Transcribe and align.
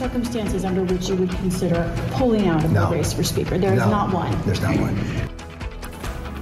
circumstances 0.00 0.64
under 0.64 0.82
which 0.82 1.10
you 1.10 1.16
would 1.16 1.30
consider 1.30 1.94
pulling 2.12 2.48
out 2.48 2.64
of 2.64 2.72
No. 2.72 2.88
the 2.88 2.96
race 2.96 3.12
for 3.12 3.22
Speaker? 3.22 3.58
There 3.58 3.74
is 3.74 3.80
No, 3.80 3.90
not 3.90 4.14
one. 4.14 4.34
There's 4.46 4.62
not 4.62 4.74
one. 4.78 4.96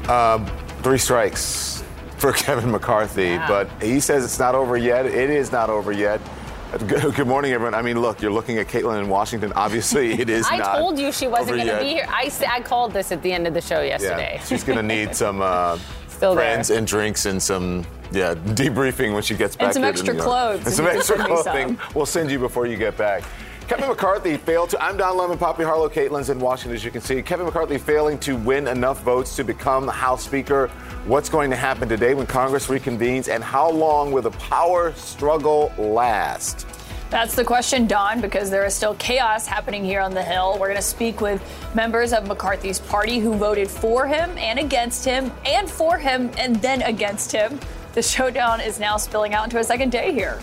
Um, 0.08 0.46
three 0.84 0.98
strikes 0.98 1.82
for 2.18 2.32
Kevin 2.44 2.70
McCarthy, 2.70 3.36
but 3.48 3.68
he 3.82 3.98
says 3.98 4.24
it's 4.24 4.38
not 4.38 4.54
over 4.54 4.76
yet. 4.76 5.06
It 5.06 5.28
is 5.30 5.50
not 5.50 5.70
over 5.70 5.90
yet. 5.90 6.20
Good, 6.86 7.14
good 7.14 7.26
morning, 7.26 7.52
everyone. 7.52 7.74
I 7.74 7.80
mean, 7.80 7.98
look, 8.00 8.20
you're 8.20 8.30
looking 8.30 8.58
at 8.58 8.68
Kaitlan 8.68 9.02
in 9.02 9.08
Washington. 9.08 9.54
Obviously, 9.54 10.12
it 10.20 10.28
is 10.28 10.46
I 10.50 10.58
not 10.58 10.76
told 10.76 10.98
you 10.98 11.10
she 11.10 11.26
wasn't 11.26 11.56
going 11.56 11.66
to 11.68 11.78
be 11.80 11.88
here. 11.88 12.06
I 12.06 12.60
called 12.62 12.92
this 12.92 13.10
at 13.10 13.22
the 13.22 13.32
end 13.32 13.46
of 13.46 13.54
the 13.54 13.60
show 13.62 13.80
yesterday. 13.80 14.34
Yeah, 14.34 14.44
she's 14.44 14.64
going 14.64 14.76
to 14.76 14.82
need 14.82 15.16
some 15.16 15.40
uh, 15.40 15.78
Still 16.08 16.34
there. 16.34 16.44
friends 16.44 16.68
and 16.68 16.86
drinks 16.86 17.24
and 17.24 17.42
some 17.42 17.86
yeah 18.12 18.34
debriefing 18.34 19.14
when 19.14 19.22
she 19.22 19.34
gets 19.34 19.56
back. 19.56 19.68
And 19.68 19.74
some 19.74 19.84
extra 19.84 20.14
clothes, 20.14 20.66
And 20.66 20.74
some 20.74 20.86
extra 20.86 21.16
clothing. 21.16 21.78
We'll 21.94 22.04
send 22.06 22.30
you 22.30 22.38
before 22.38 22.66
you 22.66 22.76
get 22.76 22.98
back. 22.98 23.24
Kevin 23.68 23.86
McCarthy 23.86 24.38
failed 24.38 24.70
to. 24.70 24.82
I'm 24.82 24.96
Don 24.96 25.18
Lemon, 25.18 25.36
Poppy 25.36 25.62
Harlow, 25.62 25.90
Kaitlan's 25.90 26.30
in 26.30 26.40
Washington, 26.40 26.74
as 26.74 26.82
you 26.82 26.90
can 26.90 27.02
see. 27.02 27.20
Kevin 27.20 27.44
McCarthy 27.44 27.76
failing 27.76 28.18
to 28.20 28.34
win 28.34 28.66
enough 28.66 29.02
votes 29.02 29.36
to 29.36 29.44
become 29.44 29.84
the 29.84 29.92
House 29.92 30.24
Speaker. 30.24 30.68
What's 31.04 31.28
going 31.28 31.50
to 31.50 31.56
happen 31.56 31.86
today 31.86 32.14
when 32.14 32.26
Congress 32.26 32.68
reconvenes, 32.68 33.28
and 33.28 33.44
how 33.44 33.70
long 33.70 34.10
will 34.10 34.22
the 34.22 34.30
power 34.30 34.94
struggle 34.94 35.70
last? 35.76 36.66
That's 37.10 37.34
the 37.34 37.44
question, 37.44 37.86
Don, 37.86 38.22
because 38.22 38.48
there 38.48 38.64
is 38.64 38.72
still 38.72 38.94
chaos 38.94 39.46
happening 39.46 39.84
here 39.84 40.00
on 40.00 40.14
the 40.14 40.22
Hill. 40.22 40.56
We're 40.58 40.68
going 40.68 40.76
to 40.76 40.82
speak 40.82 41.20
with 41.20 41.42
members 41.74 42.14
of 42.14 42.26
McCarthy's 42.26 42.78
party 42.78 43.18
who 43.18 43.34
voted 43.34 43.68
for 43.68 44.06
him 44.06 44.30
and 44.38 44.58
against 44.58 45.04
him, 45.04 45.30
and 45.44 45.70
for 45.70 45.98
him 45.98 46.30
and 46.38 46.56
then 46.56 46.80
against 46.80 47.32
him. 47.32 47.60
The 47.92 48.02
showdown 48.02 48.62
is 48.62 48.80
now 48.80 48.96
spilling 48.96 49.34
out 49.34 49.44
into 49.44 49.58
a 49.58 49.64
second 49.64 49.92
day 49.92 50.14
here. 50.14 50.40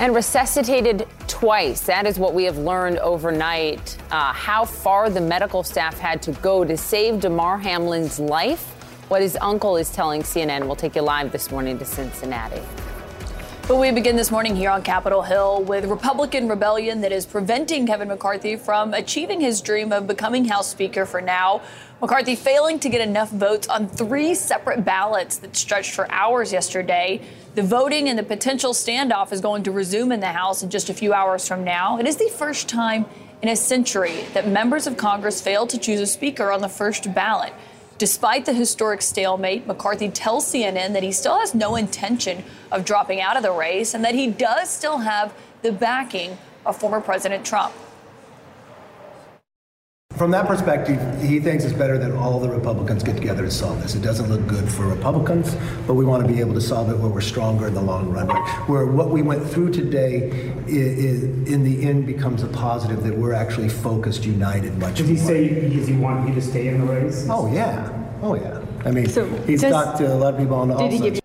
And 0.00 0.14
resuscitated 0.14 1.06
twice. 1.28 1.82
That 1.82 2.06
is 2.06 2.18
what 2.18 2.32
we 2.32 2.44
have 2.44 2.56
learned 2.56 2.96
overnight. 3.00 3.98
Uh, 4.10 4.32
how 4.32 4.64
far 4.64 5.10
the 5.10 5.20
medical 5.20 5.62
staff 5.62 5.98
had 5.98 6.22
to 6.22 6.32
go 6.32 6.64
to 6.64 6.74
save 6.74 7.20
Damar 7.20 7.58
Hamlin's 7.58 8.18
life. 8.18 8.64
What 9.08 9.20
his 9.20 9.36
uncle 9.42 9.76
is 9.76 9.90
telling 9.92 10.22
CNN. 10.22 10.64
We'll 10.64 10.74
take 10.74 10.96
you 10.96 11.02
live 11.02 11.32
this 11.32 11.50
morning 11.50 11.78
to 11.78 11.84
Cincinnati. 11.84 12.62
But 13.68 13.76
we 13.76 13.90
begin 13.92 14.16
this 14.16 14.30
morning 14.30 14.56
here 14.56 14.70
on 14.70 14.82
Capitol 14.82 15.20
Hill 15.20 15.64
with 15.64 15.84
Republican 15.84 16.48
rebellion 16.48 17.02
that 17.02 17.12
is 17.12 17.26
preventing 17.26 17.86
Kevin 17.86 18.08
McCarthy 18.08 18.56
from 18.56 18.94
achieving 18.94 19.38
his 19.38 19.60
dream 19.60 19.92
of 19.92 20.06
becoming 20.06 20.46
House 20.46 20.68
Speaker 20.70 21.04
for 21.04 21.20
now. 21.20 21.60
McCarthy 22.00 22.34
failing 22.36 22.78
to 22.80 22.88
get 22.88 23.02
enough 23.02 23.30
votes 23.30 23.68
on 23.68 23.86
three 23.86 24.34
separate 24.34 24.82
ballots 24.82 25.36
that 25.36 25.54
stretched 25.54 25.92
for 25.92 26.10
hours 26.10 26.54
yesterday. 26.54 27.20
The 27.52 27.62
voting 27.64 28.08
and 28.08 28.16
the 28.16 28.22
potential 28.22 28.72
standoff 28.72 29.32
is 29.32 29.40
going 29.40 29.64
to 29.64 29.72
resume 29.72 30.12
in 30.12 30.20
the 30.20 30.28
House 30.28 30.62
in 30.62 30.70
just 30.70 30.88
a 30.88 30.94
few 30.94 31.12
hours 31.12 31.48
from 31.48 31.64
now. 31.64 31.98
It 31.98 32.06
is 32.06 32.16
the 32.16 32.28
first 32.28 32.68
time 32.68 33.06
in 33.42 33.48
a 33.48 33.56
century 33.56 34.24
that 34.34 34.46
members 34.46 34.86
of 34.86 34.96
Congress 34.96 35.40
failed 35.40 35.68
to 35.70 35.78
choose 35.78 35.98
a 35.98 36.06
Speaker 36.06 36.52
on 36.52 36.60
the 36.60 36.68
first 36.68 37.12
ballot. 37.12 37.52
Despite 37.98 38.46
the 38.46 38.52
historic 38.52 39.02
stalemate, 39.02 39.66
McCarthy 39.66 40.10
tells 40.10 40.46
CNN 40.46 40.92
that 40.92 41.02
he 41.02 41.10
still 41.10 41.40
has 41.40 41.52
no 41.52 41.74
intention 41.74 42.44
of 42.70 42.84
dropping 42.84 43.20
out 43.20 43.36
of 43.36 43.42
the 43.42 43.50
race 43.50 43.94
and 43.94 44.04
that 44.04 44.14
he 44.14 44.28
does 44.28 44.70
still 44.70 44.98
have 44.98 45.34
the 45.62 45.72
backing 45.72 46.38
of 46.64 46.76
former 46.76 47.00
President 47.00 47.44
Trump. 47.44 47.74
From 50.16 50.32
that 50.32 50.46
perspective, 50.46 51.00
he 51.22 51.40
thinks 51.40 51.64
it's 51.64 51.72
better 51.72 51.96
that 51.96 52.10
all 52.12 52.40
the 52.40 52.48
Republicans 52.50 53.02
get 53.02 53.16
together 53.16 53.42
to 53.44 53.50
solve 53.50 53.80
this. 53.80 53.94
It 53.94 54.02
doesn't 54.02 54.28
look 54.28 54.46
good 54.46 54.68
for 54.70 54.86
Republicans, 54.86 55.56
but 55.86 55.94
we 55.94 56.04
want 56.04 56.26
to 56.26 56.30
be 56.30 56.40
able 56.40 56.52
to 56.54 56.60
solve 56.60 56.90
it 56.90 56.98
where 56.98 57.08
we're 57.08 57.22
stronger 57.22 57.68
in 57.68 57.74
the 57.74 57.80
long 57.80 58.10
run. 58.10 58.28
Where 58.68 58.84
what 58.84 59.08
we 59.10 59.22
went 59.22 59.48
through 59.48 59.70
today, 59.72 60.30
i 60.66 60.72
i 60.72 61.50
in 61.50 61.62
the 61.64 61.88
end, 61.88 62.06
becomes 62.06 62.42
a 62.42 62.48
positive 62.48 63.02
that 63.04 63.16
we're 63.16 63.32
actually 63.32 63.70
focused, 63.70 64.24
united, 64.26 64.76
much 64.78 64.96
Does 64.98 65.08
he 65.08 65.14
more. 65.14 65.24
say, 65.26 65.68
does 65.70 65.88
he 65.88 65.96
want 65.96 66.28
you 66.28 66.34
to 66.34 66.42
stay 66.42 66.68
in 66.68 66.80
the 66.84 66.86
race? 66.92 67.26
Oh 67.30 67.50
yeah, 67.50 67.88
oh 68.20 68.34
yeah. 68.34 68.60
I 68.84 68.90
mean, 68.90 69.08
So 69.08 69.24
he's 69.46 69.62
does- 69.62 69.72
talked 69.72 69.98
to 69.98 70.12
uh, 70.12 70.14
a 70.14 70.18
lot 70.18 70.34
of 70.34 70.40
people 70.40 70.56
on 70.56 70.70
all 70.70 70.78
Did 70.78 70.92
he 70.92 70.98
give 70.98 71.14
sides. 71.14 71.20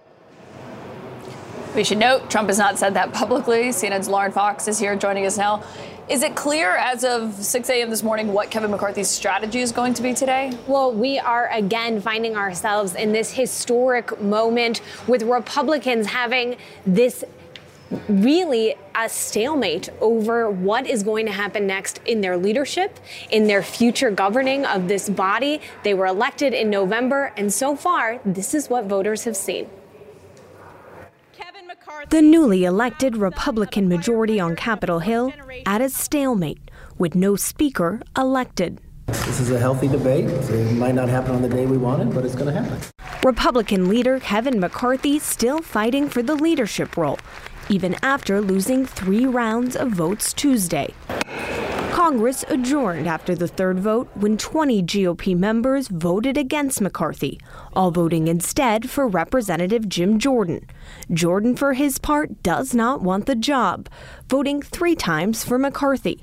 We 1.76 1.84
should 1.84 1.98
note 1.98 2.30
Trump 2.30 2.48
has 2.48 2.58
not 2.60 2.78
said 2.80 2.94
that 2.94 3.12
publicly. 3.12 3.70
CNN's 3.70 4.08
Lauren 4.08 4.32
Fox 4.32 4.70
is 4.70 4.80
here 4.80 4.96
joining 4.96 5.26
us 5.26 5.38
now. 5.38 5.64
Is 6.08 6.22
it 6.22 6.36
clear 6.36 6.76
as 6.76 7.04
of 7.04 7.34
6 7.34 7.68
a.m. 7.68 7.90
this 7.90 8.04
morning 8.04 8.32
what 8.32 8.52
Kevin 8.52 8.70
McCarthy's 8.70 9.10
strategy 9.10 9.60
is 9.62 9.72
going 9.72 9.96
to 9.96 10.04
be 10.04 10.14
today? 10.14 10.56
Well, 10.68 10.94
we 10.94 11.18
are 11.18 11.48
again 11.48 12.00
finding 12.00 12.38
ourselves 12.38 12.94
in 12.94 13.12
this 13.12 13.32
historic 13.32 14.22
moment 14.22 14.82
with 15.08 15.24
Republicans 15.24 16.06
having 16.06 16.58
this 16.86 17.24
really 18.08 18.76
a 18.94 19.10
stalemate 19.10 19.90
over 20.00 20.48
what 20.48 20.86
is 20.86 21.02
going 21.02 21.26
to 21.26 21.32
happen 21.32 21.66
next 21.66 22.00
in 22.06 22.22
their 22.22 22.38
leadership, 22.38 23.00
in 23.32 23.48
their 23.48 23.64
future 23.64 24.12
governing 24.12 24.64
of 24.64 24.88
this 24.88 25.10
body. 25.10 25.60
They 25.82 25.96
were 25.96 26.06
elected 26.06 26.54
in 26.54 26.70
November, 26.70 27.34
and 27.36 27.52
so 27.52 27.76
far, 27.76 28.20
this 28.24 28.54
is 28.54 28.70
what 28.70 28.86
voters 28.86 29.24
have 29.24 29.36
seen. 29.36 29.68
The 32.10 32.22
newly 32.22 32.66
elected 32.66 33.18
Republican 33.18 33.90
majority 33.90 34.40
on 34.40 34.56
Capitol 34.56 35.00
Hill 35.00 35.34
at 35.66 35.82
a 35.82 35.90
stalemate 35.90 36.70
with 36.98 37.16
no 37.16 37.36
speaker 37.36 38.02
elected. 38.16 38.80
This 39.08 39.40
is 39.40 39.50
a 39.52 39.60
healthy 39.60 39.88
debate. 39.88 40.26
It 40.26 40.74
might 40.74 40.94
not 40.94 41.10
happen 41.10 41.32
on 41.32 41.42
the 41.42 41.50
day 41.50 41.66
we 41.66 41.78
wanted, 41.78 42.14
but 42.14 42.24
it's 42.24 42.36
going 42.36 42.54
to 42.54 42.62
happen. 42.62 42.80
Republican 43.24 43.90
leader 43.90 44.20
Kevin 44.20 44.60
McCarthy 44.60 45.18
still 45.18 45.62
fighting 45.62 46.08
for 46.08 46.22
the 46.22 46.36
leadership 46.36 46.96
role, 46.96 47.18
even 47.70 47.96
after 48.02 48.42
losing 48.42 48.86
three 48.86 49.26
rounds 49.26 49.76
of 49.76 49.92
votes 49.92 50.34
Tuesday. 50.34 50.94
Congress 51.92 52.46
adjourned 52.50 53.08
after 53.08 53.34
the 53.34 53.48
third 53.48 53.80
vote 53.80 54.08
when 54.14 54.38
20 54.38 54.84
GOP 54.84 55.36
members 55.36 55.88
voted 55.88 56.38
against 56.38 56.80
McCarthy, 56.80 57.40
all 57.74 57.90
voting 57.90 58.28
instead 58.28 58.90
for 58.90 59.08
Representative 59.08 59.90
Jim 59.90 60.20
Jordan. 60.20 60.68
Jordan, 61.12 61.56
for 61.56 61.74
his 61.74 61.98
part, 61.98 62.44
does 62.44 62.76
not 62.76 63.02
want 63.02 63.26
the 63.26 63.36
job, 63.36 63.90
voting 64.30 64.62
three 64.62 64.96
times 64.96 65.44
for 65.44 65.58
McCarthy. 65.58 66.22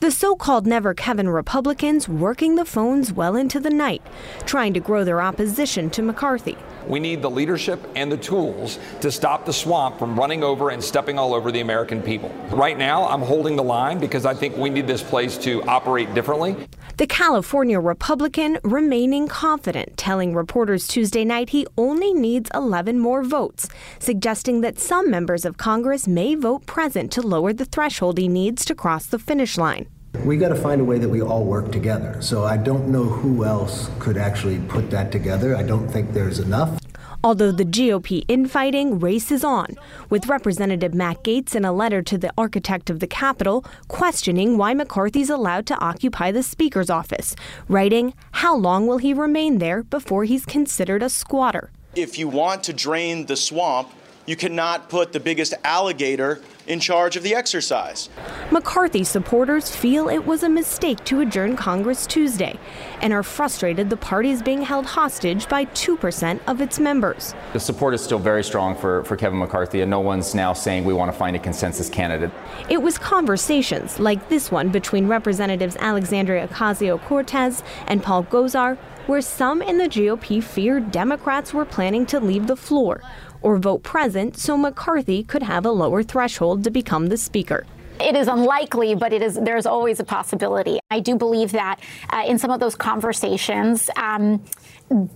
The 0.00 0.10
so 0.10 0.34
called 0.34 0.66
Never 0.66 0.94
Kevin 0.94 1.28
Republicans 1.28 2.08
working 2.08 2.56
the 2.56 2.64
phones 2.64 3.12
well 3.12 3.36
into 3.36 3.60
the 3.60 3.70
night, 3.70 4.02
trying 4.46 4.74
to 4.74 4.80
grow 4.80 5.04
their 5.04 5.20
opposition 5.20 5.90
to 5.90 6.02
McCarthy. 6.02 6.56
We 6.86 7.00
need 7.00 7.22
the 7.22 7.30
leadership 7.30 7.80
and 7.94 8.10
the 8.10 8.16
tools 8.16 8.78
to 9.00 9.10
stop 9.12 9.46
the 9.46 9.52
swamp 9.52 9.98
from 9.98 10.18
running 10.18 10.42
over 10.42 10.70
and 10.70 10.82
stepping 10.82 11.18
all 11.18 11.34
over 11.34 11.52
the 11.52 11.60
American 11.60 12.02
people. 12.02 12.30
Right 12.50 12.76
now, 12.76 13.06
I'm 13.08 13.22
holding 13.22 13.56
the 13.56 13.62
line 13.62 13.98
because 13.98 14.26
I 14.26 14.34
think 14.34 14.56
we 14.56 14.70
need 14.70 14.86
this 14.86 15.02
place 15.02 15.38
to 15.38 15.62
operate 15.64 16.12
differently. 16.14 16.56
The 16.98 17.06
California 17.06 17.80
Republican 17.80 18.58
remaining 18.62 19.26
confident, 19.26 19.96
telling 19.96 20.34
reporters 20.34 20.86
Tuesday 20.86 21.24
night 21.24 21.48
he 21.48 21.66
only 21.78 22.12
needs 22.12 22.50
11 22.54 22.98
more 22.98 23.22
votes, 23.22 23.66
suggesting 23.98 24.60
that 24.60 24.78
some 24.78 25.10
members 25.10 25.46
of 25.46 25.56
Congress 25.56 26.06
may 26.06 26.34
vote 26.34 26.66
present 26.66 27.10
to 27.12 27.22
lower 27.22 27.54
the 27.54 27.64
threshold 27.64 28.18
he 28.18 28.28
needs 28.28 28.62
to 28.66 28.74
cross 28.74 29.06
the 29.06 29.18
finish 29.18 29.56
line. 29.56 29.88
We 30.26 30.36
got 30.36 30.50
to 30.50 30.54
find 30.54 30.82
a 30.82 30.84
way 30.84 30.98
that 30.98 31.08
we 31.08 31.22
all 31.22 31.44
work 31.44 31.72
together. 31.72 32.20
So 32.20 32.44
I 32.44 32.58
don't 32.58 32.88
know 32.88 33.04
who 33.04 33.46
else 33.46 33.90
could 33.98 34.18
actually 34.18 34.58
put 34.68 34.90
that 34.90 35.10
together. 35.10 35.56
I 35.56 35.62
don't 35.62 35.88
think 35.88 36.12
there's 36.12 36.40
enough. 36.40 36.78
Although 37.24 37.52
the 37.52 37.64
GOP 37.64 38.24
infighting 38.26 38.98
races 38.98 39.44
on, 39.44 39.76
with 40.10 40.26
Representative 40.26 40.92
Matt 40.92 41.22
Gaetz 41.22 41.54
in 41.54 41.64
a 41.64 41.72
letter 41.72 42.02
to 42.02 42.18
the 42.18 42.32
architect 42.36 42.90
of 42.90 42.98
the 42.98 43.06
Capitol 43.06 43.64
questioning 43.86 44.58
why 44.58 44.74
McCarthy's 44.74 45.30
allowed 45.30 45.64
to 45.66 45.78
occupy 45.78 46.32
the 46.32 46.42
Speaker's 46.42 46.90
office, 46.90 47.36
writing, 47.68 48.12
How 48.32 48.56
long 48.56 48.88
will 48.88 48.98
he 48.98 49.14
remain 49.14 49.58
there 49.58 49.84
before 49.84 50.24
he's 50.24 50.44
considered 50.44 51.00
a 51.00 51.08
squatter? 51.08 51.70
If 51.94 52.18
you 52.18 52.26
want 52.26 52.64
to 52.64 52.72
drain 52.72 53.26
the 53.26 53.36
swamp, 53.36 53.92
you 54.26 54.34
cannot 54.34 54.88
put 54.88 55.12
the 55.12 55.20
biggest 55.20 55.54
alligator 55.62 56.40
in 56.66 56.80
charge 56.80 57.16
of 57.16 57.22
the 57.22 57.34
exercise. 57.34 58.08
McCarthy 58.50 59.04
supporters 59.04 59.74
feel 59.74 60.08
it 60.08 60.26
was 60.26 60.42
a 60.42 60.48
mistake 60.48 61.02
to 61.04 61.20
adjourn 61.20 61.56
Congress 61.56 62.06
Tuesday 62.06 62.58
and 63.00 63.12
are 63.12 63.22
frustrated 63.22 63.90
the 63.90 63.96
party 63.96 64.30
is 64.30 64.42
being 64.42 64.62
held 64.62 64.86
hostage 64.86 65.48
by 65.48 65.64
2% 65.66 66.40
of 66.46 66.60
its 66.60 66.78
members. 66.78 67.34
The 67.52 67.60
support 67.60 67.94
is 67.94 68.02
still 68.02 68.18
very 68.18 68.44
strong 68.44 68.76
for, 68.76 69.04
for 69.04 69.16
Kevin 69.16 69.38
McCarthy, 69.38 69.80
and 69.80 69.90
no 69.90 70.00
one's 70.00 70.34
now 70.34 70.52
saying 70.52 70.84
we 70.84 70.94
want 70.94 71.12
to 71.12 71.18
find 71.18 71.36
a 71.36 71.38
consensus 71.38 71.88
candidate. 71.88 72.30
It 72.68 72.80
was 72.80 72.98
conversations 72.98 73.98
like 73.98 74.28
this 74.28 74.50
one 74.50 74.70
between 74.70 75.08
Representatives 75.08 75.76
Alexandria 75.76 76.48
Ocasio 76.48 77.00
Cortez 77.02 77.62
and 77.86 78.02
Paul 78.02 78.24
Gosar, 78.24 78.76
where 79.06 79.20
some 79.20 79.62
in 79.62 79.78
the 79.78 79.88
GOP 79.88 80.42
feared 80.42 80.92
Democrats 80.92 81.52
were 81.52 81.64
planning 81.64 82.06
to 82.06 82.20
leave 82.20 82.46
the 82.46 82.56
floor 82.56 83.02
or 83.42 83.58
vote 83.58 83.82
present 83.82 84.36
so 84.36 84.56
McCarthy 84.56 85.22
could 85.22 85.42
have 85.42 85.66
a 85.66 85.70
lower 85.70 86.02
threshold 86.02 86.64
to 86.64 86.70
become 86.70 87.08
the 87.08 87.16
Speaker. 87.16 87.66
It 88.00 88.16
is 88.16 88.26
unlikely, 88.26 88.94
but 88.94 89.12
it 89.12 89.22
is. 89.22 89.34
There's 89.34 89.66
always 89.66 90.00
a 90.00 90.04
possibility. 90.04 90.80
I 90.90 91.00
do 91.00 91.16
believe 91.16 91.52
that 91.52 91.78
uh, 92.10 92.24
in 92.26 92.38
some 92.38 92.50
of 92.50 92.58
those 92.58 92.74
conversations, 92.74 93.90
um, 93.96 94.42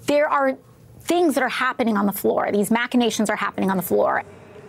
there 0.07 0.29
are 0.29 0.57
things 1.01 1.35
that 1.35 1.43
are 1.43 1.49
happening 1.49 1.97
on 1.97 2.07
the 2.07 2.13
floor. 2.13 2.51
These 2.53 2.71
machinations 2.71 3.31
are 3.31 3.37
happening 3.37 3.71
on 3.71 3.77
the 3.77 3.83
floor. 3.83 4.23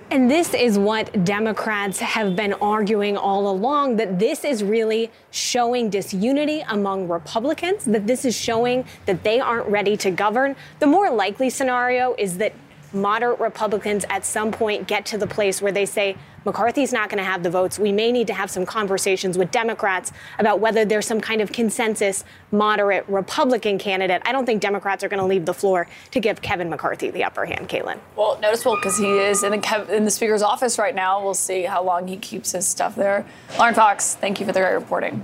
And 0.09 0.31
this 0.31 0.54
is 0.54 0.80
what 0.80 1.25
Democrats 1.25 2.00
have 2.00 2.33
been 2.33 2.54
arguing 2.54 3.18
all 3.18 3.51
along 3.51 3.98
that 3.98 4.18
this 4.18 4.45
is 4.45 4.63
really 4.63 5.12
showing 5.31 5.89
disunity 5.89 6.63
among 6.69 7.09
Republicans, 7.09 7.83
that 7.83 8.07
this 8.07 8.24
is 8.24 8.33
showing 8.33 8.86
that 9.06 9.24
they 9.24 9.42
aren't 9.42 9.68
ready 9.68 9.98
to 9.98 10.12
govern. 10.12 10.56
The 10.80 10.88
more 10.88 11.09
likely 11.09 11.50
scenario 11.50 12.15
is 12.18 12.38
that 12.38 12.54
moderate 12.94 13.39
Republicans 13.39 14.06
at 14.10 14.25
some 14.25 14.51
point 14.51 14.88
get 14.88 15.06
to 15.07 15.18
the 15.18 15.28
place 15.28 15.62
where 15.62 15.72
they 15.72 15.86
say, 15.86 16.18
McCarthy's 16.45 16.94
not 16.94 17.10
going 17.10 17.18
to 17.18 17.25
have 17.25 17.44
the 17.44 17.50
votes. 17.50 17.78
We 17.78 17.92
may 17.92 18.12
need 18.12 18.28
to 18.28 18.34
have 18.34 18.50
some 18.50 18.66
conversations 18.66 19.38
with 19.38 19.51
Democrats 19.51 20.13
about 20.39 20.62
whether 20.62 20.86
there's 20.86 21.06
some 21.06 21.19
kind 21.19 21.42
of 21.42 21.51
consensus 21.51 22.24
moderate 22.51 23.04
Republican 23.10 23.78
candidate. 23.78 24.22
I 24.25 24.31
don't 24.31 24.45
think 24.45 24.62
Democrats 24.62 25.04
are 25.04 25.10
going 25.10 25.19
to 25.19 25.25
leave 25.25 25.45
the 25.45 25.54
floor 25.54 25.88
to 26.12 26.19
give 26.22 26.42
Kevin 26.42 26.69
McCarthy 26.69 27.10
the 27.10 27.25
upper 27.25 27.45
hand, 27.45 27.68
Kaitlan. 27.68 28.00
Well, 28.16 28.39
noticeable 28.39 28.78
because 28.78 28.98
he 28.98 29.18
is 29.18 29.44
in 29.44 29.51
the, 29.51 29.88
in 29.94 30.06
the 30.06 30.12
Speaker's 30.12 30.42
office 30.42 30.80
right 30.80 30.95
now. 30.95 31.22
We'll 31.22 31.33
see 31.33 31.63
how 31.63 31.83
long 31.83 32.07
he 32.07 32.16
keeps 32.16 32.54
his 32.54 32.66
stuff 32.66 32.95
there. 32.95 33.25
Lauren 33.60 33.75
Fox, 33.75 34.16
thank 34.16 34.40
you 34.40 34.45
for 34.45 34.54
the 34.54 34.62
great 34.62 34.74
reporting. 34.74 35.24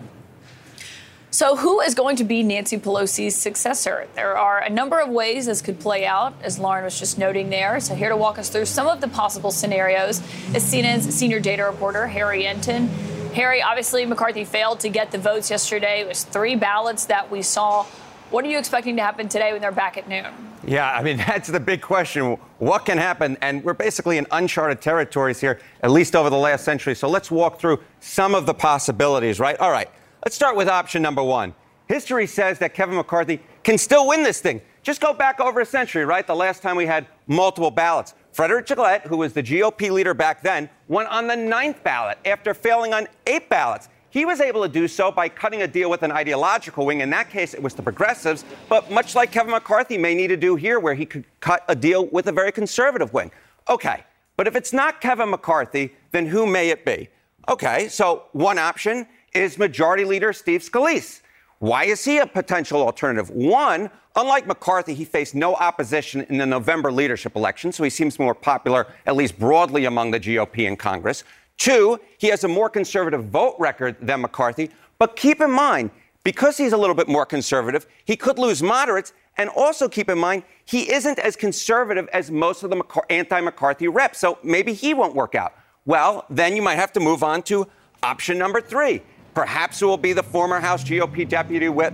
So, 1.34 1.56
who 1.56 1.82
is 1.82 1.96
going 1.96 2.18
to 2.18 2.24
be 2.24 2.44
Nancy 2.44 2.78
Pelosi's 2.78 3.36
successor? 3.36 4.08
There 4.14 4.38
are 4.38 4.60
a 4.60 4.70
number 4.70 5.00
of 5.00 5.10
ways 5.10 5.48
this 5.48 5.64
could 5.64 5.80
play 5.80 6.06
out, 6.06 6.36
as 6.44 6.60
Lauren 6.60 6.84
was 6.84 7.00
just 7.00 7.18
noting 7.18 7.50
there. 7.50 7.80
So, 7.80 7.96
here 7.96 8.10
to 8.10 8.16
walk 8.16 8.38
us 8.38 8.50
through 8.50 8.66
some 8.66 8.86
of 8.86 9.02
the 9.02 9.08
possible 9.08 9.50
scenarios 9.50 10.20
is 10.54 10.64
CNN's 10.64 11.12
senior 11.12 11.40
data 11.40 11.64
reporter, 11.64 12.06
Harry 12.06 12.44
Enten. 12.44 12.88
Harry, 13.34 13.64
obviously, 13.64 14.06
McCarthy 14.06 14.46
failed 14.46 14.80
to 14.82 14.90
get 14.90 15.10
the 15.10 15.18
votes 15.18 15.50
yesterday. 15.50 16.02
It 16.02 16.08
was 16.08 16.24
three 16.24 16.56
ballots 16.56 17.06
that 17.06 17.32
we 17.32 17.42
saw. 17.42 17.82
What 18.30 18.46
are 18.46 18.50
you 18.50 18.60
expecting 18.60 18.96
to 18.98 19.02
happen 19.02 19.28
today 19.28 19.54
when 19.54 19.62
they're 19.62 19.72
back 19.72 19.98
at 19.98 20.08
noon? 20.08 20.28
Yeah, 20.64 20.94
I 20.94 21.02
mean, 21.02 21.18
that's 21.28 21.50
the 21.50 21.60
big 21.60 21.82
question. 21.82 22.38
What 22.60 22.86
can 22.86 23.00
happen? 23.00 23.40
And 23.42 23.64
we're 23.64 23.74
basically 23.74 24.20
in 24.20 24.28
uncharted 24.30 24.82
territories 24.82 25.42
here, 25.42 25.60
at 25.82 25.90
least 25.90 26.16
over 26.16 26.30
the 26.30 26.38
last 26.38 26.64
century. 26.64 26.94
So 26.94 27.10
let's 27.10 27.32
walk 27.32 27.60
through 27.60 27.80
some 28.02 28.36
of 28.36 28.46
the 28.46 28.54
possibilities, 28.54 29.40
right? 29.40 29.58
All 29.60 29.72
right. 29.72 29.90
Let's 30.26 30.38
start 30.38 30.56
with 30.56 30.70
option 30.70 31.02
number 31.02 31.22
one. 31.22 31.54
History 31.90 32.28
says 32.28 32.58
that 32.60 32.74
Kevin 32.74 32.96
McCarthy 32.96 33.42
can 33.64 33.78
still 33.78 34.08
win 34.08 34.24
this 34.24 34.40
thing. 34.40 34.62
Just 34.82 35.02
go 35.02 35.14
back 35.14 35.42
over 35.42 35.60
a 35.60 35.66
century, 35.66 36.06
right? 36.06 36.26
The 36.26 36.34
last 36.34 36.62
time 36.62 36.78
we 36.78 36.86
had 36.86 37.08
multiple 37.28 37.70
ballots. 37.70 38.14
Frederick 38.32 38.66
Gillett, 38.66 39.02
who 39.02 39.18
was 39.18 39.34
the 39.34 39.44
GOP 39.44 39.92
leader 39.92 40.14
back 40.14 40.42
then, 40.42 40.70
won 40.88 41.08
on 41.08 41.28
the 41.28 41.36
ninth 41.36 41.84
ballot 41.84 42.20
after 42.24 42.54
failing 42.54 42.94
on 42.94 43.06
eight 43.28 43.50
ballots. 43.50 43.90
He 44.12 44.24
was 44.24 44.40
able 44.40 44.64
to 44.64 44.70
do 44.70 44.88
so 44.88 45.12
by 45.12 45.28
cutting 45.28 45.64
a 45.64 45.68
deal 45.68 45.90
with 45.90 46.04
an 46.04 46.12
ideological 46.12 46.86
wing. 46.86 47.02
In 47.02 47.10
that 47.10 47.30
case, 47.30 47.54
it 47.54 47.62
was 47.62 47.74
the 47.74 47.82
progressives, 47.82 48.46
but 48.70 48.90
much 48.90 49.16
like 49.16 49.30
Kevin 49.30 49.52
McCarthy 49.52 49.98
may 49.98 50.16
need 50.16 50.28
to 50.28 50.38
do 50.38 50.56
here, 50.56 50.80
where 50.80 50.96
he 50.96 51.06
could 51.06 51.26
cut 51.42 51.66
a 51.68 51.76
deal 51.76 52.06
with 52.08 52.28
a 52.28 52.32
very 52.32 52.54
conservative 52.54 53.12
wing. 53.12 53.30
Okay, 53.68 54.06
but 54.38 54.48
if 54.48 54.56
it's 54.56 54.72
not 54.72 55.02
Kevin 55.02 55.32
McCarthy, 55.32 55.94
then 56.12 56.26
who 56.28 56.48
may 56.48 56.70
it 56.70 56.86
be? 56.86 57.10
Okay, 57.50 57.90
so 57.90 58.24
one 58.32 58.58
option 58.58 59.06
is 59.34 59.58
Majority 59.58 60.06
Leader 60.06 60.32
Steve 60.32 60.62
Scalise. 60.62 61.22
Why 61.60 61.86
is 61.86 62.04
he 62.06 62.18
a 62.20 62.28
potential 62.28 62.82
alternative? 62.82 63.30
One, 63.30 63.90
unlike 64.16 64.46
McCarthy, 64.46 64.94
he 64.94 65.06
faced 65.06 65.34
no 65.34 65.56
opposition 65.56 66.22
in 66.30 66.38
the 66.38 66.46
November 66.46 66.92
leadership 66.92 67.36
election, 67.36 67.72
so 67.72 67.84
he 67.84 67.90
seems 67.90 68.20
more 68.20 68.36
popular, 68.36 68.88
at 69.06 69.16
least 69.16 69.40
broadly, 69.40 69.86
among 69.86 70.12
the 70.12 70.20
GOP 70.20 70.68
in 70.68 70.76
Congress. 70.76 71.24
Two, 71.58 72.00
he 72.18 72.28
has 72.28 72.44
a 72.44 72.48
more 72.48 72.70
conservative 72.70 73.26
vote 73.26 73.56
record 73.60 73.96
than 74.02 74.22
McCarthy. 74.22 74.70
But 75.00 75.16
keep 75.16 75.42
in 75.42 75.52
mind, 75.52 75.92
because 76.24 76.58
he's 76.58 76.74
a 76.74 76.78
little 76.78 76.96
bit 76.96 77.08
more 77.08 77.26
conservative, 77.26 77.88
he 78.06 78.16
could 78.16 78.38
lose 78.38 78.62
moderates. 78.62 79.14
And 79.38 79.50
also 79.50 79.90
keep 79.90 80.10
in 80.10 80.20
mind, 80.20 80.44
he 80.66 80.92
isn't 80.92 81.18
as 81.18 81.36
conservative 81.36 82.08
as 82.14 82.30
most 82.30 82.62
of 82.62 82.70
the 82.70 82.84
anti 83.10 83.42
McCarthy 83.42 83.88
reps. 83.88 84.20
So 84.20 84.38
maybe 84.44 84.74
he 84.74 84.94
won't 84.94 85.16
work 85.16 85.34
out. 85.34 85.56
Well, 85.86 86.26
then 86.30 86.56
you 86.56 86.62
might 86.62 86.76
have 86.76 86.94
to 86.94 87.00
move 87.00 87.24
on 87.24 87.42
to 87.44 87.68
option 88.04 88.38
number 88.38 88.62
three. 88.62 89.02
Perhaps 89.34 89.82
it 89.82 89.86
will 89.86 89.98
be 89.98 90.14
the 90.14 90.24
former 90.24 90.60
House 90.60 90.84
GOP 90.84 91.28
deputy 91.28 91.70
whip, 91.70 91.94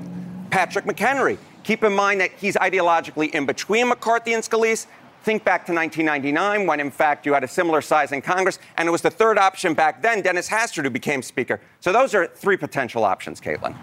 Patrick 0.49 0.85
McHenry. 0.85 1.37
Keep 1.63 1.83
in 1.83 1.93
mind 1.93 2.19
that 2.21 2.31
he's 2.31 2.55
ideologically 2.55 3.29
in 3.31 3.45
between 3.45 3.87
McCarthy 3.87 4.33
and 4.33 4.43
Scalise. 4.43 4.87
Think 5.23 5.43
back 5.43 5.65
to 5.65 5.73
1999 5.73 6.65
when, 6.65 6.79
in 6.79 6.91
fact, 6.91 7.25
you 7.25 7.33
had 7.33 7.43
a 7.43 7.47
similar 7.47 7.81
size 7.81 8.11
in 8.11 8.21
Congress, 8.21 8.57
and 8.77 8.87
it 8.87 8.91
was 8.91 9.01
the 9.01 9.11
third 9.11 9.37
option 9.37 9.73
back 9.73 10.01
then, 10.01 10.21
Dennis 10.21 10.49
Hastert, 10.49 10.83
who 10.83 10.89
became 10.89 11.21
Speaker. 11.21 11.59
So 11.81 11.91
those 11.91 12.15
are 12.15 12.27
three 12.27 12.57
potential 12.57 13.03
options, 13.03 13.39
Kaitlan. 13.41 13.75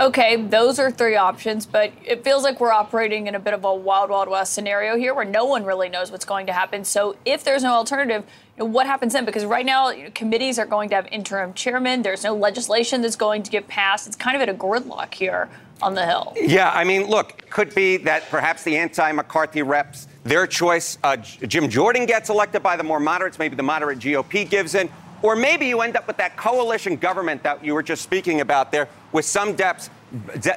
Okay, 0.00 0.42
those 0.42 0.80
are 0.80 0.90
three 0.90 1.14
options, 1.14 1.66
but 1.66 1.92
it 2.04 2.24
feels 2.24 2.42
like 2.42 2.58
we're 2.58 2.72
operating 2.72 3.28
in 3.28 3.36
a 3.36 3.38
bit 3.38 3.54
of 3.54 3.64
a 3.64 3.72
wild, 3.72 4.10
wild 4.10 4.28
west 4.28 4.52
scenario 4.52 4.96
here 4.96 5.14
where 5.14 5.24
no 5.24 5.44
one 5.44 5.64
really 5.64 5.88
knows 5.88 6.10
what's 6.10 6.24
going 6.24 6.46
to 6.46 6.52
happen. 6.52 6.84
So 6.84 7.16
if 7.24 7.44
there's 7.44 7.62
no 7.62 7.74
alternative, 7.74 8.24
what 8.56 8.86
happens 8.86 9.12
then? 9.12 9.24
Because 9.24 9.44
right 9.44 9.66
now, 9.66 9.90
you 9.90 10.04
know, 10.04 10.10
committees 10.14 10.58
are 10.58 10.66
going 10.66 10.88
to 10.90 10.94
have 10.94 11.08
interim 11.10 11.54
chairmen. 11.54 12.02
There's 12.02 12.22
no 12.22 12.34
legislation 12.34 13.02
that's 13.02 13.16
going 13.16 13.42
to 13.42 13.50
get 13.50 13.66
passed. 13.66 14.06
It's 14.06 14.16
kind 14.16 14.36
of 14.36 14.42
at 14.42 14.48
a 14.48 14.54
gridlock 14.54 15.12
here 15.12 15.48
on 15.82 15.94
the 15.94 16.06
Hill. 16.06 16.32
Yeah, 16.36 16.70
I 16.70 16.84
mean, 16.84 17.08
look, 17.08 17.30
it 17.38 17.50
could 17.50 17.74
be 17.74 17.96
that 17.98 18.28
perhaps 18.30 18.62
the 18.62 18.76
anti 18.76 19.10
McCarthy 19.12 19.62
reps, 19.62 20.06
their 20.22 20.46
choice, 20.46 20.98
uh, 21.02 21.16
Jim 21.16 21.68
Jordan 21.68 22.06
gets 22.06 22.30
elected 22.30 22.62
by 22.62 22.76
the 22.76 22.84
more 22.84 23.00
moderates, 23.00 23.38
maybe 23.38 23.56
the 23.56 23.62
moderate 23.62 23.98
GOP 23.98 24.48
gives 24.48 24.74
in. 24.74 24.88
Or 25.22 25.34
maybe 25.34 25.66
you 25.66 25.80
end 25.80 25.96
up 25.96 26.06
with 26.06 26.18
that 26.18 26.36
coalition 26.36 26.96
government 26.96 27.42
that 27.44 27.64
you 27.64 27.72
were 27.72 27.82
just 27.82 28.02
speaking 28.02 28.40
about 28.40 28.70
there, 28.70 28.88
with 29.12 29.24
some 29.24 29.56
Dems, 29.56 29.88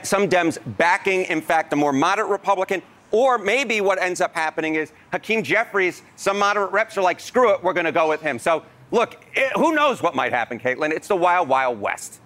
some 0.04 0.28
Dems 0.28 0.58
backing, 0.78 1.24
in 1.26 1.42
fact, 1.42 1.72
a 1.72 1.76
more 1.76 1.94
moderate 1.94 2.30
Republican. 2.30 2.82
Or 3.12 3.38
maybe 3.38 3.82
what 3.82 4.02
ends 4.02 4.22
up 4.22 4.34
happening 4.34 4.76
is 4.76 4.92
Hakeem 5.12 5.44
Jeffries, 5.44 6.02
some 6.16 6.38
moderate 6.40 6.72
reps 6.72 6.98
are 6.98 7.02
like, 7.02 7.20
screw 7.20 7.54
it, 7.54 7.64
we're 7.64 7.74
going 7.74 7.86
to 7.86 7.92
go 7.92 8.10
with 8.10 8.22
him. 8.22 8.38
So, 8.38 8.64
look, 8.92 9.24
it, 9.34 9.54
who 9.54 9.74
knows 9.74 10.02
what 10.02 10.16
might 10.16 10.34
happen, 10.34 10.60
Kaitlan? 10.60 10.92
It's 10.92 11.08
the 11.08 11.16
wild, 11.16 11.48
wild 11.48 11.80
west. 11.80 12.20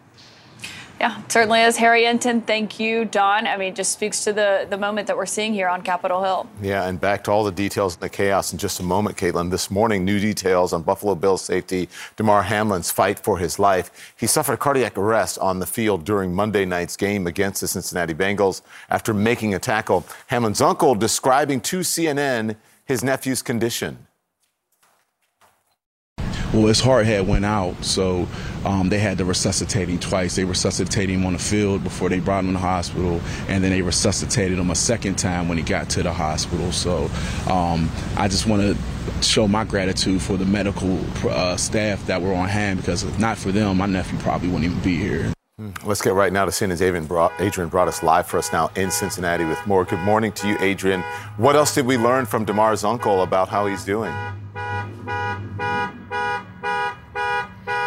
Yeah, 1.01 1.19
certainly 1.29 1.61
is. 1.61 1.77
Harry 1.77 2.03
Enten, 2.03 2.45
thank 2.45 2.79
you, 2.79 3.05
Don. 3.05 3.47
I 3.47 3.57
mean, 3.57 3.73
just 3.73 3.91
speaks 3.91 4.23
to 4.25 4.33
the, 4.33 4.67
the 4.69 4.77
moment 4.77 5.07
that 5.07 5.17
we're 5.17 5.25
seeing 5.25 5.51
here 5.51 5.67
on 5.67 5.81
Capitol 5.81 6.21
Hill. 6.23 6.47
Yeah, 6.61 6.87
and 6.87 7.01
back 7.01 7.23
to 7.23 7.31
all 7.31 7.43
the 7.43 7.51
details 7.51 7.95
and 7.95 8.03
the 8.03 8.09
chaos 8.09 8.53
in 8.53 8.59
just 8.59 8.79
a 8.79 8.83
moment, 8.83 9.17
Kaitlan. 9.17 9.49
This 9.49 9.71
morning, 9.71 10.05
new 10.05 10.19
details 10.19 10.73
on 10.73 10.83
Buffalo 10.83 11.15
Bills 11.15 11.41
safety 11.41 11.89
Damar 12.17 12.43
Hamlin's 12.43 12.91
fight 12.91 13.17
for 13.17 13.39
his 13.39 13.57
life. 13.57 14.13
He 14.15 14.27
suffered 14.27 14.59
cardiac 14.59 14.95
arrest 14.95 15.39
on 15.39 15.57
the 15.57 15.65
field 15.65 16.05
during 16.05 16.35
Monday 16.35 16.65
night's 16.65 16.95
game 16.95 17.25
against 17.25 17.61
the 17.61 17.67
Cincinnati 17.67 18.13
Bengals 18.13 18.61
after 18.87 19.11
making 19.11 19.55
a 19.55 19.59
tackle. 19.59 20.05
Hamlin's 20.27 20.61
uncle 20.61 20.93
describing 20.93 21.61
to 21.61 21.79
CNN 21.79 22.57
his 22.85 23.03
nephew's 23.03 23.41
condition. 23.41 24.05
Well, 26.53 26.67
his 26.67 26.81
heart 26.81 27.05
had 27.05 27.27
went 27.27 27.45
out, 27.45 27.83
so 27.83 28.27
um, 28.65 28.89
they 28.89 28.99
had 28.99 29.17
to 29.19 29.25
resuscitate 29.25 29.87
him 29.87 29.99
twice. 29.99 30.35
They 30.35 30.43
resuscitated 30.43 31.15
him 31.15 31.25
on 31.25 31.33
the 31.33 31.39
field 31.39 31.81
before 31.83 32.09
they 32.09 32.19
brought 32.19 32.39
him 32.43 32.47
to 32.47 32.53
the 32.53 32.59
hospital, 32.59 33.21
and 33.47 33.63
then 33.63 33.71
they 33.71 33.81
resuscitated 33.81 34.59
him 34.59 34.69
a 34.69 34.75
second 34.75 35.15
time 35.15 35.47
when 35.47 35.57
he 35.57 35.63
got 35.63 35.89
to 35.91 36.03
the 36.03 36.11
hospital. 36.11 36.71
So 36.73 37.09
um, 37.49 37.89
I 38.17 38.27
just 38.27 38.47
want 38.47 38.61
to 38.61 39.23
show 39.23 39.47
my 39.47 39.63
gratitude 39.63 40.21
for 40.21 40.35
the 40.35 40.45
medical 40.45 40.99
uh, 41.29 41.55
staff 41.55 42.05
that 42.07 42.21
were 42.21 42.33
on 42.33 42.49
hand 42.49 42.79
because 42.79 43.03
if 43.03 43.17
not 43.17 43.37
for 43.37 43.51
them, 43.51 43.77
my 43.77 43.85
nephew 43.85 44.19
probably 44.19 44.49
wouldn't 44.49 44.65
even 44.65 44.79
be 44.81 44.97
here. 44.97 45.33
Hmm. 45.57 45.71
Let's 45.85 46.01
get 46.01 46.13
right 46.13 46.33
now 46.33 46.45
to 46.45 46.51
CNN's 46.51 46.81
Adrian 46.81 47.05
brought, 47.05 47.31
Adrian 47.39 47.69
Broadus 47.69 48.03
live 48.03 48.27
for 48.27 48.37
us 48.37 48.51
now 48.51 48.71
in 48.75 48.91
Cincinnati 48.91 49.45
with 49.45 49.65
more. 49.65 49.85
Good 49.85 49.99
morning 49.99 50.31
to 50.33 50.47
you, 50.47 50.57
Adrian. 50.59 51.01
What 51.37 51.55
else 51.55 51.73
did 51.73 51.85
we 51.85 51.97
learn 51.97 52.25
from 52.25 52.45
Damar's 52.45 52.83
uncle 52.83 53.21
about 53.21 53.47
how 53.47 53.67
he's 53.67 53.85
doing? 53.85 54.13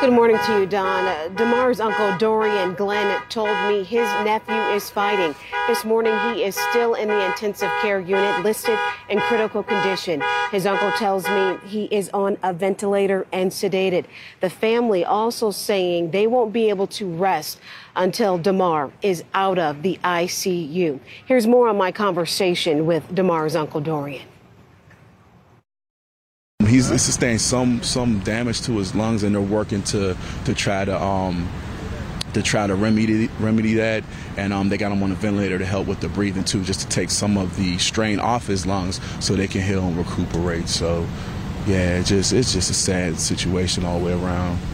Good 0.04 0.12
morning 0.12 0.38
to 0.44 0.60
you, 0.60 0.66
Don. 0.66 1.34
Damar's 1.34 1.80
uncle 1.80 2.14
Dorian 2.18 2.74
Glenn 2.74 3.22
told 3.30 3.56
me 3.68 3.82
his 3.82 4.06
nephew 4.22 4.54
is 4.54 4.90
fighting. 4.90 5.34
This 5.66 5.82
morning, 5.82 6.12
he 6.34 6.44
is 6.44 6.54
still 6.70 6.92
in 6.92 7.08
the 7.08 7.24
intensive 7.24 7.70
care 7.80 8.00
unit, 8.00 8.44
listed 8.44 8.78
in 9.08 9.18
critical 9.20 9.62
condition. 9.62 10.22
His 10.50 10.66
uncle 10.66 10.92
tells 10.98 11.26
me 11.26 11.56
he 11.64 11.84
is 11.86 12.10
on 12.12 12.36
a 12.42 12.52
ventilator 12.52 13.26
and 13.32 13.50
sedated. 13.50 14.04
The 14.42 14.50
family 14.50 15.06
also 15.06 15.50
saying 15.50 16.10
they 16.10 16.26
won't 16.26 16.52
be 16.52 16.68
able 16.68 16.86
to 16.88 17.06
rest 17.06 17.58
until 17.96 18.36
Damar 18.36 18.92
is 19.00 19.24
out 19.32 19.58
of 19.58 19.80
the 19.80 19.98
ICU. 20.04 21.00
Here's 21.24 21.46
more 21.46 21.68
on 21.68 21.78
my 21.78 21.92
conversation 21.92 22.84
with 22.84 23.14
Damar's 23.14 23.56
uncle 23.56 23.80
Dorian. 23.80 24.28
He's 26.66 26.86
sustained 26.86 27.40
some 27.40 27.82
some 27.82 28.20
damage 28.20 28.62
to 28.62 28.72
his 28.78 28.94
lungs, 28.94 29.22
and 29.22 29.34
they're 29.34 29.42
working 29.42 29.82
to 29.84 30.16
to 30.44 30.54
try 30.54 30.84
to 30.84 31.02
um, 31.02 31.48
to 32.34 32.42
try 32.42 32.66
to 32.66 32.74
remedy 32.74 33.28
remedy 33.40 33.74
that. 33.74 34.04
And 34.36 34.52
um, 34.52 34.68
they 34.68 34.76
got 34.76 34.92
him 34.92 35.02
on 35.02 35.12
a 35.12 35.14
ventilator 35.14 35.58
to 35.58 35.64
help 35.64 35.86
with 35.86 36.00
the 36.00 36.08
breathing 36.08 36.44
too, 36.44 36.62
just 36.62 36.80
to 36.80 36.88
take 36.88 37.10
some 37.10 37.36
of 37.38 37.56
the 37.56 37.78
strain 37.78 38.20
off 38.20 38.46
his 38.46 38.66
lungs 38.66 39.00
so 39.20 39.34
they 39.34 39.48
can 39.48 39.62
heal 39.62 39.86
and 39.86 39.96
recuperate. 39.96 40.68
So, 40.68 41.06
yeah, 41.66 41.98
it 41.98 42.06
just 42.06 42.32
it's 42.32 42.52
just 42.52 42.70
a 42.70 42.74
sad 42.74 43.18
situation 43.18 43.84
all 43.84 43.98
the 44.00 44.06
way 44.06 44.12
around. 44.12 44.73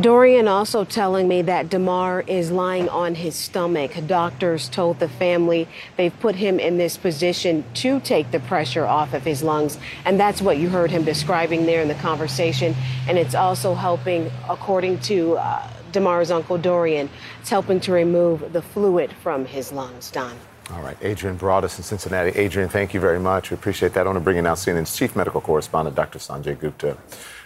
Dorian 0.00 0.48
also 0.48 0.84
telling 0.84 1.28
me 1.28 1.42
that 1.42 1.68
Damar 1.68 2.24
is 2.26 2.50
lying 2.50 2.88
on 2.88 3.14
his 3.14 3.34
stomach. 3.34 3.92
Doctors 4.06 4.70
told 4.70 4.98
the 4.98 5.08
family 5.08 5.68
they've 5.98 6.18
put 6.20 6.34
him 6.36 6.58
in 6.58 6.78
this 6.78 6.96
position 6.96 7.62
to 7.74 8.00
take 8.00 8.30
the 8.30 8.40
pressure 8.40 8.86
off 8.86 9.12
of 9.12 9.22
his 9.22 9.42
lungs. 9.42 9.78
And 10.06 10.18
that's 10.18 10.40
what 10.40 10.56
you 10.56 10.70
heard 10.70 10.90
him 10.90 11.04
describing 11.04 11.66
there 11.66 11.82
in 11.82 11.88
the 11.88 11.94
conversation. 11.94 12.74
And 13.06 13.18
it's 13.18 13.34
also 13.34 13.74
helping, 13.74 14.30
according 14.48 15.00
to 15.00 15.36
uh, 15.36 15.68
Damar's 15.92 16.30
uncle 16.30 16.56
Dorian, 16.56 17.10
it's 17.42 17.50
helping 17.50 17.78
to 17.80 17.92
remove 17.92 18.54
the 18.54 18.62
fluid 18.62 19.12
from 19.22 19.44
his 19.44 19.72
lungs. 19.72 20.10
Don. 20.10 20.32
All 20.70 20.80
right, 20.80 20.96
Adrian 21.02 21.36
Broadus 21.36 21.76
in 21.76 21.84
Cincinnati. 21.84 22.30
Adrian, 22.30 22.70
thank 22.70 22.94
you 22.94 23.00
very 23.00 23.20
much. 23.20 23.50
We 23.50 23.56
appreciate 23.56 23.92
that. 23.92 24.02
I 24.02 24.04
want 24.04 24.16
to 24.16 24.20
bring 24.20 24.38
in 24.38 24.44
now 24.44 24.54
CNN's 24.54 24.96
chief 24.96 25.14
medical 25.14 25.42
correspondent, 25.42 25.96
Dr. 25.96 26.18
Sanjay 26.18 26.58
Gupta. 26.58 26.96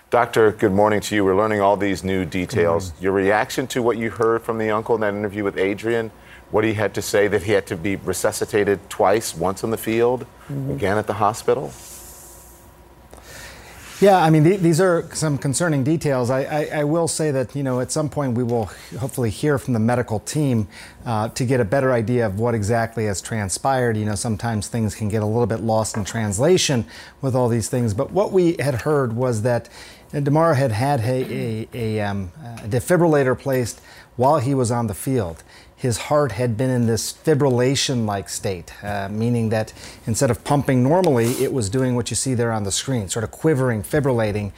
Doctor, 0.09 0.53
good 0.53 0.71
morning 0.71 1.01
to 1.01 1.17
you. 1.17 1.25
We're 1.25 1.37
learning 1.37 1.61
all 1.61 1.77
these 1.77 2.05
new 2.05 2.25
details. 2.25 2.93
Your 3.01 3.11
reaction 3.11 3.67
to 3.69 3.83
what 3.83 3.99
you 3.99 4.09
heard 4.09 4.43
from 4.43 4.57
the 4.57 4.71
uncle 4.71 4.95
in 4.95 5.01
that 5.01 5.15
interview 5.15 5.43
with 5.43 5.59
Adrian, 5.59 6.13
what 6.53 6.63
he 6.63 6.75
had 6.75 6.95
to 6.95 7.03
say 7.03 7.27
that 7.27 7.43
he 7.43 7.51
had 7.51 7.67
to 7.67 7.77
be 7.77 7.97
resuscitated 7.97 8.89
twice, 8.89 9.35
once 9.35 9.65
on 9.65 9.71
the 9.73 9.77
field, 9.77 10.25
mm-hmm. 10.49 10.71
again 10.71 10.97
at 10.97 11.09
the 11.09 11.15
hospital? 11.15 11.73
Yeah, 13.99 14.23
I 14.23 14.29
mean, 14.29 14.45
th- 14.45 14.61
these 14.61 14.79
are 14.79 15.09
some 15.15 15.39
concerning 15.39 15.83
details. 15.83 16.29
I, 16.29 16.43
I, 16.43 16.81
I, 16.81 16.85
will 16.85 17.09
say 17.09 17.31
that, 17.31 17.57
you 17.57 17.63
know, 17.63 17.81
at 17.81 17.91
some 17.91 18.11
point 18.11 18.35
we 18.35 18.43
will 18.43 18.67
hopefully 18.99 19.31
hear 19.31 19.59
from 19.59 19.73
the 19.73 19.81
medical 19.81 20.21
team 20.21 20.69
uh, 21.07 21.31
to 21.31 21.47
get 21.47 21.61
a 21.61 21.65
better 21.65 21.95
idea 21.95 22.27
of 22.27 22.39
what 22.39 22.55
exactly 22.55 23.07
has 23.07 23.23
transpired. 23.23 23.97
You 23.97 24.05
know, 24.05 24.15
sometimes 24.15 24.69
things 24.69 24.95
can 24.95 25.09
get 25.09 25.23
a 25.23 25.27
little 25.27 25.47
bit 25.47 25.61
lost 25.61 25.97
in 25.97 26.05
translation 26.05 26.85
with 27.23 27.35
all 27.35 27.49
these 27.49 27.71
things. 27.71 27.95
But 27.95 28.11
what 28.11 28.33
we 28.33 28.57
had 28.59 28.83
heard 28.83 29.15
was 29.15 29.41
that 29.43 29.71
Damar 30.13 30.55
had 30.55 30.73
had 30.73 31.01
a, 31.01 31.69
a, 31.75 31.99
a, 31.99 32.01
um, 32.01 32.33
a 32.63 32.69
defibrillator 32.69 33.39
placed 33.39 33.81
while 34.17 34.39
he 34.39 34.55
was 34.55 34.71
on 34.71 34.87
the 34.87 34.95
field 34.95 35.43
his 35.77 35.99
heart 35.99 36.33
had 36.33 36.57
been 36.57 36.71
in 36.71 36.87
this 36.87 37.13
fibrillation 37.13 38.07
like 38.07 38.29
state, 38.29 38.73
uh, 38.83 39.09
meaning 39.11 39.51
that 39.51 39.75
instead 40.07 40.31
of 40.31 40.43
pumping 40.43 40.83
normally, 40.83 41.33
it 41.33 41.53
was 41.53 41.69
doing 41.69 41.95
what 41.95 42.09
you 42.09 42.17
see 42.17 42.33
there 42.33 42.51
on 42.51 42.65
the 42.65 42.73
screen, 42.73 43.09
sort 43.09 43.25
of 43.25 43.31
quivering, 43.31 43.83
fibrillating. 43.83 44.53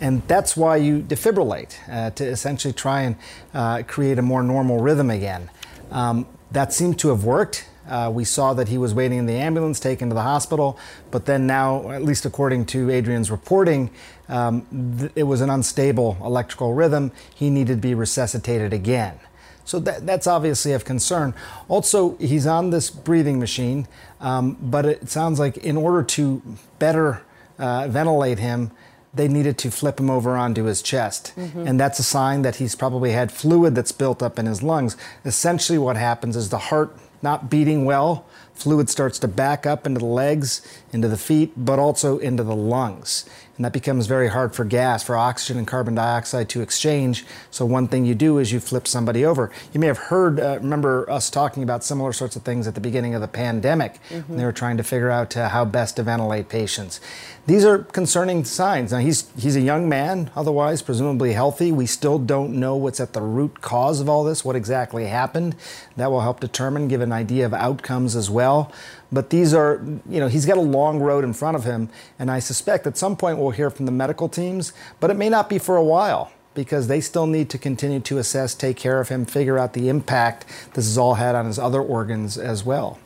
And 0.00 0.26
that's 0.26 0.56
why 0.56 0.76
you 0.76 1.00
defibrillate, 1.00 1.76
uh, 1.88 2.10
to 2.10 2.24
essentially 2.24 2.72
try 2.72 3.02
and 3.02 3.16
uh, 3.52 3.82
create 3.86 4.18
a 4.18 4.22
more 4.22 4.42
normal 4.42 4.80
rhythm 4.80 5.10
again. 5.10 5.50
Um, 5.90 6.26
that 6.50 6.72
seemed 6.72 6.98
to 7.00 7.08
have 7.08 7.22
worked. 7.22 7.68
Uh, 7.86 8.10
we 8.12 8.24
saw 8.24 8.54
that 8.54 8.68
he 8.68 8.78
was 8.78 8.94
waiting 8.94 9.18
in 9.18 9.26
the 9.26 9.34
ambulance, 9.34 9.78
taken 9.78 10.08
to 10.08 10.14
the 10.14 10.22
hospital, 10.22 10.78
but 11.10 11.26
then 11.26 11.46
now, 11.46 11.90
at 11.90 12.02
least 12.02 12.24
according 12.24 12.64
to 12.66 12.90
Adrian's 12.90 13.30
reporting, 13.30 13.90
um, 14.32 14.96
th- 14.98 15.12
it 15.14 15.24
was 15.24 15.42
an 15.42 15.50
unstable 15.50 16.16
electrical 16.22 16.72
rhythm. 16.72 17.12
He 17.34 17.50
needed 17.50 17.74
to 17.74 17.80
be 17.80 17.94
resuscitated 17.94 18.72
again. 18.72 19.20
So 19.64 19.78
that, 19.80 20.06
that's 20.06 20.26
obviously 20.26 20.72
of 20.72 20.84
concern. 20.84 21.34
Also, 21.68 22.16
he's 22.16 22.46
on 22.46 22.70
this 22.70 22.90
breathing 22.90 23.38
machine, 23.38 23.86
um, 24.20 24.56
but 24.60 24.86
it 24.86 25.08
sounds 25.08 25.38
like 25.38 25.58
in 25.58 25.76
order 25.76 26.02
to 26.02 26.42
better 26.78 27.22
uh, 27.58 27.86
ventilate 27.88 28.38
him, 28.38 28.72
they 29.14 29.28
needed 29.28 29.58
to 29.58 29.70
flip 29.70 30.00
him 30.00 30.08
over 30.08 30.36
onto 30.36 30.64
his 30.64 30.80
chest. 30.80 31.34
Mm-hmm. 31.36 31.66
And 31.66 31.78
that's 31.78 31.98
a 31.98 32.02
sign 32.02 32.42
that 32.42 32.56
he's 32.56 32.74
probably 32.74 33.12
had 33.12 33.30
fluid 33.30 33.74
that's 33.74 33.92
built 33.92 34.22
up 34.22 34.38
in 34.38 34.46
his 34.46 34.62
lungs. 34.62 34.96
Essentially, 35.24 35.78
what 35.78 35.96
happens 35.96 36.34
is 36.34 36.48
the 36.48 36.58
heart 36.58 36.96
not 37.20 37.50
beating 37.50 37.84
well, 37.84 38.24
fluid 38.54 38.88
starts 38.90 39.18
to 39.20 39.28
back 39.28 39.64
up 39.64 39.86
into 39.86 40.00
the 40.00 40.06
legs, 40.06 40.66
into 40.92 41.06
the 41.06 41.18
feet, 41.18 41.52
but 41.56 41.78
also 41.78 42.18
into 42.18 42.42
the 42.42 42.56
lungs 42.56 43.28
and 43.56 43.64
that 43.64 43.72
becomes 43.72 44.06
very 44.06 44.28
hard 44.28 44.54
for 44.54 44.64
gas, 44.64 45.02
for 45.02 45.16
oxygen 45.16 45.58
and 45.58 45.66
carbon 45.66 45.94
dioxide 45.94 46.48
to 46.50 46.62
exchange. 46.62 47.24
So 47.50 47.66
one 47.66 47.86
thing 47.86 48.04
you 48.04 48.14
do 48.14 48.38
is 48.38 48.50
you 48.50 48.60
flip 48.60 48.88
somebody 48.88 49.24
over. 49.24 49.50
You 49.72 49.80
may 49.80 49.88
have 49.88 49.98
heard, 49.98 50.40
uh, 50.40 50.58
remember 50.60 51.08
us 51.10 51.28
talking 51.28 51.62
about 51.62 51.84
similar 51.84 52.12
sorts 52.12 52.34
of 52.34 52.42
things 52.42 52.66
at 52.66 52.74
the 52.74 52.80
beginning 52.80 53.14
of 53.14 53.20
the 53.20 53.28
pandemic 53.28 54.00
mm-hmm. 54.08 54.28
when 54.28 54.38
they 54.38 54.44
were 54.44 54.52
trying 54.52 54.78
to 54.78 54.82
figure 54.82 55.10
out 55.10 55.36
uh, 55.36 55.50
how 55.50 55.64
best 55.64 55.96
to 55.96 56.02
ventilate 56.02 56.48
patients. 56.48 57.00
These 57.46 57.64
are 57.64 57.78
concerning 57.78 58.44
signs. 58.44 58.92
Now 58.92 58.98
he's 58.98 59.28
he's 59.36 59.56
a 59.56 59.60
young 59.60 59.88
man, 59.88 60.30
otherwise 60.36 60.80
presumably 60.80 61.32
healthy. 61.32 61.72
We 61.72 61.86
still 61.86 62.18
don't 62.20 62.54
know 62.54 62.76
what's 62.76 63.00
at 63.00 63.14
the 63.14 63.20
root 63.20 63.60
cause 63.60 64.00
of 64.00 64.08
all 64.08 64.22
this, 64.22 64.44
what 64.44 64.54
exactly 64.54 65.06
happened. 65.06 65.56
That 65.96 66.10
will 66.10 66.20
help 66.20 66.38
determine, 66.38 66.86
give 66.86 67.00
an 67.00 67.12
idea 67.12 67.44
of 67.44 67.52
outcomes 67.52 68.14
as 68.14 68.30
well. 68.30 68.72
But 69.12 69.28
these 69.28 69.52
are, 69.52 69.82
you 70.08 70.20
know, 70.20 70.28
he's 70.28 70.46
got 70.46 70.56
a 70.56 70.62
long 70.62 70.98
road 70.98 71.22
in 71.22 71.34
front 71.34 71.56
of 71.56 71.64
him, 71.64 71.90
and 72.18 72.30
I 72.30 72.38
suspect 72.38 72.86
at 72.86 72.96
some 72.96 73.14
point 73.14 73.38
we'll 73.38 73.50
hear 73.50 73.68
from 73.68 73.84
the 73.84 73.92
medical 73.92 74.28
teams, 74.28 74.72
but 75.00 75.10
it 75.10 75.16
may 75.18 75.28
not 75.28 75.50
be 75.50 75.58
for 75.58 75.76
a 75.76 75.84
while 75.84 76.32
because 76.54 76.86
they 76.86 77.00
still 77.00 77.26
need 77.26 77.50
to 77.50 77.58
continue 77.58 78.00
to 78.00 78.18
assess, 78.18 78.54
take 78.54 78.76
care 78.76 79.00
of 79.00 79.08
him, 79.08 79.24
figure 79.24 79.58
out 79.58 79.74
the 79.74 79.88
impact 79.88 80.46
this 80.74 80.86
has 80.86 80.98
all 80.98 81.14
had 81.14 81.34
on 81.34 81.46
his 81.46 81.58
other 81.58 81.80
organs 81.80 82.38
as 82.38 82.64
well. 82.64 82.98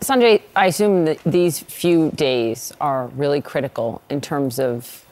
Sanjay, 0.00 0.42
I 0.54 0.66
assume 0.66 1.04
that 1.06 1.18
these 1.24 1.60
few 1.60 2.10
days 2.12 2.72
are 2.80 3.08
really 3.08 3.40
critical 3.40 4.02
in 4.08 4.20
terms 4.20 4.58
of 4.60 5.04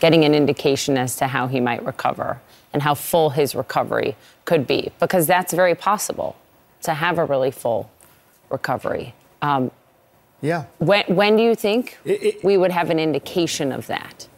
getting 0.00 0.24
an 0.24 0.34
indication 0.34 0.96
as 0.96 1.16
to 1.16 1.26
how 1.26 1.46
he 1.46 1.60
might 1.60 1.84
recover 1.84 2.40
and 2.72 2.82
how 2.82 2.94
full 2.94 3.30
his 3.30 3.54
recovery 3.54 4.16
could 4.44 4.66
be, 4.66 4.92
because 4.98 5.26
that's 5.26 5.52
very 5.52 5.74
possible 5.74 6.36
to 6.82 6.94
have 6.94 7.18
a 7.18 7.24
really 7.24 7.50
full 7.50 7.90
recovery. 8.50 9.14
Um, 9.42 9.70
yeah. 10.40 10.64
When, 10.78 11.04
when 11.08 11.36
do 11.36 11.42
you 11.42 11.54
think 11.54 11.98
it, 12.04 12.22
it, 12.22 12.44
we 12.44 12.56
would 12.56 12.70
have 12.70 12.90
an 12.90 12.98
indication 12.98 13.72
of 13.72 13.86
that? 13.88 14.28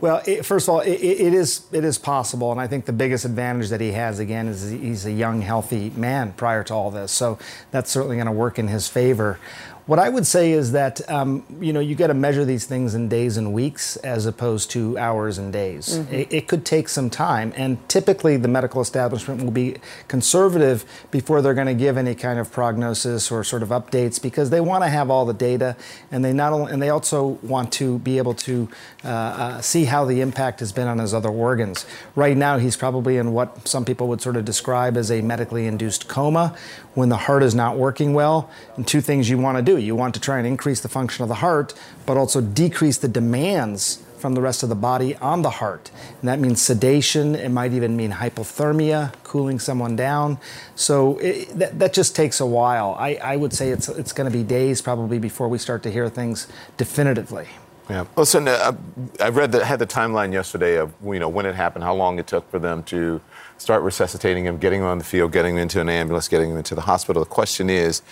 Well, 0.00 0.20
it, 0.26 0.44
first 0.44 0.66
of 0.66 0.74
all, 0.74 0.80
it, 0.80 1.00
it 1.00 1.32
is 1.32 1.62
it 1.70 1.84
is 1.84 1.96
possible, 1.96 2.50
and 2.50 2.60
I 2.60 2.66
think 2.66 2.86
the 2.86 2.92
biggest 2.92 3.24
advantage 3.24 3.68
that 3.68 3.80
he 3.80 3.92
has 3.92 4.18
again 4.18 4.48
is 4.48 4.68
he's 4.68 5.06
a 5.06 5.12
young, 5.12 5.42
healthy 5.42 5.90
man 5.90 6.32
prior 6.32 6.64
to 6.64 6.74
all 6.74 6.90
this, 6.90 7.12
so 7.12 7.38
that's 7.70 7.88
certainly 7.88 8.16
going 8.16 8.26
to 8.26 8.32
work 8.32 8.58
in 8.58 8.66
his 8.66 8.88
favor. 8.88 9.38
What 9.86 9.98
I 9.98 10.08
would 10.08 10.26
say 10.26 10.52
is 10.52 10.72
that 10.72 11.08
um, 11.10 11.44
you 11.60 11.72
know 11.72 11.80
you 11.80 11.96
got 11.96 12.06
to 12.06 12.14
measure 12.14 12.44
these 12.44 12.66
things 12.66 12.94
in 12.94 13.08
days 13.08 13.36
and 13.36 13.52
weeks 13.52 13.96
as 13.96 14.26
opposed 14.26 14.70
to 14.72 14.96
hours 14.96 15.38
and 15.38 15.52
days. 15.52 15.98
Mm-hmm. 15.98 16.14
It, 16.14 16.32
it, 16.32 16.48
could 16.48 16.64
take 16.64 16.88
some 16.88 17.10
time, 17.10 17.52
and 17.56 17.88
typically 17.88 18.36
the 18.36 18.46
medical 18.46 18.80
establishment 18.80 19.42
will 19.42 19.50
be 19.50 19.76
conservative 20.06 20.84
before 21.10 21.42
they're 21.42 21.54
going 21.54 21.66
to 21.66 21.74
give 21.74 21.96
any 21.96 22.14
kind 22.14 22.38
of 22.38 22.52
prognosis 22.52 23.32
or 23.32 23.42
sort 23.42 23.62
of 23.62 23.70
updates 23.70 24.22
because 24.22 24.50
they 24.50 24.60
want 24.60 24.84
to 24.84 24.88
have 24.88 25.10
all 25.10 25.26
the 25.26 25.34
data, 25.34 25.76
and 26.12 26.24
they 26.24 26.32
not 26.32 26.52
only 26.52 26.72
and 26.72 26.80
they 26.80 26.90
also 26.90 27.38
want 27.42 27.72
to 27.72 27.98
be 28.00 28.18
able 28.18 28.34
to 28.34 28.68
uh, 29.04 29.08
uh, 29.08 29.60
see 29.60 29.84
how 29.86 30.04
the 30.04 30.20
impact 30.20 30.60
has 30.60 30.70
been 30.70 30.86
on 30.86 30.98
his 30.98 31.12
other 31.12 31.30
organs. 31.30 31.86
Right 32.14 32.36
now, 32.36 32.58
he's 32.58 32.76
probably 32.76 33.16
in 33.16 33.32
what 33.32 33.66
some 33.66 33.84
people 33.84 34.06
would 34.08 34.20
sort 34.20 34.36
of 34.36 34.44
describe 34.44 34.96
as 34.96 35.10
a 35.10 35.22
medically 35.22 35.66
induced 35.66 36.06
coma, 36.06 36.56
when 36.94 37.08
the 37.08 37.16
heart 37.16 37.42
is 37.42 37.54
not 37.54 37.76
working 37.76 38.14
well. 38.14 38.50
And 38.76 38.86
two 38.86 39.00
things 39.00 39.28
you 39.28 39.38
want 39.38 39.58
to 39.58 39.62
do 39.62 39.71
you 39.76 39.94
want 39.94 40.14
to 40.14 40.20
try 40.20 40.38
and 40.38 40.46
increase 40.46 40.80
the 40.80 40.88
function 40.88 41.22
of 41.22 41.28
the 41.28 41.36
heart, 41.36 41.74
but 42.06 42.16
also 42.16 42.40
decrease 42.40 42.98
the 42.98 43.08
demands 43.08 44.02
from 44.18 44.34
the 44.34 44.40
rest 44.40 44.62
of 44.62 44.68
the 44.68 44.76
body 44.76 45.16
on 45.16 45.42
the 45.42 45.50
heart. 45.50 45.90
And 46.20 46.28
that 46.28 46.38
means 46.38 46.62
sedation, 46.62 47.34
it 47.34 47.48
might 47.48 47.72
even 47.72 47.96
mean 47.96 48.12
hypothermia, 48.12 49.12
cooling 49.24 49.58
someone 49.58 49.96
down. 49.96 50.38
So 50.76 51.18
it, 51.18 51.48
that, 51.58 51.78
that 51.80 51.92
just 51.92 52.14
takes 52.14 52.40
a 52.40 52.46
while. 52.46 52.94
I, 52.98 53.16
I 53.16 53.36
would 53.36 53.52
say 53.52 53.70
it's, 53.70 53.88
it's 53.88 54.12
going 54.12 54.30
to 54.30 54.36
be 54.36 54.44
days 54.44 54.80
probably 54.80 55.18
before 55.18 55.48
we 55.48 55.58
start 55.58 55.82
to 55.82 55.90
hear 55.90 56.08
things 56.08 56.46
definitively. 56.76 57.48
Yeah. 57.90 58.06
Listen, 58.16 58.46
uh, 58.46 58.72
I 59.20 59.28
read 59.28 59.50
that 59.52 59.64
had 59.64 59.80
the 59.80 59.86
timeline 59.88 60.32
yesterday 60.32 60.76
of 60.76 60.92
you 61.04 61.18
know 61.18 61.28
when 61.28 61.46
it 61.46 61.54
happened, 61.56 61.84
how 61.84 61.94
long 61.94 62.18
it 62.20 62.28
took 62.28 62.48
for 62.48 62.60
them 62.60 62.84
to 62.84 63.20
start 63.62 63.82
resuscitating 63.82 64.44
him, 64.44 64.58
getting 64.58 64.80
him 64.80 64.86
on 64.86 64.98
the 64.98 65.04
field, 65.04 65.32
getting 65.32 65.54
him 65.54 65.62
into 65.62 65.80
an 65.80 65.88
ambulance, 65.88 66.28
getting 66.28 66.50
him 66.50 66.56
into 66.56 66.74
the 66.74 66.82
hospital. 66.82 67.22
The 67.22 67.30
question 67.30 67.70
is, 67.70 68.02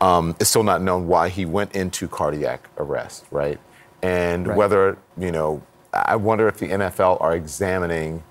um, 0.00 0.36
it's 0.40 0.48
still 0.48 0.62
not 0.62 0.80
known 0.80 1.08
why 1.08 1.28
he 1.28 1.44
went 1.44 1.74
into 1.74 2.08
cardiac 2.08 2.68
arrest, 2.78 3.24
right? 3.30 3.58
And 4.02 4.46
right. 4.46 4.56
whether, 4.56 4.96
you 5.18 5.32
know, 5.32 5.62
I 5.92 6.16
wonder 6.16 6.48
if 6.48 6.58
the 6.58 6.68
NFL 6.68 7.20
are 7.20 7.34
examining 7.34 8.22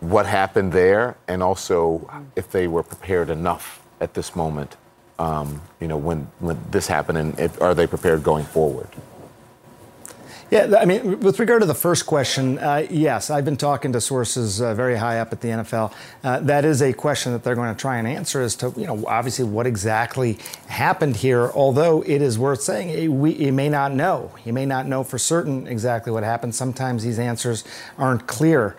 what 0.00 0.26
happened 0.26 0.72
there 0.72 1.16
and 1.28 1.42
also 1.42 2.10
if 2.34 2.50
they 2.50 2.66
were 2.66 2.82
prepared 2.82 3.30
enough 3.30 3.80
at 4.00 4.14
this 4.14 4.34
moment, 4.34 4.76
um, 5.18 5.60
you 5.78 5.86
know, 5.86 5.96
when, 5.96 6.28
when 6.40 6.58
this 6.70 6.86
happened 6.86 7.18
and 7.18 7.38
if, 7.38 7.60
are 7.60 7.74
they 7.74 7.86
prepared 7.86 8.22
going 8.22 8.44
forward? 8.44 8.88
Yeah, 10.52 10.76
I 10.78 10.84
mean, 10.84 11.20
with 11.20 11.40
regard 11.40 11.62
to 11.62 11.66
the 11.66 11.74
first 11.74 12.04
question, 12.04 12.58
uh, 12.58 12.86
yes, 12.90 13.30
I've 13.30 13.46
been 13.46 13.56
talking 13.56 13.90
to 13.94 14.02
sources 14.02 14.60
uh, 14.60 14.74
very 14.74 14.96
high 14.96 15.18
up 15.18 15.32
at 15.32 15.40
the 15.40 15.48
NFL. 15.48 15.94
Uh, 16.22 16.40
that 16.40 16.66
is 16.66 16.82
a 16.82 16.92
question 16.92 17.32
that 17.32 17.42
they're 17.42 17.54
going 17.54 17.74
to 17.74 17.80
try 17.80 17.96
and 17.96 18.06
answer 18.06 18.42
as 18.42 18.54
to, 18.56 18.70
you 18.76 18.86
know, 18.86 19.02
obviously 19.06 19.46
what 19.46 19.66
exactly 19.66 20.36
happened 20.66 21.16
here. 21.16 21.50
Although 21.52 22.02
it 22.02 22.20
is 22.20 22.38
worth 22.38 22.60
saying, 22.60 22.90
eh, 22.90 23.06
we, 23.06 23.32
you 23.32 23.50
may 23.50 23.70
not 23.70 23.94
know. 23.94 24.30
You 24.44 24.52
may 24.52 24.66
not 24.66 24.86
know 24.86 25.04
for 25.04 25.16
certain 25.16 25.66
exactly 25.66 26.12
what 26.12 26.22
happened. 26.22 26.54
Sometimes 26.54 27.02
these 27.02 27.18
answers 27.18 27.64
aren't 27.96 28.26
clear. 28.26 28.76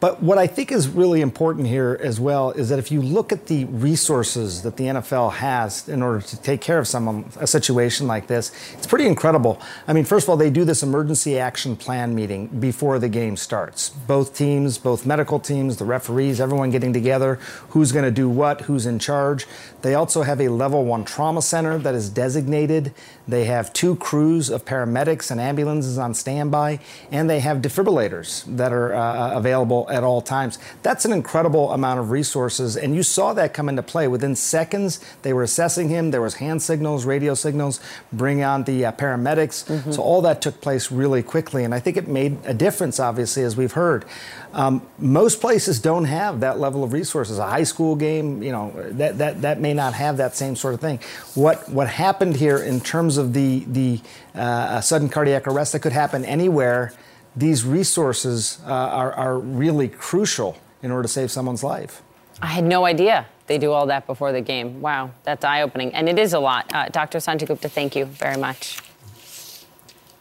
But 0.00 0.22
what 0.22 0.38
I 0.38 0.46
think 0.46 0.72
is 0.72 0.88
really 0.88 1.20
important 1.20 1.66
here 1.66 1.98
as 2.02 2.18
well 2.18 2.52
is 2.52 2.70
that 2.70 2.78
if 2.78 2.90
you 2.90 3.02
look 3.02 3.32
at 3.32 3.46
the 3.46 3.66
resources 3.66 4.62
that 4.62 4.78
the 4.78 4.84
NFL 4.84 5.34
has 5.34 5.86
in 5.90 6.02
order 6.02 6.22
to 6.22 6.40
take 6.40 6.62
care 6.62 6.78
of 6.78 6.88
someone 6.88 7.26
a 7.38 7.46
situation 7.46 8.06
like 8.06 8.26
this, 8.26 8.50
it's 8.72 8.86
pretty 8.86 9.06
incredible. 9.06 9.60
I 9.86 9.92
mean, 9.92 10.06
first 10.06 10.24
of 10.24 10.30
all, 10.30 10.38
they 10.38 10.48
do 10.48 10.64
this 10.64 10.82
emergency 10.82 11.38
action 11.38 11.76
plan 11.76 12.14
meeting 12.14 12.46
before 12.46 12.98
the 12.98 13.10
game 13.10 13.36
starts. 13.36 13.90
Both 13.90 14.34
teams, 14.34 14.78
both 14.78 15.04
medical 15.04 15.38
teams, 15.38 15.76
the 15.76 15.84
referees, 15.84 16.40
everyone 16.40 16.70
getting 16.70 16.94
together, 16.94 17.34
who's 17.68 17.92
going 17.92 18.06
to 18.06 18.10
do 18.10 18.28
what, 18.28 18.62
who's 18.62 18.86
in 18.86 18.98
charge. 18.98 19.46
They 19.82 19.94
also 19.94 20.22
have 20.22 20.40
a 20.40 20.48
level 20.48 20.84
1 20.84 21.04
trauma 21.04 21.42
center 21.42 21.78
that 21.78 21.94
is 21.94 22.10
designated. 22.10 22.92
They 23.26 23.44
have 23.44 23.72
two 23.72 23.96
crews 23.96 24.50
of 24.50 24.64
paramedics 24.64 25.30
and 25.30 25.40
ambulances 25.40 25.98
on 25.98 26.14
standby, 26.14 26.80
and 27.10 27.30
they 27.30 27.40
have 27.40 27.58
defibrillators 27.58 28.44
that 28.56 28.72
are 28.72 28.94
uh, 28.94 29.36
available 29.36 29.88
at 29.90 30.02
all 30.02 30.20
times. 30.20 30.58
That's 30.82 31.04
an 31.04 31.12
incredible 31.12 31.72
amount 31.72 32.00
of 32.00 32.10
resources, 32.10 32.76
and 32.76 32.94
you 32.94 33.02
saw 33.02 33.32
that 33.34 33.54
come 33.54 33.68
into 33.68 33.82
play. 33.82 34.08
Within 34.08 34.36
seconds, 34.36 35.00
they 35.22 35.32
were 35.32 35.42
assessing 35.42 35.88
him. 35.88 36.10
There 36.10 36.20
was 36.20 36.34
hand 36.34 36.62
signals, 36.62 37.04
radio 37.04 37.34
signals, 37.34 37.80
bring 38.12 38.42
on 38.42 38.64
the 38.64 38.86
uh, 38.86 38.92
paramedics. 38.92 39.64
Mm-hmm. 39.64 39.92
So 39.92 40.02
all 40.02 40.22
that 40.22 40.42
took 40.42 40.60
place 40.60 40.90
really 40.90 41.22
quickly, 41.22 41.64
and 41.64 41.74
I 41.74 41.80
think 41.80 41.96
it 41.96 42.08
made 42.08 42.38
a 42.44 42.54
difference, 42.54 42.98
obviously, 42.98 43.42
as 43.44 43.56
we've 43.56 43.72
heard. 43.72 44.04
Um, 44.52 44.86
most 44.98 45.40
places 45.40 45.80
don't 45.80 46.04
have 46.04 46.40
that 46.40 46.58
level 46.58 46.82
of 46.82 46.92
resources. 46.92 47.38
A 47.38 47.46
high 47.46 47.62
school 47.62 47.94
game, 47.94 48.42
you 48.42 48.52
know, 48.52 48.72
that, 48.92 49.18
that, 49.18 49.42
that 49.42 49.60
may 49.60 49.74
not 49.74 49.94
have 49.94 50.16
that 50.16 50.34
same 50.34 50.56
sort 50.56 50.74
of 50.74 50.80
thing. 50.80 50.98
What 51.34 51.68
what 51.68 51.88
happened 51.88 52.36
here 52.36 52.58
in 52.58 52.80
terms 52.80 53.16
of 53.16 53.32
the 53.32 53.64
the 53.66 54.00
uh, 54.34 54.80
sudden 54.80 55.08
cardiac 55.08 55.46
arrest 55.46 55.72
that 55.72 55.80
could 55.80 55.92
happen 55.92 56.24
anywhere 56.24 56.92
these 57.36 57.64
resources 57.64 58.60
uh, 58.66 58.72
are, 58.72 59.12
are 59.12 59.38
really 59.38 59.88
crucial 59.88 60.58
in 60.82 60.90
order 60.90 61.02
to 61.02 61.08
save 61.08 61.30
someone's 61.30 61.62
life. 61.62 62.02
I 62.42 62.46
had 62.46 62.64
no 62.64 62.84
idea 62.84 63.26
they 63.46 63.58
do 63.58 63.72
all 63.72 63.86
that 63.86 64.06
before 64.06 64.32
the 64.32 64.40
game. 64.40 64.80
Wow, 64.80 65.10
that's 65.24 65.44
eye 65.44 65.62
opening. 65.62 65.92
And 65.92 66.08
it 66.08 66.18
is 66.18 66.32
a 66.32 66.38
lot. 66.38 66.72
Uh, 66.72 66.88
Dr. 66.88 67.18
Sanjay 67.18 67.48
Gupta, 67.48 67.68
thank 67.68 67.96
you 67.96 68.04
very 68.04 68.36
much. 68.36 68.78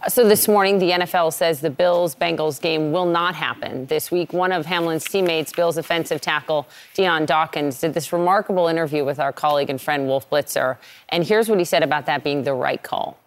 So 0.07 0.25
this 0.25 0.47
morning, 0.47 0.79
the 0.79 0.91
NFL 0.91 1.33
says 1.33 1.59
the 1.59 1.69
Bills 1.69 2.15
Bengals 2.15 2.61
game 2.61 2.93
will 2.93 3.05
not 3.05 3.35
happen 3.35 3.85
this 3.87 4.09
week. 4.09 4.31
One 4.31 4.53
of 4.53 4.65
Hamlin's 4.65 5.03
teammates, 5.03 5.51
Bills 5.51 5.75
offensive 5.75 6.21
tackle 6.21 6.69
Dion 6.93 7.25
Dawkins, 7.25 7.81
did 7.81 7.93
this 7.93 8.13
remarkable 8.13 8.69
interview 8.69 9.03
with 9.03 9.19
our 9.19 9.33
colleague 9.33 9.69
and 9.69 9.79
friend 9.79 10.07
Wolf 10.07 10.29
Blitzer. 10.29 10.77
And 11.09 11.25
here's 11.25 11.49
what 11.49 11.59
he 11.59 11.65
said 11.65 11.83
about 11.83 12.05
that 12.05 12.23
being 12.23 12.43
the 12.43 12.53
right 12.53 12.81
call. 12.81 13.19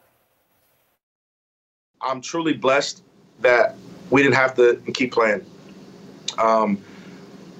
I'm 2.00 2.22
truly 2.22 2.54
blessed 2.54 3.02
that 3.40 3.76
we 4.08 4.22
didn't 4.22 4.36
have 4.36 4.54
to 4.56 4.80
keep 4.94 5.12
playing. 5.12 5.44
Um, 6.38 6.82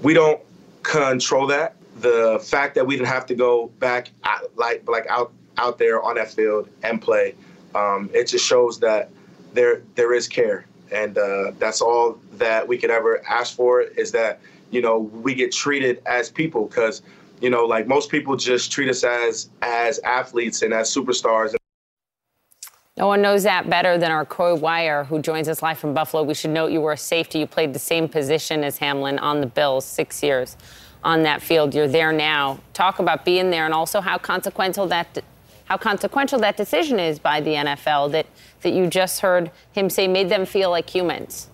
we 0.01 0.15
don't 0.15 0.41
control 0.83 1.47
that. 1.49 1.77
The 2.01 2.43
fact 2.43 2.75
that 2.77 2.87
we 2.87 2.97
didn't 2.97 3.09
have 3.09 3.27
to 3.27 3.35
go 3.35 3.69
back 3.79 4.09
like 4.57 4.89
like 4.89 5.07
out 5.11 5.33
out 5.59 5.77
there 5.77 6.03
on 6.03 6.15
that 6.15 6.31
field 6.31 6.71
and 6.83 7.01
play, 7.01 7.35
um, 7.75 8.11
it 8.13 8.29
just 8.29 8.47
shows 8.47 8.79
that 8.81 9.11
there 9.53 9.83
there 9.95 10.15
is 10.15 10.29
care, 10.29 10.67
and 10.91 11.17
uh, 11.17 11.53
that's 11.59 11.81
all 11.81 12.19
that 12.33 12.67
we 12.67 12.79
could 12.79 12.91
ever 12.91 13.23
ask 13.29 13.57
for 13.57 13.83
is 13.83 14.13
that 14.13 14.41
you 14.71 14.81
know 14.81 14.99
we 14.99 15.35
get 15.35 15.53
treated 15.53 16.03
as 16.07 16.31
people 16.31 16.67
because 16.67 17.03
you 17.41 17.51
know 17.51 17.65
like 17.65 17.87
most 17.87 18.11
people 18.11 18.37
just 18.37 18.73
treat 18.73 18.89
us 18.89 19.05
as 19.05 19.51
as 19.63 19.99
athletes 20.01 20.63
and 20.63 20.73
as 20.73 20.95
superstars. 20.95 21.55
No 22.99 23.07
one 23.07 23.23
knows 23.23 23.43
that 23.45 23.71
better 23.71 23.97
than 23.97 24.11
our 24.11 24.27
Coy 24.27 24.55
Wire, 24.55 25.05
who 25.05 25.19
joins 25.19 25.49
us 25.49 25.63
live 25.63 25.79
from 25.79 25.95
Buffalo. 25.95 26.23
We 26.23 26.35
should 26.35 26.51
note 26.51 26.73
you 26.73 26.83
were 26.83 26.93
a 26.93 26.97
safety. 26.97 27.39
You 27.39 27.47
played 27.47 27.73
the 27.73 27.79
same 27.79 28.07
position 28.07 28.63
as 28.63 28.77
Hamlin 28.77 29.19
on 29.19 29.41
the 29.41 29.47
Bills, 29.47 29.87
six 29.87 30.23
years 30.23 30.59
on 31.03 31.23
that 31.23 31.43
field. 31.43 31.75
You're 31.75 31.89
there 31.89 32.13
now. 32.13 32.61
Talk 32.75 32.99
about 32.99 33.25
being 33.25 33.51
there 33.51 33.65
and 33.65 33.75
also 33.75 34.01
how 34.01 34.19
consequential 34.19 34.87
that 34.89 35.25
how 35.73 35.79
consequential 35.79 36.39
that 36.39 36.55
decision 36.55 37.01
is 37.01 37.19
by 37.19 37.41
the 37.41 37.55
NFL 37.55 38.13
that 38.13 38.27
that 38.61 38.75
you 38.75 38.87
just 38.87 39.21
heard 39.21 39.51
him 39.73 39.89
say 39.89 40.07
made 40.07 40.29
them 40.29 40.45
feel 40.45 40.69
like 40.69 40.91
humans. 40.91 41.49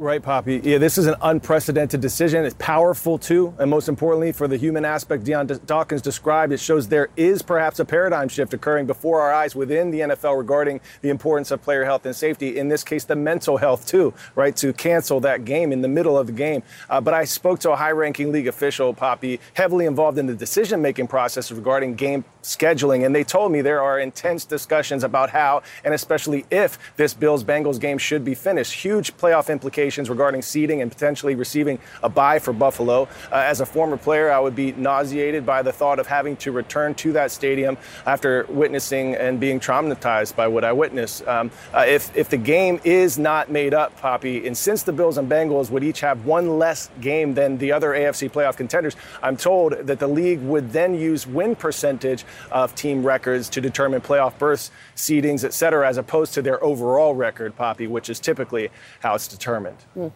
Right, 0.00 0.22
Poppy. 0.22 0.60
Yeah, 0.62 0.78
this 0.78 0.96
is 0.96 1.06
an 1.06 1.16
unprecedented 1.22 2.00
decision. 2.00 2.44
It's 2.44 2.54
powerful, 2.60 3.18
too. 3.18 3.52
And 3.58 3.68
most 3.68 3.88
importantly, 3.88 4.30
for 4.30 4.46
the 4.46 4.56
human 4.56 4.84
aspect 4.84 5.24
Dion 5.24 5.48
Dawkins 5.66 6.02
described, 6.02 6.52
it 6.52 6.60
shows 6.60 6.86
there 6.86 7.08
is 7.16 7.42
perhaps 7.42 7.80
a 7.80 7.84
paradigm 7.84 8.28
shift 8.28 8.54
occurring 8.54 8.86
before 8.86 9.20
our 9.20 9.34
eyes 9.34 9.56
within 9.56 9.90
the 9.90 9.98
NFL 9.98 10.38
regarding 10.38 10.80
the 11.00 11.08
importance 11.08 11.50
of 11.50 11.62
player 11.62 11.84
health 11.84 12.06
and 12.06 12.14
safety. 12.14 12.58
In 12.58 12.68
this 12.68 12.84
case, 12.84 13.06
the 13.06 13.16
mental 13.16 13.56
health, 13.56 13.88
too, 13.88 14.14
right? 14.36 14.54
To 14.58 14.72
cancel 14.72 15.18
that 15.18 15.44
game 15.44 15.72
in 15.72 15.82
the 15.82 15.88
middle 15.88 16.16
of 16.16 16.28
the 16.28 16.32
game. 16.32 16.62
Uh, 16.88 17.00
but 17.00 17.12
I 17.12 17.24
spoke 17.24 17.58
to 17.60 17.72
a 17.72 17.76
high 17.76 17.90
ranking 17.90 18.30
league 18.30 18.46
official, 18.46 18.94
Poppy, 18.94 19.40
heavily 19.54 19.86
involved 19.86 20.16
in 20.16 20.26
the 20.26 20.34
decision 20.34 20.80
making 20.80 21.08
process 21.08 21.50
regarding 21.50 21.96
game 21.96 22.24
scheduling. 22.48 23.04
And 23.04 23.14
they 23.14 23.24
told 23.24 23.52
me 23.52 23.60
there 23.60 23.82
are 23.82 23.98
intense 23.98 24.44
discussions 24.44 25.04
about 25.04 25.30
how, 25.30 25.62
and 25.84 25.94
especially 25.94 26.46
if, 26.50 26.78
this 26.96 27.14
Bills 27.14 27.44
Bengals 27.44 27.80
game 27.80 27.98
should 27.98 28.24
be 28.24 28.34
finished. 28.34 28.72
Huge 28.72 29.16
playoff 29.16 29.50
implications 29.50 30.10
regarding 30.10 30.42
seeding 30.42 30.82
and 30.82 30.90
potentially 30.90 31.34
receiving 31.34 31.78
a 32.02 32.08
bye 32.08 32.38
for 32.38 32.52
Buffalo. 32.52 33.08
Uh, 33.30 33.36
as 33.36 33.60
a 33.60 33.66
former 33.66 33.96
player, 33.96 34.30
I 34.30 34.40
would 34.40 34.56
be 34.56 34.72
nauseated 34.72 35.44
by 35.44 35.62
the 35.62 35.72
thought 35.72 35.98
of 35.98 36.06
having 36.06 36.36
to 36.38 36.52
return 36.52 36.94
to 36.96 37.12
that 37.12 37.30
stadium 37.30 37.76
after 38.06 38.46
witnessing 38.48 39.14
and 39.14 39.38
being 39.38 39.60
traumatized 39.60 40.34
by 40.34 40.48
what 40.48 40.64
I 40.64 40.72
witnessed. 40.72 41.26
Um, 41.28 41.50
uh, 41.74 41.84
if, 41.86 42.14
if 42.16 42.28
the 42.28 42.36
game 42.36 42.80
is 42.84 43.18
not 43.18 43.50
made 43.50 43.74
up, 43.74 43.96
Poppy, 44.00 44.46
and 44.46 44.56
since 44.56 44.82
the 44.82 44.92
Bills 44.92 45.18
and 45.18 45.30
Bengals 45.30 45.70
would 45.70 45.84
each 45.84 46.00
have 46.00 46.24
one 46.24 46.58
less 46.58 46.90
game 47.00 47.34
than 47.34 47.58
the 47.58 47.72
other 47.72 47.90
AFC 47.90 48.30
playoff 48.30 48.56
contenders, 48.56 48.96
I'm 49.22 49.36
told 49.36 49.72
that 49.72 49.98
the 49.98 50.08
league 50.08 50.40
would 50.42 50.72
then 50.72 50.94
use 50.94 51.26
win 51.26 51.54
percentage 51.54 52.24
of 52.50 52.74
team 52.74 53.04
records 53.04 53.48
to 53.50 53.60
determine 53.60 54.00
playoff 54.00 54.38
berths, 54.38 54.70
seedings, 54.96 55.44
et 55.44 55.52
cetera, 55.52 55.88
as 55.88 55.96
opposed 55.96 56.34
to 56.34 56.42
their 56.42 56.62
overall 56.62 57.14
record, 57.14 57.56
Poppy, 57.56 57.86
which 57.86 58.08
is 58.08 58.20
typically 58.20 58.70
how 59.00 59.14
it's 59.14 59.28
determined. 59.28 59.78
Mm. 59.96 60.12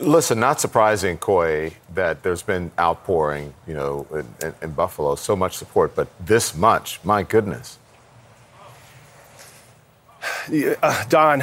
Listen, 0.00 0.40
not 0.40 0.60
surprising, 0.60 1.18
Coy, 1.18 1.74
that 1.94 2.22
there's 2.22 2.42
been 2.42 2.70
outpouring, 2.78 3.52
you 3.66 3.74
know, 3.74 4.06
in, 4.42 4.54
in, 4.62 4.70
Buffalo, 4.72 5.14
so 5.16 5.36
much 5.36 5.56
support, 5.56 5.94
but 5.94 6.08
this 6.18 6.56
much, 6.56 6.98
my 7.04 7.22
goodness. 7.22 7.78
Uh, 10.82 11.04
Don, 11.08 11.42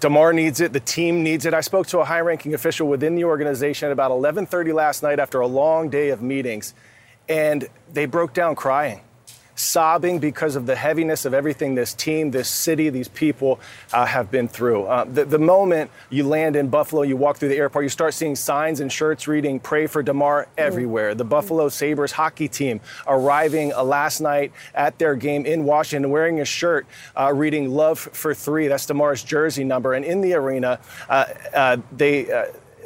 Damar 0.00 0.32
needs 0.32 0.60
it. 0.60 0.72
The 0.72 0.80
team 0.80 1.22
needs 1.22 1.44
it. 1.44 1.54
I 1.54 1.60
spoke 1.60 1.86
to 1.88 1.98
a 1.98 2.04
high-ranking 2.04 2.54
official 2.54 2.86
within 2.86 3.14
the 3.14 3.24
organization 3.24 3.86
at 3.86 3.92
about 3.92 4.10
11:30 4.10 4.72
last 4.72 5.02
night 5.02 5.18
after 5.18 5.40
a 5.40 5.46
long 5.46 5.88
day 5.88 6.10
of 6.10 6.22
meetings, 6.22 6.74
and 7.28 7.68
they 7.92 8.06
broke 8.06 8.32
down 8.32 8.54
crying 8.54 9.00
sobbing 9.58 10.18
because 10.18 10.56
of 10.56 10.66
the 10.66 10.76
heaviness 10.76 11.24
of 11.24 11.34
everything 11.34 11.74
this 11.74 11.92
team, 11.94 12.30
this 12.30 12.48
city, 12.48 12.90
these 12.90 13.08
people 13.08 13.58
uh, 13.92 14.06
have 14.06 14.30
been 14.30 14.48
through. 14.48 14.84
Uh, 14.84 15.04
the, 15.04 15.24
the, 15.24 15.38
moment 15.38 15.90
you 16.10 16.24
land 16.24 16.56
in 16.56 16.68
Buffalo, 16.68 17.02
you 17.02 17.16
walk 17.16 17.38
through 17.38 17.48
the 17.48 17.56
airport, 17.56 17.84
you 17.84 17.88
start 17.88 18.14
seeing 18.14 18.36
signs 18.36 18.80
and 18.80 18.92
shirts 18.92 19.26
reading 19.26 19.58
"Pray 19.58 19.86
for 19.86 20.02
Damar" 20.02 20.48
everywhere. 20.56 21.14
The 21.14 21.24
Buffalo 21.24 21.68
Sabres 21.68 22.12
hockey 22.12 22.48
team 22.48 22.80
arriving 23.06 23.72
uh, 23.72 23.82
last 23.82 24.20
night 24.20 24.52
at 24.74 24.98
their 24.98 25.14
game 25.14 25.46
in 25.46 25.64
Washington, 25.64 26.10
wearing 26.10 26.40
a 26.40 26.44
shirt 26.44 26.86
uh, 27.16 27.32
reading 27.32 27.70
"Love 27.70 27.98
for 27.98 28.34
Three." 28.34 28.68
That's 28.68 28.86
Damar's 28.86 29.22
jersey 29.22 29.64
number, 29.64 29.94
and 29.94 30.04
in 30.04 30.20
the 30.20 30.34
arena, 30.34 30.80
uh, 31.08 31.24
uh, 31.54 31.76
they 31.92 32.26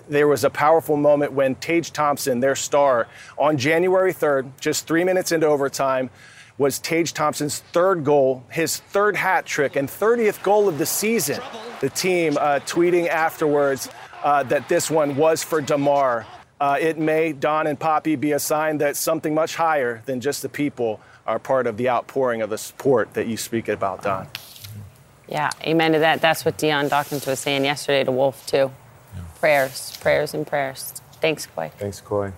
there 0.09 0.29
was 0.29 0.45
a 0.45 0.51
powerful 0.51 0.97
moment 0.97 1.33
when 1.33 1.55
Tage 1.57 1.93
Thompson, 1.93 2.41
their 2.41 2.57
star, 2.57 3.09
on 3.39 3.57
January 3.57 4.13
3rd, 4.13 4.51
just 4.61 4.87
three 4.87 5.05
minutes 5.05 5.33
into 5.33 5.47
overtime, 5.47 6.11
was 6.63 6.79
Tage 6.79 7.13
Thompson's 7.13 7.59
third 7.59 8.05
goal, 8.05 8.45
his 8.49 8.79
third 8.79 9.17
hat 9.17 9.45
trick, 9.45 9.75
and 9.75 9.89
30th 9.89 10.41
goal 10.45 10.69
of 10.69 10.79
the 10.79 10.87
season. 10.87 11.41
The 11.81 11.91
team 11.91 12.39
uh, 12.39 12.61
tweeting 12.61 13.09
afterwards 13.09 13.89
uh, 14.23 14.45
that 14.45 14.69
this 14.69 14.89
one 14.89 15.17
was 15.17 15.43
for 15.43 15.61
Damar. 15.61 16.25
Uh, 16.61 16.79
it 16.81 16.99
may, 16.99 17.33
Don 17.33 17.67
and 17.67 17.79
Poppy, 17.79 18.15
be 18.15 18.31
a 18.31 18.39
sign 18.39 18.79
that 18.79 18.97
something 18.97 19.35
much 19.35 19.57
higher 19.57 20.03
than 20.07 20.21
just 20.21 20.41
the 20.41 20.49
people 20.49 21.01
are 21.27 21.41
part 21.41 21.67
of 21.67 21.77
the 21.77 21.89
outpouring 21.89 22.43
of 22.43 22.49
the 22.49 22.59
support 22.59 23.13
that 23.15 23.27
you 23.27 23.37
speak 23.37 23.69
about, 23.69 24.05
Don. 24.05 24.29
Yeah, 25.29 25.51
amen 25.63 25.95
to 25.95 25.99
that. 25.99 26.21
That's 26.21 26.45
what 26.45 26.59
Dion 26.59 26.87
Dawkins 26.87 27.27
was 27.27 27.41
saying 27.41 27.65
yesterday 27.65 28.05
to 28.05 28.13
Wolf, 28.13 28.47
too. 28.47 28.71
Yeah. 29.15 29.23
Prayers, 29.41 29.97
prayers, 30.01 30.33
and 30.33 30.47
prayers. 30.47 30.93
Thanks, 31.21 31.47
Coy. 31.47 31.73
Thanks, 31.77 32.01
Coy. 32.01 32.33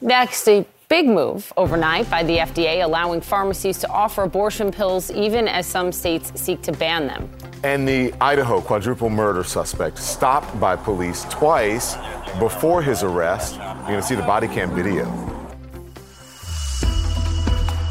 Next, 0.00 0.48
a 0.48 0.66
Big 0.88 1.06
move 1.06 1.52
overnight 1.58 2.08
by 2.08 2.22
the 2.22 2.38
FDA, 2.38 2.82
allowing 2.82 3.20
pharmacies 3.20 3.76
to 3.76 3.88
offer 3.90 4.22
abortion 4.22 4.72
pills 4.72 5.10
even 5.10 5.46
as 5.46 5.66
some 5.66 5.92
states 5.92 6.32
seek 6.34 6.62
to 6.62 6.72
ban 6.72 7.06
them. 7.06 7.28
And 7.62 7.86
the 7.86 8.14
Idaho 8.22 8.62
quadruple 8.62 9.10
murder 9.10 9.44
suspect 9.44 9.98
stopped 9.98 10.58
by 10.58 10.76
police 10.76 11.24
twice 11.24 11.96
before 12.38 12.80
his 12.80 13.02
arrest. 13.02 13.56
You're 13.56 13.82
going 13.82 14.00
to 14.00 14.02
see 14.02 14.14
the 14.14 14.22
body 14.22 14.48
cam 14.48 14.74
video. 14.74 15.04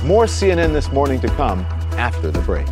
More 0.03 0.25
CNN 0.25 0.73
this 0.73 0.91
morning 0.91 1.21
to 1.21 1.27
come 1.27 1.60
after 1.99 2.31
the 2.31 2.39
break. 2.39 2.65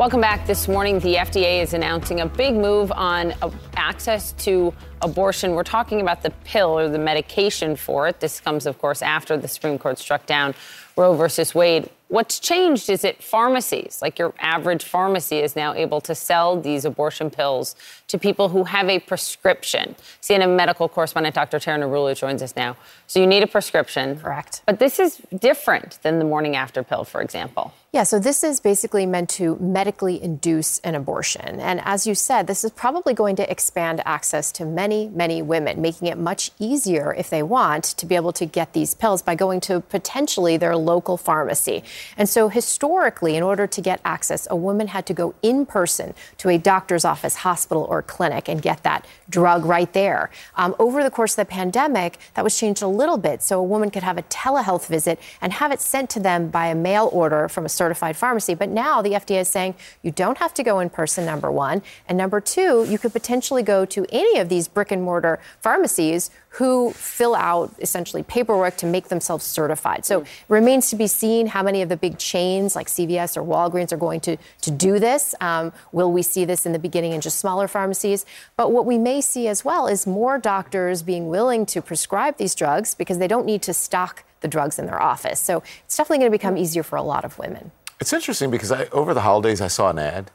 Welcome 0.00 0.22
back 0.22 0.46
this 0.46 0.66
morning. 0.66 0.98
The 0.98 1.16
FDA 1.16 1.62
is 1.62 1.74
announcing 1.74 2.20
a 2.20 2.26
big 2.26 2.54
move 2.54 2.90
on 2.90 3.34
uh, 3.42 3.50
access 3.76 4.32
to 4.44 4.72
abortion. 5.02 5.50
We're 5.54 5.62
talking 5.62 6.00
about 6.00 6.22
the 6.22 6.30
pill 6.42 6.78
or 6.78 6.88
the 6.88 6.98
medication 6.98 7.76
for 7.76 8.08
it. 8.08 8.18
This 8.18 8.40
comes, 8.40 8.64
of 8.64 8.78
course, 8.78 9.02
after 9.02 9.36
the 9.36 9.46
Supreme 9.46 9.78
Court 9.78 9.98
struck 9.98 10.24
down 10.24 10.54
Roe 10.96 11.12
versus 11.12 11.54
Wade. 11.54 11.90
What's 12.08 12.40
changed 12.40 12.88
is 12.88 13.02
that 13.02 13.22
pharmacies, 13.22 13.98
like 14.00 14.18
your 14.18 14.32
average 14.38 14.84
pharmacy, 14.84 15.40
is 15.40 15.54
now 15.54 15.74
able 15.74 16.00
to 16.00 16.14
sell 16.14 16.58
these 16.58 16.86
abortion 16.86 17.28
pills 17.28 17.76
to 18.08 18.16
people 18.16 18.48
who 18.48 18.64
have 18.64 18.88
a 18.88 19.00
prescription. 19.00 19.96
CNN 20.22 20.56
medical 20.56 20.88
correspondent 20.88 21.34
Dr. 21.34 21.58
Tara 21.58 21.78
Narula 21.78 22.16
joins 22.16 22.42
us 22.42 22.56
now. 22.56 22.74
So 23.06 23.20
you 23.20 23.26
need 23.26 23.42
a 23.42 23.46
prescription. 23.46 24.18
Correct. 24.18 24.62
But 24.64 24.78
this 24.78 24.98
is 24.98 25.20
different 25.38 25.98
than 26.00 26.18
the 26.18 26.24
morning 26.24 26.56
after 26.56 26.82
pill, 26.82 27.04
for 27.04 27.20
example. 27.20 27.74
Yeah, 27.92 28.04
so 28.04 28.20
this 28.20 28.44
is 28.44 28.60
basically 28.60 29.04
meant 29.04 29.30
to 29.30 29.56
medically 29.56 30.22
induce 30.22 30.78
an 30.80 30.94
abortion. 30.94 31.58
And 31.58 31.80
as 31.84 32.06
you 32.06 32.14
said, 32.14 32.46
this 32.46 32.62
is 32.62 32.70
probably 32.70 33.14
going 33.14 33.34
to 33.34 33.50
expand 33.50 34.00
access 34.04 34.52
to 34.52 34.64
many, 34.64 35.08
many 35.08 35.42
women, 35.42 35.82
making 35.82 36.06
it 36.06 36.16
much 36.16 36.52
easier 36.60 37.12
if 37.18 37.30
they 37.30 37.42
want 37.42 37.82
to 37.82 38.06
be 38.06 38.14
able 38.14 38.32
to 38.34 38.46
get 38.46 38.74
these 38.74 38.94
pills 38.94 39.22
by 39.22 39.34
going 39.34 39.58
to 39.62 39.80
potentially 39.80 40.56
their 40.56 40.76
local 40.76 41.16
pharmacy. 41.16 41.82
And 42.16 42.28
so 42.28 42.48
historically, 42.48 43.34
in 43.34 43.42
order 43.42 43.66
to 43.66 43.80
get 43.80 44.00
access, 44.04 44.46
a 44.48 44.54
woman 44.54 44.86
had 44.86 45.04
to 45.06 45.12
go 45.12 45.34
in 45.42 45.66
person 45.66 46.14
to 46.38 46.48
a 46.48 46.58
doctor's 46.58 47.04
office, 47.04 47.34
hospital, 47.34 47.82
or 47.90 48.02
clinic 48.02 48.48
and 48.48 48.62
get 48.62 48.84
that 48.84 49.04
drug 49.28 49.64
right 49.64 49.92
there. 49.94 50.30
Um, 50.54 50.76
over 50.78 51.02
the 51.02 51.10
course 51.10 51.32
of 51.32 51.44
the 51.44 51.50
pandemic, 51.50 52.18
that 52.34 52.44
was 52.44 52.56
changed 52.56 52.82
a 52.82 52.88
little 52.88 53.18
bit. 53.18 53.42
So 53.42 53.58
a 53.58 53.64
woman 53.64 53.90
could 53.90 54.04
have 54.04 54.16
a 54.16 54.22
telehealth 54.22 54.86
visit 54.86 55.18
and 55.40 55.54
have 55.54 55.72
it 55.72 55.80
sent 55.80 56.08
to 56.10 56.20
them 56.20 56.50
by 56.50 56.66
a 56.68 56.74
mail 56.76 57.10
order 57.12 57.48
from 57.48 57.66
a 57.66 57.68
certified 57.80 58.14
pharmacy. 58.14 58.54
But 58.54 58.68
now 58.68 59.00
the 59.00 59.12
FDA 59.12 59.40
is 59.40 59.48
saying 59.48 59.74
you 60.02 60.10
don't 60.10 60.36
have 60.36 60.52
to 60.52 60.62
go 60.62 60.80
in 60.80 60.90
person, 60.90 61.24
number 61.24 61.50
one. 61.50 61.80
And 62.06 62.18
number 62.18 62.38
two, 62.38 62.84
you 62.86 62.98
could 62.98 63.14
potentially 63.14 63.62
go 63.62 63.86
to 63.86 64.04
any 64.12 64.38
of 64.38 64.50
these 64.50 64.68
brick 64.68 64.90
and 64.90 65.02
mortar 65.02 65.40
pharmacies 65.62 66.30
who 66.58 66.92
fill 66.92 67.34
out 67.34 67.72
essentially 67.78 68.22
paperwork 68.22 68.76
to 68.76 68.86
make 68.86 69.08
themselves 69.08 69.46
certified. 69.46 70.04
So 70.04 70.20
it 70.20 70.26
remains 70.48 70.90
to 70.90 70.96
be 70.96 71.06
seen 71.06 71.46
how 71.46 71.62
many 71.62 71.80
of 71.80 71.88
the 71.88 71.96
big 71.96 72.18
chains 72.18 72.76
like 72.76 72.88
CVS 72.88 73.36
or 73.38 73.42
Walgreens 73.42 73.92
are 73.92 73.96
going 73.96 74.20
to, 74.28 74.36
to 74.60 74.70
do 74.70 74.98
this. 74.98 75.34
Um, 75.40 75.72
will 75.90 76.12
we 76.12 76.22
see 76.22 76.44
this 76.44 76.66
in 76.66 76.72
the 76.72 76.78
beginning 76.78 77.12
in 77.12 77.22
just 77.22 77.38
smaller 77.38 77.66
pharmacies? 77.66 78.26
But 78.56 78.72
what 78.72 78.84
we 78.84 78.98
may 78.98 79.22
see 79.22 79.48
as 79.48 79.64
well 79.64 79.86
is 79.86 80.06
more 80.06 80.38
doctors 80.38 81.02
being 81.02 81.28
willing 81.28 81.64
to 81.66 81.80
prescribe 81.80 82.36
these 82.36 82.54
drugs 82.54 82.94
because 82.94 83.16
they 83.16 83.28
don't 83.28 83.46
need 83.46 83.62
to 83.62 83.72
stock 83.72 84.24
the 84.40 84.48
drugs 84.48 84.78
in 84.78 84.86
their 84.86 85.00
office. 85.00 85.40
So 85.40 85.62
it's 85.84 85.96
definitely 85.96 86.18
going 86.18 86.32
to 86.32 86.38
become 86.38 86.56
easier 86.56 86.82
for 86.82 86.96
a 86.96 87.02
lot 87.02 87.24
of 87.24 87.38
women. 87.38 87.70
It's 88.00 88.12
interesting 88.12 88.50
because 88.50 88.72
I, 88.72 88.86
over 88.86 89.12
the 89.14 89.20
holidays 89.20 89.60
I 89.60 89.68
saw 89.68 89.90
an 89.90 89.98
ad. 89.98 90.30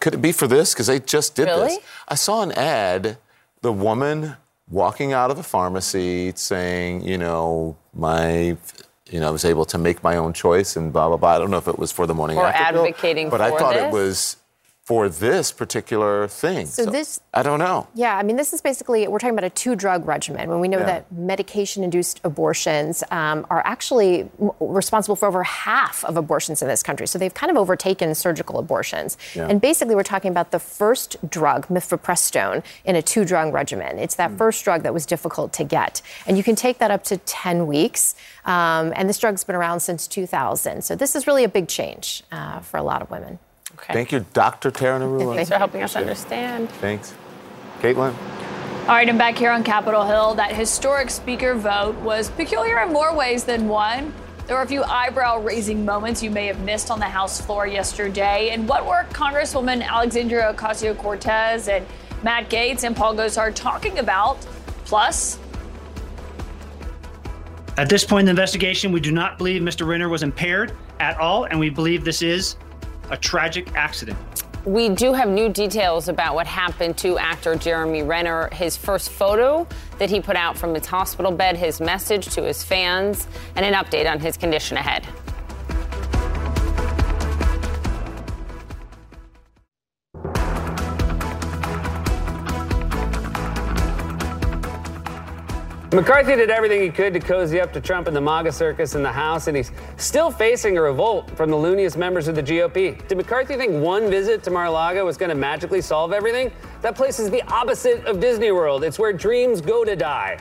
Could 0.00 0.14
it 0.14 0.22
be 0.22 0.32
for 0.32 0.46
this? 0.46 0.72
Because 0.74 0.86
they 0.86 0.98
just 1.00 1.34
did 1.34 1.44
Really? 1.46 1.68
this. 1.68 1.78
I 2.08 2.14
saw 2.14 2.42
an 2.42 2.52
ad. 2.52 3.18
The 3.62 3.72
woman 3.72 4.36
walking 4.70 5.12
out 5.12 5.30
of 5.30 5.36
the 5.36 5.42
pharmacy 5.42 6.32
saying, 6.34 7.02
you 7.06 7.18
know, 7.18 7.76
my, 7.92 8.56
you 9.10 9.20
know, 9.20 9.28
I 9.28 9.30
was 9.30 9.44
able 9.44 9.64
to 9.66 9.78
make 9.78 10.02
my 10.02 10.16
own 10.16 10.32
choice 10.32 10.76
and 10.76 10.92
blah 10.92 11.08
blah 11.08 11.16
blah. 11.18 11.30
I 11.36 11.38
don't 11.38 11.50
know 11.50 11.58
if 11.58 11.68
it 11.68 11.78
was 11.78 11.92
for 11.92 12.06
the 12.06 12.14
morning 12.14 12.38
Or 12.38 12.46
after 12.46 12.78
advocating 12.78 13.28
but 13.28 13.40
I 13.40 13.50
thought 13.56 13.74
this? 13.74 13.82
it 13.84 13.92
was 13.92 14.36
for 14.90 15.08
this 15.08 15.52
particular 15.52 16.26
thing. 16.26 16.66
So 16.66 16.84
this- 16.84 17.20
I 17.32 17.44
don't 17.44 17.60
know. 17.60 17.86
Yeah, 17.94 18.16
I 18.16 18.24
mean, 18.24 18.34
this 18.34 18.52
is 18.52 18.60
basically, 18.60 19.06
we're 19.06 19.20
talking 19.20 19.38
about 19.38 19.44
a 19.44 19.50
two 19.64 19.76
drug 19.76 20.04
regimen 20.04 20.48
when 20.50 20.58
we 20.58 20.66
know 20.66 20.80
Yeah. 20.80 20.86
that 20.86 21.12
medication 21.12 21.84
induced 21.84 22.20
abortions 22.24 23.04
um, 23.12 23.46
are 23.50 23.62
actually 23.64 24.28
m- 24.42 24.50
responsible 24.58 25.14
for 25.14 25.28
over 25.28 25.44
half 25.44 26.04
of 26.04 26.16
abortions 26.16 26.60
in 26.60 26.66
this 26.66 26.82
country. 26.82 27.06
So 27.06 27.20
they've 27.20 27.32
kind 27.32 27.52
of 27.52 27.56
overtaken 27.56 28.12
surgical 28.16 28.58
abortions. 28.58 29.16
Yeah. 29.36 29.46
And 29.48 29.60
basically, 29.60 29.94
we're 29.94 30.02
talking 30.02 30.32
about 30.32 30.50
the 30.50 30.58
first 30.58 31.16
drug, 31.30 31.68
mifepristone, 31.68 32.64
in 32.84 32.96
a 32.96 33.02
two 33.02 33.24
drug 33.24 33.54
regimen. 33.54 33.96
It's 34.00 34.16
that 34.16 34.32
first 34.36 34.64
drug 34.64 34.82
that 34.82 34.92
was 34.92 35.06
difficult 35.06 35.52
to 35.52 35.62
get. 35.62 36.02
And 36.26 36.36
you 36.36 36.42
can 36.42 36.56
take 36.56 36.78
that 36.78 36.90
up 36.90 37.04
to 37.04 37.16
10 37.16 37.68
weeks. 37.68 38.16
Um, 38.44 38.92
and 38.96 39.08
this 39.08 39.18
drug's 39.18 39.44
been 39.44 39.54
around 39.54 39.78
since 39.80 40.08
2000. 40.08 40.82
So 40.82 40.96
this 40.96 41.14
is 41.14 41.28
really 41.28 41.44
a 41.44 41.48
big 41.48 41.68
change 41.68 42.24
uh, 42.32 42.58
for 42.58 42.76
a 42.76 42.82
lot 42.82 43.02
of 43.02 43.08
women. 43.12 43.38
Thank 43.86 44.12
you, 44.12 44.24
Dr. 44.32 44.70
Tara 44.70 45.00
Narula. 45.00 45.34
Thanks 45.34 45.50
for 45.50 45.58
helping 45.58 45.82
us 45.82 45.96
understand. 45.96 46.70
Thanks. 46.72 47.14
Kaitlan? 47.80 48.14
All 48.82 48.96
right, 48.96 49.08
and 49.08 49.18
back 49.18 49.38
here 49.38 49.50
on 49.50 49.62
Capitol 49.62 50.04
Hill, 50.04 50.34
that 50.34 50.52
historic 50.52 51.10
speaker 51.10 51.54
vote 51.54 51.94
was 51.96 52.30
peculiar 52.30 52.80
in 52.80 52.92
more 52.92 53.14
ways 53.14 53.44
than 53.44 53.68
one. 53.68 54.12
There 54.46 54.56
were 54.56 54.62
a 54.62 54.66
few 54.66 54.82
eyebrow 54.82 55.38
raising 55.40 55.84
moments 55.84 56.24
you 56.24 56.30
may 56.30 56.46
have 56.46 56.58
missed 56.60 56.90
on 56.90 56.98
the 56.98 57.04
House 57.04 57.40
floor 57.40 57.68
yesterday. 57.68 58.50
And 58.50 58.68
what 58.68 58.84
were 58.84 59.04
Congresswoman 59.12 59.80
Alexandria 59.86 60.52
Ocasio 60.52 60.98
Cortez 60.98 61.68
and 61.68 61.86
Matt 62.24 62.50
Gaetz 62.50 62.82
and 62.82 62.96
Paul 62.96 63.14
Gosar 63.14 63.54
talking 63.54 64.00
about? 64.00 64.38
Plus, 64.86 65.38
At 67.76 67.88
this 67.88 68.04
point 68.04 68.22
in 68.22 68.26
the 68.26 68.30
investigation, 68.30 68.90
we 68.90 68.98
do 68.98 69.12
not 69.12 69.38
believe 69.38 69.62
Mr. 69.62 69.86
Renner 69.86 70.08
was 70.08 70.24
impaired 70.24 70.76
at 70.98 71.16
all, 71.18 71.44
and 71.44 71.60
we 71.60 71.70
believe 71.70 72.04
this 72.04 72.20
is 72.20 72.56
a 73.10 73.16
tragic 73.16 73.74
accident. 73.74 74.18
We 74.64 74.90
do 74.90 75.14
have 75.14 75.28
new 75.28 75.48
details 75.48 76.08
about 76.08 76.34
what 76.34 76.46
happened 76.46 76.98
to 76.98 77.16
actor 77.16 77.54
Jeremy 77.54 78.02
Renner. 78.02 78.50
His 78.52 78.76
first 78.76 79.10
photo 79.10 79.66
that 79.98 80.10
he 80.10 80.20
put 80.20 80.36
out 80.36 80.58
from 80.58 80.74
his 80.74 80.84
hospital 80.84 81.32
bed, 81.32 81.56
his 81.56 81.80
message 81.80 82.26
to 82.34 82.42
his 82.42 82.62
fans, 82.62 83.26
and 83.56 83.64
an 83.64 83.72
update 83.72 84.10
on 84.10 84.20
his 84.20 84.36
condition 84.36 84.76
ahead. 84.76 85.06
McCarthy 95.92 96.36
did 96.36 96.50
everything 96.50 96.80
he 96.80 96.88
could 96.88 97.12
to 97.14 97.18
cozy 97.18 97.60
up 97.60 97.72
to 97.72 97.80
Trump 97.80 98.06
and 98.06 98.14
the 98.14 98.20
MAGA 98.20 98.52
circus 98.52 98.94
in 98.94 99.02
the 99.02 99.10
House, 99.10 99.48
and 99.48 99.56
he's 99.56 99.72
still 99.96 100.30
facing 100.30 100.78
a 100.78 100.82
revolt 100.82 101.28
from 101.36 101.50
the 101.50 101.56
looniest 101.56 101.98
members 101.98 102.28
of 102.28 102.36
the 102.36 102.42
GOP. 102.42 103.08
Did 103.08 103.18
McCarthy 103.18 103.56
think 103.56 103.72
one 103.82 104.08
visit 104.08 104.44
to 104.44 104.52
Mar-a-Lago 104.52 105.04
was 105.04 105.16
going 105.16 105.30
to 105.30 105.34
magically 105.34 105.80
solve 105.80 106.12
everything? 106.12 106.52
That 106.80 106.94
place 106.94 107.18
is 107.18 107.28
the 107.28 107.42
opposite 107.52 108.04
of 108.06 108.20
Disney 108.20 108.52
World. 108.52 108.84
It's 108.84 109.00
where 109.00 109.12
dreams 109.12 109.60
go 109.60 109.84
to 109.84 109.96
die. 109.96 110.38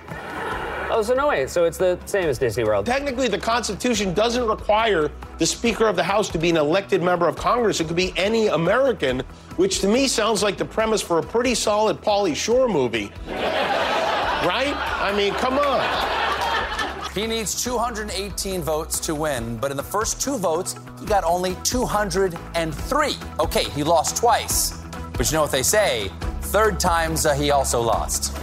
Oh, 0.91 1.01
so 1.01 1.15
no 1.15 1.27
way. 1.27 1.47
So 1.47 1.65
it's 1.65 1.79
the 1.79 1.97
same 2.05 2.25
as 2.25 2.37
Disney 2.37 2.63
World. 2.63 2.85
Technically, 2.85 3.27
the 3.27 3.39
Constitution 3.39 4.13
doesn't 4.13 4.45
require 4.45 5.09
the 5.39 5.47
Speaker 5.47 5.87
of 5.87 5.95
the 5.95 6.03
House 6.03 6.29
to 6.29 6.37
be 6.37 6.51
an 6.51 6.57
elected 6.57 7.01
member 7.01 7.27
of 7.27 7.35
Congress. 7.35 7.79
It 7.79 7.87
could 7.87 7.95
be 7.95 8.13
any 8.17 8.47
American, 8.47 9.23
which 9.59 9.81
to 9.81 9.89
me 9.89 10.07
sounds 10.07 10.41
like 10.41 10.57
the 10.57 10.63
premise 10.63 11.01
for 11.01 11.19
a 11.19 11.21
pretty 11.21 11.53
solid 11.53 11.99
Pauly 11.99 12.33
Shore 12.33 12.69
movie. 12.69 13.11
right? 13.27 14.73
I 14.73 15.13
mean, 15.17 15.33
come 15.33 15.59
on. 15.59 15.83
He 17.13 17.27
needs 17.27 17.61
218 17.61 18.61
votes 18.61 19.01
to 19.01 19.13
win, 19.13 19.57
but 19.57 19.69
in 19.69 19.75
the 19.75 19.83
first 19.83 20.21
two 20.21 20.37
votes, 20.37 20.75
he 20.97 21.05
got 21.05 21.25
only 21.25 21.57
203. 21.65 23.17
Okay, 23.41 23.63
he 23.71 23.83
lost 23.83 24.15
twice. 24.15 24.81
But 25.11 25.29
you 25.29 25.35
know 25.35 25.41
what 25.41 25.51
they 25.51 25.63
say? 25.63 26.09
Third 26.39 26.79
times 26.79 27.25
uh, 27.25 27.33
he 27.33 27.51
also 27.51 27.81
lost. 27.81 28.33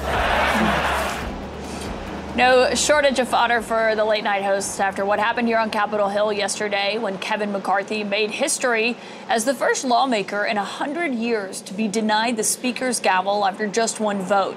No 2.37 2.75
shortage 2.75 3.19
of 3.19 3.29
fodder 3.29 3.63
for 3.63 3.95
the 3.97 4.05
late 4.05 4.23
night 4.23 4.45
hosts 4.45 4.79
after 4.79 5.07
what 5.07 5.19
happened 5.19 5.49
here 5.49 5.57
on 5.57 5.71
Capitol 5.71 6.11
Hill 6.11 6.35
yesterday 6.35 6.99
when 6.99 7.17
Kevin 7.17 7.51
McCarthy 7.51 8.05
made 8.05 8.31
history 8.31 8.95
as 9.31 9.47
the 9.47 9.55
first 9.55 9.87
lawmaker 9.87 10.45
in 10.45 10.59
100 10.59 11.15
years 11.15 11.63
to 11.63 11.73
be 11.73 11.89
denied 11.89 12.37
the 12.37 12.45
Speaker's 12.45 13.01
gavel 13.01 13.47
after 13.47 13.67
just 13.67 14.01
one 14.01 14.21
vote. 14.21 14.55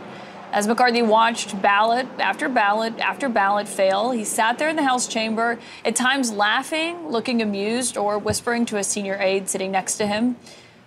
As 0.52 0.68
McCarthy 0.68 1.02
watched 1.02 1.62
ballot 1.62 2.06
after 2.20 2.50
ballot 2.50 3.00
after 3.00 3.30
ballot 3.30 3.70
fail, 3.70 4.12
he 4.12 4.26
sat 4.26 4.58
there 4.58 4.68
in 4.68 4.76
the 4.76 4.84
House 4.84 5.08
chamber, 5.08 5.58
at 5.86 5.96
times 5.96 6.34
laughing, 6.34 7.08
looking 7.08 7.42
amused, 7.42 7.96
or 7.96 8.18
whispering 8.18 8.66
to 8.66 8.76
a 8.76 8.84
senior 8.84 9.18
aide 9.22 9.48
sitting 9.48 9.72
next 9.72 9.96
to 10.00 10.06
him. 10.06 10.36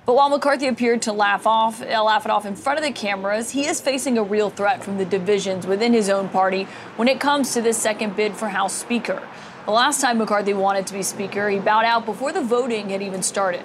But 0.05 0.17
while 0.17 0.29
McCarthy 0.29 0.67
appeared 0.67 1.03
to 1.03 1.13
laugh 1.13 1.47
off, 1.47 1.81
uh, 1.81 2.03
laugh 2.03 2.25
it 2.25 2.31
off 2.31 2.45
in 2.45 2.57
front 2.57 2.79
of 2.79 2.85
the 2.85 2.91
cameras, 2.91 3.51
he 3.51 3.67
is 3.67 3.81
facing 3.81 4.19
a 4.19 4.23
real 4.23 4.51
threat 4.51 4.83
from 4.83 4.99
the 4.99 5.05
divisions 5.05 5.65
within 5.67 5.93
his 5.93 6.09
own 6.09 6.29
party 6.29 6.65
when 6.97 7.07
it 7.07 7.21
comes 7.21 7.53
to 7.55 7.63
this 7.63 7.79
second 7.79 8.17
bid 8.17 8.35
for 8.35 8.49
House 8.49 8.73
Speaker. 8.73 9.23
The 9.65 9.71
last 9.71 10.01
time 10.01 10.19
McCarthy 10.19 10.55
wanted 10.55 10.89
to 10.89 10.93
be 10.93 11.05
Speaker, 11.05 11.49
he 11.49 11.61
bowed 11.61 11.85
out 11.85 12.05
before 12.05 12.33
the 12.33 12.43
voting 12.43 12.91
had 12.91 13.01
even 13.01 13.23
started. 13.23 13.65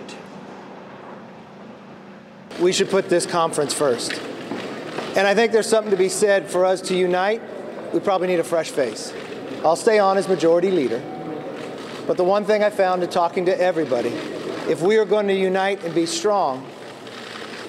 we 2.59 2.71
should 2.71 2.89
put 2.89 3.09
this 3.09 3.25
conference 3.25 3.73
first. 3.73 4.13
And 5.15 5.27
I 5.27 5.33
think 5.33 5.51
there's 5.51 5.67
something 5.67 5.91
to 5.91 5.97
be 5.97 6.09
said 6.09 6.49
for 6.49 6.65
us 6.65 6.81
to 6.81 6.95
unite. 6.95 7.41
We 7.93 7.99
probably 7.99 8.27
need 8.27 8.39
a 8.39 8.43
fresh 8.43 8.69
face. 8.69 9.13
I'll 9.63 9.75
stay 9.75 9.99
on 9.99 10.17
as 10.17 10.27
majority 10.27 10.71
leader. 10.71 11.01
But 12.05 12.17
the 12.17 12.23
one 12.23 12.45
thing 12.45 12.63
I 12.63 12.69
found 12.69 13.03
in 13.03 13.09
talking 13.09 13.45
to 13.45 13.59
everybody, 13.59 14.09
if 14.67 14.81
we 14.81 14.97
are 14.97 15.05
going 15.05 15.27
to 15.27 15.33
unite 15.33 15.83
and 15.83 15.95
be 15.95 16.05
strong, 16.05 16.65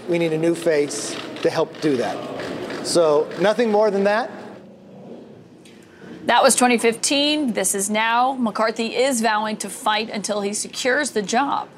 we 0.09 0.19
need 0.19 0.33
a 0.33 0.39
new 0.39 0.55
face 0.55 1.17
to 1.43 1.51
help 1.51 1.81
do 1.81 1.97
that. 1.97 2.87
So, 2.87 3.31
nothing 3.41 3.71
more 3.71 3.91
than 3.91 4.05
that. 4.05 4.31
That 6.25 6.43
was 6.43 6.55
2015. 6.57 7.53
This 7.53 7.75
is 7.75 7.89
now. 7.89 8.33
McCarthy 8.35 8.97
is 8.97 9.21
vowing 9.21 9.57
to 9.59 9.71
fight 9.71 10.11
until 10.11 10.41
he 10.41 10.53
secures 10.53 11.13
the 11.13 11.23
job. 11.23 11.69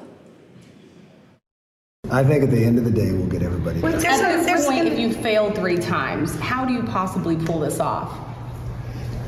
I 2.09 2.23
think 2.23 2.43
at 2.43 2.51
the 2.51 2.61
end 2.63 2.77
of 2.77 2.83
the 2.83 2.91
day, 2.91 3.13
we'll 3.13 3.27
get 3.27 3.43
everybody. 3.43 3.77
At 3.77 4.01
back. 4.01 4.45
this 4.45 4.67
point, 4.67 4.87
if 4.87 4.99
you 4.99 5.13
fail 5.13 5.51
three 5.51 5.77
times, 5.77 6.37
how 6.39 6.65
do 6.65 6.73
you 6.73 6.83
possibly 6.83 7.37
pull 7.37 7.59
this 7.59 7.79
off? 7.79 8.17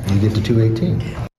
You 0.10 0.19
get 0.19 0.36
to 0.36 0.43
218. 0.43 1.29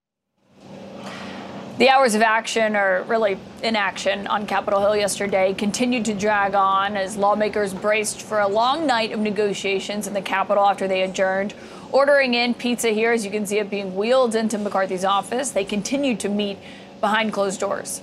The 1.77 1.89
hours 1.89 2.15
of 2.15 2.23
action, 2.23 2.77
or 2.77 3.03
really 3.09 3.37
inaction, 3.61 4.29
on 4.29 4.47
Capitol 4.47 4.79
Hill 4.79 4.95
yesterday 4.95 5.53
continued 5.55 6.05
to 6.05 6.15
drag 6.15 6.55
on 6.55 6.97
as 6.97 7.17
lawmakers 7.17 7.75
braced 7.75 8.23
for 8.23 8.39
a 8.39 8.47
long 8.47 8.87
night 8.87 9.11
of 9.11 9.19
negotiations 9.19 10.07
in 10.07 10.15
the 10.15 10.23
Capitol 10.23 10.65
after 10.65 10.87
they 10.87 11.03
adjourned. 11.03 11.53
Ordering 11.91 12.35
in 12.35 12.55
pizza 12.55 12.91
here, 12.91 13.11
as 13.11 13.25
you 13.25 13.31
can 13.33 13.45
see 13.45 13.59
it 13.59 13.71
being 13.71 13.97
wheeled 13.97 14.37
into 14.37 14.57
McCarthy's 14.57 15.05
office. 15.05 15.51
They 15.51 15.65
continued 15.65 16.21
to 16.21 16.29
meet 16.29 16.59
behind 17.01 17.33
closed 17.33 17.59
doors. 17.59 18.03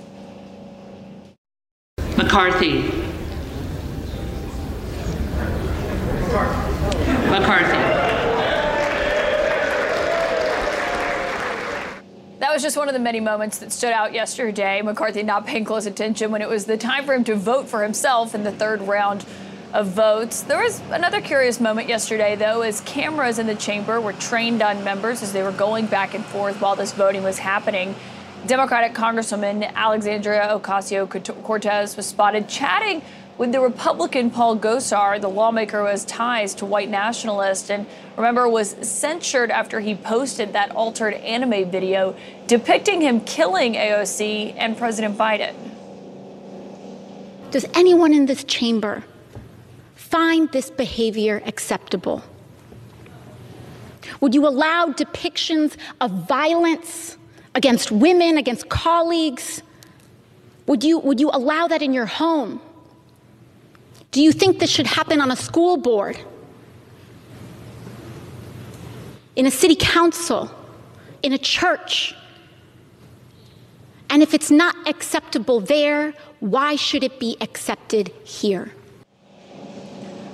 McCarthy. 2.18 2.82
McCarthy. 7.30 7.91
That 12.52 12.56
was 12.56 12.62
just 12.64 12.76
one 12.76 12.86
of 12.86 12.92
the 12.92 13.00
many 13.00 13.18
moments 13.18 13.56
that 13.60 13.72
stood 13.72 13.92
out 13.92 14.12
yesterday. 14.12 14.82
McCarthy 14.82 15.22
not 15.22 15.46
paying 15.46 15.64
close 15.64 15.86
attention 15.86 16.30
when 16.30 16.42
it 16.42 16.50
was 16.50 16.66
the 16.66 16.76
time 16.76 17.06
for 17.06 17.14
him 17.14 17.24
to 17.24 17.34
vote 17.34 17.66
for 17.66 17.82
himself 17.82 18.34
in 18.34 18.44
the 18.44 18.52
third 18.52 18.82
round 18.82 19.24
of 19.72 19.86
votes. 19.86 20.42
There 20.42 20.62
was 20.62 20.82
another 20.90 21.22
curious 21.22 21.60
moment 21.60 21.88
yesterday, 21.88 22.36
though, 22.36 22.60
as 22.60 22.82
cameras 22.82 23.38
in 23.38 23.46
the 23.46 23.54
chamber 23.54 24.02
were 24.02 24.12
trained 24.12 24.60
on 24.60 24.84
members 24.84 25.22
as 25.22 25.32
they 25.32 25.42
were 25.42 25.52
going 25.52 25.86
back 25.86 26.12
and 26.12 26.22
forth 26.26 26.60
while 26.60 26.76
this 26.76 26.92
voting 26.92 27.22
was 27.22 27.38
happening. 27.38 27.94
Democratic 28.46 28.92
Congresswoman 28.92 29.72
Alexandria 29.72 30.42
Ocasio 30.50 31.08
Cortez 31.42 31.96
was 31.96 32.04
spotted 32.04 32.50
chatting 32.50 33.00
with 33.38 33.52
the 33.52 33.60
Republican 33.60 34.30
Paul 34.30 34.58
Gosar, 34.58 35.20
the 35.20 35.28
lawmaker 35.28 35.80
who 35.80 35.86
has 35.86 36.04
ties 36.04 36.54
to 36.56 36.66
white 36.66 36.90
nationalists, 36.90 37.70
and 37.70 37.86
remember 38.16 38.48
was 38.48 38.76
censured 38.82 39.50
after 39.50 39.80
he 39.80 39.94
posted 39.94 40.52
that 40.52 40.70
altered 40.72 41.14
anime 41.14 41.70
video 41.70 42.14
depicting 42.46 43.00
him 43.00 43.20
killing 43.20 43.74
AOC 43.74 44.54
and 44.58 44.76
President 44.76 45.16
Biden. 45.16 45.54
Does 47.50 47.66
anyone 47.74 48.12
in 48.12 48.26
this 48.26 48.44
chamber 48.44 49.04
find 49.94 50.50
this 50.52 50.70
behavior 50.70 51.42
acceptable? 51.46 52.22
Would 54.20 54.34
you 54.34 54.46
allow 54.46 54.86
depictions 54.86 55.76
of 56.00 56.10
violence 56.28 57.16
against 57.54 57.90
women, 57.90 58.38
against 58.38 58.68
colleagues? 58.68 59.62
Would 60.66 60.84
you, 60.84 60.98
would 60.98 61.18
you 61.18 61.30
allow 61.32 61.66
that 61.68 61.82
in 61.82 61.92
your 61.92 62.06
home? 62.06 62.60
Do 64.12 64.20
you 64.20 64.30
think 64.30 64.58
this 64.58 64.70
should 64.70 64.86
happen 64.86 65.22
on 65.22 65.30
a 65.30 65.36
school 65.36 65.78
board? 65.78 66.18
In 69.36 69.46
a 69.46 69.50
city 69.50 69.74
council? 69.74 70.50
In 71.22 71.32
a 71.32 71.38
church? 71.38 72.14
And 74.10 74.22
if 74.22 74.34
it's 74.34 74.50
not 74.50 74.76
acceptable 74.86 75.60
there, 75.60 76.12
why 76.40 76.76
should 76.76 77.02
it 77.02 77.18
be 77.18 77.38
accepted 77.40 78.08
here? 78.22 78.72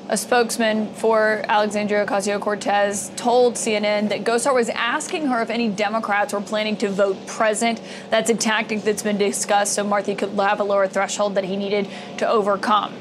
A 0.08 0.16
spokesman 0.16 0.92
for 0.94 1.44
Alexandria 1.46 2.04
Ocasio 2.04 2.40
Cortez 2.40 3.12
told 3.14 3.54
CNN 3.54 4.08
that 4.08 4.24
Gosar 4.24 4.52
was 4.54 4.70
asking 4.70 5.28
her 5.28 5.40
if 5.40 5.50
any 5.50 5.68
Democrats 5.68 6.32
were 6.32 6.40
planning 6.40 6.76
to 6.78 6.88
vote 6.88 7.24
present. 7.28 7.80
That's 8.10 8.30
a 8.30 8.34
tactic 8.34 8.82
that's 8.82 9.04
been 9.04 9.18
discussed 9.18 9.74
so 9.74 9.84
Marthy 9.84 10.16
could 10.16 10.30
have 10.30 10.58
a 10.58 10.64
lower 10.64 10.88
threshold 10.88 11.36
that 11.36 11.44
he 11.44 11.56
needed 11.56 11.88
to 12.16 12.28
overcome. 12.28 12.92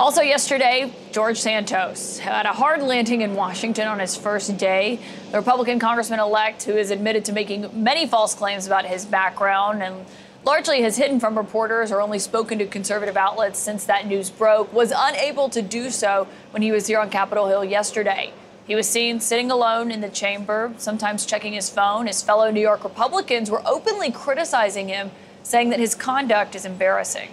Also, 0.00 0.22
yesterday, 0.22 0.90
George 1.12 1.38
Santos 1.38 2.18
had 2.20 2.46
a 2.46 2.54
hard 2.54 2.82
landing 2.82 3.20
in 3.20 3.34
Washington 3.34 3.86
on 3.86 3.98
his 3.98 4.16
first 4.16 4.56
day. 4.56 4.98
The 5.30 5.36
Republican 5.36 5.78
congressman 5.78 6.20
elect, 6.20 6.62
who 6.62 6.72
is 6.72 6.90
admitted 6.90 7.26
to 7.26 7.34
making 7.34 7.68
many 7.84 8.06
false 8.06 8.34
claims 8.34 8.66
about 8.66 8.86
his 8.86 9.04
background 9.04 9.82
and 9.82 10.06
largely 10.42 10.80
has 10.80 10.96
hidden 10.96 11.20
from 11.20 11.36
reporters 11.36 11.92
or 11.92 12.00
only 12.00 12.18
spoken 12.18 12.58
to 12.60 12.66
conservative 12.66 13.14
outlets 13.14 13.58
since 13.58 13.84
that 13.84 14.06
news 14.06 14.30
broke, 14.30 14.72
was 14.72 14.90
unable 14.96 15.50
to 15.50 15.60
do 15.60 15.90
so 15.90 16.26
when 16.52 16.62
he 16.62 16.72
was 16.72 16.86
here 16.86 16.98
on 16.98 17.10
Capitol 17.10 17.48
Hill 17.48 17.66
yesterday. 17.66 18.32
He 18.66 18.74
was 18.74 18.88
seen 18.88 19.20
sitting 19.20 19.50
alone 19.50 19.90
in 19.90 20.00
the 20.00 20.08
chamber, 20.08 20.72
sometimes 20.78 21.26
checking 21.26 21.52
his 21.52 21.68
phone. 21.68 22.06
His 22.06 22.22
fellow 22.22 22.50
New 22.50 22.62
York 22.62 22.84
Republicans 22.84 23.50
were 23.50 23.60
openly 23.66 24.10
criticizing 24.10 24.88
him, 24.88 25.10
saying 25.42 25.68
that 25.68 25.78
his 25.78 25.94
conduct 25.94 26.54
is 26.54 26.64
embarrassing. 26.64 27.28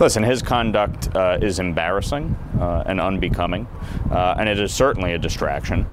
Listen, 0.00 0.24
his 0.24 0.42
conduct 0.42 1.14
uh, 1.14 1.38
is 1.40 1.60
embarrassing 1.60 2.36
uh, 2.58 2.82
and 2.84 3.00
unbecoming, 3.00 3.68
uh, 4.10 4.34
and 4.38 4.48
it 4.48 4.58
is 4.58 4.74
certainly 4.74 5.12
a 5.12 5.18
distraction. 5.18 5.86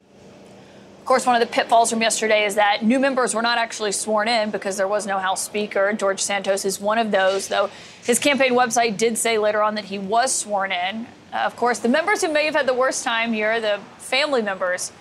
Of 0.00 1.04
course, 1.04 1.26
one 1.26 1.34
of 1.34 1.40
the 1.40 1.52
pitfalls 1.52 1.90
from 1.90 2.00
yesterday 2.00 2.44
is 2.44 2.54
that 2.54 2.84
new 2.84 3.00
members 3.00 3.34
were 3.34 3.42
not 3.42 3.58
actually 3.58 3.90
sworn 3.90 4.28
in 4.28 4.50
because 4.50 4.76
there 4.76 4.86
was 4.86 5.04
no 5.04 5.18
House 5.18 5.42
Speaker. 5.42 5.92
George 5.94 6.20
Santos 6.20 6.64
is 6.64 6.80
one 6.80 6.98
of 6.98 7.10
those, 7.10 7.48
though 7.48 7.70
his 8.04 8.20
campaign 8.20 8.52
website 8.52 8.96
did 8.96 9.18
say 9.18 9.36
later 9.36 9.60
on 9.60 9.74
that 9.74 9.86
he 9.86 9.98
was 9.98 10.32
sworn 10.32 10.70
in. 10.70 11.08
Uh, 11.32 11.38
of 11.38 11.56
course, 11.56 11.80
the 11.80 11.88
members 11.88 12.22
who 12.22 12.32
may 12.32 12.44
have 12.44 12.54
had 12.54 12.68
the 12.68 12.74
worst 12.74 13.02
time 13.02 13.32
here, 13.32 13.60
the 13.60 13.80
family 13.98 14.42
members, 14.42 14.92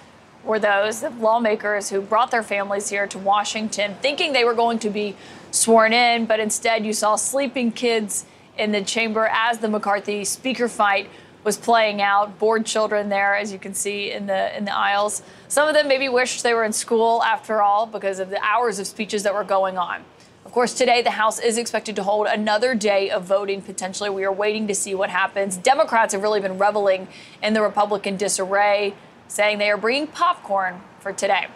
were 0.44 0.58
those, 0.58 1.02
the 1.02 1.12
lawmakers 1.12 1.90
who 1.90 2.02
brought 2.02 2.32
their 2.32 2.44
families 2.44 2.90
here 2.90 3.06
to 3.06 3.20
Washington 3.20 3.96
thinking 4.02 4.34
they 4.34 4.46
were 4.46 4.54
going 4.56 4.80
to 4.80 4.90
be 4.90 5.16
sworn 5.52 5.94
in, 5.94 6.26
but 6.26 6.40
instead 6.40 6.86
you 6.86 6.94
saw 6.94 7.16
sleeping 7.16 7.72
kids 7.72 8.26
in 8.60 8.72
the 8.72 8.82
chamber 8.82 9.30
as 9.32 9.60
the 9.60 9.69
McCarthy 9.69 10.26
speaker 10.26 10.67
fight 10.67 11.10
was 11.43 11.58
playing 11.58 12.02
out. 12.02 12.38
Bored 12.38 12.65
children 12.65 13.10
there, 13.10 13.36
as 13.36 13.52
you 13.54 13.60
can 13.60 13.74
see 13.74 14.12
in 14.12 14.28
the 14.28 14.56
in 14.58 14.65
the 14.65 14.76
aisles. 14.76 15.24
Some 15.48 15.67
of 15.67 15.74
them 15.74 15.88
maybe 15.88 16.10
wished 16.10 16.43
they 16.43 16.54
were 16.54 16.65
in 16.65 16.74
school 16.74 17.24
after 17.24 17.62
all 17.62 17.86
because 17.86 18.19
of 18.19 18.30
the 18.30 18.43
hours 18.43 18.78
of 18.78 18.88
speeches 18.88 19.24
that 19.24 19.34
were 19.34 19.43
going 19.43 19.78
on. 19.78 20.04
Of 20.45 20.52
course, 20.52 20.74
today 20.74 21.02
the 21.02 21.12
House 21.12 21.39
is 21.39 21.58
expected 21.58 21.95
to 21.95 22.04
hold 22.04 22.28
another 22.28 22.76
day 22.76 23.10
of 23.10 23.24
voting 23.24 23.62
potentially. 23.62 24.10
We 24.10 24.26
are 24.26 24.34
waiting 24.34 24.67
to 24.67 24.76
see 24.76 24.95
what 24.95 25.10
happens. 25.10 25.56
Democrats 25.58 26.13
have 26.13 26.24
really 26.24 26.41
been 26.41 26.58
reveling 26.58 27.08
in 27.41 27.54
the 27.54 27.62
Republican 27.62 28.17
disarray, 28.17 28.95
saying 29.28 29.60
they 29.60 29.69
are 29.69 29.78
bringing 29.78 30.08
popcorn 30.08 30.82
for 31.00 31.13
today. 31.13 31.48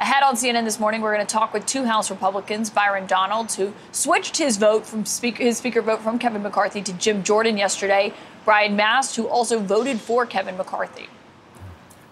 Ahead 0.00 0.22
on 0.22 0.34
CNN 0.34 0.64
this 0.64 0.80
morning, 0.80 1.02
we're 1.02 1.14
going 1.14 1.26
to 1.26 1.30
talk 1.30 1.52
with 1.52 1.66
two 1.66 1.84
House 1.84 2.10
Republicans, 2.10 2.70
Byron 2.70 3.06
Donalds, 3.06 3.54
who 3.54 3.74
switched 3.92 4.38
his 4.38 4.56
vote 4.56 4.86
from 4.86 5.04
speaker, 5.04 5.42
his 5.42 5.58
speaker 5.58 5.82
vote 5.82 6.00
from 6.00 6.18
Kevin 6.18 6.42
McCarthy 6.42 6.80
to 6.80 6.94
Jim 6.94 7.22
Jordan 7.22 7.58
yesterday. 7.58 8.14
Brian 8.46 8.74
Mast, 8.76 9.14
who 9.16 9.28
also 9.28 9.58
voted 9.58 10.00
for 10.00 10.24
Kevin 10.24 10.56
McCarthy. 10.56 11.06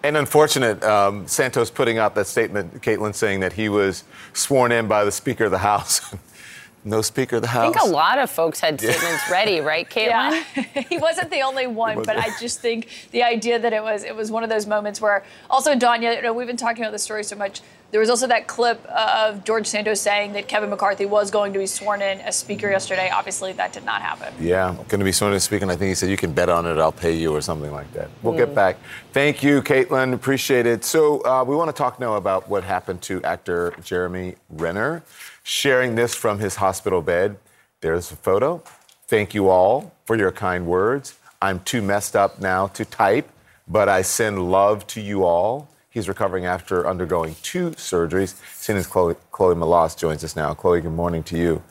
And 0.03 0.19
unfortunate, 0.19 0.85
um, 0.85 1.27
Santos 1.27 1.71
putting 1.71 1.97
out 1.97 2.15
that 2.17 2.27
statement, 2.27 2.83
Kaitlan, 2.83 3.15
saying 3.15 3.41
that 3.41 3.55
he 3.55 3.71
was 3.71 4.05
sworn 4.35 4.71
in 4.71 4.87
by 4.87 5.07
the 5.07 5.11
Speaker 5.11 5.47
of 5.47 5.51
the 5.51 5.57
House. 5.57 6.15
no 6.85 7.03
Speaker 7.03 7.37
of 7.37 7.43
the 7.43 7.49
House. 7.49 7.75
I 7.75 7.79
think 7.79 7.91
a 7.91 7.93
lot 7.93 8.19
of 8.19 8.31
folks 8.31 8.61
had 8.61 8.81
statements 8.81 9.23
yeah. 9.29 9.33
ready, 9.33 9.61
right, 9.61 9.89
Kaitlan? 9.91 10.45
Yeah. 10.57 10.83
he 10.89 10.99
wasn't 10.99 11.31
the 11.31 11.43
only 11.43 11.67
one, 11.67 12.03
but 12.03 12.17
I 12.17 12.29
just 12.39 12.61
think 12.61 13.09
the 13.11 13.23
idea 13.23 13.59
that 13.59 13.73
it 13.73 13.83
was 13.83 14.05
it 14.05 14.15
was 14.15 14.31
one 14.31 14.43
of 14.43 14.51
those 14.51 14.67
moments 14.67 15.01
where 15.01 15.25
also 15.51 15.75
Danya, 15.75 16.17
you 16.17 16.23
know, 16.23 16.33
we've 16.33 16.47
been 16.47 16.57
talking 16.57 16.83
about 16.83 16.93
this 16.93 17.03
story 17.03 17.25
so 17.25 17.37
much. 17.37 17.61
There 17.91 18.01
was 18.01 18.11
also 18.11 18.27
that 18.27 18.47
clip 18.47 18.85
of 18.87 19.45
George 19.45 19.67
Santos 19.67 19.99
saying 19.99 20.35
that 20.35 20.47
Kevin 20.47 20.69
McCarthy 20.69 21.07
was 21.07 21.31
going 21.31 21.55
to 21.55 21.59
be 21.59 21.67
sworn 21.67 22.03
in 22.03 22.21
as 22.21 22.37
Speaker 22.37 22.69
yesterday. 22.69 23.09
Obviously, 23.09 23.55
that 23.55 23.73
did 23.73 23.85
not 23.87 24.03
happen. 24.03 24.35
Yeah, 24.39 24.75
going 24.89 24.99
to 24.99 25.05
be 25.05 25.13
sworn 25.13 25.33
in 25.33 25.37
as 25.37 25.45
Speaker. 25.45 25.65
And 25.65 25.73
I 25.73 25.77
think 25.77 25.89
he 25.89 25.95
said, 25.95 26.11
you 26.11 26.19
can 26.19 26.33
bet 26.33 26.51
on 26.51 26.67
it, 26.67 26.77
I'll 26.77 26.93
pay 26.93 27.17
you, 27.17 27.35
or 27.35 27.41
something 27.41 27.73
like 27.73 27.91
that. 27.95 28.11
We'll 28.23 28.35
mm. 28.35 28.39
get 28.39 28.55
back. 28.55 28.77
Thank 29.13 29.43
you, 29.43 29.63
Kaitlan. 29.63 30.13
Appreciate 30.13 30.67
it. 30.67 30.85
So, 30.85 31.25
uh, 31.25 31.45
we 31.45 31.57
want 31.57 31.71
to 31.71 31.73
talk 31.73 31.99
now 31.99 32.17
about 32.17 32.47
what 32.47 32.63
happened 32.63 33.01
to 33.03 33.23
actor 33.23 33.73
Jeremy 33.83 34.35
Renner, 34.51 35.03
sharing 35.49 35.95
this 35.95 36.15
from 36.15 36.39
his 36.39 36.57
hospital 36.57 37.01
bed. 37.01 37.35
There's 37.81 38.13
a 38.13 38.17
photo. 38.17 38.63
Thank 39.07 39.33
you 39.33 39.49
all 39.49 39.95
for 40.05 40.15
your 40.15 40.31
kind 40.31 40.67
words. 40.67 41.19
I'm 41.41 41.61
too 41.61 41.81
messed 41.81 42.15
up 42.15 42.39
now 42.39 42.67
to 42.69 42.85
type, 42.85 43.31
but 43.67 43.89
I 43.89 44.03
send 44.03 44.51
love 44.51 44.87
to 44.89 45.01
you 45.01 45.25
all. 45.25 45.71
He's 45.89 46.07
recovering 46.07 46.45
after 46.45 46.87
undergoing 46.87 47.35
two 47.43 47.71
surgeries. 47.71 48.35
CNN's 48.61 48.87
Chloe, 48.87 49.15
Chloe 49.33 49.55
Melas 49.55 49.95
joins 49.95 50.23
us 50.23 50.37
now. 50.37 50.53
Chloe, 50.53 50.83
good 50.83 50.93
morning 50.93 51.23
to 51.25 51.39
you. 51.39 51.63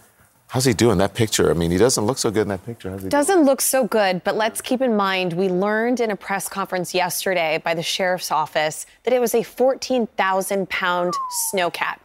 How's 0.47 0.65
he 0.65 0.73
doing 0.73 0.97
that 0.97 1.13
picture? 1.13 1.51
I 1.51 1.53
mean, 1.53 1.69
he 1.69 1.77
doesn't 1.77 2.03
look 2.03 2.17
so 2.17 2.31
good 2.31 2.43
in 2.43 2.47
that 2.47 2.65
picture. 2.65 2.89
doesn't 2.89 3.35
doing? 3.35 3.45
look 3.45 3.61
so 3.61 3.85
good, 3.85 4.23
but 4.23 4.35
let's 4.35 4.59
keep 4.59 4.81
in 4.81 4.95
mind 4.95 5.33
we 5.33 5.49
learned 5.49 5.99
in 5.99 6.09
a 6.09 6.15
press 6.15 6.49
conference 6.49 6.95
yesterday 6.95 7.61
by 7.63 7.75
the 7.75 7.83
sheriff's 7.83 8.31
office 8.31 8.87
that 9.03 9.13
it 9.13 9.19
was 9.19 9.35
a 9.35 9.43
14,000 9.43 10.67
pound 10.67 11.13
snowcat. 11.53 11.97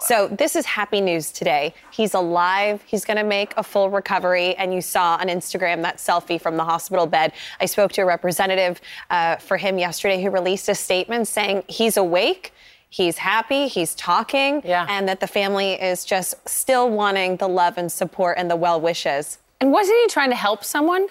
So 0.00 0.28
this 0.28 0.56
is 0.56 0.66
happy 0.66 1.00
news 1.00 1.30
today. 1.30 1.74
He's 1.90 2.14
alive. 2.14 2.82
He's 2.86 3.04
going 3.04 3.16
to 3.16 3.24
make 3.24 3.54
a 3.56 3.62
full 3.62 3.90
recovery. 3.90 4.54
And 4.56 4.74
you 4.74 4.80
saw 4.80 5.16
on 5.16 5.28
Instagram 5.28 5.82
that 5.82 5.96
selfie 5.98 6.40
from 6.40 6.56
the 6.56 6.64
hospital 6.64 7.06
bed. 7.06 7.32
I 7.60 7.66
spoke 7.66 7.92
to 7.92 8.02
a 8.02 8.06
representative 8.06 8.80
uh, 9.10 9.36
for 9.36 9.56
him 9.56 9.78
yesterday 9.78 10.22
who 10.22 10.30
released 10.30 10.68
a 10.68 10.74
statement 10.74 11.28
saying 11.28 11.64
he's 11.68 11.96
awake. 11.96 12.52
he's 12.90 13.18
happy, 13.18 13.66
he's 13.66 13.94
talking, 13.96 14.60
and 14.88 15.08
that 15.08 15.18
the 15.18 15.26
family 15.26 15.72
is 15.72 16.04
just 16.04 16.48
still 16.48 16.88
wanting 16.88 17.36
the 17.38 17.48
love 17.48 17.76
and 17.76 17.90
support 17.90 18.38
and 18.38 18.48
the 18.48 18.56
well 18.56 18.80
wishes. 18.80 19.38
And 19.60 19.72
wasn't 19.72 19.98
he 20.02 20.06
trying 20.08 20.30
to 20.30 20.36
help 20.36 20.62
someone? 20.62 21.08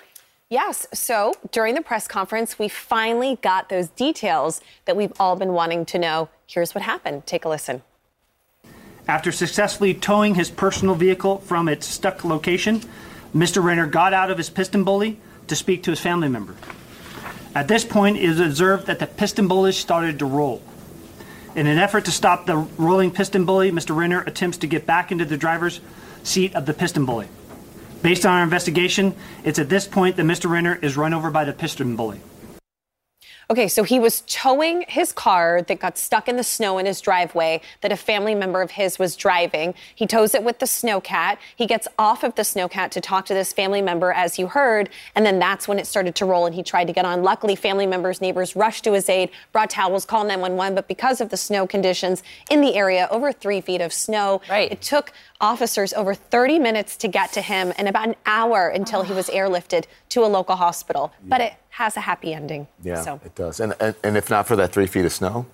Yes. 0.50 0.88
So 0.94 1.34
during 1.52 1.76
the 1.76 1.82
press 1.82 2.08
conference, 2.08 2.58
we 2.60 2.68
finally 2.70 3.38
got 3.42 3.70
those 3.70 3.90
details 3.90 4.62
that 4.86 4.96
we've 4.96 5.12
all 5.20 5.36
been 5.36 5.54
wanting 5.54 5.84
to 5.88 5.98
know. 6.00 6.30
Here's 6.48 6.74
what 6.74 6.84
happened. 6.84 7.26
Take 7.26 7.44
a 7.44 7.50
listen. 7.50 7.82
After 9.08 9.32
successfully 9.32 9.94
towing 9.94 10.36
his 10.36 10.50
personal 10.50 10.96
vehicle 10.96 11.40
from 11.40 11.68
its 11.68 11.86
stuck 11.86 12.24
location, 12.24 12.82
Mr. 13.36 13.62
Renner 13.62 13.88
got 13.88 14.14
out 14.14 14.32
of 14.32 14.38
his 14.38 14.50
PistenBully 14.50 15.18
to 15.48 15.56
speak 15.56 15.84
to 15.84 15.92
his 15.92 16.00
family 16.00 16.30
member. 16.30 16.56
At 17.54 17.68
this 17.68 17.84
point, 17.84 18.18
it 18.18 18.30
was 18.30 18.40
observed 18.40 18.88
that 18.88 19.00
the 19.00 19.08
PistenBully 19.08 19.74
started 19.74 20.20
to 20.20 20.26
roll. 20.26 20.62
In 21.56 21.68
an 21.68 21.78
effort 21.78 22.06
to 22.06 22.12
stop 22.12 22.46
the 22.46 22.58
rolling 22.58 23.12
PistenBully, 23.12 23.72
Mr. 23.72 23.96
Renner 23.96 24.22
attempts 24.22 24.58
to 24.60 24.68
get 24.68 24.86
back 24.86 25.12
into 25.12 25.26
the 25.26 25.38
driver's 25.38 25.82
seat 26.24 26.56
of 26.56 26.66
the 26.66 26.74
PistenBully. 26.74 27.28
Based 28.02 28.26
on 28.26 28.32
our 28.38 28.44
investigation, 28.44 29.16
it's 29.44 29.60
at 29.60 29.70
this 29.70 29.88
point 29.88 30.16
that 30.16 30.24
Mr. 30.24 30.50
Renner 30.50 30.80
is 30.82 30.98
run 30.98 31.14
over 31.14 31.30
by 31.30 31.44
the 31.44 31.54
PistenBully. 31.54 32.20
Okay, 33.50 33.68
so 33.68 33.84
he 33.84 34.00
was 34.00 34.22
towing 34.28 34.86
his 34.88 35.12
car 35.12 35.62
that 35.64 35.80
got 35.80 35.98
stuck 35.98 36.28
in 36.28 36.38
the 36.38 36.44
snow 36.44 36.78
in 36.78 36.86
his 36.86 37.02
driveway 37.02 37.62
that 37.82 37.92
a 37.92 37.98
family 37.98 38.36
member 38.36 38.62
of 38.62 38.72
his 38.72 38.98
was 38.98 39.16
driving. 39.16 39.74
He 39.94 40.08
tows 40.08 40.34
it 40.34 40.44
with 40.44 40.60
the 40.60 40.66
snowcat. 40.66 41.38
He 41.56 41.66
gets 41.66 41.88
off 42.00 42.24
of 42.24 42.36
the 42.36 42.44
snowcat 42.44 42.92
to 42.92 43.02
talk 43.02 43.26
to 43.26 43.34
this 43.34 43.52
family 43.52 43.82
member, 43.82 44.14
as 44.14 44.40
you 44.40 44.48
heard, 44.48 44.90
and 45.16 45.26
then 45.26 45.40
that's 45.40 45.68
when 45.68 45.78
it 45.78 45.88
started 45.88 46.16
to 46.16 46.26
roll 46.26 46.46
and 46.46 46.56
he 46.56 46.64
tried 46.64 46.86
to 46.86 46.94
get 46.94 47.06
on. 47.06 47.22
Luckily, 47.22 47.56
family 47.56 47.86
members, 47.86 48.22
neighbors 48.22 48.56
rushed 48.56 48.86
to 48.86 48.94
his 48.94 49.10
aid, 49.10 49.30
brought 49.52 49.70
towels, 49.70 50.06
called 50.06 50.28
911, 50.28 50.76
but 50.76 50.88
because 50.88 51.20
of 51.20 51.30
the 51.30 51.38
snow 51.38 51.68
conditions 51.68 52.24
in 52.50 52.62
the 52.62 52.76
area, 52.76 53.08
over 53.12 53.32
three 53.34 53.60
feet 53.60 53.82
of 53.82 53.92
snow, 53.92 54.42
it 54.72 54.82
took 54.82 55.12
officers 55.42 55.94
over 55.94 56.14
30 56.14 56.60
minutes 56.60 56.96
to 56.96 57.08
get 57.10 57.34
to 57.34 57.42
him 57.42 57.74
and 57.78 57.90
about 57.90 58.08
an 58.08 58.16
hour 58.26 58.70
until 58.70 59.04
he 59.04 59.14
was 59.14 59.28
airlifted 59.28 59.86
to 60.08 60.24
a 60.24 60.28
local 60.28 60.56
hospital. 60.56 61.12
But 61.28 61.42
it 61.42 61.54
has 61.74 61.98
a 61.98 62.02
happy 62.02 62.34
ending. 62.34 62.68
Yeah, 62.84 63.02
So. 63.02 63.20
it 63.26 63.34
does. 63.34 63.60
And, 63.60 63.74
and 63.80 63.96
and 64.04 64.16
if 64.16 64.30
not 64.30 64.48
for 64.48 64.56
that 64.56 64.72
three 64.72 64.86
feet 64.86 65.06
of 65.06 65.12
snow, 65.12 65.48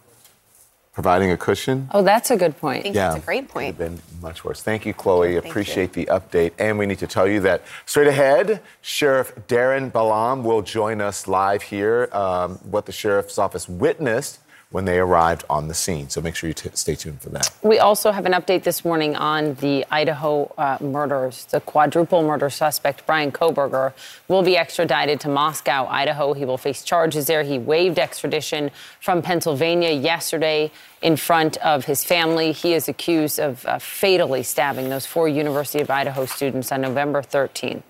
providing 0.91 1.31
a 1.31 1.37
cushion. 1.37 1.87
Oh, 1.93 2.01
that's 2.01 2.29
a 2.29 2.35
good 2.35 2.57
point. 2.57 2.79
I 2.79 2.81
think 2.81 2.95
yeah, 2.95 3.11
that's 3.11 3.23
a 3.23 3.25
great 3.25 3.47
point. 3.47 3.77
Could 3.77 3.89
have 3.89 3.95
been 3.95 4.21
much 4.21 4.43
worse. 4.43 4.61
Thank 4.61 4.85
you, 4.85 4.93
Chloe. 4.93 5.33
Thank 5.33 5.45
Appreciate 5.45 5.93
the 5.93 6.07
update. 6.07 6.51
And 6.59 6.77
we 6.77 6.85
need 6.85 6.99
to 6.99 7.07
tell 7.07 7.25
you 7.25 7.39
that 7.41 7.63
straight 7.85 8.07
ahead, 8.07 8.61
Sheriff 8.81 9.33
Darren 9.47 9.91
Balam 9.91 10.43
will 10.43 10.61
join 10.61 10.99
us 10.99 11.25
live 11.25 11.61
here. 11.61 12.09
Um, 12.11 12.55
what 12.69 12.85
the 12.85 12.91
sheriff's 12.91 13.37
office 13.37 13.69
witnessed 13.69 14.39
when 14.71 14.85
they 14.85 14.99
arrived 14.99 15.43
on 15.49 15.67
the 15.67 15.73
scene. 15.73 16.09
So 16.09 16.21
make 16.21 16.35
sure 16.35 16.47
you 16.47 16.53
t- 16.53 16.69
stay 16.75 16.93
tuned 16.93 17.21
for 17.21 17.29
that. 17.29 17.49
We 17.63 17.79
also 17.79 18.11
have 18.11 18.27
an 18.27 18.33
update 18.33 18.61
this 18.61 18.85
morning 18.85 19.15
on 19.15 19.55
the 19.55 19.83
Idaho 19.89 20.53
uh, 20.59 20.77
murders. 20.79 21.45
The 21.45 21.59
quadruple 21.59 22.21
murder 22.21 22.51
suspect, 22.51 23.03
Bryan 23.07 23.31
Kohberger, 23.31 23.93
will 24.27 24.43
be 24.43 24.57
extradited 24.57 25.19
to 25.21 25.29
Moscow, 25.29 25.87
Idaho. 25.87 26.33
He 26.33 26.45
will 26.45 26.59
face 26.59 26.83
charges 26.83 27.25
there. 27.25 27.41
He 27.41 27.57
waived 27.57 27.97
extradition 27.97 28.69
from 28.99 29.23
Pennsylvania 29.23 29.89
yesterday 29.89 30.71
in 31.01 31.17
front 31.17 31.57
of 31.57 31.85
his 31.85 32.03
family. 32.03 32.51
He 32.51 32.73
is 32.73 32.87
accused 32.87 33.39
of 33.39 33.65
uh, 33.65 33.79
fatally 33.79 34.43
stabbing 34.43 34.89
those 34.89 35.07
four 35.07 35.27
University 35.27 35.81
of 35.81 35.89
Idaho 35.89 36.27
students 36.27 36.71
on 36.71 36.81
November 36.81 37.23
13th. 37.23 37.81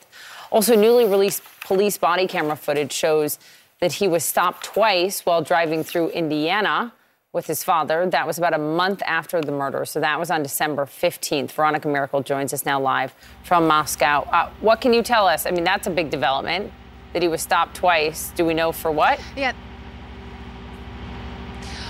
Also, 0.50 0.76
newly 0.76 1.06
released 1.06 1.44
police 1.66 1.98
body 1.98 2.26
camera 2.26 2.56
footage 2.56 2.94
shows 2.94 3.38
that 3.80 3.94
he 3.94 4.08
was 4.08 4.24
stopped 4.24 4.64
twice 4.66 5.26
while 5.26 5.42
driving 5.42 5.84
through 5.84 6.10
Indiana 6.10 6.94
with 7.32 7.46
his 7.46 7.64
father. 7.64 8.06
That 8.08 8.26
was 8.26 8.38
about 8.38 8.54
a 8.54 8.58
month 8.58 9.02
after 9.06 9.42
the 9.42 9.52
murder. 9.52 9.86
So 9.86 10.00
that 10.00 10.20
was 10.20 10.32
on 10.32 10.44
December 10.44 10.86
15th. 10.86 11.52
Veronica 11.52 11.88
Miracle 11.88 12.22
joins 12.24 12.54
us 12.54 12.66
now 12.66 12.80
live 12.80 13.14
from 13.44 13.68
Moscow. 13.68 14.24
Uh, 14.32 14.50
what 14.62 14.82
can 14.82 14.94
you 14.94 15.04
tell 15.04 15.28
us? 15.28 15.46
I 15.46 15.52
mean, 15.52 15.64
that's 15.64 15.88
a 15.88 15.92
big 15.92 16.10
development 16.10 16.74
that 17.14 17.22
he 17.22 17.28
was 17.28 17.42
stopped 17.42 17.76
twice. 17.76 18.32
Do 18.36 18.46
we 18.46 18.54
know 18.54 18.72
for 18.72 18.92
what? 18.92 19.20
Yeah. 19.36 19.54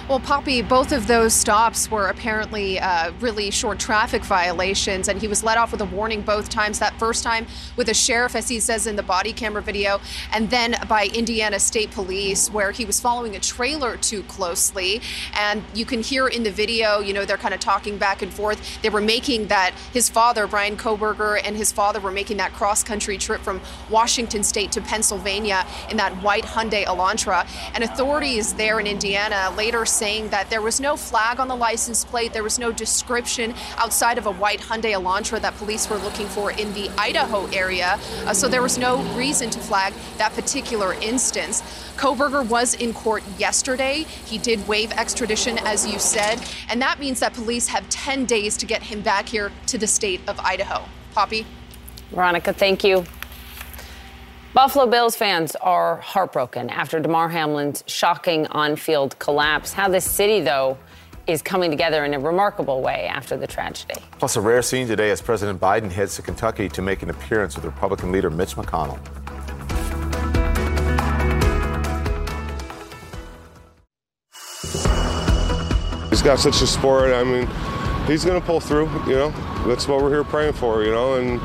Well, 0.09 0.19
Poppy, 0.19 0.63
both 0.63 0.91
of 0.91 1.05
those 1.05 1.35
stops 1.35 1.91
were 1.91 2.07
apparently 2.07 2.79
uh, 2.79 3.11
really 3.19 3.51
short 3.51 3.77
traffic 3.77 4.23
violations, 4.23 5.07
and 5.07 5.21
he 5.21 5.27
was 5.27 5.43
let 5.43 5.59
off 5.59 5.71
with 5.71 5.81
a 5.81 5.85
warning 5.85 6.23
both 6.23 6.49
times. 6.49 6.79
That 6.79 6.97
first 6.97 7.23
time 7.23 7.45
with 7.75 7.89
a 7.89 7.93
sheriff, 7.93 8.35
as 8.35 8.49
he 8.49 8.59
says 8.59 8.87
in 8.87 8.95
the 8.95 9.03
body 9.03 9.33
camera 9.33 9.61
video, 9.61 10.01
and 10.33 10.49
then 10.49 10.77
by 10.87 11.11
Indiana 11.13 11.59
State 11.59 11.91
Police, 11.91 12.49
where 12.49 12.71
he 12.71 12.85
was 12.85 12.99
following 12.99 13.35
a 13.35 13.39
trailer 13.39 13.97
too 13.97 14.23
closely. 14.23 14.99
And 15.35 15.63
you 15.75 15.85
can 15.85 16.01
hear 16.01 16.27
in 16.27 16.41
the 16.41 16.49
video, 16.49 17.01
you 17.01 17.13
know, 17.13 17.23
they're 17.23 17.37
kind 17.37 17.53
of 17.53 17.59
talking 17.59 17.99
back 17.99 18.23
and 18.23 18.33
forth. 18.33 18.81
They 18.81 18.89
were 18.89 19.01
making 19.01 19.49
that, 19.49 19.75
his 19.93 20.09
father, 20.09 20.47
Bryan 20.47 20.75
Kohberger, 20.75 21.39
and 21.45 21.55
his 21.55 21.71
father 21.71 21.99
were 21.99 22.11
making 22.11 22.37
that 22.37 22.51
cross 22.53 22.83
country 22.83 23.19
trip 23.19 23.41
from 23.41 23.61
Washington 23.91 24.41
State 24.43 24.71
to 24.71 24.81
Pennsylvania 24.81 25.67
in 25.91 25.97
that 25.97 26.13
white 26.23 26.45
Hyundai 26.45 26.85
Elantra. 26.85 27.47
And 27.75 27.83
authorities 27.83 28.55
there 28.55 28.79
in 28.79 28.87
Indiana 28.87 29.53
later 29.55 29.85
saying 29.99 30.29
that 30.29 30.49
there 30.49 30.61
was 30.61 30.79
no 30.79 30.95
flag 30.95 31.41
on 31.41 31.49
the 31.49 31.55
license 31.55 32.05
plate, 32.05 32.31
there 32.31 32.43
was 32.43 32.57
no 32.57 32.71
description 32.71 33.53
outside 33.75 34.17
of 34.17 34.25
a 34.25 34.31
white 34.31 34.61
Hyundai 34.61 34.93
Elantra 34.93 35.41
that 35.41 35.55
police 35.57 35.89
were 35.89 35.97
looking 35.97 36.27
for 36.27 36.51
in 36.51 36.73
the 36.73 36.89
Idaho 36.97 37.47
area. 37.47 37.99
Uh, 38.25 38.33
so 38.33 38.47
there 38.47 38.61
was 38.61 38.77
no 38.77 39.03
reason 39.17 39.49
to 39.49 39.59
flag 39.59 39.93
that 40.17 40.31
particular 40.33 40.93
instance. 41.01 41.61
Kohberger 41.97 42.47
was 42.47 42.75
in 42.75 42.93
court 42.93 43.23
yesterday. 43.37 44.05
He 44.25 44.37
did 44.37 44.65
waive 44.69 44.93
extradition, 44.93 45.57
as 45.59 45.85
you 45.85 45.99
said, 45.99 46.41
and 46.69 46.81
that 46.81 46.97
means 46.99 47.19
that 47.19 47.33
police 47.33 47.67
have 47.67 47.87
10 47.89 48.25
days 48.25 48.55
to 48.57 48.65
get 48.65 48.81
him 48.81 49.01
back 49.01 49.27
here 49.27 49.51
to 49.67 49.77
the 49.77 49.87
state 49.87 50.21
of 50.29 50.39
Idaho. 50.39 50.85
Poppy? 51.13 51.45
Veronica, 52.11 52.53
thank 52.53 52.85
you. 52.85 53.03
Buffalo 54.51 54.87
Bills 54.87 55.15
fans 55.15 55.55
are 55.57 55.97
heartbroken 55.97 56.71
after 56.71 56.99
Damar 56.99 57.29
Hamlin's 57.29 57.83
shocking 57.85 58.47
on 58.47 58.75
field 58.75 59.17
collapse. 59.19 59.73
How 59.73 59.87
the 59.87 60.01
city, 60.01 60.41
though, 60.41 60.75
is 61.27 61.43
coming 61.43 61.69
together 61.69 62.03
in 62.03 62.15
a 62.15 62.19
remarkable 62.19 62.81
way 62.81 63.05
after 63.05 63.37
the 63.37 63.45
tragedy. 63.45 63.93
Plus, 64.17 64.35
a 64.37 64.41
rare 64.41 64.63
scene 64.63 64.87
today 64.87 65.11
as 65.11 65.21
President 65.21 65.59
Biden 65.59 65.91
heads 65.91 66.15
to 66.15 66.23
Kentucky 66.23 66.67
to 66.69 66.81
make 66.81 67.03
an 67.03 67.11
appearance 67.11 67.55
with 67.55 67.63
Republican 67.63 68.11
leader 68.11 68.31
Mitch 68.31 68.55
McConnell. 68.55 68.97
He's 76.09 76.23
got 76.23 76.39
such 76.39 76.59
a 76.63 76.67
sport. 76.67 77.13
I 77.13 77.23
mean, 77.23 77.47
he's 78.07 78.25
going 78.25 78.41
to 78.41 78.45
pull 78.45 78.59
through, 78.59 78.89
you 79.05 79.13
know. 79.13 79.29
That's 79.67 79.87
what 79.87 80.01
we're 80.01 80.09
here 80.09 80.23
praying 80.23 80.53
for, 80.53 80.83
you 80.83 80.89
know. 80.89 81.13
And 81.13 81.39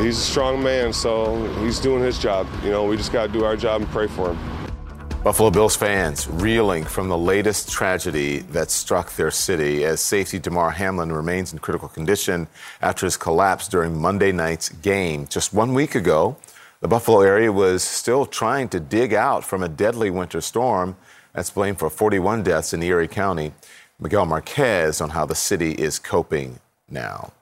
he's 0.00 0.18
a 0.18 0.20
strong 0.20 0.62
man, 0.62 0.92
so 0.92 1.46
he's 1.62 1.78
doing 1.78 2.02
his 2.02 2.18
job. 2.18 2.46
You 2.64 2.70
know, 2.70 2.84
we 2.84 2.96
just 2.96 3.12
got 3.12 3.26
to 3.26 3.32
do 3.32 3.44
our 3.44 3.56
job 3.56 3.82
and 3.82 3.90
pray 3.90 4.06
for 4.06 4.32
him. 4.32 4.62
Buffalo 5.22 5.50
Bills 5.50 5.76
fans 5.76 6.26
reeling 6.26 6.84
from 6.84 7.08
the 7.08 7.16
latest 7.16 7.70
tragedy 7.70 8.40
that 8.50 8.72
struck 8.72 9.14
their 9.14 9.30
city 9.30 9.84
as 9.84 10.00
safety 10.00 10.40
Damar 10.40 10.72
Hamlin 10.72 11.12
remains 11.12 11.52
in 11.52 11.60
critical 11.60 11.88
condition 11.88 12.48
after 12.80 13.06
his 13.06 13.16
collapse 13.16 13.68
during 13.68 14.00
Monday 14.00 14.32
night's 14.32 14.68
game. 14.68 15.28
Just 15.28 15.54
one 15.54 15.74
week 15.74 15.94
ago, 15.94 16.36
the 16.80 16.88
Buffalo 16.88 17.20
area 17.20 17.52
was 17.52 17.84
still 17.84 18.26
trying 18.26 18.68
to 18.70 18.80
dig 18.80 19.14
out 19.14 19.44
from 19.44 19.62
a 19.62 19.68
deadly 19.68 20.10
winter 20.10 20.40
storm 20.40 20.96
that's 21.32 21.50
blamed 21.50 21.78
for 21.78 21.88
41 21.88 22.42
deaths 22.42 22.72
in 22.72 22.82
Erie 22.82 23.06
County. 23.06 23.52
Miguel 24.00 24.26
Marquez 24.26 25.00
on 25.00 25.10
how 25.10 25.24
the 25.24 25.36
city 25.36 25.70
is 25.72 26.00
coping 26.00 26.58
now. 26.90 27.32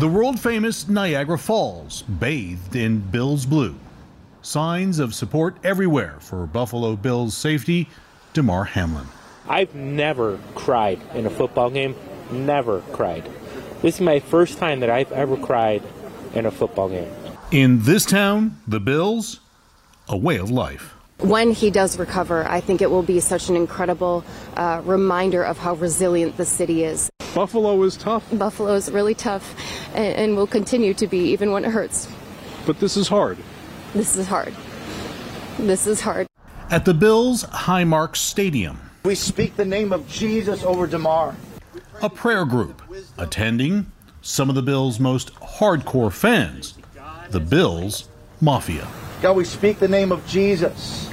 The 0.00 0.08
world 0.08 0.40
famous 0.40 0.88
Niagara 0.88 1.38
Falls, 1.38 2.02
bathed 2.02 2.74
in 2.74 2.98
Bills 2.98 3.46
blue. 3.46 3.76
Signs 4.42 4.98
of 4.98 5.14
support 5.14 5.56
everywhere 5.62 6.16
for 6.18 6.46
Buffalo 6.46 6.96
Bills 6.96 7.36
safety, 7.36 7.88
Damar 8.32 8.64
Hamlin. 8.64 9.06
I've 9.48 9.72
never 9.76 10.40
cried 10.56 11.00
in 11.14 11.26
a 11.26 11.30
football 11.30 11.70
game. 11.70 11.94
Never 12.32 12.80
cried. 12.92 13.24
This 13.82 13.94
is 13.94 14.00
my 14.00 14.18
first 14.18 14.58
time 14.58 14.80
that 14.80 14.90
I've 14.90 15.12
ever 15.12 15.36
cried 15.36 15.84
in 16.34 16.44
a 16.44 16.50
football 16.50 16.88
game. 16.88 17.12
In 17.52 17.84
this 17.84 18.04
town, 18.04 18.60
the 18.66 18.80
Bills, 18.80 19.38
a 20.08 20.16
way 20.16 20.38
of 20.38 20.50
life. 20.50 20.93
When 21.24 21.52
he 21.52 21.70
does 21.70 21.98
recover, 21.98 22.46
I 22.46 22.60
think 22.60 22.82
it 22.82 22.90
will 22.90 23.02
be 23.02 23.18
such 23.18 23.48
an 23.48 23.56
incredible 23.56 24.22
uh, 24.58 24.82
reminder 24.84 25.42
of 25.42 25.56
how 25.56 25.72
resilient 25.72 26.36
the 26.36 26.44
city 26.44 26.84
is. 26.84 27.08
Buffalo 27.34 27.82
is 27.82 27.96
tough. 27.96 28.26
Buffalo 28.36 28.74
is 28.74 28.90
really 28.90 29.14
tough 29.14 29.56
and, 29.94 30.14
and 30.16 30.36
will 30.36 30.46
continue 30.46 30.92
to 30.92 31.06
be 31.06 31.30
even 31.32 31.50
when 31.50 31.64
it 31.64 31.70
hurts. 31.70 32.08
But 32.66 32.78
this 32.78 32.98
is 32.98 33.08
hard. 33.08 33.38
This 33.94 34.16
is 34.16 34.26
hard. 34.26 34.54
This 35.58 35.86
is 35.86 36.02
hard. 36.02 36.26
At 36.68 36.84
the 36.84 36.92
Bills 36.92 37.44
Highmark 37.44 38.16
Stadium, 38.16 38.78
We 39.06 39.14
speak 39.14 39.56
the 39.56 39.64
name 39.64 39.94
of 39.94 40.06
Jesus 40.06 40.62
over 40.62 40.86
Damar. 40.86 41.34
a 42.02 42.10
prayer 42.10 42.44
group 42.44 42.82
attending 43.16 43.90
some 44.20 44.50
of 44.50 44.56
the 44.56 44.62
Bills' 44.62 45.00
most 45.00 45.34
hardcore 45.36 46.12
fans, 46.12 46.74
the 47.30 47.40
Bills 47.40 48.10
Mafia. 48.42 48.86
God, 49.22 49.36
we 49.36 49.44
speak 49.46 49.78
the 49.78 49.88
name 49.88 50.12
of 50.12 50.26
Jesus 50.26 51.08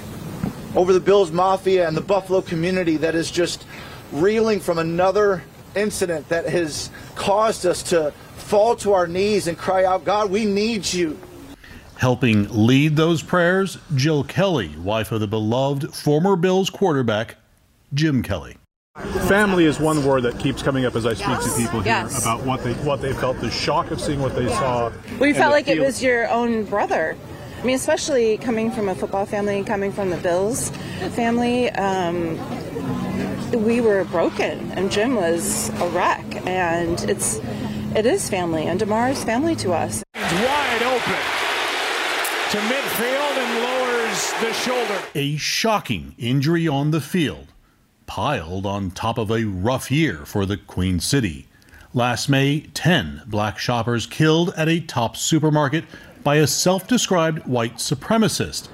over 0.76 0.94
the 0.94 1.00
Bills 1.00 1.32
Mafia 1.32 1.88
and 1.88 1.96
the 1.96 2.02
Buffalo 2.02 2.42
community 2.42 2.98
that 2.98 3.16
is 3.16 3.30
just 3.32 3.66
reeling 4.12 4.60
from 4.60 4.78
another 4.78 5.44
incident 5.76 6.28
that 6.30 6.48
has 6.48 6.90
caused 7.16 7.66
us 7.66 7.82
to 7.84 8.12
fall 8.38 8.76
to 8.78 8.94
our 8.94 9.08
knees 9.08 9.48
and 9.48 9.58
cry 9.58 9.86
out, 9.86 10.04
God, 10.04 10.30
we 10.32 10.46
need 10.46 10.92
you. 10.92 11.18
Helping 11.98 12.48
lead 12.50 12.96
those 12.96 13.22
prayers, 13.22 13.78
Jill 13.96 14.24
Kelly, 14.24 14.76
wife 14.78 15.12
of 15.12 15.20
the 15.20 15.28
beloved 15.28 15.94
former 15.94 16.36
Bills 16.36 16.70
quarterback, 16.70 17.36
Jim 17.94 18.24
Kelly. 18.24 18.58
Family 19.28 19.66
is 19.66 19.80
one 19.80 20.04
word 20.04 20.24
that 20.24 20.38
keeps 20.38 20.62
coming 20.62 20.86
up 20.86 20.96
as 20.96 21.06
I 21.06 21.14
speak 21.14 21.28
Yes. 21.30 21.54
to 21.54 21.62
people 21.62 21.80
here 21.80 21.94
Yes. 21.94 22.22
about 22.22 22.44
what 22.44 22.62
they 22.64 22.74
what 22.74 23.02
they 23.02 23.14
felt, 23.14 23.40
the 23.40 23.50
shock 23.50 23.90
of 23.92 24.02
seeing 24.02 24.22
what 24.22 24.36
they 24.36 24.48
saw. 24.50 24.92
We 25.20 25.30
and 25.30 25.38
felt 25.38 25.52
the 25.52 25.56
like 25.56 25.68
it 25.70 25.80
was 25.80 26.04
your 26.04 26.28
own 26.30 26.66
brother. 26.66 27.16
I 27.62 27.64
mean, 27.64 27.76
especially 27.76 28.40
coming 28.40 28.72
from 28.72 28.90
a 28.90 28.96
football 28.96 29.28
family 29.28 29.58
and 29.58 29.68
coming 29.68 29.92
from 29.92 30.10
the 30.10 30.18
Bills 30.18 30.72
family. 31.12 31.70
Um, 31.70 32.40
we 33.64 33.82
were 33.82 34.04
broken, 34.06 34.72
and 34.72 34.92
Jim 34.92 35.14
was 35.14 35.70
a 35.80 35.88
wreck, 35.90 36.26
and 36.48 37.00
it's 37.04 37.40
it 37.96 38.08
is 38.08 38.28
family, 38.28 38.66
and 38.66 38.80
Damar 38.80 39.10
is 39.10 39.24
family 39.24 39.56
to 39.58 39.74
us. 39.74 40.04
wide 40.16 40.82
open 40.82 41.42
to 42.50 42.58
midfield 42.58 43.38
and 43.38 43.64
lowers 43.64 44.34
the 44.42 44.54
shoulder. 44.54 45.00
A 45.14 45.38
shocking 45.38 46.16
injury 46.18 46.68
on 46.68 46.90
the 46.90 47.02
field, 47.02 47.50
piled 48.08 48.66
on 48.66 48.90
top 48.90 49.20
of 49.20 49.30
a 49.30 49.44
rough 49.44 49.92
year 49.92 50.26
for 50.26 50.48
the 50.48 50.58
Queen 50.58 51.00
City. 51.00 51.46
Last 51.94 52.28
May, 52.28 52.62
10 52.74 53.24
black 53.28 53.60
shoppers 53.60 54.08
killed 54.08 54.52
at 54.58 54.68
a 54.68 54.80
top 54.80 55.16
supermarket 55.16 55.84
by 56.24 56.38
a 56.38 56.48
self 56.48 56.88
described 56.88 57.46
white 57.48 57.76
supremacist. 57.76 58.70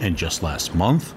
And 0.00 0.16
just 0.16 0.42
last 0.42 0.74
month, 0.74 1.14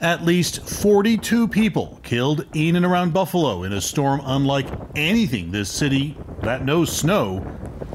at 0.00 0.22
least 0.22 0.68
42 0.68 1.48
people 1.48 1.98
killed 2.02 2.46
in 2.54 2.76
and 2.76 2.84
around 2.84 3.14
Buffalo 3.14 3.62
in 3.62 3.72
a 3.72 3.80
storm 3.80 4.20
unlike 4.24 4.66
anything 4.94 5.50
this 5.50 5.70
city 5.70 6.16
that 6.42 6.64
knows 6.64 6.94
snow 6.94 7.40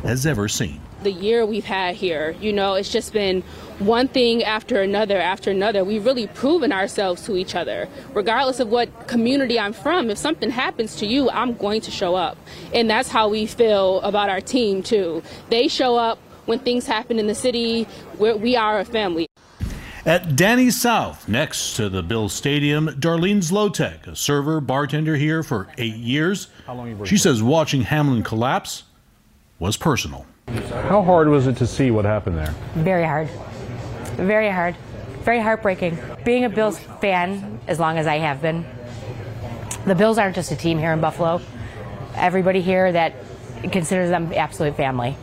has 0.04 0.26
ever 0.26 0.48
seen. 0.48 0.82
The 1.04 1.12
year 1.12 1.46
we've 1.46 1.66
had 1.66 1.96
here. 1.96 2.36
You 2.40 2.54
know, 2.54 2.76
it's 2.76 2.92
just 2.92 3.14
been 3.14 3.42
one 3.80 4.08
thing 4.08 4.44
after 4.44 4.82
another 4.82 5.18
after 5.18 5.52
another. 5.52 5.84
We've 5.84 6.06
really 6.06 6.28
proven 6.28 6.72
ourselves 6.72 7.24
to 7.26 7.38
each 7.38 7.56
other. 7.56 7.88
Regardless 8.14 8.60
of 8.60 8.70
what 8.70 9.08
community 9.08 9.60
I'm 9.60 9.74
from, 9.74 10.10
if 10.10 10.18
something 10.18 10.50
happens 10.50 10.96
to 10.98 11.06
you, 11.06 11.30
I'm 11.30 11.56
going 11.56 11.82
to 11.82 11.92
show 11.92 12.16
up. 12.16 12.38
And 12.74 12.90
that's 12.90 13.10
how 13.10 13.30
we 13.30 13.46
feel 13.46 14.02
about 14.02 14.30
our 14.30 14.42
team, 14.42 14.84
too. 14.84 15.24
They 15.50 15.68
show 15.68 15.96
up 15.96 16.20
when 16.46 16.60
things 16.60 16.88
happen 16.88 17.20
in 17.20 17.28
the 17.28 17.36
city. 17.36 17.88
We're, 18.18 18.36
we 18.36 18.56
are 18.56 18.80
a 18.80 18.86
family. 18.86 19.28
At 20.06 20.36
Danny 20.36 20.72
South, 20.72 21.28
next 21.28 21.76
to 21.76 21.90
the 21.90 22.02
Bill 22.02 22.30
Stadium, 22.30 22.88
Darlene 22.88 23.44
Zlotek, 23.44 24.08
a 24.08 24.16
server 24.16 24.60
bartender 24.62 25.18
here 25.18 25.44
for 25.44 25.68
eight 25.78 25.98
years, 25.98 26.48
she 27.06 27.18
says 27.18 27.44
watching 27.44 27.82
Hamlin 27.82 28.24
collapse 28.24 28.84
was 29.60 29.78
personal. 29.78 30.26
How 30.50 31.04
hard 31.04 31.28
was 31.28 31.46
it 31.46 31.58
to 31.58 31.68
see 31.68 31.92
what 31.92 32.06
happened 32.06 32.38
there? 32.38 32.54
Very 32.74 33.06
hard. 33.06 33.30
Very 34.16 34.50
hard. 34.50 34.76
Very 35.22 35.40
heartbreaking. 35.40 36.00
Being 36.26 36.46
a 36.46 36.50
Bills 36.50 36.80
fan 37.02 37.60
as 37.68 37.80
long 37.80 37.98
as 37.98 38.08
I 38.08 38.18
have 38.18 38.42
been, 38.42 38.66
the 39.86 39.94
Bills 39.94 40.18
aren't 40.18 40.36
just 40.36 40.52
a 40.52 40.56
team 40.56 40.80
here 40.80 40.92
in 40.92 41.02
Buffalo. 41.02 41.42
Everybody 42.16 42.62
here 42.62 42.92
that 42.92 43.14
considers 43.72 44.10
them 44.10 44.34
absolute 44.34 44.76
family. 44.76 45.16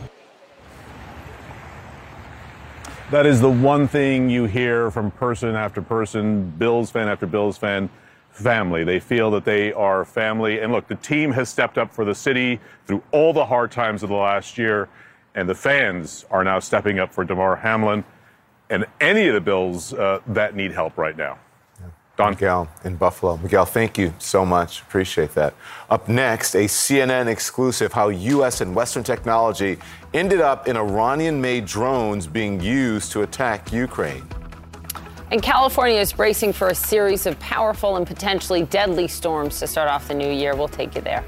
That 3.11 3.25
is 3.25 3.41
the 3.41 3.49
one 3.49 3.87
thing 3.87 4.29
you 4.29 4.45
hear 4.45 4.91
from 4.91 5.11
person 5.11 5.55
after 5.55 5.81
person, 5.81 6.51
Bills 6.51 6.91
fan 6.91 7.07
after 7.07 7.25
Bills 7.25 7.57
fan, 7.57 7.89
family. 8.31 8.83
They 8.83 8.99
feel 8.99 9.31
that 9.31 9.45
they 9.45 9.73
are 9.73 10.05
family. 10.05 10.59
And 10.59 10.71
look, 10.71 10.87
the 10.87 10.95
team 10.95 11.31
has 11.31 11.49
stepped 11.49 11.77
up 11.77 11.93
for 11.93 12.05
the 12.05 12.15
city 12.15 12.59
through 12.85 13.01
all 13.11 13.33
the 13.33 13.45
hard 13.45 13.71
times 13.71 14.03
of 14.03 14.09
the 14.09 14.15
last 14.15 14.57
year, 14.57 14.89
and 15.37 15.47
the 15.47 15.55
fans 15.55 16.25
are 16.31 16.43
now 16.43 16.59
stepping 16.59 16.97
up 16.99 17.13
for 17.13 17.23
Damar 17.23 17.55
Hamlin 17.55 18.03
and 18.71 18.85
any 18.99 19.27
of 19.27 19.35
the 19.35 19.39
Bills 19.39 19.93
uh, 19.93 20.19
that 20.27 20.55
need 20.55 20.71
help 20.71 20.97
right 20.97 21.15
now. 21.15 21.37
Don 22.17 22.31
Miguel 22.31 22.67
in 22.83 22.95
Buffalo. 22.95 23.37
Miguel, 23.37 23.63
thank 23.63 23.99
you 23.99 24.11
so 24.17 24.43
much. 24.43 24.81
Appreciate 24.81 25.35
that. 25.35 25.53
Up 25.91 26.09
next, 26.09 26.55
a 26.55 26.65
CNN 26.65 27.27
exclusive 27.27 27.93
how 27.93 28.09
U.S. 28.09 28.61
and 28.61 28.73
Western 28.73 29.03
technology 29.03 29.77
ended 30.15 30.41
up 30.41 30.67
in 30.67 30.75
Iranian 30.75 31.39
made 31.39 31.67
drones 31.67 32.25
being 32.25 32.59
used 32.59 33.11
to 33.11 33.21
attack 33.21 33.71
Ukraine. 33.71 34.27
And 35.29 35.43
California 35.43 35.99
is 35.99 36.11
bracing 36.11 36.53
for 36.53 36.69
a 36.69 36.75
series 36.75 37.27
of 37.27 37.39
powerful 37.39 37.97
and 37.97 38.07
potentially 38.07 38.63
deadly 38.63 39.07
storms 39.07 39.59
to 39.59 39.67
start 39.67 39.87
off 39.87 40.07
the 40.07 40.15
new 40.15 40.31
year. 40.31 40.55
We'll 40.55 40.67
take 40.67 40.95
you 40.95 41.01
there. 41.01 41.23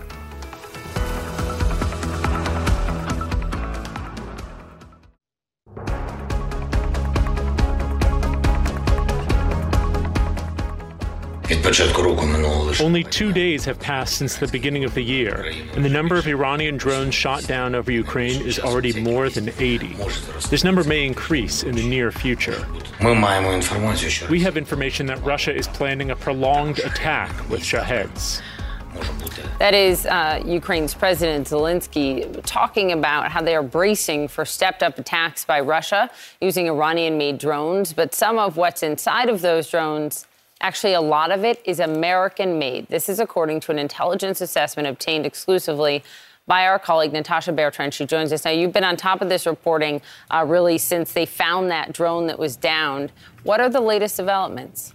Only 12.80 13.04
two 13.04 13.34
days 13.34 13.66
have 13.66 13.80
passed 13.80 14.18
since 14.18 14.36
the 14.38 14.48
beginning 14.48 14.84
of 14.84 14.94
the 14.94 15.02
year, 15.02 15.52
and 15.74 15.84
the 15.84 15.90
number 15.90 16.16
of 16.16 16.28
Iranian 16.28 16.78
drones 16.78 17.16
shot 17.16 17.48
down 17.48 17.74
over 17.74 17.92
Ukraine 17.92 18.40
is 18.46 18.60
already 18.60 19.02
more 19.02 19.30
than 19.30 19.50
80. 19.58 19.96
This 20.52 20.64
number 20.64 20.84
may 20.84 21.08
increase 21.08 21.64
in 21.64 21.76
the 21.76 21.90
near 21.90 22.12
future. 22.12 22.68
We 24.30 24.42
have 24.42 24.58
information 24.58 25.08
that 25.08 25.24
Russia 25.24 25.56
is 25.56 25.68
planning 25.68 26.12
a 26.12 26.16
prolonged 26.16 26.80
attack 26.80 27.32
with 27.50 27.62
Shaheds. 27.62 28.44
That 29.58 29.74
is 29.74 30.06
uh, 30.06 30.42
Ukraine's 30.46 30.94
President 30.94 31.48
Zelensky 31.48 32.42
talking 32.44 32.92
about 32.92 33.32
how 33.32 33.42
they 33.42 33.56
are 33.56 33.64
bracing 33.64 34.28
for 34.28 34.46
stepped 34.46 34.84
up 34.84 35.00
attacks 35.00 35.46
by 35.46 35.60
Russia 35.62 36.10
using 36.42 36.68
Iranian 36.68 37.18
made 37.18 37.40
drones. 37.40 37.92
But 37.92 38.14
some 38.14 38.38
of 38.38 38.56
what's 38.56 38.84
inside 38.84 39.30
of 39.30 39.42
those 39.42 39.70
drones, 39.70 40.28
actually, 40.62 40.94
a 40.94 41.02
lot 41.02 41.32
of 41.32 41.44
it 41.44 41.62
is 41.66 41.80
American 41.80 42.60
made. 42.60 42.88
This 42.88 43.10
is 43.10 43.20
according 43.20 43.60
to 43.62 43.72
an 43.72 43.80
intelligence 43.80 44.42
assessment 44.42 44.88
obtained 44.88 45.26
exclusively 45.26 46.04
by 46.48 46.66
our 46.66 46.80
colleague 46.80 47.14
Natasha 47.14 47.52
Bertrand. 47.52 47.94
She 47.94 48.06
joins 48.06 48.34
us 48.34 48.44
now. 48.44 48.52
You've 48.52 48.74
been 48.74 48.84
on 48.84 48.98
top 48.98 49.22
of 49.22 49.30
this 49.30 49.46
reporting 49.46 50.02
uh, 50.32 50.44
really 50.48 50.80
since 50.80 51.14
they 51.14 51.26
found 51.26 51.70
that 51.70 51.94
drone 51.94 52.28
that 52.28 52.40
was 52.40 52.56
downed. 52.56 53.12
What 53.44 53.62
are 53.62 53.70
the 53.70 53.82
latest 53.82 54.18
developments? 54.18 54.94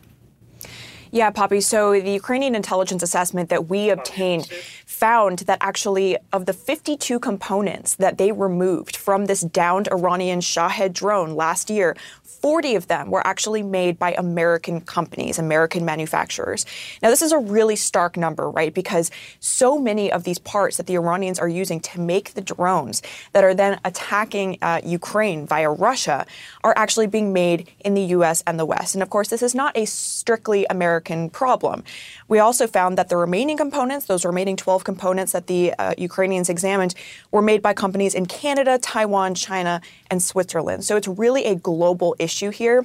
Yeah, 1.14 1.30
Poppy. 1.30 1.60
So 1.60 1.92
the 1.92 2.10
Ukrainian 2.10 2.56
intelligence 2.56 3.00
assessment 3.00 3.48
that 3.50 3.68
we 3.68 3.90
obtained 3.90 4.48
found 4.84 5.38
that 5.40 5.58
actually 5.60 6.16
of 6.32 6.46
the 6.46 6.52
52 6.52 7.20
components 7.20 7.94
that 7.94 8.18
they 8.18 8.32
removed 8.32 8.96
from 8.96 9.26
this 9.26 9.42
downed 9.42 9.86
Iranian 9.92 10.40
Shahed 10.40 10.92
drone 10.92 11.36
last 11.36 11.70
year, 11.70 11.96
40 12.44 12.74
of 12.74 12.88
them 12.88 13.10
were 13.10 13.26
actually 13.26 13.62
made 13.62 13.98
by 13.98 14.12
American 14.18 14.82
companies, 14.82 15.38
American 15.38 15.82
manufacturers. 15.82 16.66
Now, 17.02 17.08
this 17.08 17.22
is 17.22 17.32
a 17.32 17.38
really 17.38 17.74
stark 17.74 18.18
number, 18.18 18.50
right? 18.50 18.74
Because 18.74 19.10
so 19.40 19.78
many 19.78 20.12
of 20.12 20.24
these 20.24 20.38
parts 20.38 20.76
that 20.76 20.86
the 20.86 20.92
Iranians 20.92 21.38
are 21.38 21.48
using 21.48 21.80
to 21.80 21.98
make 21.98 22.34
the 22.34 22.42
drones 22.42 23.00
that 23.32 23.44
are 23.44 23.54
then 23.54 23.80
attacking 23.82 24.58
uh, 24.60 24.82
Ukraine 24.84 25.46
via 25.46 25.70
Russia 25.70 26.26
are 26.62 26.74
actually 26.76 27.06
being 27.06 27.32
made 27.32 27.70
in 27.82 27.94
the 27.94 28.02
U.S. 28.16 28.42
and 28.46 28.58
the 28.58 28.66
West. 28.66 28.94
And 28.94 29.02
of 29.02 29.08
course, 29.08 29.28
this 29.28 29.42
is 29.42 29.54
not 29.54 29.74
a 29.74 29.86
strictly 29.86 30.66
American 30.68 31.30
problem. 31.30 31.82
We 32.28 32.40
also 32.40 32.66
found 32.66 32.98
that 32.98 33.08
the 33.08 33.16
remaining 33.16 33.56
components, 33.56 34.04
those 34.04 34.26
remaining 34.26 34.56
12 34.56 34.84
components 34.84 35.32
that 35.32 35.46
the 35.46 35.72
uh, 35.78 35.94
Ukrainians 35.96 36.50
examined, 36.50 36.94
were 37.30 37.40
made 37.40 37.62
by 37.62 37.72
companies 37.72 38.14
in 38.14 38.26
Canada, 38.26 38.76
Taiwan, 38.76 39.34
China, 39.34 39.80
and 40.10 40.22
Switzerland. 40.22 40.84
So 40.84 40.98
it's 40.98 41.08
really 41.08 41.46
a 41.46 41.54
global 41.54 42.14
issue 42.18 42.33
here. 42.50 42.84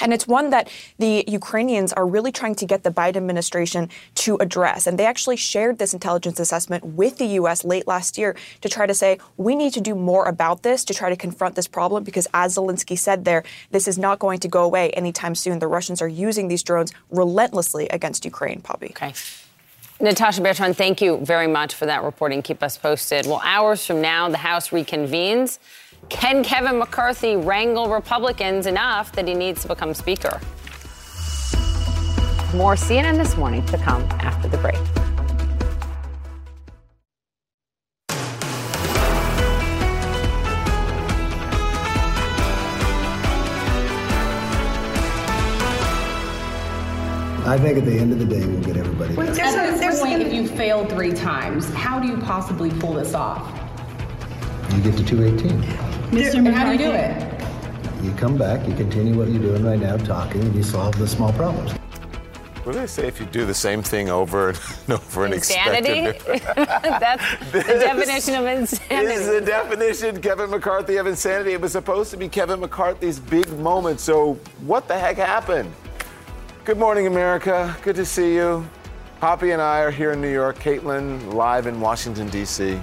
And 0.00 0.12
it's 0.14 0.26
one 0.26 0.50
that 0.50 0.68
the 0.98 1.24
Ukrainians 1.28 1.92
are 1.92 2.06
really 2.06 2.32
trying 2.32 2.54
to 2.56 2.66
get 2.66 2.82
the 2.82 2.90
Biden 2.90 3.16
administration 3.16 3.90
to 4.16 4.36
address. 4.36 4.86
And 4.86 4.98
they 4.98 5.04
actually 5.06 5.36
shared 5.36 5.78
this 5.78 5.92
intelligence 5.92 6.40
assessment 6.40 6.84
with 6.84 7.18
the 7.18 7.26
U.S. 7.26 7.64
late 7.64 7.86
last 7.86 8.16
year 8.16 8.34
to 8.62 8.68
try 8.68 8.86
to 8.86 8.94
say, 8.94 9.18
we 9.36 9.54
need 9.54 9.74
to 9.74 9.80
do 9.80 9.94
more 9.94 10.26
about 10.26 10.62
this 10.62 10.84
to 10.86 10.94
try 10.94 11.10
to 11.10 11.16
confront 11.16 11.54
this 11.54 11.68
problem 11.68 12.02
because, 12.02 12.26
as 12.32 12.56
Zelensky 12.56 12.98
said 12.98 13.24
there, 13.24 13.44
this 13.70 13.86
is 13.86 13.98
not 13.98 14.18
going 14.18 14.40
to 14.40 14.48
go 14.48 14.64
away 14.64 14.90
anytime 14.92 15.34
soon. 15.34 15.58
The 15.58 15.66
Russians 15.66 16.00
are 16.00 16.08
using 16.08 16.48
these 16.48 16.62
drones 16.62 16.92
relentlessly 17.10 17.88
against 17.88 18.24
Ukraine, 18.24 18.62
Poppy. 18.62 18.88
Okay. 18.96 19.12
Natasha 20.02 20.40
Bertrand, 20.40 20.78
thank 20.78 21.02
you 21.02 21.18
very 21.18 21.46
much 21.46 21.74
for 21.74 21.84
that 21.84 22.02
reporting. 22.02 22.40
Keep 22.40 22.62
us 22.62 22.78
posted. 22.78 23.26
Well, 23.26 23.42
hours 23.44 23.84
from 23.84 24.00
now, 24.00 24.30
the 24.30 24.38
House 24.38 24.70
reconvenes. 24.70 25.58
Can 26.10 26.42
Kevin 26.42 26.78
McCarthy 26.78 27.36
wrangle 27.36 27.88
Republicans 27.88 28.66
enough 28.66 29.12
that 29.12 29.28
he 29.28 29.32
needs 29.32 29.62
to 29.62 29.68
become 29.68 29.94
Speaker? 29.94 30.40
More 32.52 32.74
CNN 32.74 33.16
this 33.16 33.36
morning 33.36 33.64
to 33.66 33.78
come 33.78 34.02
after 34.18 34.48
the 34.48 34.58
break. 34.58 34.74
I 47.46 47.56
think 47.56 47.78
at 47.78 47.84
the 47.84 47.98
end 47.98 48.12
of 48.12 48.18
the 48.18 48.26
day, 48.26 48.44
we'll 48.46 48.62
get 48.62 48.76
everybody. 48.76 49.14
Wait, 49.14 49.36
back. 49.36 49.56
At 49.56 49.78
this 49.78 50.00
point, 50.00 50.22
if 50.22 50.32
you 50.32 50.46
failed 50.46 50.88
three 50.88 51.12
times, 51.12 51.72
how 51.72 52.00
do 52.00 52.08
you 52.08 52.18
possibly 52.18 52.70
pull 52.70 52.94
this 52.94 53.14
off? 53.14 53.48
You 54.74 54.82
get 54.82 54.96
to 54.96 55.04
218. 55.04 55.89
Mr. 56.10 56.52
How 56.52 56.64
do 56.64 56.72
you 56.72 56.78
do 56.78 56.90
it? 56.90 58.02
You 58.02 58.10
come 58.12 58.36
back, 58.36 58.66
you 58.66 58.74
continue 58.74 59.16
what 59.16 59.28
you're 59.28 59.40
doing 59.40 59.64
right 59.64 59.78
now, 59.78 59.96
talking, 59.96 60.40
and 60.40 60.52
you 60.56 60.64
solve 60.64 60.98
the 60.98 61.06
small 61.06 61.32
problems. 61.34 61.70
What 62.64 62.72
do 62.72 62.80
they 62.80 62.88
say 62.88 63.06
if 63.06 63.20
you 63.20 63.26
do 63.26 63.46
the 63.46 63.54
same 63.54 63.80
thing 63.80 64.10
over 64.10 64.48
and 64.48 64.58
over 64.90 65.24
and 65.24 65.34
expect 65.34 65.86
insanity? 65.86 66.18
That's 66.56 67.52
the 67.52 67.62
definition 67.62 68.34
of 68.34 68.46
insanity. 68.46 69.06
This 69.06 69.20
is 69.20 69.28
the 69.28 69.40
definition, 69.40 70.20
Kevin 70.20 70.50
McCarthy, 70.50 70.96
of 70.96 71.06
insanity. 71.06 71.52
It 71.52 71.60
was 71.60 71.70
supposed 71.72 72.10
to 72.10 72.16
be 72.16 72.28
Kevin 72.28 72.58
McCarthy's 72.58 73.20
big 73.20 73.48
moment. 73.60 74.00
So, 74.00 74.34
what 74.66 74.88
the 74.88 74.98
heck 74.98 75.16
happened? 75.16 75.72
Good 76.64 76.76
morning, 76.76 77.06
America. 77.06 77.76
Good 77.82 77.96
to 77.96 78.04
see 78.04 78.34
you. 78.34 78.68
Poppy 79.20 79.52
and 79.52 79.62
I 79.62 79.78
are 79.80 79.92
here 79.92 80.10
in 80.10 80.20
New 80.20 80.32
York. 80.32 80.58
Kaitlan 80.58 81.34
live 81.34 81.68
in 81.68 81.80
Washington, 81.80 82.28
D.C. 82.30 82.80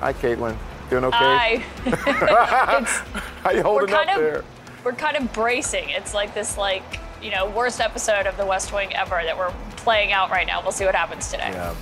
Hi, 0.00 0.12
Kaitlan. 0.12 0.56
Doing 0.90 1.04
okay? 1.04 1.16
Hi. 1.16 1.64
It's- 2.80 2.98
How 3.42 3.50
you 3.52 3.62
holding 3.62 3.82
we're 3.88 3.96
kind 3.96 4.10
up 4.10 4.16
of 4.16 4.22
there? 4.22 4.44
we're 4.84 4.92
kind 4.92 5.16
of 5.16 5.32
bracing. 5.32 5.88
It's 5.90 6.14
like 6.14 6.34
this 6.34 6.56
like 6.58 6.82
you 7.22 7.30
know 7.30 7.48
worst 7.50 7.80
episode 7.80 8.26
of 8.26 8.36
The 8.36 8.44
West 8.44 8.72
Wing 8.72 8.92
ever 8.94 9.20
that 9.24 9.36
we're 9.38 9.52
playing 9.76 10.12
out 10.12 10.30
right 10.30 10.46
now. 10.46 10.60
We'll 10.62 10.72
see 10.72 10.84
what 10.84 10.94
happens 10.94 11.30
today. 11.30 11.50
Yeah. 11.52 11.74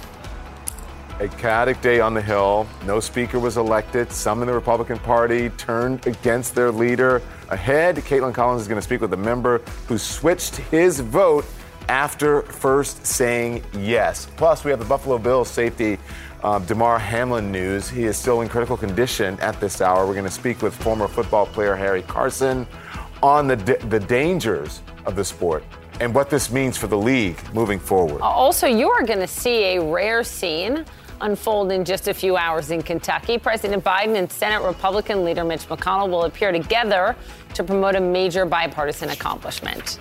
A 1.20 1.26
chaotic 1.26 1.80
day 1.80 1.98
on 1.98 2.14
the 2.14 2.22
Hill. 2.22 2.66
No 2.86 3.00
speaker 3.00 3.40
was 3.40 3.56
elected. 3.56 4.12
Some 4.12 4.40
in 4.40 4.46
the 4.46 4.54
Republican 4.54 4.98
Party 5.00 5.48
turned 5.50 6.06
against 6.06 6.54
their 6.54 6.70
leader. 6.70 7.20
Ahead, 7.48 7.96
Kaitlan 7.96 8.32
Collins 8.34 8.62
is 8.62 8.68
going 8.68 8.78
to 8.78 8.84
speak 8.84 9.00
with 9.00 9.12
a 9.14 9.16
member 9.16 9.58
who 9.88 9.98
switched 9.98 10.56
his 10.56 11.00
vote 11.00 11.44
after 11.88 12.42
first 12.42 13.04
saying 13.04 13.64
yes. 13.72 14.28
Plus, 14.36 14.62
we 14.64 14.70
have 14.70 14.78
the 14.78 14.84
Buffalo 14.84 15.18
Bills 15.18 15.48
safety 15.50 15.98
um, 16.42 16.64
Damar 16.64 16.98
Hamlin 16.98 17.50
news. 17.50 17.88
He 17.88 18.04
is 18.04 18.16
still 18.16 18.40
in 18.42 18.48
critical 18.48 18.76
condition 18.76 19.38
at 19.40 19.58
this 19.60 19.80
hour. 19.80 20.06
We're 20.06 20.14
going 20.14 20.24
to 20.24 20.30
speak 20.30 20.62
with 20.62 20.74
former 20.74 21.08
football 21.08 21.46
player 21.46 21.74
Harry 21.74 22.02
Carson 22.02 22.66
on 23.22 23.46
the, 23.46 23.56
d- 23.56 23.74
the 23.88 24.00
dangers 24.00 24.82
of 25.06 25.16
the 25.16 25.24
sport 25.24 25.64
and 26.00 26.14
what 26.14 26.30
this 26.30 26.52
means 26.52 26.76
for 26.76 26.86
the 26.86 26.96
league 26.98 27.38
moving 27.52 27.80
forward. 27.80 28.20
Also, 28.20 28.66
you 28.66 28.88
are 28.88 29.04
going 29.04 29.18
to 29.18 29.26
see 29.26 29.76
a 29.76 29.80
rare 29.82 30.22
scene 30.22 30.84
unfold 31.20 31.72
in 31.72 31.84
just 31.84 32.06
a 32.06 32.14
few 32.14 32.36
hours 32.36 32.70
in 32.70 32.82
Kentucky. 32.82 33.38
President 33.38 33.82
Biden 33.82 34.16
and 34.16 34.30
Senate 34.30 34.64
Republican 34.64 35.24
leader 35.24 35.42
Mitch 35.42 35.68
McConnell 35.68 36.08
will 36.08 36.24
appear 36.24 36.52
together 36.52 37.16
to 37.54 37.64
promote 37.64 37.96
a 37.96 38.00
major 38.00 38.44
bipartisan 38.46 39.10
accomplishment. 39.10 39.98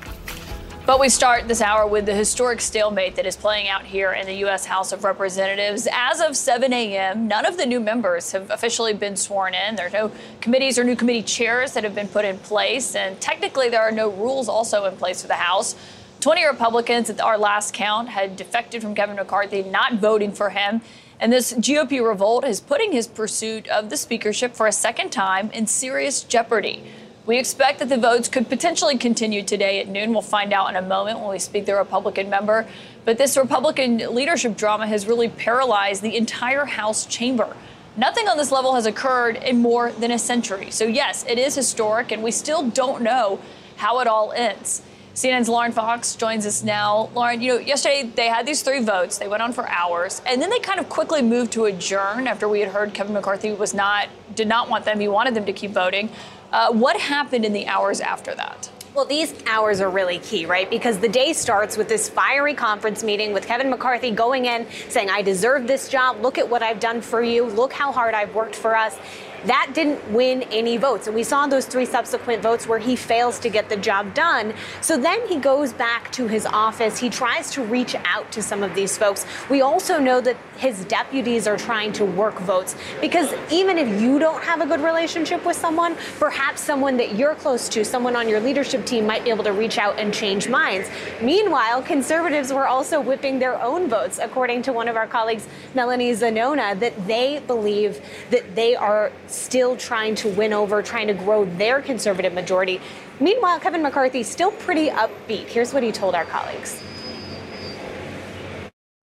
But 0.87 1.01
we 1.01 1.09
start 1.09 1.49
this 1.49 1.59
hour 1.59 1.85
with 1.85 2.05
the 2.05 2.13
historic 2.13 2.61
stalemate 2.61 3.17
that 3.17 3.25
is 3.25 3.35
playing 3.35 3.67
out 3.67 3.85
here 3.85 4.13
in 4.13 4.25
the 4.25 4.35
U.S. 4.35 4.65
House 4.65 4.93
of 4.93 5.03
Representatives. 5.03 5.85
As 5.91 6.21
of 6.21 6.37
7 6.37 6.71
a.m., 6.71 7.27
none 7.27 7.45
of 7.45 7.57
the 7.57 7.65
new 7.65 7.81
members 7.81 8.31
have 8.31 8.49
officially 8.49 8.93
been 8.93 9.17
sworn 9.17 9.53
in. 9.53 9.75
There 9.75 9.87
are 9.87 9.89
no 9.89 10.11
committees 10.39 10.79
or 10.79 10.85
new 10.85 10.95
committee 10.95 11.23
chairs 11.23 11.73
that 11.73 11.83
have 11.83 11.93
been 11.93 12.07
put 12.07 12.23
in 12.23 12.37
place. 12.37 12.95
And 12.95 13.19
technically, 13.19 13.67
there 13.67 13.81
are 13.81 13.91
no 13.91 14.07
rules 14.07 14.47
also 14.47 14.85
in 14.85 14.95
place 14.95 15.21
for 15.21 15.27
the 15.27 15.33
House. 15.33 15.75
20 16.21 16.45
Republicans 16.45 17.09
at 17.09 17.19
our 17.19 17.37
last 17.37 17.73
count 17.73 18.07
had 18.07 18.37
defected 18.37 18.81
from 18.81 18.95
Kevin 18.95 19.17
McCarthy, 19.17 19.63
not 19.63 19.95
voting 19.95 20.31
for 20.31 20.51
him. 20.51 20.79
And 21.19 21.33
this 21.33 21.51
GOP 21.51 22.01
revolt 22.01 22.45
is 22.45 22.61
putting 22.61 22.93
his 22.93 23.07
pursuit 23.07 23.67
of 23.67 23.89
the 23.89 23.97
speakership 23.97 24.55
for 24.55 24.67
a 24.67 24.71
second 24.71 25.09
time 25.09 25.51
in 25.51 25.67
serious 25.67 26.23
jeopardy. 26.23 26.81
We 27.27 27.37
expect 27.39 27.79
that 27.79 27.89
the 27.89 27.97
votes 27.97 28.29
could 28.29 28.47
potentially 28.47 28.97
continue 28.97 29.43
today 29.43 29.81
at 29.81 29.89
noon. 29.89 30.13
We'll 30.13 30.21
find 30.21 30.53
out 30.53 30.69
in 30.69 30.77
a 30.77 30.81
moment 30.81 31.19
when 31.19 31.29
we 31.29 31.39
speak 31.39 31.65
to 31.65 31.73
a 31.73 31.79
Republican 31.79 32.29
member. 32.29 32.65
But 33.03 33.17
this 33.17 33.35
Republican 33.35 33.97
leadership 34.15 34.55
drama 34.55 34.87
has 34.87 35.05
really 35.05 35.27
paralyzed 35.27 36.01
the 36.01 36.15
entire 36.15 36.63
House 36.63 37.05
chamber. 37.05 37.53
Nothing 37.97 38.29
on 38.29 38.37
this 38.37 38.49
level 38.49 38.75
has 38.75 38.85
occurred 38.85 39.35
in 39.35 39.61
more 39.61 39.91
than 39.91 40.09
a 40.09 40.17
century. 40.17 40.71
So, 40.71 40.85
yes, 40.85 41.25
it 41.27 41.37
is 41.37 41.53
historic, 41.53 42.13
and 42.13 42.23
we 42.23 42.31
still 42.31 42.69
don't 42.69 43.01
know 43.01 43.41
how 43.75 43.99
it 43.99 44.07
all 44.07 44.31
ends. 44.31 44.81
CNN's 45.13 45.49
Lauren 45.49 45.73
Fox 45.73 46.15
joins 46.15 46.45
us 46.45 46.63
now. 46.63 47.09
Lauren, 47.13 47.41
you 47.41 47.55
know, 47.55 47.59
yesterday 47.59 48.03
they 48.03 48.27
had 48.27 48.45
these 48.45 48.61
three 48.61 48.81
votes. 48.81 49.17
They 49.17 49.27
went 49.27 49.43
on 49.43 49.51
for 49.51 49.67
hours, 49.67 50.21
and 50.25 50.41
then 50.41 50.49
they 50.49 50.59
kind 50.59 50.79
of 50.79 50.87
quickly 50.87 51.21
moved 51.21 51.51
to 51.53 51.65
adjourn 51.65 52.27
after 52.27 52.47
we 52.47 52.61
had 52.61 52.69
heard 52.69 52.93
Kevin 52.93 53.13
McCarthy 53.13 53.51
was 53.51 53.73
not 53.73 54.07
did 54.35 54.47
not 54.47 54.69
want 54.69 54.85
them. 54.85 54.99
He 54.99 55.07
wanted 55.07 55.33
them 55.33 55.45
to 55.45 55.53
keep 55.53 55.71
voting. 55.71 56.09
Uh, 56.51 56.71
what 56.71 56.99
happened 56.99 57.43
in 57.45 57.53
the 57.53 57.67
hours 57.67 57.99
after 57.99 58.33
that? 58.35 58.69
Well, 58.93 59.05
these 59.05 59.33
hours 59.45 59.79
are 59.79 59.91
really 59.91 60.17
key, 60.17 60.47
right? 60.47 60.67
Because 60.67 60.97
the 60.97 61.09
day 61.09 61.31
starts 61.33 61.77
with 61.77 61.87
this 61.87 62.09
fiery 62.09 62.55
conference 62.55 63.03
meeting 63.03 63.31
with 63.31 63.45
Kevin 63.45 63.69
McCarthy 63.69 64.09
going 64.09 64.45
in 64.45 64.65
saying, 64.89 65.09
I 65.09 65.21
deserve 65.21 65.67
this 65.67 65.87
job. 65.87 66.19
Look 66.21 66.39
at 66.39 66.49
what 66.49 66.63
I've 66.63 66.79
done 66.79 67.01
for 67.01 67.21
you. 67.21 67.45
Look 67.45 67.73
how 67.73 67.91
hard 67.91 68.15
I've 68.15 68.33
worked 68.33 68.55
for 68.55 68.75
us. 68.75 68.97
That 69.45 69.71
didn't 69.73 70.11
win 70.11 70.43
any 70.43 70.77
votes. 70.77 71.07
And 71.07 71.15
we 71.15 71.23
saw 71.23 71.47
those 71.47 71.65
three 71.65 71.85
subsequent 71.85 72.41
votes 72.41 72.67
where 72.67 72.79
he 72.79 72.95
fails 72.95 73.39
to 73.39 73.49
get 73.49 73.69
the 73.69 73.77
job 73.77 74.13
done. 74.13 74.53
So 74.81 74.97
then 74.97 75.25
he 75.27 75.37
goes 75.37 75.73
back 75.73 76.11
to 76.13 76.27
his 76.27 76.45
office. 76.45 76.97
He 76.97 77.09
tries 77.09 77.51
to 77.51 77.63
reach 77.63 77.95
out 78.05 78.31
to 78.31 78.41
some 78.41 78.63
of 78.63 78.73
these 78.75 78.97
folks. 78.97 79.25
We 79.49 79.61
also 79.61 79.99
know 79.99 80.21
that 80.21 80.37
his 80.57 80.85
deputies 80.85 81.47
are 81.47 81.57
trying 81.57 81.93
to 81.93 82.05
work 82.05 82.35
votes 82.39 82.75
because 82.99 83.33
even 83.51 83.77
if 83.77 84.01
you 84.01 84.19
don't 84.19 84.43
have 84.43 84.61
a 84.61 84.65
good 84.65 84.81
relationship 84.81 85.45
with 85.45 85.55
someone, 85.55 85.95
perhaps 86.19 86.61
someone 86.61 86.97
that 86.97 87.15
you're 87.15 87.35
close 87.35 87.69
to, 87.69 87.85
someone 87.85 88.15
on 88.15 88.27
your 88.27 88.39
leadership 88.39 88.85
team 88.85 89.05
might 89.05 89.23
be 89.23 89.29
able 89.29 89.43
to 89.43 89.53
reach 89.53 89.77
out 89.77 89.99
and 89.99 90.13
change 90.13 90.49
minds. 90.49 90.89
Meanwhile, 91.21 91.83
conservatives 91.83 92.51
were 92.51 92.67
also 92.67 92.99
whipping 92.99 93.39
their 93.39 93.61
own 93.61 93.87
votes, 93.87 94.19
according 94.21 94.63
to 94.63 94.73
one 94.73 94.87
of 94.87 94.95
our 94.95 95.07
colleagues, 95.07 95.47
Melanie 95.73 96.11
Zanona, 96.11 96.77
that 96.79 97.07
they 97.07 97.39
believe 97.45 98.01
that 98.31 98.55
they 98.55 98.75
are 98.75 99.11
still 99.29 99.75
trying 99.75 100.15
to 100.15 100.29
win 100.29 100.53
over, 100.53 100.81
trying 100.81 101.07
to 101.07 101.13
grow 101.13 101.45
their 101.45 101.81
conservative 101.81 102.33
majority. 102.33 102.81
Meanwhile, 103.19 103.59
Kevin 103.59 103.81
McCarthy 103.81 104.23
still 104.23 104.51
pretty 104.51 104.89
upbeat. 104.89 105.45
Here's 105.47 105.73
what 105.73 105.83
he 105.83 105.91
told 105.91 106.15
our 106.15 106.25
colleagues. 106.25 106.81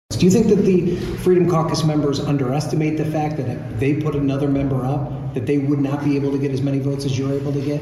Do 0.10 0.26
you 0.26 0.32
think 0.32 0.48
that 0.48 0.64
the 0.64 0.96
Freedom 1.20 1.50
Caucus 1.50 1.86
members 1.86 2.20
underestimate 2.20 2.98
the 2.98 3.06
fact 3.06 3.38
that 3.38 3.48
if 3.48 3.80
they 3.80 3.94
put 4.02 4.16
another 4.16 4.50
member 4.50 4.86
up, 4.86 5.34
that 5.34 5.46
they 5.46 5.60
would 5.60 5.80
not 5.80 6.04
be 6.04 6.16
able 6.18 6.32
to 6.32 6.38
get 6.38 6.52
as 6.52 6.62
many 6.62 6.80
votes 6.80 7.06
as 7.06 7.18
you're 7.18 7.32
able 7.32 7.54
to 7.54 7.62
get? 7.62 7.82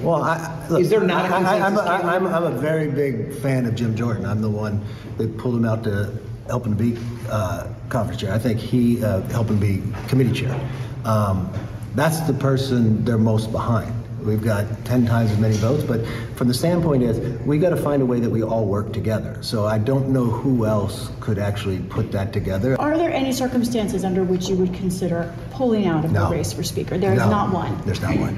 Well, 0.00 0.22
I, 0.22 0.66
look, 0.68 0.80
Is 0.80 0.90
there 0.90 1.00
not 1.00 1.28
a 1.28 1.34
I, 1.34 1.38
I, 1.38 1.66
I'm, 1.66 1.74
a, 1.74 1.78
consensus, 1.78 1.88
I, 1.88 2.16
I'm, 2.16 2.26
I'm 2.26 2.42
a 2.44 2.60
very 2.60 2.88
big 2.88 3.34
fan 3.34 3.66
of 3.66 3.74
Jim 3.74 3.96
Jordan. 3.96 4.24
I'm 4.24 4.40
the 4.40 4.50
one 4.50 4.84
that 5.16 5.36
pulled 5.36 5.56
him 5.56 5.64
out 5.64 5.82
to 5.84 6.16
help 6.48 6.64
to 6.64 6.70
be 6.70 6.98
uh, 7.28 7.68
conference 7.88 8.20
chair. 8.20 8.32
I 8.32 8.38
think 8.38 8.58
he 8.58 9.02
uh, 9.04 9.20
helped 9.28 9.50
him 9.50 9.60
be 9.60 9.82
committee 10.08 10.32
chair. 10.32 10.58
Um, 11.04 11.52
that's 11.94 12.20
the 12.20 12.34
person 12.34 13.04
they're 13.04 13.18
most 13.18 13.52
behind. 13.52 13.94
We've 14.20 14.42
got 14.42 14.66
10 14.84 15.06
times 15.06 15.30
as 15.30 15.38
many 15.38 15.54
votes, 15.56 15.84
but 15.84 16.04
from 16.34 16.48
the 16.48 16.54
standpoint 16.54 17.02
is 17.02 17.40
we 17.42 17.58
got 17.58 17.70
to 17.70 17.76
find 17.76 18.02
a 18.02 18.06
way 18.06 18.20
that 18.20 18.28
we 18.28 18.42
all 18.42 18.66
work 18.66 18.92
together. 18.92 19.38
So 19.42 19.64
I 19.64 19.78
don't 19.78 20.08
know 20.10 20.24
who 20.24 20.66
else 20.66 21.10
could 21.20 21.38
actually 21.38 21.78
put 21.78 22.12
that 22.12 22.32
together. 22.32 22.78
Are 22.80 22.98
there 22.98 23.12
any 23.12 23.32
circumstances 23.32 24.04
under 24.04 24.24
which 24.24 24.48
you 24.48 24.56
would 24.56 24.74
consider 24.74 25.32
pulling 25.52 25.86
out 25.86 26.04
of 26.04 26.12
No. 26.12 26.28
the 26.28 26.36
race 26.36 26.52
for 26.52 26.62
speaker? 26.62 26.98
There 26.98 27.12
is 27.12 27.18
No, 27.18 27.30
not 27.30 27.52
one. 27.52 27.80
There's 27.86 28.02
not 28.02 28.18
one. 28.18 28.36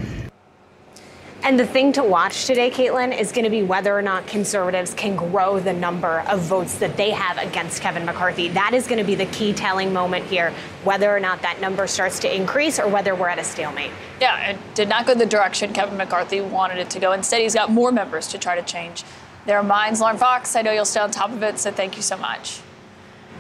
And 1.43 1.59
the 1.59 1.67
thing 1.67 1.93
to 1.95 2.05
watch 2.05 2.45
today, 2.45 2.71
Kaitlan, 2.71 3.19
is 3.19 3.33
going 3.33 3.45
to 3.45 3.51
be 3.51 3.63
whether 3.63 3.97
or 3.97 4.03
not 4.03 4.27
conservatives 4.27 4.93
can 4.93 5.17
grow 5.17 5.59
the 5.59 5.73
number 5.73 6.21
of 6.29 6.41
votes 6.41 6.77
that 6.79 6.99
they 6.99 7.13
have 7.13 7.39
against 7.39 7.81
Kevin 7.81 8.05
McCarthy. 8.05 8.51
That 8.51 8.75
is 8.75 8.87
going 8.87 8.99
to 8.99 9.05
be 9.05 9.15
the 9.15 9.25
key 9.27 9.55
telling 9.55 9.91
moment 9.91 10.27
here, 10.27 10.53
whether 10.85 11.15
or 11.15 11.19
not 11.19 11.41
that 11.41 11.59
number 11.59 11.87
starts 11.87 12.19
to 12.21 12.35
increase 12.35 12.79
or 12.79 12.89
whether 12.89 13.15
we're 13.15 13.29
at 13.29 13.39
a 13.39 13.45
stalemate. 13.45 13.91
Yeah, 14.21 14.51
it 14.51 14.59
did 14.75 14.91
not 14.91 15.07
go 15.07 15.15
the 15.15 15.25
direction 15.25 15.73
Kevin 15.73 15.97
McCarthy 15.97 16.43
wanted 16.43 16.77
it 16.77 16.91
to 16.91 17.01
go. 17.01 17.13
Instead, 17.13 17.41
he's 17.41 17.55
got 17.55 17.71
more 17.71 17.91
members 17.91 18.29
to 18.29 18.39
try 18.39 18.55
to 18.55 18.63
change 18.63 19.03
their 19.47 19.63
minds. 19.63 19.99
Lauren 19.99 20.19
Fox, 20.19 20.55
I 20.55 20.61
know 20.61 20.73
you'll 20.73 20.85
stay 20.85 21.01
on 21.01 21.11
top 21.11 21.31
of 21.31 21.43
it, 21.43 21.59
so 21.59 21.71
thank 21.71 21.97
you 21.97 22.03
so 22.03 22.19
much. 22.19 22.61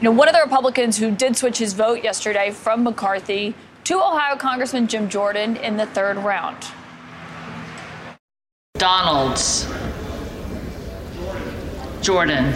You 0.00 0.04
know, 0.04 0.12
one 0.12 0.26
of 0.26 0.34
the 0.34 0.40
Republicans 0.40 0.96
who 0.96 1.10
did 1.10 1.36
switch 1.36 1.58
his 1.58 1.74
vote 1.74 2.02
yesterday 2.02 2.50
from 2.50 2.82
McCarthy 2.82 3.54
to 3.84 3.98
Ohio 3.98 4.36
Congressman 4.36 4.86
Jim 4.86 5.10
Jordan 5.10 5.56
in 5.56 5.76
the 5.76 5.84
third 5.84 6.16
round. 6.16 6.64
Donalds. 8.80 9.66
Jordan. 12.00 12.54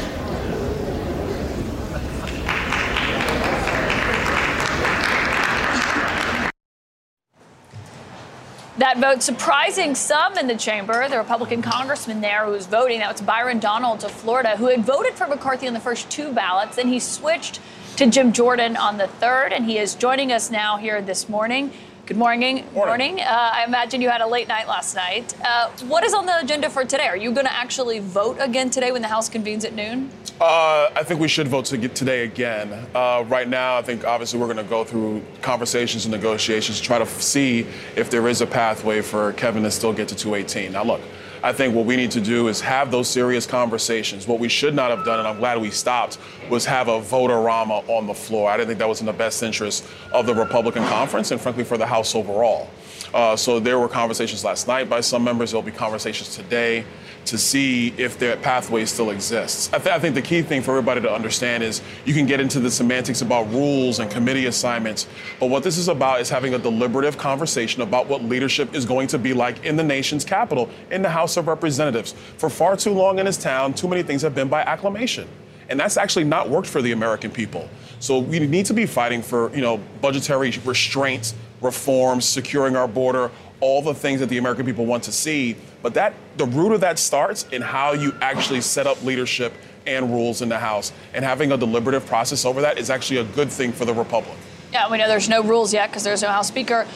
That 8.79 8.97
vote 8.97 9.23
surprising 9.23 9.95
some 9.95 10.39
in 10.39 10.47
the 10.47 10.57
chamber. 10.57 11.07
The 11.11 11.19
Republican 11.19 11.61
congressman 11.61 12.23
there 12.23 12.47
who 12.47 12.53
was 12.53 12.67
voting, 12.69 13.01
that 13.01 13.13
was 13.13 13.21
Byron 13.21 13.59
Donalds 13.59 14.03
of 14.03 14.11
Florida, 14.11 14.57
who 14.57 14.69
had 14.69 14.83
voted 14.83 15.13
for 15.13 15.27
McCarthy 15.27 15.69
on 15.69 15.75
the 15.75 15.81
first 15.81 16.09
two 16.09 16.33
ballots. 16.33 16.77
Then 16.77 16.89
he 16.89 17.01
switched 17.01 17.61
to 17.97 18.07
Jim 18.07 18.33
Jordan 18.33 18.79
on 18.79 18.97
the 18.97 19.09
third, 19.09 19.53
and 19.53 19.67
he 19.67 19.77
is 19.77 19.95
joining 19.95 20.33
us 20.33 20.51
now 20.51 20.79
here 20.79 21.03
this 21.03 21.29
morning. 21.29 21.71
Good 22.07 22.19
morning. 22.19 22.67
Morning. 22.75 23.19
Uh, 23.19 23.25
I 23.55 23.65
imagine 23.67 24.03
you 24.03 24.11
had 24.11 24.21
a 24.21 24.27
late 24.27 24.47
night 24.47 24.69
last 24.69 24.95
night. 24.95 25.35
Uh, 25.43 25.71
what 25.89 26.05
is 26.05 26.13
on 26.13 26.27
the 26.27 26.39
agenda 26.39 26.69
for 26.69 26.85
today? 26.85 27.07
Are 27.07 27.17
you 27.17 27.33
going 27.33 27.47
to 27.47 27.53
actually 27.53 28.01
vote 28.01 28.37
again 28.41 28.69
today 28.69 28.93
when 28.93 29.01
the 29.01 29.09
House 29.09 29.31
convenes 29.31 29.65
at 29.65 29.73
noon? 29.73 30.11
Uh, 30.39 30.91
I 30.95 31.03
think 31.03 31.19
we 31.19 31.29
should 31.29 31.49
vote 31.49 31.65
to 31.67 31.89
today 31.89 32.25
again. 32.25 32.87
Uh, 32.95 33.25
right 33.27 33.49
now, 33.49 33.79
I 33.79 33.83
think 33.83 34.05
obviously 34.05 34.39
we're 34.39 34.53
going 34.53 34.59
to 34.59 34.65
go 34.65 34.85
through 34.85 35.23
conversations 35.41 36.05
and 36.05 36.13
negotiations 36.13 36.79
to 36.79 36.85
try 36.85 36.99
to 36.99 37.07
see 37.07 37.67
if 37.97 38.11
there 38.11 38.29
is 38.29 38.43
a 38.43 38.47
pathway 38.47 39.01
for 39.01 39.33
Kevin 39.33 39.63
to 39.63 39.71
still 39.71 39.95
get 39.95 40.07
to 40.09 40.15
218. 40.15 40.73
Now, 40.73 40.85
look, 40.85 41.01
I 41.45 41.53
think 41.53 41.75
what 41.75 41.85
we 41.85 41.95
need 41.97 42.11
to 42.13 42.23
do 42.23 42.49
is 42.49 42.63
have 42.63 42.91
those 42.91 43.07
serious 43.07 43.45
conversations. 43.45 44.27
What 44.27 44.41
we 44.41 44.49
should 44.49 44.75
not 44.75 44.89
have 44.89 45.05
done, 45.05 45.19
and 45.19 45.29
I'm 45.29 45.37
glad 45.37 45.61
we 45.61 45.71
stopped, 45.71 46.17
was 46.49 46.65
have 46.65 46.89
a 46.89 46.99
voterama 46.99 47.87
on 47.87 48.07
the 48.07 48.15
floor. 48.15 48.51
I 48.51 48.57
didn't 48.57 48.69
think 48.69 48.79
that 48.79 48.89
was 48.89 49.01
in 49.01 49.07
the 49.07 49.13
best 49.13 49.43
interest 49.43 49.85
of 50.11 50.25
the 50.25 50.35
Republican 50.35 50.85
conference 50.85 51.33
and, 51.33 51.39
frankly, 51.41 51.63
for 51.63 51.77
the 51.77 51.85
House 51.85 52.15
overall. 52.15 52.71
Uh, 53.15 53.37
so 53.37 53.61
there 53.61 53.79
were 53.79 53.89
conversations 53.89 54.43
last 54.43 54.67
night 54.67 54.91
by 54.91 55.01
some 55.01 55.23
members. 55.23 55.53
There'll 55.53 55.63
be 55.63 55.71
conversations 55.71 56.35
today 56.35 56.85
to 57.27 57.39
see 57.39 57.95
if 57.97 58.19
their 58.19 58.37
pathway 58.37 58.85
still 58.85 59.11
exists. 59.11 59.73
I, 59.73 59.79
th- 59.79 59.95
I, 59.95 60.01
think 60.01 60.17
the 60.17 60.21
key 60.21 60.43
thing 60.43 60.63
for 60.63 60.73
everybody 60.73 61.01
to 61.01 61.13
understand 61.13 61.63
is 61.63 61.81
you 62.05 62.13
can 62.13 62.27
get 62.27 62.41
into 62.41 62.59
the 62.59 62.71
semantics 62.71 63.23
about 63.23 63.51
rules 63.53 64.01
and 64.01 64.11
committee 64.11 64.47
assignments, 64.47 65.07
but 65.39 65.47
what 65.47 65.63
this 65.63 65.79
is 65.79 65.87
about 65.87 66.21
is 66.21 66.29
having 66.29 66.55
a 66.55 66.59
deliberative 66.59 67.17
conversation 67.17 67.83
about 67.83 68.09
what 68.09 68.23
leadership 68.25 68.75
is 68.75 68.85
going 68.85 69.07
to 69.07 69.19
be 69.19 69.33
like 69.33 69.65
in 69.65 69.77
the 69.77 69.85
nation's 69.85 70.25
capital, 70.25 70.69
in 70.91 71.01
the 71.01 71.09
House 71.09 71.37
of 71.37 71.47
Representatives. 71.47 72.13
For 72.37 72.51
far 72.51 72.77
too 72.77 72.93
long 72.93 73.21
in 73.21 73.27
this 73.27 73.39
town, 73.39 73.75
too 73.75 73.87
many 73.87 74.03
things 74.03 74.23
have 74.23 74.35
been 74.35 74.49
by 74.49 74.63
acclamation. 74.63 75.29
And 75.69 75.81
that's 75.81 75.97
actually 75.97 76.25
not 76.25 76.51
worked 76.51 76.69
for 76.69 76.83
the 76.83 76.93
American 76.93 77.31
people. 77.31 77.71
So 78.01 78.19
we 78.19 78.39
need 78.41 78.67
to 78.67 78.75
be 78.75 78.85
fighting 78.85 79.23
for, 79.23 79.55
you 79.55 79.63
know, 79.63 79.79
budgetary 80.03 80.53
restraints, 80.65 81.35
reforms, 81.65 82.25
securing 82.25 82.77
our 82.77 82.87
border, 82.87 83.31
all 83.61 83.83
the 83.83 83.95
things 83.95 84.21
that 84.21 84.29
the 84.29 84.39
American 84.39 84.65
people 84.67 84.87
want 84.87 85.03
to 85.05 85.13
see. 85.13 85.57
But 85.83 85.95
that 85.95 86.15
the 86.37 86.47
root 86.47 86.73
of 86.73 86.81
that 86.83 86.99
starts 86.99 87.47
in 87.51 87.63
how 87.63 87.93
you 87.93 88.15
actually 88.21 88.61
set 88.61 88.87
up 88.87 89.03
leadership 89.03 89.53
and 89.87 90.11
rules 90.13 90.43
in 90.43 90.49
the 90.49 90.59
House. 90.59 90.93
And 91.13 91.25
having 91.25 91.53
a 91.53 91.57
deliberative 91.57 92.07
process 92.07 92.45
over 92.45 92.61
that 92.63 92.79
is 92.79 92.91
actually 92.91 93.19
a 93.19 93.25
good 93.25 93.51
thing 93.51 93.73
for 93.73 93.85
the 93.85 93.95
Republic. 93.95 94.37
Yeah, 94.73 94.91
we 94.91 94.99
know 94.99 95.09
there's 95.09 95.29
no 95.29 95.43
rules 95.43 95.73
yet 95.73 95.91
because 95.91 96.05
there's 96.05 96.23
no 96.23 96.29
House 96.29 96.49
Speaker. 96.49 96.87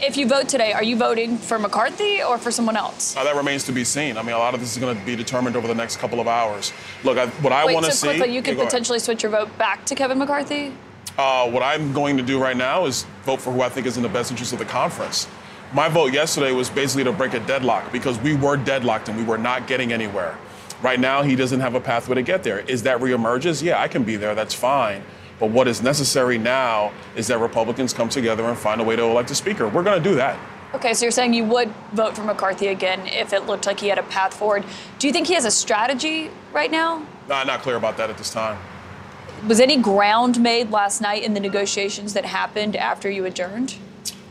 If 0.00 0.16
you 0.16 0.26
vote 0.26 0.48
today, 0.48 0.72
are 0.72 0.82
you 0.82 0.96
voting 0.96 1.38
for 1.38 1.58
McCarthy 1.58 2.22
or 2.22 2.36
for 2.36 2.50
someone 2.50 2.76
else? 2.76 3.16
Uh, 3.16 3.24
that 3.24 3.36
remains 3.36 3.64
to 3.64 3.72
be 3.72 3.84
seen. 3.84 4.16
I 4.18 4.22
mean, 4.22 4.34
a 4.34 4.38
lot 4.38 4.52
of 4.52 4.60
this 4.60 4.72
is 4.72 4.78
going 4.78 4.98
to 4.98 5.04
be 5.06 5.14
determined 5.16 5.56
over 5.56 5.68
the 5.68 5.74
next 5.74 5.98
couple 5.98 6.20
of 6.20 6.26
hours. 6.26 6.72
Look, 7.04 7.16
I, 7.16 7.26
what 7.26 7.52
I 7.52 7.72
want 7.72 7.86
to 7.86 7.92
so 7.92 8.08
see. 8.08 8.18
quickly, 8.18 8.34
you 8.34 8.42
could 8.42 8.50
Yeah, 8.50 8.54
go 8.54 8.60
ahead. 8.62 8.70
potentially 8.70 8.98
switch 8.98 9.22
your 9.22 9.30
vote 9.30 9.56
back 9.56 9.84
to 9.86 9.94
Kevin 9.94 10.18
McCarthy? 10.18 10.72
Uh, 11.16 11.48
what 11.48 11.62
I'm 11.62 11.92
going 11.92 12.16
to 12.16 12.24
do 12.24 12.42
right 12.42 12.56
now 12.56 12.86
is 12.86 13.06
vote 13.22 13.40
for 13.40 13.52
who 13.52 13.62
I 13.62 13.68
think 13.68 13.86
is 13.86 13.96
in 13.96 14.02
the 14.02 14.08
best 14.08 14.32
interest 14.32 14.52
of 14.52 14.58
the 14.58 14.64
conference. 14.64 15.28
My 15.72 15.88
vote 15.88 16.12
yesterday 16.12 16.50
was 16.50 16.68
basically 16.68 17.04
to 17.04 17.12
break 17.12 17.34
a 17.34 17.40
deadlock 17.40 17.92
because 17.92 18.18
we 18.18 18.34
were 18.34 18.56
deadlocked 18.56 19.08
and 19.08 19.16
we 19.16 19.22
were 19.22 19.38
not 19.38 19.68
getting 19.68 19.92
anywhere. 19.92 20.36
Right 20.82 20.98
now, 20.98 21.22
he 21.22 21.36
doesn't 21.36 21.60
have 21.60 21.74
a 21.76 21.80
pathway 21.80 22.16
to 22.16 22.22
get 22.22 22.42
there. 22.42 22.60
Is 22.60 22.82
that 22.82 22.98
reemerges? 22.98 23.62
Yeah, 23.62 23.80
I 23.80 23.86
can 23.86 24.02
be 24.02 24.16
there. 24.16 24.34
That's 24.34 24.54
fine. 24.54 25.02
But 25.38 25.50
what 25.50 25.68
is 25.68 25.82
necessary 25.82 26.36
now 26.36 26.92
is 27.16 27.28
that 27.28 27.38
Republicans 27.38 27.92
come 27.92 28.08
together 28.08 28.44
and 28.44 28.58
find 28.58 28.80
a 28.80 28.84
way 28.84 28.96
to 28.96 29.02
elect 29.02 29.30
a 29.30 29.34
speaker. 29.34 29.68
We're 29.68 29.82
going 29.82 30.02
to 30.02 30.08
do 30.08 30.16
that. 30.16 30.38
Okay, 30.74 30.94
so 30.94 31.04
you're 31.04 31.12
saying 31.12 31.32
you 31.32 31.44
would 31.44 31.72
vote 31.92 32.16
for 32.16 32.24
McCarthy 32.24 32.66
again 32.66 33.06
if 33.06 33.32
it 33.32 33.46
looked 33.46 33.66
like 33.66 33.78
he 33.78 33.86
had 33.86 33.98
a 33.98 34.02
path 34.02 34.34
forward. 34.34 34.64
Do 34.98 35.06
you 35.06 35.12
think 35.12 35.28
he 35.28 35.34
has 35.34 35.44
a 35.44 35.50
strategy 35.50 36.30
right 36.52 36.70
now? 36.70 37.06
No, 37.28 37.36
I'm 37.36 37.46
not 37.46 37.62
clear 37.62 37.76
about 37.76 37.96
that 37.98 38.10
at 38.10 38.18
this 38.18 38.30
time. 38.30 38.58
Was 39.46 39.60
any 39.60 39.76
ground 39.76 40.40
made 40.40 40.70
last 40.70 41.02
night 41.02 41.22
in 41.22 41.34
the 41.34 41.40
negotiations 41.40 42.14
that 42.14 42.24
happened 42.24 42.76
after 42.76 43.10
you 43.10 43.26
adjourned? 43.26 43.74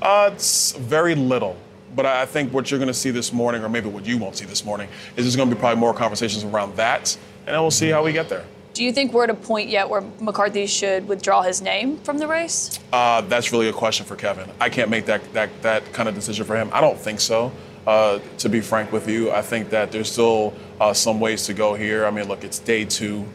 Uh, 0.01 0.32
it's 0.34 0.72
very 0.72 1.14
little. 1.14 1.55
But 1.95 2.07
I 2.07 2.26
think 2.26 2.51
what 2.51 2.72
you're 2.72 2.80
going 2.80 2.88
to 2.88 2.95
see 2.95 3.11
this 3.11 3.32
morning, 3.32 3.64
or 3.64 3.70
maybe 3.70 3.89
what 3.89 4.07
you 4.07 4.18
won't 4.18 4.36
see 4.36 4.45
this 4.45 4.66
morning, 4.66 4.89
is 5.16 5.26
there's 5.26 5.36
going 5.36 5.49
to 5.49 5.55
be 5.55 5.59
probably 5.59 5.80
more 5.80 5.93
conversations 5.93 6.43
around 6.43 6.76
that, 6.78 7.16
and 7.45 7.53
then 7.53 7.61
we'll 7.61 7.70
see 7.70 7.89
how 7.89 8.03
we 8.03 8.11
get 8.11 8.28
there. 8.28 8.43
Do 8.74 8.84
you 8.84 8.91
think 8.91 9.14
we're 9.14 9.26
at 9.26 9.30
a 9.30 9.36
point 9.36 9.70
yet 9.70 9.88
where 9.88 10.01
McCarthy 10.20 10.66
should 10.66 11.07
withdraw 11.07 11.43
his 11.43 11.61
name 11.61 11.97
from 11.97 12.18
the 12.18 12.28
race? 12.28 12.80
Uh, 12.91 13.22
that's 13.22 13.51
really 13.51 13.70
a 13.70 13.74
question 13.74 14.07
for 14.07 14.16
Kevin. 14.16 14.49
I 14.59 14.70
can't 14.70 14.89
make 14.89 15.05
that, 15.05 15.32
that, 15.34 15.61
that 15.61 15.93
kind 15.93 16.09
of 16.09 16.16
decision 16.16 16.43
for 16.43 16.55
him. 16.55 16.72
I 16.74 16.82
don't 16.82 16.97
think 16.97 17.20
so. 17.20 17.51
Uh, 17.86 18.18
to 18.39 18.49
be 18.49 18.61
frank 18.61 18.91
with 18.91 19.07
you, 19.07 19.30
I 19.30 19.43
think 19.43 19.70
that 19.70 19.91
there's 19.91 20.11
still 20.11 20.55
uh, 20.82 20.93
some 20.93 21.20
ways 21.20 21.45
to 21.45 21.53
go 21.53 21.76
here. 21.76 22.07
I 22.07 22.09
mean, 22.09 22.28
look, 22.28 22.43
it's 22.43 22.57
day 22.57 22.86
two. 22.86 23.28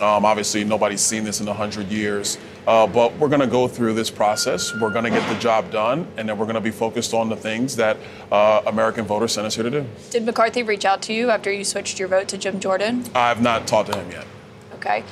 Um, 0.00 0.24
obviously, 0.24 0.64
nobody's 0.64 1.00
seen 1.00 1.24
this 1.24 1.40
in 1.40 1.46
100 1.46 1.88
years. 1.88 2.38
Uh, 2.66 2.86
but 2.86 3.16
we're 3.18 3.28
going 3.28 3.40
to 3.40 3.46
go 3.46 3.66
through 3.66 3.94
this 3.94 4.10
process. 4.10 4.72
We're 4.80 4.92
going 4.92 5.04
to 5.04 5.10
get 5.10 5.26
the 5.28 5.38
job 5.38 5.70
done, 5.70 6.06
and 6.16 6.28
then 6.28 6.38
we're 6.38 6.44
going 6.44 6.54
to 6.54 6.60
be 6.60 6.70
focused 6.70 7.14
on 7.14 7.28
the 7.28 7.36
things 7.36 7.76
that 7.76 7.96
uh, 8.30 8.62
American 8.66 9.04
voters 9.04 9.32
sent 9.32 9.46
us 9.46 9.54
here 9.54 9.64
to 9.64 9.70
do. 9.70 9.86
Did 10.10 10.24
McCarthy 10.24 10.62
reach 10.62 10.84
out 10.84 11.02
to 11.02 11.12
you 11.12 11.30
after 11.30 11.52
you 11.52 11.64
switched 11.64 11.98
your 11.98 12.08
vote 12.08 12.28
to 12.28 12.38
Jim 12.38 12.60
Jordan? 12.60 13.04
I 13.14 13.28
have 13.28 13.42
not 13.42 13.66
talked 13.66 13.92
to 13.92 13.98
him 13.98 14.10
yet. 14.10 14.26
Okay. 14.74 15.04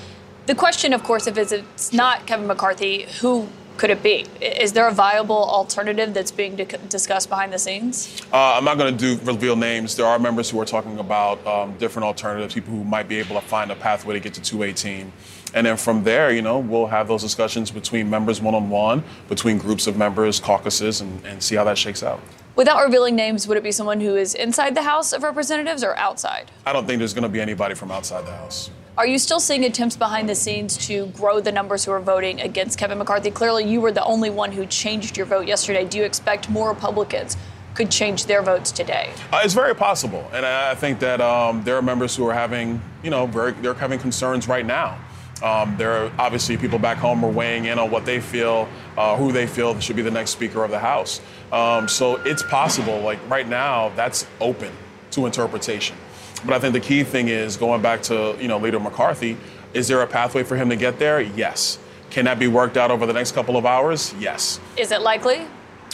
The 0.46 0.54
question, 0.54 0.92
of 0.92 1.02
course, 1.02 1.26
if 1.26 1.36
it's 1.36 1.92
not 1.92 2.26
Kevin 2.26 2.46
McCarthy, 2.46 3.06
who 3.20 3.48
could 3.78 3.90
it 3.90 4.02
be? 4.02 4.26
Is 4.40 4.72
there 4.72 4.88
a 4.88 4.92
viable 4.92 5.36
alternative 5.36 6.12
that's 6.12 6.32
being 6.32 6.56
di- 6.56 6.66
discussed 6.88 7.28
behind 7.28 7.52
the 7.52 7.58
scenes? 7.58 8.20
Uh, 8.32 8.54
I'm 8.54 8.64
not 8.64 8.76
going 8.76 8.96
to 8.96 9.16
do 9.16 9.24
reveal 9.24 9.56
names. 9.56 9.94
There 9.94 10.04
are 10.04 10.18
members 10.18 10.50
who 10.50 10.60
are 10.60 10.64
talking 10.64 10.98
about 10.98 11.44
um, 11.46 11.74
different 11.78 12.04
alternatives, 12.04 12.52
people 12.52 12.74
who 12.74 12.84
might 12.84 13.08
be 13.08 13.18
able 13.18 13.36
to 13.36 13.46
find 13.46 13.70
a 13.70 13.76
pathway 13.76 14.14
to 14.14 14.20
get 14.20 14.34
to 14.34 14.42
218. 14.42 15.12
And 15.54 15.66
then 15.66 15.76
from 15.76 16.04
there, 16.04 16.30
you 16.32 16.42
know, 16.42 16.58
we'll 16.58 16.88
have 16.88 17.08
those 17.08 17.22
discussions 17.22 17.70
between 17.70 18.10
members 18.10 18.42
one 18.42 18.54
on 18.54 18.68
one, 18.68 19.02
between 19.28 19.56
groups 19.56 19.86
of 19.86 19.96
members, 19.96 20.40
caucuses, 20.40 21.00
and, 21.00 21.24
and 21.24 21.42
see 21.42 21.54
how 21.54 21.64
that 21.64 21.78
shakes 21.78 22.02
out. 22.02 22.20
Without 22.56 22.84
revealing 22.84 23.14
names, 23.14 23.46
would 23.46 23.56
it 23.56 23.62
be 23.62 23.70
someone 23.70 24.00
who 24.00 24.16
is 24.16 24.34
inside 24.34 24.74
the 24.74 24.82
House 24.82 25.12
of 25.12 25.22
Representatives 25.22 25.84
or 25.84 25.96
outside? 25.96 26.50
I 26.66 26.72
don't 26.72 26.86
think 26.86 26.98
there's 26.98 27.14
going 27.14 27.22
to 27.22 27.28
be 27.28 27.40
anybody 27.40 27.76
from 27.76 27.92
outside 27.92 28.26
the 28.26 28.32
House. 28.32 28.70
Are 28.98 29.06
you 29.06 29.20
still 29.20 29.38
seeing 29.38 29.64
attempts 29.64 29.96
behind 29.96 30.28
the 30.28 30.34
scenes 30.34 30.76
to 30.88 31.06
grow 31.10 31.38
the 31.38 31.52
numbers 31.52 31.84
who 31.84 31.92
are 31.92 32.00
voting 32.00 32.40
against 32.40 32.76
Kevin 32.80 32.98
McCarthy? 32.98 33.30
Clearly, 33.30 33.62
you 33.62 33.80
were 33.80 33.92
the 33.92 34.02
only 34.02 34.28
one 34.28 34.50
who 34.50 34.66
changed 34.66 35.16
your 35.16 35.24
vote 35.24 35.46
yesterday. 35.46 35.84
Do 35.84 35.98
you 35.98 36.02
expect 36.02 36.50
more 36.50 36.68
Republicans 36.70 37.36
could 37.76 37.92
change 37.92 38.26
their 38.26 38.42
votes 38.42 38.72
today? 38.72 39.12
Uh, 39.32 39.40
it's 39.44 39.54
very 39.54 39.76
possible, 39.76 40.28
and 40.32 40.44
I 40.44 40.74
think 40.74 40.98
that 40.98 41.20
um, 41.20 41.62
there 41.62 41.76
are 41.76 41.82
members 41.82 42.16
who 42.16 42.26
are 42.26 42.34
having, 42.34 42.82
you 43.04 43.10
know, 43.10 43.26
very, 43.26 43.52
they're 43.52 43.72
having 43.72 44.00
concerns 44.00 44.48
right 44.48 44.66
now. 44.66 44.98
Um, 45.44 45.76
there 45.78 45.92
are 45.92 46.12
obviously 46.18 46.56
people 46.56 46.80
back 46.80 46.98
home 46.98 47.24
are 47.24 47.30
weighing 47.30 47.66
in 47.66 47.78
on 47.78 47.92
what 47.92 48.04
they 48.04 48.18
feel, 48.18 48.68
uh, 48.96 49.16
who 49.16 49.30
they 49.30 49.46
feel 49.46 49.78
should 49.78 49.94
be 49.94 50.02
the 50.02 50.10
next 50.10 50.30
Speaker 50.30 50.64
of 50.64 50.72
the 50.72 50.80
House. 50.80 51.20
Um, 51.52 51.86
so 51.86 52.16
it's 52.24 52.42
possible. 52.42 52.98
Like 52.98 53.20
right 53.30 53.46
now, 53.46 53.90
that's 53.90 54.26
open 54.40 54.72
to 55.12 55.26
interpretation. 55.26 55.96
But 56.44 56.54
I 56.54 56.58
think 56.58 56.72
the 56.72 56.80
key 56.80 57.04
thing 57.04 57.28
is 57.28 57.56
going 57.56 57.82
back 57.82 58.02
to 58.02 58.36
you 58.40 58.48
know 58.48 58.58
Leader 58.58 58.80
McCarthy. 58.80 59.36
Is 59.74 59.88
there 59.88 60.02
a 60.02 60.06
pathway 60.06 60.42
for 60.44 60.56
him 60.56 60.68
to 60.70 60.76
get 60.76 60.98
there? 60.98 61.20
Yes. 61.20 61.78
Can 62.10 62.24
that 62.24 62.38
be 62.38 62.48
worked 62.48 62.76
out 62.76 62.90
over 62.90 63.06
the 63.06 63.12
next 63.12 63.32
couple 63.32 63.56
of 63.56 63.66
hours? 63.66 64.14
Yes. 64.18 64.60
Is 64.76 64.92
it 64.92 65.02
likely? 65.02 65.46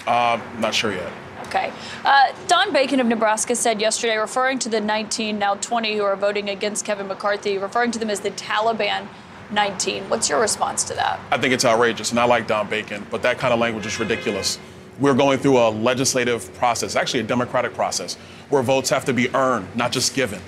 Uh, 0.07 0.41
not 0.59 0.75
sure 0.75 0.93
yet. 0.93 1.13
Okay. 1.47 1.73
Uh, 2.05 2.33
Don 2.47 2.73
Bacon 2.73 3.01
of 3.01 3.07
Nebraska 3.07 3.55
said 3.57 3.81
yesterday, 3.81 4.17
referring 4.17 4.59
to 4.61 4.69
the 4.69 4.81
19, 4.81 5.39
now 5.39 5.55
20, 5.57 5.97
who 5.97 6.03
are 6.03 6.17
voting 6.17 6.49
against 6.51 6.85
Kevin 6.85 7.09
McCarthy, 7.09 7.59
referring 7.59 7.91
to 7.93 7.99
them 7.99 8.11
as 8.11 8.21
the 8.21 8.31
Taliban 8.33 9.09
19. 9.51 10.09
What's 10.09 10.29
your 10.29 10.41
response 10.41 10.85
to 10.85 10.95
that? 10.95 11.21
I 11.31 11.39
think 11.39 11.53
it's 11.53 11.65
outrageous, 11.65 12.11
and 12.11 12.19
I 12.19 12.25
like 12.25 12.47
Don 12.47 12.69
Bacon, 12.69 13.07
but 13.11 13.23
that 13.23 13.39
kind 13.39 13.53
of 13.53 13.61
language 13.61 13.87
is 13.87 13.99
ridiculous. 13.99 14.59
We're 15.01 15.15
going 15.15 15.39
through 15.39 15.59
a 15.59 15.71
legislative 15.71 16.53
process, 16.55 16.95
actually 16.97 17.21
a 17.21 17.25
democratic 17.25 17.75
process, 17.75 18.15
where 18.49 18.63
votes 18.63 18.91
have 18.91 19.05
to 19.07 19.13
be 19.13 19.35
earned, 19.35 19.75
not 19.75 19.93
just 19.93 20.15
given. 20.15 20.41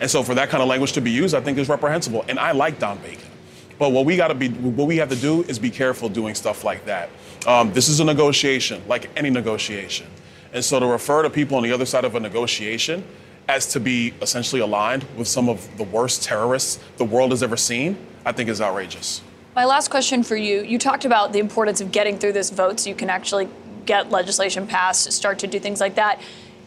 And 0.00 0.10
so 0.10 0.22
for 0.22 0.34
that 0.34 0.50
kind 0.50 0.62
of 0.62 0.68
language 0.68 0.92
to 0.92 1.00
be 1.00 1.10
used, 1.10 1.34
I 1.34 1.40
think 1.40 1.56
is 1.58 1.68
reprehensible. 1.68 2.24
And 2.28 2.38
I 2.38 2.52
like 2.52 2.78
Don 2.78 2.98
Bacon. 2.98 3.30
But 3.78 3.92
what 3.92 4.04
we 4.04 4.16
got 4.16 4.28
to 4.28 4.34
be, 4.34 4.48
what 4.48 4.86
we 4.86 4.96
have 4.98 5.08
to 5.10 5.16
do 5.16 5.42
is 5.42 5.58
be 5.58 5.70
careful 5.70 6.08
doing 6.08 6.34
stuff 6.34 6.64
like 6.64 6.84
that. 6.86 7.10
Um, 7.46 7.72
this 7.72 7.88
is 7.88 8.00
a 8.00 8.04
negotiation, 8.04 8.82
like 8.88 9.10
any 9.16 9.30
negotiation. 9.30 10.06
And 10.52 10.64
so 10.64 10.80
to 10.80 10.86
refer 10.86 11.22
to 11.22 11.30
people 11.30 11.56
on 11.56 11.62
the 11.62 11.72
other 11.72 11.86
side 11.86 12.04
of 12.04 12.14
a 12.14 12.20
negotiation 12.20 13.04
as 13.48 13.66
to 13.72 13.80
be 13.80 14.12
essentially 14.22 14.60
aligned 14.60 15.04
with 15.16 15.28
some 15.28 15.48
of 15.48 15.76
the 15.76 15.84
worst 15.84 16.22
terrorists 16.22 16.82
the 16.96 17.04
world 17.04 17.30
has 17.30 17.42
ever 17.42 17.56
seen, 17.56 17.96
I 18.24 18.32
think 18.32 18.48
is 18.48 18.60
outrageous. 18.60 19.22
My 19.54 19.64
last 19.64 19.88
question 19.88 20.22
for 20.22 20.36
you 20.36 20.62
you 20.62 20.78
talked 20.78 21.04
about 21.04 21.32
the 21.32 21.38
importance 21.38 21.80
of 21.80 21.92
getting 21.92 22.18
through 22.18 22.32
this 22.32 22.50
vote 22.50 22.80
so 22.80 22.88
you 22.88 22.94
can 22.94 23.08
actually 23.08 23.48
get 23.86 24.10
legislation 24.10 24.66
passed, 24.66 25.10
start 25.12 25.38
to 25.40 25.46
do 25.46 25.58
things 25.58 25.80
like 25.80 25.94
that. 25.94 26.20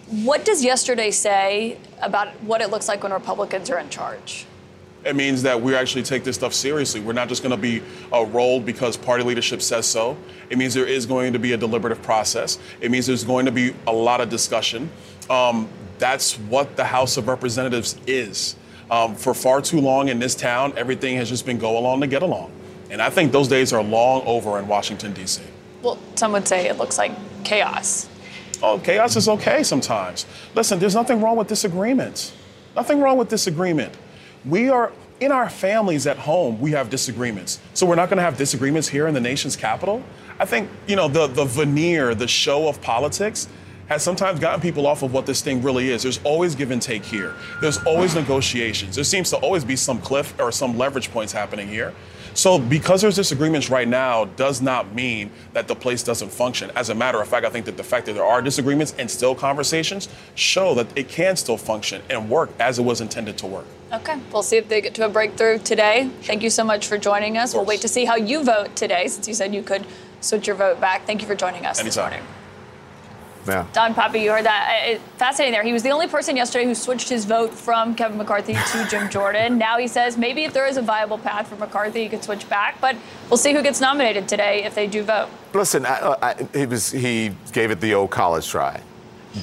What 0.07 0.43
does 0.43 0.63
yesterday 0.63 1.11
say 1.11 1.77
about 2.01 2.29
what 2.43 2.61
it 2.61 2.71
looks 2.71 2.87
like 2.87 3.03
when 3.03 3.13
Republicans 3.13 3.69
are 3.69 3.77
in 3.77 3.89
charge? 3.89 4.47
It 5.05 5.15
means 5.15 5.43
that 5.43 5.61
we 5.61 5.75
actually 5.75 6.03
take 6.03 6.23
this 6.23 6.35
stuff 6.35 6.53
seriously. 6.53 6.99
We're 6.99 7.13
not 7.13 7.29
just 7.29 7.41
going 7.41 7.51
to 7.51 7.61
be 7.61 7.81
uh, 8.11 8.25
rolled 8.25 8.65
because 8.65 8.97
party 8.97 9.23
leadership 9.23 9.61
says 9.61 9.85
so. 9.85 10.17
It 10.49 10.57
means 10.57 10.73
there 10.73 10.85
is 10.85 11.05
going 11.05 11.33
to 11.33 11.39
be 11.39 11.53
a 11.53 11.57
deliberative 11.57 12.01
process. 12.01 12.59
It 12.81 12.91
means 12.91 13.05
there's 13.05 13.23
going 13.23 13.45
to 13.45 13.51
be 13.51 13.73
a 13.87 13.93
lot 13.93 14.19
of 14.19 14.29
discussion. 14.29 14.89
Um, 15.29 15.69
that's 15.99 16.35
what 16.35 16.75
the 16.75 16.83
House 16.83 17.17
of 17.17 17.27
Representatives 17.27 17.97
is. 18.07 18.55
Um, 18.91 19.15
for 19.15 19.33
far 19.33 19.61
too 19.61 19.79
long 19.79 20.09
in 20.09 20.19
this 20.19 20.35
town, 20.35 20.73
everything 20.75 21.15
has 21.17 21.29
just 21.29 21.45
been 21.45 21.59
go 21.59 21.77
along 21.77 22.01
to 22.01 22.07
get 22.07 22.23
along. 22.23 22.51
And 22.89 23.01
I 23.01 23.09
think 23.09 23.31
those 23.31 23.47
days 23.47 23.71
are 23.71 23.83
long 23.83 24.23
over 24.25 24.57
in 24.57 24.67
Washington, 24.67 25.13
D.C. 25.13 25.43
Well, 25.81 25.97
some 26.15 26.31
would 26.33 26.47
say 26.47 26.67
it 26.67 26.77
looks 26.77 26.97
like 26.97 27.11
chaos. 27.43 28.09
Oh, 28.61 28.79
chaos 28.79 29.15
is 29.15 29.29
okay 29.29 29.63
sometimes. 29.63 30.25
Listen, 30.53 30.79
there's 30.79 30.95
nothing 30.95 31.21
wrong 31.21 31.37
with 31.37 31.47
disagreements. 31.47 32.33
Nothing 32.75 32.99
wrong 32.99 33.17
with 33.17 33.29
disagreement. 33.29 33.95
We 34.45 34.69
are 34.69 34.91
in 35.19 35.31
our 35.31 35.49
families 35.49 36.07
at 36.07 36.17
home, 36.17 36.59
we 36.59 36.71
have 36.71 36.89
disagreements. 36.89 37.59
So 37.73 37.85
we're 37.85 37.95
not 37.95 38.09
going 38.09 38.17
to 38.17 38.23
have 38.23 38.37
disagreements 38.37 38.87
here 38.87 39.07
in 39.07 39.13
the 39.13 39.19
nation's 39.19 39.55
capital. 39.55 40.01
I 40.39 40.45
think, 40.45 40.69
you 40.87 40.95
know, 40.95 41.07
the, 41.07 41.27
the 41.27 41.45
veneer, 41.45 42.15
the 42.15 42.27
show 42.27 42.69
of 42.69 42.81
politics 42.81 43.49
has 43.87 44.03
sometimes 44.03 44.39
gotten 44.39 44.61
people 44.61 44.85
off 44.87 45.03
of 45.03 45.11
what 45.11 45.25
this 45.25 45.41
thing 45.41 45.61
really 45.61 45.89
is. 45.89 46.03
There's 46.03 46.19
always 46.23 46.55
give 46.55 46.71
and 46.71 46.81
take 46.81 47.03
here. 47.03 47.33
There's 47.59 47.83
always 47.85 48.15
negotiations. 48.15 48.95
There 48.95 49.03
seems 49.03 49.29
to 49.31 49.37
always 49.37 49.65
be 49.65 49.75
some 49.75 49.99
cliff 49.99 50.39
or 50.39 50.51
some 50.51 50.77
leverage 50.77 51.11
points 51.11 51.33
happening 51.33 51.67
here. 51.67 51.93
So 52.39 52.57
because 52.57 53.01
there's 53.01 53.17
disagreements 53.17 53.69
right 53.69 53.87
now 53.87 54.23
does 54.23 54.61
not 54.61 54.95
mean 54.95 55.29
that 55.51 55.67
the 55.67 55.75
place 55.75 56.03
doesn't 56.03 56.31
function. 56.31 56.71
As 56.73 56.87
a 56.87 56.95
matter 56.95 57.21
of 57.21 57.27
fact, 57.27 57.45
I 57.45 57.49
think 57.49 57.65
that 57.65 57.75
the 57.75 57.83
fact 57.83 58.05
that 58.05 58.13
there 58.13 58.23
are 58.23 58.41
disagreements 58.41 58.95
and 58.97 59.11
still 59.11 59.35
conversations 59.35 60.07
show 60.35 60.73
that 60.75 60.87
it 60.97 61.09
can 61.09 61.35
still 61.35 61.57
function 61.57 62.01
and 62.09 62.29
work 62.29 62.49
as 62.57 62.79
it 62.79 62.83
was 62.83 63.01
intended 63.01 63.37
to 63.39 63.45
work. 63.45 63.65
Okay, 63.91 64.17
we'll 64.31 64.41
see 64.41 64.55
if 64.55 64.69
they 64.69 64.79
get 64.79 64.93
to 64.93 65.05
a 65.05 65.09
breakthrough 65.09 65.59
today. 65.59 66.09
Thank 66.21 66.41
you 66.41 66.49
so 66.49 66.63
much 66.63 66.87
for 66.87 66.97
joining 66.97 67.37
us. 67.37 67.53
We'll 67.53 67.65
wait 67.65 67.81
to 67.81 67.89
see 67.89 68.05
how 68.05 68.15
you 68.15 68.41
vote 68.41 68.73
today, 68.73 69.09
since 69.09 69.27
you 69.27 69.33
said 69.33 69.53
you 69.53 69.61
could 69.61 69.85
switch 70.21 70.47
your 70.47 70.55
vote 70.55 70.79
back. 70.79 71.05
Thank 71.05 71.21
you 71.21 71.27
for 71.27 71.35
joining 71.35 71.65
us 71.65 71.81
Anytime. 71.81 72.23
Yeah. 73.47 73.65
Don 73.73 73.93
Poppy, 73.93 74.19
you 74.19 74.31
heard 74.31 74.45
that. 74.45 74.83
It- 74.87 75.01
Fascinating 75.17 75.53
there. 75.53 75.63
He 75.63 75.73
was 75.73 75.83
the 75.83 75.89
only 75.91 76.07
person 76.07 76.35
yesterday 76.37 76.65
who 76.65 76.73
switched 76.75 77.09
his 77.09 77.25
vote 77.25 77.51
from 77.53 77.95
Kevin 77.95 78.17
McCarthy 78.17 78.53
to 78.53 78.87
Jim 78.89 79.09
Jordan. 79.11 79.57
Now 79.57 79.77
he 79.77 79.87
says 79.87 80.17
maybe 80.17 80.43
if 80.45 80.53
there 80.53 80.65
is 80.67 80.77
a 80.77 80.81
viable 80.81 81.17
path 81.17 81.47
for 81.47 81.55
McCarthy, 81.55 82.03
he 82.03 82.09
could 82.09 82.23
switch 82.23 82.47
back. 82.49 82.79
But 82.79 82.95
we'll 83.29 83.37
see 83.37 83.53
who 83.53 83.61
gets 83.61 83.81
nominated 83.81 84.27
today 84.27 84.63
if 84.63 84.75
they 84.75 84.87
do 84.87 85.03
vote. 85.03 85.29
Listen, 85.53 85.85
I, 85.85 86.15
I, 86.21 86.47
he 86.57 86.65
was 86.65 86.91
he 86.91 87.31
gave 87.51 87.71
it 87.71 87.81
the 87.81 87.93
old 87.93 88.11
college 88.11 88.47
try, 88.47 88.81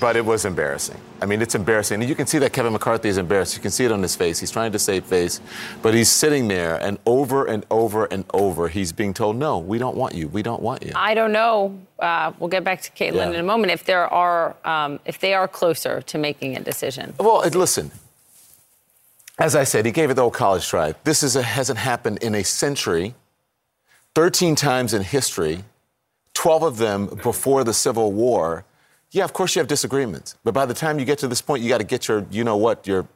but 0.00 0.16
it 0.16 0.24
was 0.24 0.44
embarrassing. 0.44 1.00
I 1.20 1.26
mean, 1.26 1.40
it's 1.42 1.54
embarrassing. 1.54 2.00
And 2.00 2.08
you 2.08 2.14
can 2.14 2.26
see 2.26 2.38
that 2.38 2.52
Kevin 2.52 2.72
McCarthy 2.72 3.08
is 3.08 3.18
embarrassed. 3.18 3.56
You 3.56 3.62
can 3.62 3.70
see 3.70 3.84
it 3.84 3.92
on 3.92 4.02
his 4.02 4.14
face. 4.14 4.38
He's 4.38 4.50
trying 4.50 4.72
to 4.72 4.78
save 4.78 5.04
face, 5.04 5.40
but 5.82 5.94
he's 5.94 6.10
sitting 6.10 6.48
there, 6.48 6.76
and 6.76 6.98
over 7.06 7.44
and 7.46 7.64
over 7.70 8.04
and 8.06 8.24
over, 8.34 8.68
he's 8.68 8.92
being 8.92 9.14
told, 9.14 9.36
"No, 9.36 9.58
we 9.58 9.78
don't 9.78 9.96
want 9.96 10.14
you. 10.14 10.28
We 10.28 10.42
don't 10.42 10.62
want 10.62 10.82
you." 10.84 10.92
I 10.94 11.14
don't 11.14 11.32
know. 11.32 11.78
Uh, 11.98 12.32
we'll 12.38 12.48
get 12.50 12.64
back 12.64 12.82
to 12.82 12.90
Kaitlan 12.92 13.14
Yeah. 13.14 13.30
in 13.30 13.36
a 13.36 13.42
moment. 13.42 13.72
If 13.72 13.84
there 13.84 14.06
are, 14.12 14.54
um, 14.64 15.00
if 15.04 15.18
they 15.20 15.32
are 15.34 15.48
closer 15.48 16.02
to 16.02 16.18
making 16.18 16.56
a 16.56 16.60
decision. 16.60 17.14
Well, 17.18 17.40
listen. 17.50 17.90
As 19.38 19.54
I 19.54 19.64
said, 19.64 19.84
he 19.84 19.92
gave 19.92 20.08
it 20.10 20.14
the 20.14 20.22
old 20.22 20.32
college 20.34 20.66
try. 20.66 20.94
This 21.04 21.22
is 21.22 21.36
a, 21.36 21.42
hasn't 21.42 21.78
happened 21.78 22.18
in 22.22 22.34
a 22.34 22.42
century. 22.42 23.14
Thirteen 24.14 24.54
times 24.56 24.94
in 24.94 25.02
history, 25.02 25.64
twelve 26.32 26.62
of 26.62 26.78
them 26.78 27.06
before 27.22 27.62
the 27.64 27.74
Civil 27.74 28.12
War. 28.12 28.64
Yeah, 29.16 29.24
of 29.24 29.32
course 29.32 29.56
you 29.56 29.60
have 29.60 29.66
disagreements, 29.66 30.36
but 30.44 30.52
by 30.52 30.66
the 30.66 30.74
time 30.74 30.98
you 30.98 31.06
get 31.06 31.18
to 31.20 31.28
this 31.28 31.40
point, 31.40 31.62
you 31.62 31.70
got 31.70 31.78
to 31.78 31.84
get 31.84 32.06
your, 32.06 32.26
you 32.30 32.44
know 32.44 32.58
what, 32.58 32.86
your 32.86 33.08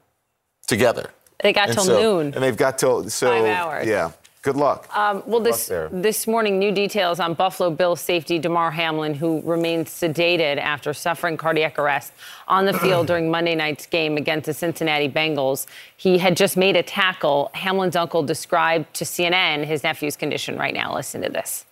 together. 0.67 1.11
They 1.43 1.53
got 1.53 1.69
And 1.69 1.77
till 1.77 1.85
so- 1.85 2.01
noon. 2.01 2.27
and 2.35 2.43
they've 2.43 2.57
got 2.57 2.79
till 2.79 3.09
so. 3.11 3.29
Five 3.29 3.45
hours. 3.45 3.87
Yeah. 3.87 4.13
Good 4.43 4.57
luck. 4.57 4.89
Um, 4.97 5.23
well, 5.27 5.41
this 5.41 5.67
there. 5.67 5.91
this 5.93 6.27
morning, 6.27 6.59
new 6.59 6.73
details 6.73 7.21
on 7.21 7.35
Buffalo 7.35 7.69
Bills 7.69 8.01
safety 8.01 8.39
Damar 8.39 8.71
Hamlin, 8.71 9.13
who 9.13 9.43
remains 9.43 9.91
sedated 9.91 10.57
after 10.57 10.95
suffering 10.95 11.37
cardiac 11.37 11.79
arrest 11.79 12.15
on 12.49 12.65
the 12.65 12.73
field 12.73 13.07
during 13.11 13.31
Monday 13.31 13.55
night's 13.55 13.85
game 13.85 14.17
against 14.17 14.47
the 14.47 14.55
Cincinnati 14.55 15.11
Bengals. 15.11 15.67
He 15.99 16.17
had 16.17 16.35
just 16.39 16.57
made 16.57 16.75
a 16.77 16.83
tackle. 16.83 17.51
Hamlin's 17.53 17.97
uncle 17.97 18.23
described 18.23 18.95
to 18.95 19.05
CNN 19.05 19.67
his 19.67 19.83
nephew's 19.85 20.17
condition 20.17 20.57
right 20.57 20.73
now. 20.73 20.95
Listen 20.95 21.21
to 21.21 21.29
this. 21.29 21.67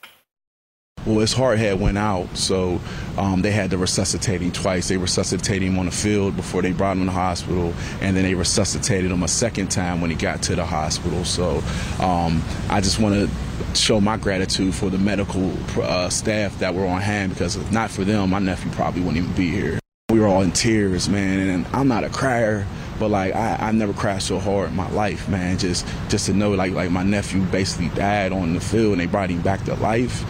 Well, 1.06 1.18
his 1.18 1.32
heart 1.32 1.58
had 1.58 1.80
went 1.80 1.96
out, 1.96 2.36
so 2.36 2.80
um, 3.16 3.42
they 3.42 3.50
had 3.50 3.70
to 3.70 3.78
resuscitate 3.78 4.40
him 4.40 4.52
twice. 4.52 4.88
They 4.88 4.96
resuscitated 4.96 5.66
him 5.66 5.78
on 5.78 5.86
the 5.86 5.92
field 5.92 6.36
before 6.36 6.62
they 6.62 6.72
brought 6.72 6.92
him 6.92 7.00
to 7.00 7.06
the 7.06 7.12
hospital, 7.12 7.72
and 8.00 8.16
then 8.16 8.24
they 8.24 8.34
resuscitated 8.34 9.10
him 9.10 9.22
a 9.22 9.28
second 9.28 9.70
time 9.70 10.00
when 10.00 10.10
he 10.10 10.16
got 10.16 10.42
to 10.42 10.56
the 10.56 10.64
hospital. 10.66 11.24
So 11.24 11.62
um, 12.00 12.42
I 12.68 12.80
just 12.80 12.98
want 12.98 13.14
to 13.14 13.30
show 13.74 14.00
my 14.00 14.16
gratitude 14.16 14.74
for 14.74 14.90
the 14.90 14.98
medical 14.98 15.52
uh, 15.82 16.08
staff 16.08 16.58
that 16.58 16.74
were 16.74 16.86
on 16.86 17.00
hand 17.00 17.32
because 17.32 17.56
if 17.56 17.70
not 17.72 17.90
for 17.90 18.04
them, 18.04 18.30
my 18.30 18.38
nephew 18.38 18.70
probably 18.72 19.00
wouldn't 19.00 19.24
even 19.24 19.32
be 19.34 19.50
here. 19.50 19.78
We 20.10 20.20
were 20.20 20.26
all 20.26 20.42
in 20.42 20.52
tears, 20.52 21.08
man, 21.08 21.48
and 21.50 21.66
I'm 21.72 21.86
not 21.86 22.02
a 22.02 22.08
crier, 22.08 22.66
but 22.98 23.10
like 23.10 23.34
I, 23.34 23.56
I 23.68 23.72
never 23.72 23.92
cried 23.92 24.22
so 24.22 24.38
hard 24.38 24.70
in 24.70 24.76
my 24.76 24.90
life, 24.90 25.28
man. 25.28 25.58
Just 25.58 25.86
just 26.08 26.26
to 26.26 26.32
know 26.32 26.52
like 26.52 26.72
like 26.72 26.90
my 26.90 27.02
nephew 27.02 27.42
basically 27.42 27.90
died 27.90 28.32
on 28.32 28.54
the 28.54 28.60
field 28.60 28.92
and 28.92 29.00
they 29.00 29.06
brought 29.06 29.30
him 29.30 29.42
back 29.42 29.64
to 29.64 29.74
life. 29.74 30.24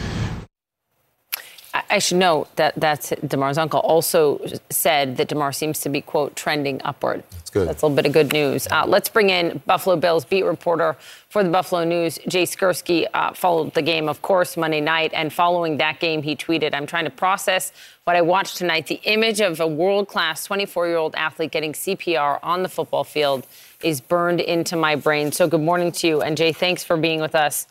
I- 1.90 1.98
should 1.98 2.18
note 2.18 2.54
that 2.56 2.74
that's 2.76 3.10
Damar's 3.26 3.58
uncle 3.58 3.80
also 3.80 4.40
said 4.70 5.16
that 5.16 5.28
Damar 5.28 5.52
seems 5.52 5.80
to 5.80 5.88
be 5.88 6.00
quote 6.00 6.36
trending 6.36 6.80
upward. 6.84 7.22
That's 7.32 7.50
good. 7.50 7.68
That's 7.68 7.82
a 7.82 7.86
little 7.86 7.96
bit 7.96 8.06
of 8.06 8.12
good 8.12 8.32
news. 8.32 8.66
Uh, 8.70 8.84
let's 8.86 9.08
bring 9.08 9.30
in 9.30 9.60
Buffalo 9.66 9.96
Bills 9.96 10.24
beat 10.24 10.44
reporter 10.44 10.96
for 11.28 11.42
the 11.42 11.50
Buffalo 11.50 11.84
News, 11.84 12.18
Jay 12.28 12.44
Skurski. 12.44 13.06
Uh, 13.12 13.32
followed 13.34 13.74
the 13.74 13.82
game, 13.82 14.08
of 14.08 14.22
course, 14.22 14.56
Monday 14.56 14.80
night, 14.80 15.10
and 15.14 15.32
following 15.32 15.76
that 15.78 16.00
game, 16.00 16.22
he 16.22 16.36
tweeted, 16.36 16.74
"I'm 16.74 16.86
trying 16.86 17.04
to 17.04 17.10
process 17.10 17.72
what 18.04 18.16
I 18.16 18.22
watched 18.22 18.56
tonight. 18.56 18.86
The 18.86 19.00
image 19.04 19.40
of 19.40 19.60
a 19.60 19.66
world-class 19.66 20.46
24-year-old 20.46 21.14
athlete 21.16 21.50
getting 21.50 21.72
CPR 21.74 22.38
on 22.42 22.62
the 22.62 22.68
football 22.68 23.04
field 23.04 23.46
is 23.82 24.00
burned 24.00 24.40
into 24.40 24.76
my 24.76 24.94
brain." 24.96 25.32
So, 25.32 25.46
good 25.48 25.60
morning 25.60 25.92
to 25.92 26.06
you, 26.06 26.20
and 26.22 26.36
Jay, 26.36 26.52
thanks 26.52 26.84
for 26.84 26.96
being 26.96 27.20
with 27.20 27.34
us. 27.34 27.66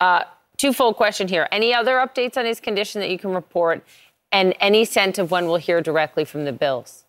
Uh, 0.00 0.22
twofold 0.62 0.96
question 0.96 1.26
here. 1.26 1.48
Any 1.50 1.74
other 1.74 1.96
updates 1.96 2.36
on 2.36 2.44
his 2.44 2.60
condition 2.60 3.00
that 3.00 3.10
you 3.10 3.18
can 3.18 3.34
report? 3.34 3.84
And 4.30 4.54
any 4.60 4.84
sense 4.84 5.18
of 5.18 5.32
when 5.32 5.46
we'll 5.46 5.56
hear 5.56 5.80
directly 5.80 6.24
from 6.24 6.44
the 6.44 6.52
Bills? 6.52 7.04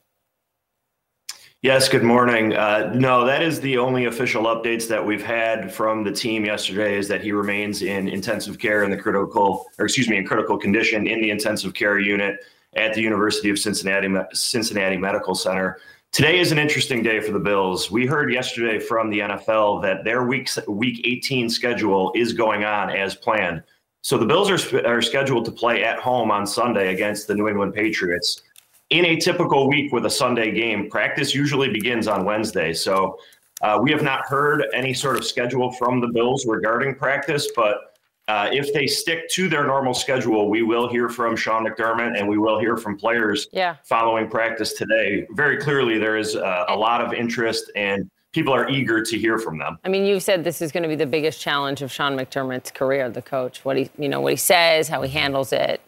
Yes, 1.62 1.88
good 1.88 2.04
morning. 2.04 2.54
Uh, 2.56 2.92
no, 2.96 3.26
that 3.26 3.42
is 3.42 3.62
the 3.62 3.78
only 3.78 4.06
official 4.06 4.46
updates 4.46 4.88
that 4.90 5.06
we've 5.06 5.24
had 5.24 5.72
from 5.72 6.04
the 6.04 6.12
team 6.12 6.44
yesterday 6.44 6.98
is 6.98 7.08
that 7.08 7.22
he 7.22 7.32
remains 7.32 7.84
in 7.84 8.10
intensive 8.10 8.58
care 8.60 8.84
in 8.84 8.90
the 8.90 8.98
critical, 8.98 9.68
or 9.78 9.86
excuse 9.86 10.10
me, 10.10 10.18
in 10.18 10.26
critical 10.26 10.58
condition 10.58 11.08
in 11.08 11.22
the 11.22 11.30
intensive 11.30 11.74
care 11.74 12.00
unit 12.00 12.40
at 12.76 12.94
the 12.96 13.02
University 13.02 13.50
of 13.50 13.60
Cincinnati, 13.60 14.10
Cincinnati 14.34 14.98
Medical 14.98 15.36
Center. 15.36 15.78
Today 16.14 16.40
is 16.40 16.52
an 16.52 16.60
interesting 16.60 17.02
day 17.02 17.20
for 17.20 17.32
the 17.32 17.40
Bills. 17.40 17.90
We 17.90 18.06
heard 18.06 18.32
yesterday 18.32 18.80
from 18.80 19.10
the 19.10 19.20
NFL 19.20 19.82
that 19.82 20.04
their 20.04 20.24
week, 20.24 20.48
week 20.68 21.02
18 21.04 21.50
schedule 21.50 22.12
is 22.16 22.34
going 22.34 22.64
on 22.64 22.92
as 22.92 23.16
planned. 23.16 23.64
So 24.02 24.20
the 24.20 24.26
Bills 24.26 24.50
are, 24.52 24.88
are 24.88 25.02
scheduled 25.02 25.44
to 25.46 25.52
play 25.52 25.84
at 25.84 25.98
home 25.98 26.30
on 26.30 26.46
Sunday 26.46 26.94
against 26.94 27.28
the 27.28 27.34
New 27.34 27.48
England 27.48 27.74
Patriots 27.74 28.44
in 28.92 29.06
a 29.06 29.20
typical 29.20 29.68
week 29.68 29.92
with 29.92 30.06
a 30.06 30.10
Sunday 30.10 30.52
game, 30.52 30.88
practice 30.88 31.34
usually 31.34 31.70
begins 31.70 32.08
on 32.08 32.26
Wednesday. 32.26 32.74
So 32.74 33.18
uh, 33.64 33.80
we 33.82 33.92
have 33.92 34.04
not 34.04 34.28
heard 34.28 34.66
any 34.72 34.94
sort 34.94 35.18
of 35.18 35.26
schedule 35.26 35.72
from 35.72 36.00
the 36.00 36.10
Bills 36.10 36.46
regarding 36.46 36.94
practice, 36.94 37.50
but 37.56 37.93
uh, 38.28 38.50
if 38.52 38.74
they 38.74 38.88
stick 38.88 39.30
to 39.30 39.50
their 39.50 39.66
normal 39.66 39.94
schedule, 39.94 40.50
we 40.50 40.62
will 40.62 40.88
hear 40.88 41.10
from 41.10 41.36
Sean 41.36 41.66
McDermott 41.66 42.18
and 42.18 42.28
we 42.28 42.38
will 42.38 42.58
hear 42.60 42.78
from 42.78 42.98
players 42.98 43.48
Yeah. 43.52 43.76
following 43.84 44.30
practice 44.30 44.74
today. 44.74 45.28
Very 45.32 45.58
clearly, 45.58 45.98
there 45.98 46.18
is 46.18 46.36
uh, 46.36 46.66
a 46.70 46.76
lot 46.76 47.02
of 47.02 47.14
interest 47.14 47.72
and 47.76 48.10
people 48.32 48.54
are 48.54 48.70
eager 48.70 49.04
to 49.04 49.18
hear 49.18 49.38
from 49.38 49.58
them. 49.58 49.78
I 49.84 49.90
mean, 49.90 50.06
you've 50.06 50.24
said 50.24 50.44
this 50.44 50.62
is 50.62 50.72
going 50.72 50.84
to 50.84 50.90
be 50.90 50.96
the 50.96 51.06
biggest 51.06 51.42
challenge 51.42 51.82
of 51.82 51.92
Sean 51.92 52.18
McDermott's 52.18 52.72
career, 52.72 53.10
the 53.10 53.22
coach. 53.22 53.66
What 53.66 53.78
he, 53.78 53.90
you 53.98 54.08
know, 54.08 54.22
what 54.22 54.32
he 54.34 54.38
says, 54.38 54.88
how 54.88 55.02
he 55.02 55.10
handles 55.10 55.52
it. 55.52 55.82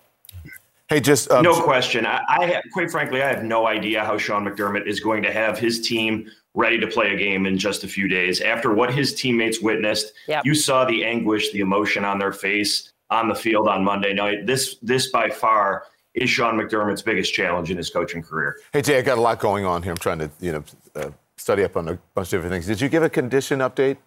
Hey, 0.88 1.00
just 1.00 1.32
um, 1.32 1.42
no 1.42 1.60
question. 1.64 2.06
I, 2.06 2.22
I 2.28 2.46
have, 2.46 2.64
quite 2.72 2.92
frankly, 2.92 3.24
I 3.24 3.30
have 3.30 3.44
no 3.44 3.66
idea 3.66 4.04
how 4.04 4.18
Sean 4.20 4.46
McDermott 4.46 4.86
is 4.86 5.00
going 5.00 5.24
to 5.24 5.32
have 5.32 5.58
his 5.58 5.88
team 5.88 6.30
ready 6.56 6.80
to 6.80 6.88
play 6.88 7.14
a 7.14 7.18
game 7.18 7.46
in 7.46 7.58
just 7.58 7.84
a 7.84 7.88
few 7.88 8.08
days. 8.08 8.42
After 8.42 8.74
what 8.74 8.94
his 8.94 9.14
teammates 9.14 9.62
witnessed, 9.62 10.14
Yep. 10.28 10.46
you 10.46 10.56
saw 10.56 10.86
the 10.86 11.04
anguish, 11.06 11.52
the 11.52 11.60
emotion 11.60 12.04
on 12.06 12.18
their 12.18 12.32
face 12.32 12.92
on 13.12 13.28
the 13.28 13.36
field 13.36 13.68
on 13.68 13.84
Monday 13.84 14.14
night. 14.14 14.48
This, 14.48 14.78
this 14.82 15.12
by 15.12 15.30
far 15.30 15.84
is 16.16 16.30
Sean 16.30 16.56
McDermott's 16.58 17.02
biggest 17.02 17.34
challenge 17.34 17.70
in 17.70 17.78
his 17.78 17.90
coaching 17.90 18.24
career. 18.24 18.56
Hey 18.74 18.82
Jay, 18.82 18.98
I 18.98 19.02
got 19.02 19.18
a 19.18 19.22
lot 19.22 19.40
going 19.40 19.66
on 19.66 19.84
here. 19.84 19.92
I'm 19.92 19.98
trying 19.98 20.20
to, 20.20 20.32
you 20.40 20.54
know, 20.54 20.64
uh, 20.96 21.10
study 21.38 21.64
up 21.64 21.76
on 21.78 21.90
a 21.90 22.00
bunch 22.16 22.28
of 22.28 22.38
different 22.42 22.54
things. 22.54 22.66
Did 22.66 22.80
you 22.82 22.90
give 22.90 23.04
a 23.04 23.10
condition 23.10 23.60
update? 23.60 23.98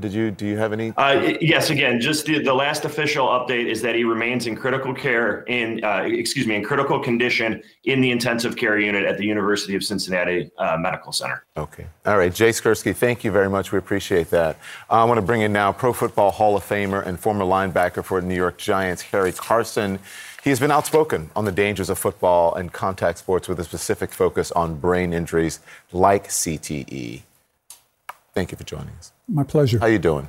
Did 0.00 0.14
you? 0.14 0.30
Do 0.30 0.46
you 0.46 0.56
have 0.56 0.72
any? 0.72 0.94
Uh, 0.96 1.34
yes, 1.42 1.68
again, 1.68 2.00
just 2.00 2.24
the, 2.24 2.42
the 2.42 2.54
last 2.54 2.86
official 2.86 3.26
update 3.26 3.66
is 3.66 3.82
that 3.82 3.94
he 3.94 4.04
remains 4.04 4.46
in 4.46 4.56
critical 4.56 4.94
care 4.94 5.42
in, 5.42 5.84
uh, 5.84 6.04
excuse 6.06 6.46
me, 6.46 6.54
in 6.54 6.64
critical 6.64 6.98
condition 6.98 7.62
in 7.84 8.00
the 8.00 8.10
intensive 8.10 8.56
care 8.56 8.78
unit 8.78 9.04
at 9.04 9.18
the 9.18 9.26
University 9.26 9.74
of 9.74 9.84
Cincinnati 9.84 10.50
uh, 10.56 10.78
Medical 10.78 11.12
Center. 11.12 11.44
Okay. 11.58 11.84
All 12.06 12.16
right, 12.16 12.32
Jay 12.32 12.48
Skurski, 12.48 12.96
thank 12.96 13.22
you 13.22 13.30
very 13.30 13.50
much. 13.50 13.70
We 13.70 13.76
appreciate 13.76 14.30
that. 14.30 14.56
I 14.88 15.04
want 15.04 15.18
to 15.18 15.22
bring 15.22 15.42
in 15.42 15.52
now 15.52 15.72
Pro 15.72 15.92
Football 15.92 16.30
Hall 16.30 16.56
of 16.56 16.64
Famer 16.64 17.06
and 17.06 17.20
former 17.20 17.44
linebacker 17.44 18.02
for 18.02 18.18
the 18.18 18.26
New 18.26 18.34
York 18.34 18.56
Giants, 18.56 19.02
Harry 19.02 19.32
Carson. 19.32 19.98
He 20.42 20.48
has 20.48 20.58
been 20.58 20.70
outspoken 20.70 21.30
on 21.36 21.44
the 21.44 21.52
dangers 21.52 21.90
of 21.90 21.98
football 21.98 22.54
and 22.54 22.72
contact 22.72 23.18
sports 23.18 23.46
with 23.46 23.60
a 23.60 23.64
specific 23.64 24.10
focus 24.10 24.50
on 24.52 24.76
brain 24.76 25.12
injuries 25.12 25.60
like 25.92 26.28
CTE. 26.28 27.24
Thank 28.34 28.50
you 28.52 28.56
for 28.58 28.64
joining 28.64 28.90
us. 28.98 29.12
My 29.28 29.44
pleasure. 29.44 29.78
How 29.78 29.86
are 29.86 29.90
you 29.92 29.98
doing? 29.98 30.28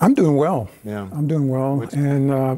I'm 0.00 0.14
doing 0.14 0.36
well. 0.36 0.68
Yeah. 0.84 1.08
I'm 1.12 1.26
doing 1.28 1.48
well. 1.48 1.82
And 1.92 2.30
uh, 2.30 2.56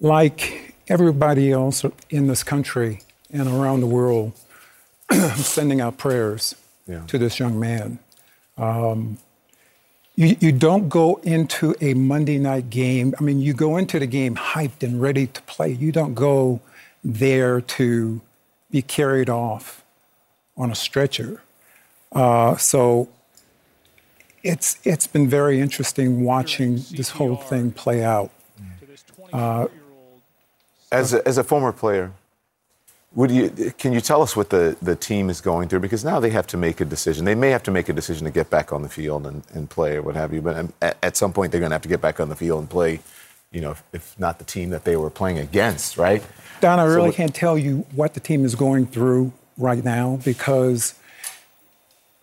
like 0.00 0.74
everybody 0.88 1.52
else 1.52 1.84
in 2.10 2.26
this 2.26 2.42
country 2.42 3.00
and 3.32 3.48
around 3.48 3.80
the 3.80 3.86
world 3.86 4.32
I'm 5.10 5.36
sending 5.38 5.80
out 5.80 5.96
prayers 5.98 6.54
Yeah. 6.86 7.02
to 7.06 7.18
this 7.18 7.38
young 7.38 7.58
man. 7.60 7.98
Um, 8.56 9.18
you, 10.16 10.36
you 10.40 10.50
don't 10.52 10.88
go 10.88 11.20
into 11.22 11.76
a 11.80 11.94
Monday 11.94 12.38
night 12.38 12.70
game. 12.70 13.14
I 13.20 13.22
mean, 13.22 13.40
you 13.40 13.54
go 13.54 13.76
into 13.76 13.98
the 14.00 14.06
game 14.06 14.34
hyped 14.34 14.82
and 14.82 15.00
ready 15.00 15.28
to 15.28 15.42
play. 15.42 15.70
You 15.70 15.92
don't 15.92 16.14
go 16.14 16.60
there 17.04 17.60
to 17.60 18.20
be 18.70 18.82
carried 18.82 19.30
off 19.30 19.84
on 20.56 20.70
a 20.72 20.74
stretcher. 20.74 21.40
Uh, 22.10 22.56
so 22.56 23.08
it's 24.48 24.78
it's 24.84 25.06
been 25.06 25.28
very 25.28 25.60
interesting 25.60 26.24
watching 26.24 26.76
this 26.98 27.10
whole 27.10 27.36
thing 27.36 27.70
play 27.70 28.02
out. 28.02 28.30
Uh, 29.32 29.66
As 30.90 31.12
a, 31.12 31.26
as 31.28 31.36
a 31.36 31.44
former 31.44 31.72
player, 31.72 32.12
would 33.14 33.30
you 33.30 33.50
can 33.78 33.92
you 33.92 34.00
tell 34.00 34.22
us 34.22 34.34
what 34.34 34.48
the, 34.50 34.76
the 34.80 34.96
team 34.96 35.28
is 35.28 35.40
going 35.40 35.68
through? 35.68 35.80
Because 35.80 36.04
now 36.04 36.18
they 36.18 36.30
have 36.30 36.46
to 36.48 36.56
make 36.56 36.80
a 36.80 36.84
decision. 36.86 37.24
They 37.26 37.34
may 37.34 37.50
have 37.50 37.62
to 37.64 37.70
make 37.70 37.88
a 37.90 37.92
decision 37.92 38.24
to 38.24 38.30
get 38.30 38.48
back 38.48 38.72
on 38.72 38.82
the 38.82 38.88
field 38.88 39.26
and, 39.26 39.42
and 39.54 39.68
play 39.68 39.96
or 39.96 40.02
what 40.02 40.16
have 40.16 40.32
you. 40.32 40.40
But 40.40 40.56
um, 40.56 40.72
at, 40.80 40.96
at 41.02 41.16
some 41.16 41.32
point, 41.32 41.52
they're 41.52 41.60
going 41.60 41.70
to 41.70 41.74
have 41.74 41.82
to 41.82 41.88
get 41.88 42.00
back 42.00 42.20
on 42.20 42.28
the 42.30 42.36
field 42.36 42.60
and 42.60 42.70
play. 42.70 43.00
You 43.52 43.60
know, 43.62 43.70
if, 43.72 43.82
if 43.92 44.18
not 44.18 44.38
the 44.38 44.44
team 44.44 44.70
that 44.70 44.84
they 44.84 44.96
were 44.96 45.10
playing 45.10 45.38
against, 45.38 45.96
right? 45.96 46.22
Don, 46.60 46.78
I 46.78 46.84
So 46.86 46.94
really 46.94 47.08
what- 47.08 47.14
can't 47.16 47.34
tell 47.34 47.56
you 47.58 47.86
what 47.94 48.12
the 48.14 48.20
team 48.20 48.44
is 48.44 48.54
going 48.54 48.86
through 48.86 49.32
right 49.56 49.82
now 49.84 50.18
because 50.24 50.94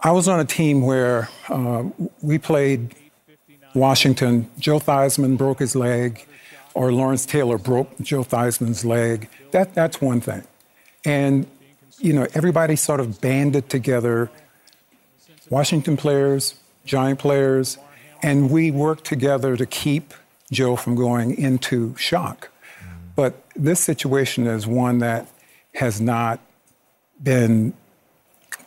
I 0.05 0.11
was 0.11 0.27
on 0.27 0.39
a 0.39 0.45
team 0.45 0.83
where 0.83 1.29
uh, 1.49 1.85
we 2.21 2.37
played 2.37 2.93
Washington. 3.73 4.47
Joe 4.59 4.79
Theismann 4.79 5.35
broke 5.35 5.57
his 5.57 5.75
leg, 5.75 6.27
or 6.75 6.91
Lawrence 6.91 7.25
Taylor 7.25 7.57
broke 7.57 7.89
Joe 8.01 8.23
Theismann's 8.23 8.85
leg. 8.85 9.27
That, 9.49 9.73
that's 9.73 9.99
one 9.99 10.21
thing. 10.21 10.43
And, 11.05 11.47
you 11.97 12.13
know, 12.13 12.27
everybody 12.35 12.75
sort 12.75 12.99
of 12.99 13.19
banded 13.19 13.67
together 13.67 14.29
Washington 15.49 15.97
players, 15.97 16.53
Giant 16.85 17.17
players, 17.17 17.79
and 18.21 18.51
we 18.51 18.69
worked 18.69 19.05
together 19.05 19.57
to 19.57 19.65
keep 19.65 20.13
Joe 20.51 20.75
from 20.75 20.93
going 20.93 21.35
into 21.35 21.95
shock. 21.97 22.49
But 23.15 23.41
this 23.55 23.79
situation 23.79 24.45
is 24.45 24.67
one 24.67 24.99
that 24.99 25.25
has 25.73 25.99
not 25.99 26.41
been 27.23 27.73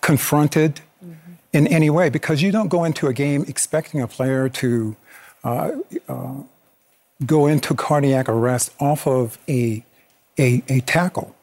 confronted 0.00 0.80
in 1.52 1.66
any 1.66 1.90
way 1.90 2.10
because 2.10 2.42
you 2.42 2.52
don't 2.52 2.68
go 2.68 2.84
into 2.84 3.06
a 3.06 3.12
game 3.12 3.44
expecting 3.48 4.00
a 4.00 4.08
player 4.08 4.48
to 4.48 4.96
uh, 5.44 5.72
uh, 6.08 6.34
go 7.24 7.46
into 7.46 7.74
cardiac 7.74 8.28
arrest 8.28 8.72
off 8.80 9.06
of 9.06 9.38
a, 9.48 9.84
a, 10.38 10.62
a 10.68 10.80
tackle. 10.80 11.34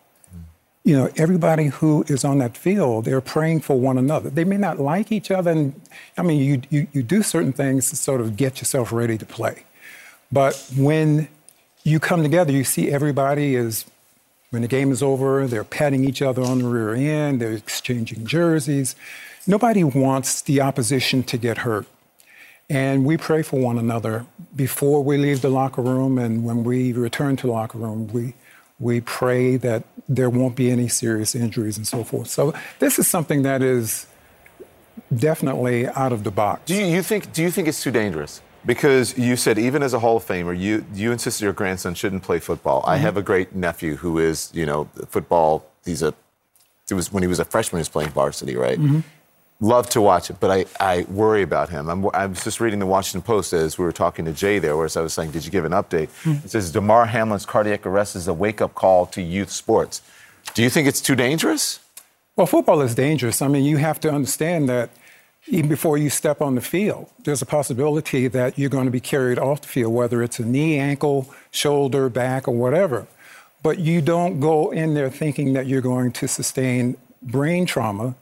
You 0.84 0.96
know, 0.96 1.10
everybody 1.18 1.66
who 1.66 2.04
is 2.08 2.24
on 2.24 2.38
that 2.38 2.56
field, 2.56 3.06
they're 3.06 3.20
praying 3.20 3.62
for 3.62 3.80
one 3.80 3.98
another. 3.98 4.30
They 4.30 4.44
may 4.44 4.58
not 4.58 4.80
like 4.80 5.12
each 5.12 5.32
other, 5.32 5.50
and 5.50 5.82
I 6.16 6.22
mean, 6.22 6.40
you, 6.40 6.62
you, 6.70 6.88
you 6.94 7.02
do 7.02 7.24
certain 7.24 7.54
things 7.54 7.90
to 7.90 7.96
sort 7.96 8.22
of 8.22 8.38
get 8.38 8.60
yourself 8.60 8.92
ready 8.92 9.18
to 9.18 9.26
play. 9.26 9.64
But 10.32 10.54
when 10.78 11.28
you 11.84 12.00
come 12.00 12.22
together, 12.22 12.52
you 12.52 12.64
see 12.64 12.92
everybody 12.92 13.56
is, 13.56 13.86
when 14.52 14.62
the 14.62 14.68
game 14.68 14.92
is 14.92 15.02
over, 15.02 15.48
they're 15.48 15.64
patting 15.64 16.06
each 16.06 16.22
other 16.22 16.44
on 16.44 16.60
the 16.60 16.68
rear 16.68 16.94
end, 16.94 17.42
they're 17.42 17.54
exchanging 17.54 18.28
jerseys. 18.28 18.96
Nobody 19.48 19.84
wants 19.84 20.42
the 20.42 20.62
opposition 20.62 21.24
to 21.24 21.38
get 21.38 21.60
hurt. 21.60 21.86
And 22.70 23.06
we 23.06 23.16
pray 23.18 23.44
for 23.44 23.60
one 23.60 23.78
another 23.78 24.26
before 24.56 25.04
we 25.04 25.18
leave 25.18 25.42
the 25.42 25.50
locker 25.50 25.82
room 25.84 26.18
and 26.18 26.44
when 26.44 26.64
we 26.64 26.94
return 26.94 27.36
to 27.38 27.48
the 27.48 27.54
locker 27.54 27.78
room, 27.78 28.08
we, 28.08 28.34
we 28.80 29.02
pray 29.02 29.56
that 29.58 29.84
there 30.10 30.32
won't 30.32 30.56
be 30.56 30.72
any 30.72 30.88
serious 30.88 31.36
injuries 31.36 31.78
and 31.78 31.86
so 31.86 32.04
forth. 32.04 32.28
So 32.28 32.54
this 32.80 32.98
is 32.98 33.08
something 33.08 33.44
that 33.44 33.62
is 33.62 34.08
definitely 35.16 35.88
out 35.88 36.12
of 36.12 36.24
the 36.24 36.32
box. 36.32 36.64
Do 36.66 36.74
you, 36.76 36.86
you 36.86 37.04
think? 37.04 37.32
Do 37.34 37.44
you 37.44 37.52
think 37.52 37.68
it's 37.68 37.84
too 37.84 37.92
dangerous? 37.92 38.42
Because 38.66 39.16
you 39.16 39.36
said 39.36 39.60
even 39.60 39.84
as 39.84 39.94
a 39.94 40.00
Hall 40.00 40.18
of 40.18 40.26
Famer, 40.26 40.58
you 40.58 40.84
you 40.94 41.12
insisted 41.12 41.44
your 41.44 41.54
grandson 41.54 41.94
shouldn't 41.94 42.24
play 42.24 42.40
football. 42.40 42.84
I 42.88 42.98
Mhm. 42.98 43.02
have 43.02 43.18
a 43.18 43.22
great 43.22 43.54
nephew 43.56 43.98
who 43.98 44.18
is, 44.18 44.50
you 44.56 44.66
know, 44.66 44.90
football. 45.08 45.66
He's 45.86 46.02
a. 46.02 46.16
It 46.90 46.96
was 46.96 47.12
when 47.12 47.22
he 47.22 47.28
was 47.28 47.40
a 47.40 47.46
freshman. 47.46 47.78
He 47.78 47.82
was 47.82 47.90
playing 47.90 48.10
varsity, 48.10 48.56
right? 48.56 48.80
Mhm. 48.80 49.04
Love 49.62 49.90
to 49.92 50.02
watch 50.02 50.30
it, 50.30 50.36
but 50.42 50.52
I, 50.52 50.66
I 50.82 51.04
worry 51.04 51.42
about 51.42 51.70
him. 51.70 51.88
I'm, 51.90 52.06
I 52.14 52.26
was 52.26 52.44
just 52.44 52.60
reading 52.60 52.80
the 52.80 52.86
Washington 52.86 53.22
Post 53.26 53.54
as 53.54 53.78
we 53.78 53.86
were 53.86 53.94
talking 53.94 54.26
to 54.26 54.34
Jay 54.34 54.60
there, 54.60 54.76
whereas 54.76 54.98
I 54.98 55.02
was 55.02 55.14
saying, 55.14 55.32
did 55.32 55.46
you 55.46 55.52
give 55.52 55.64
an 55.64 55.72
update? 55.72 56.10
Mhm. 56.24 56.44
It 56.44 56.52
says 56.52 56.72
Damar 56.72 57.06
Hamlin's 57.06 57.46
cardiac 57.46 57.86
arrest 57.86 58.18
is 58.18 58.28
a 58.28 58.34
wake 58.34 58.60
up 58.60 58.76
call 58.76 59.06
to 59.08 59.22
youth 59.22 59.50
sports. 59.50 60.02
Do 60.54 60.62
you 60.62 60.70
think 60.70 60.88
it's 60.90 61.00
too 61.00 61.16
dangerous? 61.16 61.80
Well, 62.36 62.48
football 62.48 62.82
is 62.82 62.96
dangerous. 62.96 63.42
I 63.42 63.48
mean, 63.48 63.64
you 63.64 63.78
have 63.78 63.98
to 64.02 64.12
understand 64.12 64.68
that 64.68 64.90
even 65.48 65.70
before 65.70 65.98
you 65.98 66.10
step 66.10 66.42
on 66.42 66.56
the 66.56 66.62
field, 66.62 67.10
there's 67.24 67.42
a 67.42 67.46
possibility 67.46 68.28
that 68.28 68.60
you're 68.60 68.70
going 68.70 68.86
to 68.86 68.92
be 68.92 69.00
carried 69.00 69.40
off 69.40 69.62
the 69.62 69.68
field, 69.70 69.94
whether 69.94 70.22
it's 70.22 70.38
a 70.38 70.46
knee, 70.46 70.78
ankle, 70.80 71.34
shoulder, 71.52 72.10
back, 72.10 72.48
or 72.50 72.56
whatever. 72.56 73.08
But 73.64 73.80
you 73.80 74.02
don't 74.02 74.42
go 74.42 74.72
in 74.72 74.96
there 74.96 75.10
thinking 75.10 75.54
that 75.54 75.66
you're 75.66 75.82
going 75.82 76.12
to 76.14 76.28
sustain 76.28 76.98
brain 77.22 77.66
trauma 77.66 78.16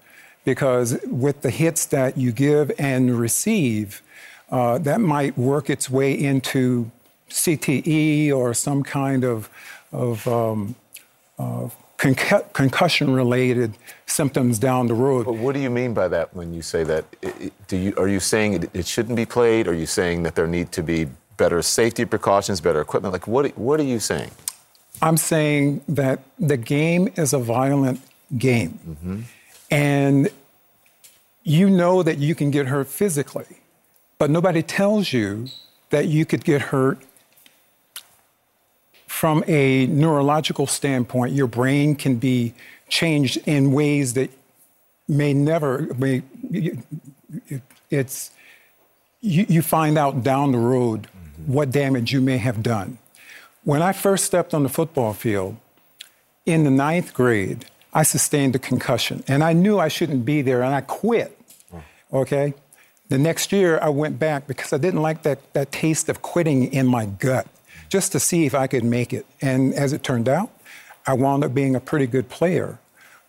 because 0.44 1.00
with 1.08 1.42
the 1.42 1.50
hits 1.50 1.86
that 1.88 2.18
you 2.18 2.32
give 2.32 2.72
and 2.78 3.18
receive, 3.18 4.02
uh, 4.50 4.78
that 4.80 5.02
might 5.02 5.38
work 5.38 5.70
its 5.70 5.90
way 5.90 6.14
into 6.14 6.92
CTE 7.30 8.32
or 8.32 8.54
some 8.54 8.84
kind 8.84 9.24
of, 9.24 9.50
of 9.92 10.28
um, 10.28 10.76
uh, 11.40 11.70
concussion 11.98 13.14
related 13.14 13.74
symptoms 14.06 14.60
down 14.60 14.88
the 14.88 14.94
road. 14.94 15.26
But 15.26 15.38
what 15.38 15.54
do 15.54 15.62
you 15.62 15.70
mean 15.70 15.94
by 15.94 16.08
that 16.10 16.36
when 16.36 16.54
you 16.54 16.62
say 16.62 16.84
that? 16.84 17.06
Do 17.68 17.78
you, 17.78 17.94
are 17.98 18.08
you 18.08 18.20
saying 18.20 18.54
it, 18.54 18.70
it 18.74 18.86
shouldn't 18.86 19.16
be 19.16 19.26
played? 19.26 19.68
Are 19.68 19.74
you 19.74 19.86
saying 19.86 20.24
that 20.24 20.36
there 20.36 20.48
need 20.48 20.72
to 20.74 20.84
be 20.84 21.08
better 21.38 21.62
safety 21.62 22.06
precautions, 22.06 22.62
better 22.62 22.82
equipment? 22.82 23.14
Like, 23.14 23.28
what, 23.28 23.58
what 23.58 23.80
are 23.80 23.84
you 23.86 24.00
saying? 24.00 24.32
I'm 25.02 25.18
saying 25.18 25.82
that 25.88 26.20
the 26.38 26.58
game 26.58 27.10
is 27.16 27.34
a 27.34 27.40
violent 27.40 28.02
game. 28.38 28.80
Mm-hmm. 28.88 29.22
And 29.74 30.30
you 31.42 31.68
know 31.68 32.04
that 32.04 32.20
you 32.20 32.36
can 32.36 32.52
get 32.52 32.68
hurt 32.68 32.88
physically, 32.88 33.58
but 34.20 34.30
nobody 34.30 34.62
tells 34.62 35.12
you 35.12 35.48
that 35.90 36.06
you 36.06 36.28
could 36.28 36.44
get 36.44 36.62
hurt 36.62 37.00
from 39.08 39.44
a 39.48 39.88
neurological 39.88 40.68
standpoint. 40.68 41.34
Your 41.34 41.48
brain 41.48 41.96
can 41.96 42.18
be 42.18 42.54
changed 42.88 43.40
in 43.48 43.72
ways 43.72 44.14
that 44.14 44.30
may 45.08 45.34
never, 45.34 45.92
may, 45.98 46.22
it's, 47.90 48.30
you, 49.22 49.48
you 49.50 49.64
find 49.64 49.98
out 49.98 50.22
down 50.22 50.52
the 50.52 50.60
road 50.60 51.08
what 51.48 51.72
damage 51.72 52.14
you 52.14 52.22
may 52.22 52.38
have 52.38 52.62
done. 52.62 53.00
When 53.64 53.82
I 53.82 53.92
first 53.92 54.26
stepped 54.26 54.54
on 54.54 54.62
the 54.62 54.70
football 54.70 55.14
field 55.14 55.58
in 56.46 56.64
the 56.64 56.70
ninth 56.70 57.16
grade, 57.16 57.66
I 57.94 58.04
sustained 58.04 58.56
a 58.56 58.60
concussion 58.60 59.24
and 59.28 59.44
I 59.44 59.54
knew 59.54 59.80
I 59.80 59.88
shouldn't 59.88 60.26
be 60.26 60.42
there 60.42 60.64
and 60.64 60.74
I 60.74 60.82
quit. 60.82 61.38
Okay? 62.12 62.54
The 63.10 63.18
next 63.18 63.52
year 63.52 63.80
I 63.82 63.90
went 63.90 64.18
back 64.18 64.48
because 64.48 64.74
I 64.74 64.78
didn't 64.78 65.02
like 65.02 65.24
that, 65.24 65.54
that 65.54 65.72
taste 65.72 66.10
of 66.10 66.22
quitting 66.22 66.74
in 66.74 66.88
my 66.88 67.06
gut 67.06 67.48
just 67.90 68.12
to 68.14 68.20
see 68.20 68.46
if 68.46 68.56
I 68.56 68.68
could 68.68 68.84
make 68.84 69.14
it. 69.14 69.26
And 69.42 69.74
as 69.74 69.94
it 69.94 70.04
turned 70.04 70.28
out, 70.28 70.50
I 71.06 71.14
wound 71.14 71.44
up 71.44 71.54
being 71.54 71.76
a 71.76 71.80
pretty 71.80 72.08
good 72.08 72.30
player. 72.30 72.80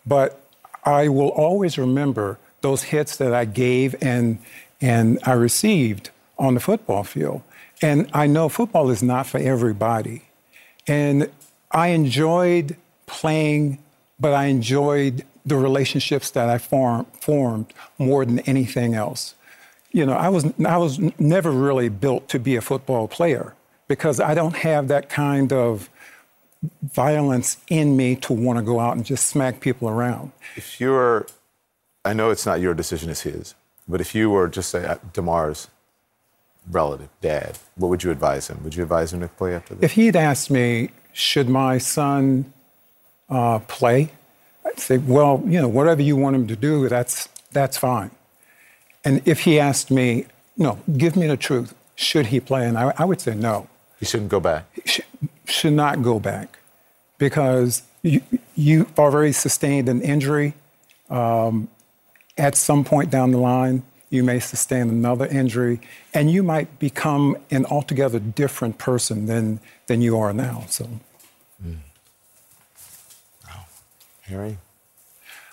But 0.07 0.41
I 0.85 1.09
will 1.09 1.29
always 1.29 1.77
remember 1.77 2.39
those 2.61 2.85
hits 2.85 3.17
that 3.19 3.35
I 3.35 3.45
gave 3.45 3.95
and, 4.01 4.39
and 4.81 5.19
I 5.25 5.33
received 5.33 6.11
on 6.39 6.55
the 6.55 6.61
football 6.61 7.05
field. 7.05 7.43
And 7.83 8.09
I 8.15 8.27
know 8.27 8.49
football 8.49 8.91
is 8.91 9.03
not 9.03 9.27
for 9.27 9.39
everybody. 9.39 10.23
And 10.87 11.31
I 11.71 11.89
enjoyed 11.89 12.77
playing, 13.07 13.79
but 14.25 14.33
I 14.33 14.47
enjoyed 14.47 15.23
the 15.45 15.55
relationships 15.55 16.31
that 16.31 16.49
I 16.49 16.57
form, 16.57 17.05
formed 17.21 17.75
more 17.99 18.25
than 18.25 18.39
anything 18.49 18.95
else. 18.95 19.35
You 19.93 20.07
know, 20.07 20.15
I 20.15 20.31
was, 20.31 20.47
I 20.65 20.79
was 20.79 20.99
never 21.19 21.51
really 21.51 21.91
built 21.91 22.31
to 22.31 22.39
be 22.39 22.57
a 22.57 22.63
football 22.63 23.07
player 23.07 23.53
because 23.87 24.21
I 24.21 24.33
don't 24.33 24.57
have 24.57 24.89
that 24.89 25.11
kind 25.11 25.53
of 25.53 25.91
violence 26.83 27.59
in 27.69 27.99
me 27.99 28.17
to 28.17 28.33
want 28.33 28.59
to 28.59 28.65
go 28.65 28.81
out 28.81 28.97
and 28.97 29.05
just 29.05 29.27
smack 29.27 29.61
people 29.61 29.91
around. 29.91 30.33
If 30.57 30.81
you're, 30.81 31.27
I 32.03 32.15
know 32.15 32.31
it's 32.31 32.47
not 32.47 32.63
your 32.63 32.73
decision, 32.73 33.11
it's 33.11 33.21
his, 33.21 33.55
but 33.87 34.01
if 34.01 34.15
you 34.15 34.31
were 34.31 34.49
just 34.49 34.71
say 34.71 34.87
uh, 34.87 34.97
Damar's 35.13 35.69
relative, 36.71 37.11
dad, 37.21 37.59
what 37.75 37.89
would 37.89 38.03
you 38.03 38.11
advise 38.11 38.49
him? 38.49 38.65
Would 38.65 38.75
you 38.75 38.85
advise 38.85 39.13
him 39.13 39.21
to 39.21 39.29
play 39.29 39.55
after 39.55 39.75
this? 39.75 39.85
If 39.85 39.93
he'd 39.93 40.17
asked 40.17 40.51
me, 40.51 40.93
should 41.13 41.51
my 41.51 41.77
son 41.77 42.54
uh, 43.29 43.59
play? 43.61 44.11
I'd 44.67 44.79
say, 44.79 44.99
well, 44.99 45.43
you 45.47 45.61
know, 45.61 45.69
whatever 45.69 46.03
you 46.03 46.17
want 46.17 46.37
him 46.37 46.47
to 46.49 46.57
do, 46.57 46.89
that's, 46.89 47.29
that's 47.53 47.77
fine. 47.77 48.11
And 49.05 49.21
if 49.27 49.41
he 49.41 49.61
asked 49.61 49.91
me, 49.91 50.27
no, 50.57 50.79
give 50.97 51.17
me 51.17 51.27
the 51.27 51.37
truth, 51.37 51.75
should 51.95 52.27
he 52.27 52.41
play? 52.41 52.67
And 52.67 52.79
I, 52.79 52.93
I 52.97 53.05
would 53.05 53.21
say 53.21 53.35
no. 53.35 53.69
He 54.01 54.07
shouldn't 54.07 54.31
go 54.31 54.41
back. 54.41 54.67
He 54.75 54.83
should, 54.85 55.05
should 55.45 55.73
not 55.73 56.03
go 56.03 56.19
back 56.19 56.59
because 57.19 57.83
you, 58.03 58.23
you 58.55 58.87
already 58.99 59.33
sustained 59.33 59.89
an 59.89 60.01
injury. 60.03 60.55
Um, 61.11 61.69
at 62.37 62.57
some 62.57 62.85
point 62.85 63.11
down 63.11 63.31
the 63.31 63.39
line, 63.39 63.83
you 64.11 64.23
may 64.23 64.39
sustain 64.39 64.89
another 64.89 65.27
injury, 65.27 65.81
and 66.13 66.31
you 66.31 66.43
might 66.43 66.79
become 66.79 67.37
an 67.51 67.67
altogether 67.67 68.19
different 68.21 68.79
person 68.79 69.27
than, 69.27 69.61
than 69.87 70.01
you 70.03 70.19
are 70.19 70.33
now. 70.33 70.65
So, 70.69 70.89
Harry? 74.25 74.59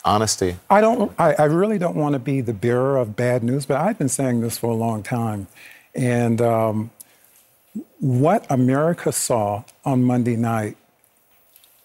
Honesty. 0.03 0.55
I 0.69 0.81
don't. 0.81 1.11
I, 1.19 1.33
I 1.33 1.43
really 1.45 1.77
don't 1.77 1.95
want 1.95 2.13
to 2.13 2.19
be 2.19 2.41
the 2.41 2.53
bearer 2.53 2.97
of 2.97 3.15
bad 3.15 3.43
news, 3.43 3.65
but 3.65 3.77
I've 3.77 3.97
been 3.97 4.09
saying 4.09 4.41
this 4.41 4.57
for 4.57 4.71
a 4.71 4.75
long 4.75 5.03
time, 5.03 5.47
and 5.93 6.41
um, 6.41 6.89
what 7.99 8.45
America 8.49 9.11
saw 9.11 9.63
on 9.85 10.03
Monday 10.03 10.35
night 10.35 10.75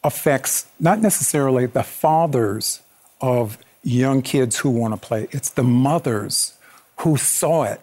affects 0.03 0.67
not 0.81 1.01
necessarily 1.01 1.67
the 1.67 1.83
fathers 1.83 2.81
of 3.21 3.59
young 3.83 4.23
kids 4.23 4.59
who 4.59 4.71
want 4.71 4.95
to 4.95 5.01
play. 5.01 5.29
It's 5.31 5.51
the 5.51 5.63
mothers 5.63 6.55
who 7.01 7.17
saw 7.19 7.65
it, 7.65 7.81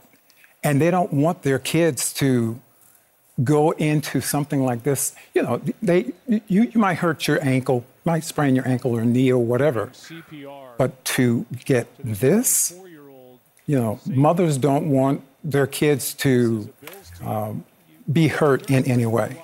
and 0.63 0.81
they 0.81 0.89
don't 0.89 1.13
want 1.13 1.43
their 1.43 1.59
kids 1.59 2.11
to 2.13 2.59
go 3.43 3.71
into 3.71 4.21
something 4.21 4.63
like 4.63 4.83
this. 4.83 5.15
You 5.33 5.43
know, 5.43 5.61
they 5.81 6.13
you, 6.27 6.41
you 6.63 6.79
might 6.79 6.95
hurt 6.95 7.27
your 7.27 7.43
ankle, 7.43 7.85
might 8.05 8.23
sprain 8.23 8.55
your 8.55 8.67
ankle 8.67 8.95
or 8.95 9.05
knee 9.05 9.31
or 9.31 9.43
whatever, 9.43 9.91
but 10.77 11.03
to 11.05 11.45
get 11.65 11.87
this, 11.99 12.73
you 13.65 13.79
know, 13.79 13.99
mothers 14.05 14.57
don't 14.57 14.89
want 14.89 15.21
their 15.43 15.67
kids 15.67 16.13
to 16.15 16.71
um, 17.23 17.65
be 18.11 18.27
hurt 18.27 18.69
in 18.69 18.85
any 18.85 19.05
way, 19.05 19.41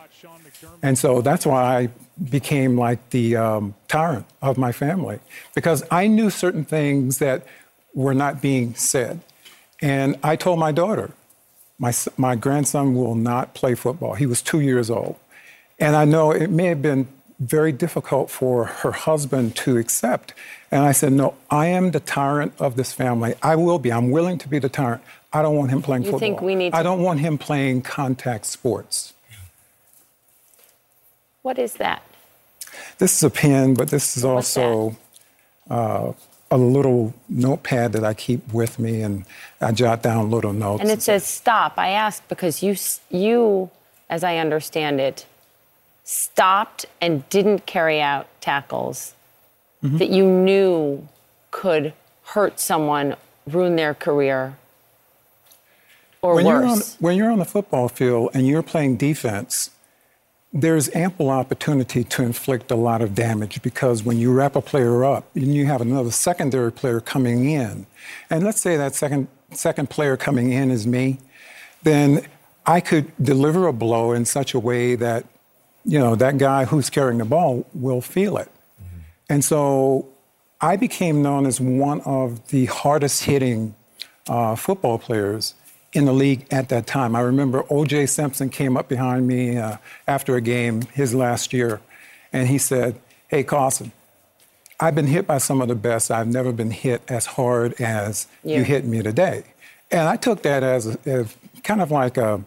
and 0.81 0.97
so 0.97 1.21
that's 1.21 1.45
why 1.45 1.77
I 1.77 1.89
became 2.29 2.77
like 2.77 3.09
the 3.11 3.35
um, 3.35 3.75
tyrant 3.87 4.25
of 4.41 4.57
my 4.57 4.71
family 4.71 5.19
because 5.55 5.83
I 5.89 6.07
knew 6.07 6.29
certain 6.29 6.65
things 6.65 7.19
that 7.19 7.45
were 7.93 8.13
not 8.13 8.41
being 8.41 8.75
said. 8.75 9.21
And 9.81 10.17
I 10.21 10.35
told 10.35 10.59
my 10.59 10.71
daughter, 10.71 11.11
my, 11.77 11.93
my 12.17 12.35
grandson 12.35 12.95
will 12.95 13.15
not 13.15 13.53
play 13.53 13.75
football. 13.75 14.15
He 14.15 14.25
was 14.25 14.41
two 14.41 14.59
years 14.59 14.89
old. 14.89 15.15
And 15.79 15.95
I 15.95 16.03
know 16.03 16.31
it 16.31 16.49
may 16.49 16.65
have 16.65 16.81
been 16.81 17.07
very 17.39 17.71
difficult 17.71 18.29
for 18.29 18.65
her 18.65 18.91
husband 18.91 19.55
to 19.55 19.77
accept. 19.77 20.33
And 20.71 20.83
I 20.83 20.91
said, 20.91 21.13
No, 21.13 21.35
I 21.49 21.67
am 21.67 21.91
the 21.91 21.99
tyrant 21.99 22.53
of 22.59 22.75
this 22.75 22.93
family. 22.93 23.35
I 23.41 23.55
will 23.55 23.79
be. 23.79 23.91
I'm 23.91 24.11
willing 24.11 24.37
to 24.39 24.47
be 24.47 24.59
the 24.59 24.69
tyrant. 24.69 25.01
I 25.31 25.41
don't 25.41 25.55
want 25.55 25.71
him 25.71 25.81
playing 25.81 26.03
You 26.03 26.11
football. 26.11 26.19
think 26.19 26.41
we 26.41 26.55
need 26.55 26.73
I 26.73 26.83
don't 26.83 27.01
want 27.01 27.19
him 27.19 27.37
playing 27.37 27.83
contact 27.83 28.45
sports. 28.45 29.13
What 31.41 31.57
is 31.57 31.73
that? 31.73 32.03
This 32.97 33.15
is 33.15 33.23
a 33.23 33.29
pen, 33.29 33.73
but 33.73 33.89
this 33.89 34.17
is 34.17 34.25
also 34.25 34.97
uh, 35.69 36.11
a 36.51 36.57
little 36.57 37.13
notepad 37.29 37.93
that 37.93 38.03
I 38.03 38.13
keep 38.13 38.51
with 38.51 38.77
me, 38.79 39.01
and 39.01 39.25
I 39.61 39.71
jot 39.71 40.03
down 40.03 40.29
little 40.29 40.53
notes. 40.53 40.81
And 40.81 40.91
it 40.91 41.01
says 41.01 41.23
stop. 41.23 41.77
I 41.77 41.89
ask 41.89 42.27
because 42.27 42.61
you, 42.61 42.75
you, 43.09 43.69
as 44.09 44.23
I 44.23 44.37
understand 44.37 44.99
it, 44.99 45.25
stopped 46.09 46.87
and 46.99 47.27
didn't 47.29 47.67
carry 47.67 48.01
out 48.01 48.27
tackles 48.41 49.13
Mm-hmm. 49.81 49.97
that 49.99 50.09
you 50.09 50.25
knew 50.25 51.07
could 51.51 51.93
hurt 52.23 52.59
someone, 52.59 53.15
ruin 53.47 53.77
their 53.77 53.93
career, 53.93 54.57
or 56.21 56.35
when 56.35 56.45
worse. 56.47 56.61
You're 56.61 56.69
on, 56.69 56.79
when 56.99 57.15
you're 57.15 57.31
on 57.31 57.39
the 57.39 57.45
football 57.45 57.87
field 57.87 58.31
and 58.33 58.45
you're 58.45 58.61
playing 58.61 58.97
defense, 58.97 59.71
there's 60.51 60.93
ample 60.93 61.29
opportunity 61.29 62.03
to 62.03 62.23
inflict 62.23 62.71
a 62.71 62.75
lot 62.75 63.01
of 63.01 63.15
damage 63.15 63.61
because 63.61 64.03
when 64.03 64.17
you 64.17 64.33
wrap 64.33 64.57
a 64.57 64.61
player 64.61 65.05
up 65.05 65.33
and 65.33 65.55
you 65.55 65.65
have 65.67 65.79
another 65.79 66.11
secondary 66.11 66.73
player 66.73 66.99
coming 66.99 67.49
in, 67.49 67.85
and 68.29 68.43
let's 68.43 68.59
say 68.59 68.75
that 68.75 68.95
second 68.95 69.29
second 69.51 69.89
player 69.89 70.17
coming 70.17 70.51
in 70.51 70.71
is 70.71 70.85
me, 70.85 71.19
then 71.83 72.27
I 72.65 72.81
could 72.81 73.13
deliver 73.23 73.65
a 73.65 73.71
blow 73.71 74.11
in 74.11 74.25
such 74.25 74.53
a 74.53 74.59
way 74.59 74.95
that 74.95 75.23
you 75.85 75.99
know 75.99 76.15
that 76.15 76.37
guy 76.37 76.65
who's 76.65 76.89
carrying 76.89 77.17
the 77.19 77.25
ball 77.25 77.65
will 77.73 78.01
feel 78.01 78.37
it. 78.37 78.49
And 79.29 79.43
so 79.43 80.07
I 80.59 80.75
became 80.75 81.21
known 81.21 81.45
as 81.45 81.59
one 81.61 82.01
of 82.01 82.47
the 82.49 82.65
hardest 82.65 83.23
hitting 83.25 83.75
uh, 84.27 84.55
football 84.55 84.97
players 84.97 85.53
in 85.93 86.05
the 86.05 86.13
league 86.13 86.45
at 86.51 86.69
that 86.69 86.85
time. 86.87 87.15
I 87.15 87.21
remember 87.21 87.63
O.J. 87.69 88.07
Simpson 88.07 88.49
came 88.49 88.75
up 88.75 88.87
behind 88.89 89.27
me 89.27 89.57
uh, 89.57 89.77
after 90.07 90.35
a 90.35 90.41
game 90.41 90.81
his 90.93 91.13
last 91.15 91.53
year, 91.53 91.79
and 92.33 92.47
he 92.47 92.57
said, 92.57 92.99
Hey, 93.27 93.43
Carson, 93.43 93.91
I've 94.79 94.95
been 94.95 95.07
hit 95.07 95.27
by 95.27 95.37
some 95.37 95.61
of 95.61 95.67
the 95.67 95.75
best. 95.75 96.09
I've 96.11 96.27
never 96.27 96.51
been 96.51 96.71
hit 96.71 97.01
as 97.07 97.25
hard 97.27 97.79
as 97.79 98.27
Yeah. 98.43 98.57
you 98.57 98.63
hit 98.63 98.85
me 98.85 99.01
today. 99.03 99.43
And 99.91 100.07
I 100.07 100.15
took 100.15 100.41
that 100.43 100.63
as, 100.63 100.87
a, 100.87 100.97
as 101.05 101.35
kind 101.63 101.81
of 101.81 101.91
like 101.91 102.17
a, 102.17 102.43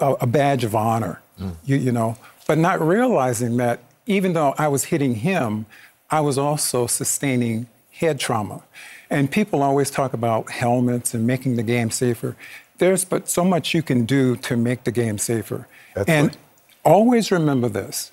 a, 0.00 0.12
a 0.22 0.26
badge 0.26 0.64
of 0.64 0.74
honor, 0.74 1.20
you, 1.64 1.76
you 1.76 1.90
know, 1.92 2.16
but 2.52 2.58
not 2.58 2.86
realizing 2.86 3.56
that 3.56 3.80
even 4.04 4.34
though 4.34 4.54
I 4.58 4.68
was 4.68 4.84
hitting 4.84 5.14
him, 5.14 5.64
I 6.10 6.20
was 6.20 6.36
also 6.36 6.86
sustaining 6.86 7.66
head 7.90 8.20
trauma. 8.20 8.62
And 9.08 9.30
people 9.30 9.62
always 9.62 9.90
talk 9.90 10.12
about 10.12 10.50
helmets 10.50 11.14
and 11.14 11.26
making 11.26 11.56
the 11.56 11.62
game 11.62 11.90
safer. 11.90 12.36
There's 12.76 13.06
but 13.06 13.26
so 13.30 13.42
much 13.42 13.72
you 13.72 13.82
can 13.82 14.04
do 14.04 14.36
to 14.36 14.54
make 14.58 14.84
the 14.84 14.92
game 14.92 15.16
safer. 15.16 15.66
That's 15.94 16.10
and 16.10 16.26
right. 16.26 16.36
always 16.84 17.32
remember 17.32 17.70
this 17.70 18.12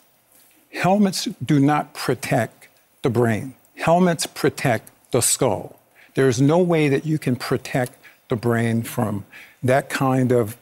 helmets 0.71 1.27
do 1.43 1.59
not 1.59 1.93
protect 1.93 2.69
the 3.01 3.09
brain, 3.09 3.55
helmets 3.75 4.25
protect 4.25 4.89
the 5.11 5.19
skull. 5.19 5.77
There's 6.15 6.39
no 6.39 6.59
way 6.59 6.87
that 6.87 7.05
you 7.05 7.19
can 7.19 7.35
protect 7.35 7.91
the 8.29 8.37
brain 8.37 8.83
from 8.83 9.25
that 9.63 9.89
kind 9.89 10.31
of 10.31 10.55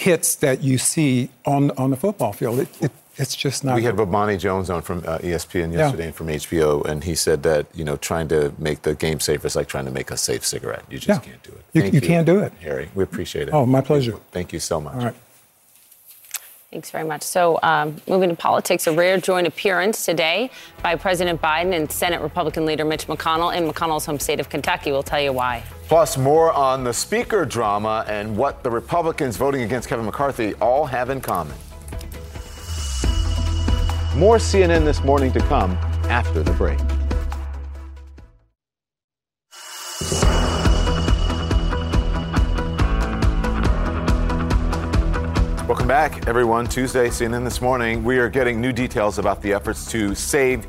hits 0.00 0.36
that 0.36 0.62
you 0.62 0.78
see 0.78 1.28
on, 1.44 1.70
on 1.72 1.90
the 1.90 1.96
football 1.96 2.32
field. 2.32 2.58
It, 2.60 2.68
it, 2.82 2.92
it's 3.16 3.36
just 3.36 3.64
not. 3.64 3.74
We 3.76 3.82
had 3.82 3.96
Bomani 3.96 4.38
Jones 4.38 4.70
on 4.70 4.80
from 4.82 4.98
uh, 5.06 5.18
ESPN 5.18 5.72
Yeah. 5.72 5.78
yesterday 5.80 6.06
and 6.06 6.14
from 6.14 6.28
HBO, 6.28 6.82
and 6.86 7.04
he 7.04 7.14
said 7.14 7.42
that 7.42 7.66
you 7.74 7.84
know 7.84 7.96
trying 7.96 8.28
to 8.28 8.52
make 8.58 8.82
the 8.82 8.94
game 8.94 9.20
safer 9.20 9.46
is 9.46 9.56
like 9.56 9.68
trying 9.68 9.84
to 9.84 9.90
make 9.90 10.10
a 10.10 10.16
safe 10.16 10.44
cigarette. 10.46 10.84
You 10.90 10.98
just 10.98 11.08
Yeah. 11.08 11.18
can't 11.30 11.42
do 11.42 11.52
it. 11.52 11.64
You- 11.74 11.82
Thank 11.82 11.94
you 11.94 12.00
can't 12.00 12.26
do 12.26 12.38
it. 12.40 12.52
Harry. 12.60 12.88
We 12.94 13.04
appreciate 13.04 13.48
it. 13.48 13.54
Oh, 13.54 13.66
my 13.66 13.82
pleasure. 13.82 14.16
Thank 14.32 14.52
you 14.54 14.60
so 14.60 14.80
much. 14.80 14.94
All 14.94 15.04
right. 15.04 15.14
Thanks 16.72 16.92
very 16.92 17.02
much. 17.02 17.22
So, 17.22 17.58
um, 17.64 17.96
moving 18.06 18.28
to 18.30 18.36
politics, 18.36 18.86
a 18.86 18.92
rare 18.92 19.18
joint 19.18 19.48
appearance 19.48 20.06
today 20.06 20.52
by 20.84 20.94
President 20.94 21.42
Biden 21.42 21.74
and 21.74 21.90
Senate 21.90 22.20
Republican 22.20 22.64
leader 22.64 22.84
Mitch 22.84 23.08
McConnell 23.08 23.56
in 23.56 23.68
McConnell's 23.68 24.06
home 24.06 24.20
state 24.20 24.38
of 24.38 24.48
Kentucky. 24.48 24.92
We'll 24.92 25.02
tell 25.02 25.20
you 25.20 25.32
why. 25.32 25.64
Plus, 25.88 26.16
more 26.16 26.52
on 26.52 26.84
the 26.84 26.92
speaker 26.92 27.44
drama 27.44 28.04
and 28.06 28.36
what 28.36 28.62
the 28.62 28.70
Republicans 28.70 29.36
voting 29.36 29.62
against 29.62 29.88
Kevin 29.88 30.04
McCarthy 30.04 30.54
all 30.54 30.86
have 30.86 31.10
in 31.10 31.20
common. 31.20 31.56
More 34.14 34.36
CNN 34.36 34.84
this 34.84 35.02
morning 35.02 35.32
to 35.32 35.40
come 35.40 35.72
after 36.08 36.44
the 36.44 36.52
break. 36.52 36.78
Back, 45.90 46.28
everyone. 46.28 46.68
Tuesday, 46.68 47.08
CNN 47.08 47.42
This 47.42 47.60
Morning. 47.60 48.04
We 48.04 48.20
are 48.20 48.28
getting 48.28 48.60
new 48.60 48.72
details 48.72 49.18
about 49.18 49.42
the 49.42 49.52
efforts 49.52 49.90
to 49.90 50.14
save 50.14 50.68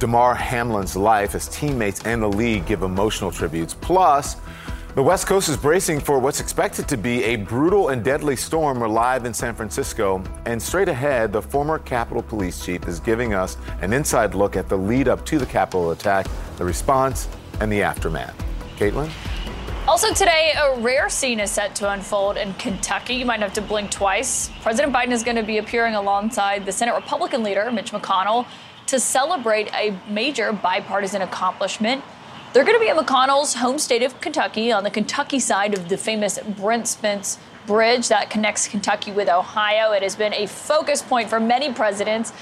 Damar 0.00 0.34
Hamlin's 0.34 0.96
life 0.96 1.36
as 1.36 1.46
teammates 1.46 2.04
and 2.04 2.20
the 2.20 2.26
league 2.26 2.66
give 2.66 2.82
emotional 2.82 3.30
tributes. 3.30 3.74
Plus, 3.74 4.38
the 4.96 5.04
West 5.04 5.28
Coast 5.28 5.48
is 5.48 5.56
bracing 5.56 6.00
for 6.00 6.18
what's 6.18 6.40
expected 6.40 6.88
to 6.88 6.96
be 6.96 7.22
a 7.22 7.36
brutal 7.36 7.90
and 7.90 8.02
deadly 8.02 8.34
storm. 8.34 8.80
We're 8.80 8.88
live 8.88 9.24
in 9.24 9.32
San 9.32 9.54
Francisco. 9.54 10.20
And 10.46 10.60
straight 10.60 10.88
ahead, 10.88 11.32
the 11.32 11.40
former 11.42 11.78
Capitol 11.78 12.24
Police 12.24 12.64
Chief 12.64 12.88
is 12.88 12.98
giving 12.98 13.34
us 13.34 13.56
an 13.82 13.92
inside 13.92 14.34
look 14.34 14.56
at 14.56 14.68
the 14.68 14.76
lead 14.76 15.06
up 15.06 15.24
to 15.26 15.38
the 15.38 15.46
Capitol 15.46 15.92
attack, 15.92 16.26
the 16.56 16.64
response, 16.64 17.28
and 17.60 17.70
the 17.70 17.84
aftermath. 17.84 18.34
Kaitlan? 18.76 19.12
Also 19.90 20.14
today, 20.14 20.52
a 20.56 20.78
rare 20.78 21.08
scene 21.08 21.40
is 21.40 21.50
set 21.50 21.74
to 21.74 21.90
unfold 21.90 22.36
in 22.36 22.54
Kentucky. 22.54 23.14
You 23.14 23.26
might 23.26 23.40
have 23.40 23.52
to 23.54 23.60
blink 23.60 23.90
twice. 23.90 24.48
President 24.62 24.94
Biden 24.94 25.10
is 25.10 25.24
going 25.24 25.36
to 25.36 25.42
be 25.42 25.58
appearing 25.58 25.96
alongside 25.96 26.64
the 26.64 26.70
Senate 26.70 26.94
Republican 26.94 27.42
leader, 27.42 27.68
Mitch 27.72 27.90
McConnell, 27.90 28.46
to 28.86 29.00
celebrate 29.00 29.68
a 29.74 29.98
major 30.08 30.52
bipartisan 30.52 31.22
accomplishment. 31.22 32.04
They're 32.52 32.62
going 32.62 32.78
to 32.78 32.80
be 32.80 32.88
at 32.88 32.96
McConnell's 32.96 33.54
home 33.54 33.80
state 33.80 34.04
of 34.04 34.20
Kentucky 34.20 34.70
on 34.70 34.84
the 34.84 34.90
Kentucky 34.90 35.40
side 35.40 35.74
of 35.74 35.88
the 35.88 35.96
famous 35.96 36.38
Brent 36.38 36.86
Spence 36.86 37.40
Bridge 37.66 38.06
that 38.10 38.30
connects 38.30 38.68
Kentucky 38.68 39.10
with 39.10 39.28
Ohio. 39.28 39.90
It 39.90 40.04
has 40.04 40.14
been 40.14 40.34
a 40.34 40.46
focus 40.46 41.02
point 41.02 41.28
for 41.28 41.40
many 41.40 41.72
presidents. 41.72 42.32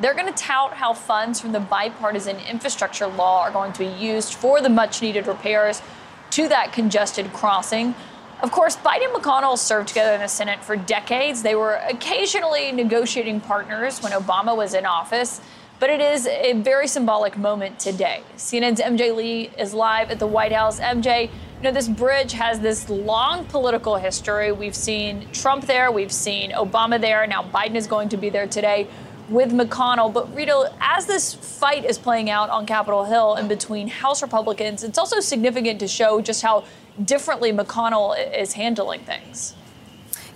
They're 0.00 0.12
going 0.12 0.26
to 0.26 0.32
tout 0.32 0.72
how 0.72 0.92
funds 0.92 1.40
from 1.40 1.52
the 1.52 1.60
bipartisan 1.60 2.38
infrastructure 2.40 3.06
law 3.06 3.42
are 3.42 3.52
going 3.52 3.72
to 3.74 3.78
be 3.78 3.86
used 3.86 4.34
for 4.34 4.60
the 4.60 4.68
much 4.68 5.02
needed 5.02 5.28
repairs 5.28 5.82
to 6.30 6.48
that 6.48 6.72
congested 6.72 7.32
crossing. 7.32 7.94
Of 8.42 8.52
course, 8.52 8.76
Biden 8.76 9.14
and 9.14 9.22
McConnell 9.22 9.56
served 9.56 9.88
together 9.88 10.14
in 10.14 10.20
the 10.20 10.28
Senate 10.28 10.62
for 10.62 10.76
decades. 10.76 11.42
They 11.42 11.54
were 11.54 11.76
occasionally 11.88 12.70
negotiating 12.70 13.40
partners 13.40 14.02
when 14.02 14.12
Obama 14.12 14.54
was 14.54 14.74
in 14.74 14.84
office, 14.84 15.40
but 15.80 15.88
it 15.88 16.00
is 16.00 16.26
a 16.26 16.52
very 16.54 16.86
symbolic 16.86 17.38
moment 17.38 17.78
today. 17.78 18.22
CNN's 18.36 18.80
MJ 18.80 19.14
Lee 19.14 19.50
is 19.58 19.72
live 19.72 20.10
at 20.10 20.18
the 20.18 20.26
White 20.26 20.52
House. 20.52 20.80
MJ, 20.80 21.24
you 21.24 21.62
know, 21.62 21.72
this 21.72 21.88
bridge 21.88 22.32
has 22.34 22.60
this 22.60 22.90
long 22.90 23.46
political 23.46 23.96
history. 23.96 24.52
We've 24.52 24.74
seen 24.74 25.26
Trump 25.32 25.64
there, 25.64 25.90
we've 25.90 26.12
seen 26.12 26.50
Obama 26.50 27.00
there, 27.00 27.26
now 27.26 27.42
Biden 27.42 27.74
is 27.74 27.86
going 27.86 28.10
to 28.10 28.18
be 28.18 28.28
there 28.28 28.46
today 28.46 28.86
with 29.28 29.52
McConnell. 29.52 30.12
But 30.12 30.34
Rito, 30.34 30.64
as 30.80 31.06
this 31.06 31.34
fight 31.34 31.84
is 31.84 31.98
playing 31.98 32.30
out 32.30 32.50
on 32.50 32.66
Capitol 32.66 33.04
Hill 33.04 33.34
and 33.34 33.48
between 33.48 33.88
House 33.88 34.22
Republicans, 34.22 34.84
it's 34.84 34.98
also 34.98 35.20
significant 35.20 35.80
to 35.80 35.88
show 35.88 36.20
just 36.20 36.42
how 36.42 36.64
differently 37.04 37.52
McConnell 37.52 38.14
is 38.34 38.52
handling 38.54 39.00
things. 39.00 39.54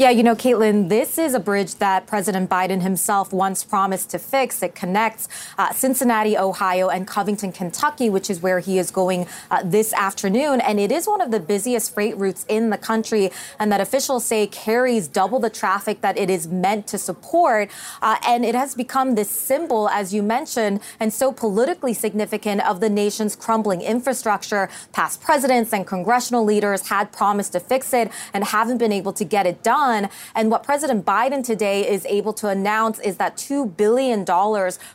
Yeah, 0.01 0.09
you 0.09 0.22
know, 0.22 0.34
Kaitlan, 0.34 0.88
this 0.88 1.18
is 1.18 1.34
a 1.34 1.38
bridge 1.38 1.74
that 1.74 2.07
President 2.07 2.48
Biden 2.48 2.80
himself 2.80 3.34
once 3.34 3.62
promised 3.62 4.09
to 4.12 4.18
fix. 4.18 4.62
It 4.62 4.74
connects 4.74 5.28
uh, 5.59 5.74
Cincinnati, 5.74 6.38
Ohio, 6.38 6.88
and 6.88 7.07
Covington, 7.07 7.53
Kentucky, 7.53 8.09
which 8.09 8.30
is 8.30 8.40
where 8.40 8.61
he 8.61 8.78
is 8.78 8.90
going 8.90 9.26
uh, 9.51 9.62
this 9.62 9.92
afternoon. 9.92 10.62
And 10.62 10.80
it 10.80 10.90
is 10.90 11.07
one 11.07 11.20
of 11.20 11.30
the 11.30 11.38
busiest 11.38 11.92
freight 11.92 12.16
routes 12.16 12.46
in 12.48 12.70
the 12.70 12.78
country, 12.78 13.30
and 13.59 13.70
that 13.70 13.82
officials 13.82 14.24
say 14.24 14.46
carries 14.46 15.07
double 15.07 15.38
the 15.38 15.51
traffic 15.51 16.01
that 16.01 16.16
it 16.16 16.30
is 16.30 16.48
meant 16.48 16.86
to 16.86 16.96
support. 16.96 17.68
Uh, 18.01 18.16
and 18.26 18.42
it 18.42 18.55
has 18.55 18.74
become 18.74 19.16
this 19.16 19.28
symbol, 19.28 19.86
as 19.90 20.14
you 20.14 20.22
mentioned, 20.22 20.80
and 20.98 21.12
so 21.12 21.30
politically 21.30 21.92
significant 21.92 22.66
of 22.66 22.80
the 22.80 22.88
nation's 22.88 23.36
crumbling 23.36 23.82
infrastructure. 23.82 24.70
Past 24.94 25.20
presidents 25.20 25.74
and 25.74 25.86
congressional 25.86 26.42
leaders 26.42 26.88
had 26.88 27.12
promised 27.12 27.53
to 27.53 27.61
fix 27.61 27.92
it 27.92 28.11
and 28.32 28.44
haven't 28.44 28.78
been 28.78 28.92
able 28.92 29.12
to 29.12 29.26
get 29.26 29.44
it 29.44 29.62
done 29.62 29.89
done. 29.91 30.11
And 30.34 30.51
what 30.51 30.62
President 30.62 31.05
Biden 31.05 31.45
today 31.45 31.88
is 31.88 32.07
able 32.07 32.32
to 32.34 32.49
announce 32.49 32.99
is 33.01 33.16
that 33.16 33.36
$2 33.36 33.76
billion 33.76 34.24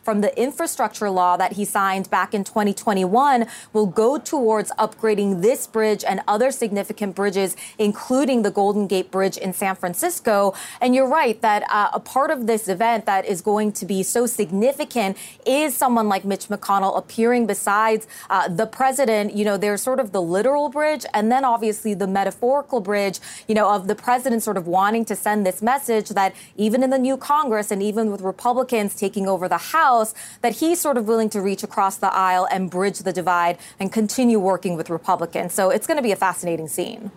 from 0.04 0.22
the 0.22 0.32
infrastructure 0.40 1.10
law 1.10 1.38
that 1.38 1.54
he 1.54 1.66
signed 1.66 2.10
back 2.10 2.34
in 2.34 2.44
2021 2.44 3.48
will 3.74 3.86
go 3.86 4.18
towards 4.18 4.72
upgrading 4.80 5.42
this 5.42 5.68
bridge 5.68 6.04
and 6.04 6.22
other 6.28 6.52
significant 6.52 7.16
bridges, 7.16 7.56
including 7.78 8.44
the 8.44 8.52
Golden 8.52 8.88
Gate 8.88 9.12
Bridge 9.12 9.38
in 9.38 9.54
San 9.54 9.76
Francisco. 9.76 10.54
And 10.82 10.96
you're 10.96 11.08
right 11.08 11.42
that 11.42 11.64
uh, 11.70 11.90
a 11.94 12.00
part 12.00 12.32
of 12.32 12.48
this 12.48 12.68
event 12.68 13.06
that 13.06 13.26
is 13.26 13.42
going 13.42 13.72
to 13.74 13.86
be 13.86 14.04
so 14.04 14.26
significant 14.26 15.18
is 15.46 15.76
someone 15.76 16.08
like 16.08 16.26
Mitch 16.26 16.48
McConnell 16.48 16.98
appearing 16.98 17.46
besides 17.48 18.08
uh, 18.30 18.48
the 18.48 18.66
president. 18.66 19.36
You 19.36 19.46
know, 19.46 19.58
there's 19.58 19.82
sort 19.82 20.00
of 20.00 20.12
the 20.12 20.22
literal 20.22 20.70
bridge 20.70 21.06
and 21.14 21.32
then 21.32 21.44
obviously 21.44 21.94
the 21.94 22.08
metaphorical 22.08 22.80
bridge, 22.80 23.20
you 23.48 23.56
know, 23.56 23.70
of 23.70 23.88
the 23.88 23.96
president 23.96 24.44
sort 24.44 24.58
of 24.58 24.68
wanting 24.68 24.85
wanting 24.86 25.04
to 25.04 25.16
send 25.16 25.44
this 25.44 25.64
message 25.64 26.10
that 26.10 26.32
even 26.58 26.84
in 26.84 26.92
the 26.92 27.00
new 27.00 27.18
Congress 27.18 27.72
and 27.72 27.82
even 27.82 28.12
with 28.12 28.22
Republicans 28.22 28.94
taking 28.94 29.28
over 29.28 29.50
the 29.50 29.58
House, 29.58 30.14
that 30.44 30.54
he's 30.58 30.80
sort 30.80 30.96
of 30.96 31.08
willing 31.08 31.28
to 31.28 31.42
reach 31.42 31.64
across 31.64 31.98
the 31.98 32.14
aisle 32.14 32.48
and 32.52 32.70
bridge 32.70 33.00
the 33.00 33.12
divide 33.12 33.58
and 33.80 33.92
continue 33.92 34.38
working 34.38 34.78
with 34.78 34.92
Republicans. 34.92 35.56
So 35.56 35.72
it's 35.72 35.88
going 35.88 35.98
to 35.98 36.04
be 36.04 36.12
a 36.12 36.16
fascinating 36.16 36.68
scene. 36.68 37.10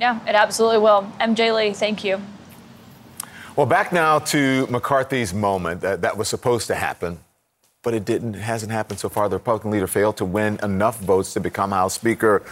Yeah, 0.00 0.26
it 0.26 0.34
absolutely 0.34 0.78
will. 0.78 1.02
MJ 1.20 1.54
Lee, 1.54 1.74
thank 1.74 2.02
you. 2.02 2.18
Well, 3.56 3.66
back 3.66 3.92
now 3.92 4.18
to 4.32 4.66
McCarthy's 4.70 5.34
moment. 5.34 5.82
That, 5.82 6.00
that 6.00 6.16
was 6.16 6.28
supposed 6.28 6.66
to 6.68 6.74
happen, 6.74 7.18
but 7.82 7.92
it 7.92 8.06
didn't. 8.06 8.36
It 8.36 8.40
hasn't 8.40 8.72
happened 8.72 9.00
so 9.00 9.10
far. 9.10 9.28
The 9.28 9.36
Republican 9.36 9.70
leader 9.70 9.86
failed 9.86 10.16
to 10.16 10.24
win 10.24 10.58
enough 10.62 10.98
votes 10.98 11.34
to 11.34 11.40
become 11.40 11.72
House 11.72 11.92
Speaker. 11.92 12.42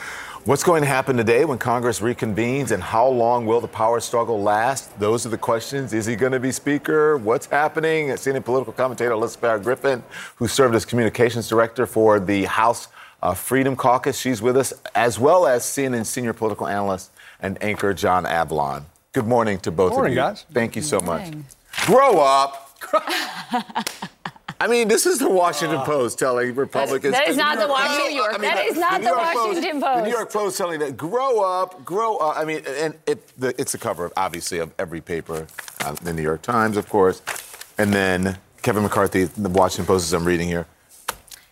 What's 0.50 0.64
going 0.64 0.82
to 0.82 0.88
happen 0.88 1.16
today 1.16 1.44
when 1.44 1.58
Congress 1.58 2.00
reconvenes, 2.00 2.72
and 2.72 2.82
how 2.82 3.06
long 3.06 3.46
will 3.46 3.60
the 3.60 3.68
power 3.68 4.00
struggle 4.00 4.42
last? 4.42 4.98
Those 4.98 5.24
are 5.24 5.28
the 5.28 5.38
questions. 5.38 5.92
Is 5.92 6.06
he 6.06 6.16
going 6.16 6.32
to 6.32 6.40
be 6.40 6.50
Speaker? 6.50 7.16
What's 7.18 7.46
happening? 7.46 8.08
CNN 8.08 8.44
political 8.44 8.72
commentator 8.72 9.12
Alyssa 9.12 9.38
Farah 9.38 9.62
Griffin, 9.62 10.02
who 10.34 10.48
served 10.48 10.74
as 10.74 10.84
communications 10.84 11.48
director 11.48 11.86
for 11.86 12.18
the 12.18 12.46
House 12.46 12.88
uh, 13.22 13.32
Freedom 13.32 13.76
Caucus, 13.76 14.18
she's 14.18 14.42
with 14.42 14.56
us, 14.56 14.72
as 14.96 15.20
well 15.20 15.46
as 15.46 15.62
CNN 15.62 16.04
senior 16.04 16.32
political 16.32 16.66
analyst 16.66 17.12
and 17.40 17.56
anchor 17.62 17.94
John 17.94 18.24
Avlon. 18.24 18.82
Good 19.12 19.28
morning 19.28 19.60
to 19.60 19.70
both 19.70 19.92
morning, 19.92 20.14
of 20.14 20.16
you. 20.16 20.20
guys. 20.20 20.46
Thank 20.52 20.74
you 20.74 20.82
so 20.82 20.98
much. 20.98 21.32
Grow 21.86 22.18
up. 22.18 22.76
I 24.62 24.66
mean, 24.66 24.88
this 24.88 25.06
is 25.06 25.18
the 25.18 25.30
Washington 25.30 25.80
Post 25.80 26.18
telling 26.18 26.54
Republicans. 26.54 27.14
That 27.14 27.28
is 27.28 27.36
not 27.38 27.58
the 27.58 27.66
Washington- 27.66 28.14
York- 28.14 28.34
I 28.34 28.38
mean, 28.38 28.50
that 28.54 28.66
is 28.66 28.76
not 28.76 29.00
the 29.02 29.10
Washington 29.10 29.80
Post. 29.80 29.96
The 29.96 30.02
New 30.04 30.10
York 30.10 30.30
Post 30.30 30.58
telling 30.58 30.80
that 30.80 30.98
grow 30.98 31.40
up, 31.40 31.82
grow 31.82 32.16
up. 32.18 32.36
I 32.36 32.44
mean, 32.44 32.62
and 32.66 32.94
it, 33.06 33.26
the, 33.40 33.58
it's 33.58 33.72
the 33.72 33.78
cover, 33.78 34.04
of, 34.04 34.12
obviously, 34.18 34.58
of 34.58 34.70
every 34.78 35.00
paper, 35.00 35.46
uh, 35.82 35.92
the 36.02 36.12
New 36.12 36.22
York 36.22 36.42
Times, 36.42 36.76
of 36.76 36.88
course, 36.90 37.22
and 37.78 37.92
then 37.94 38.36
Kevin 38.60 38.82
McCarthy, 38.82 39.24
the 39.24 39.48
Washington 39.48 39.86
Post, 39.86 40.04
as 40.04 40.12
I'm 40.12 40.26
reading 40.26 40.48
here. 40.48 40.66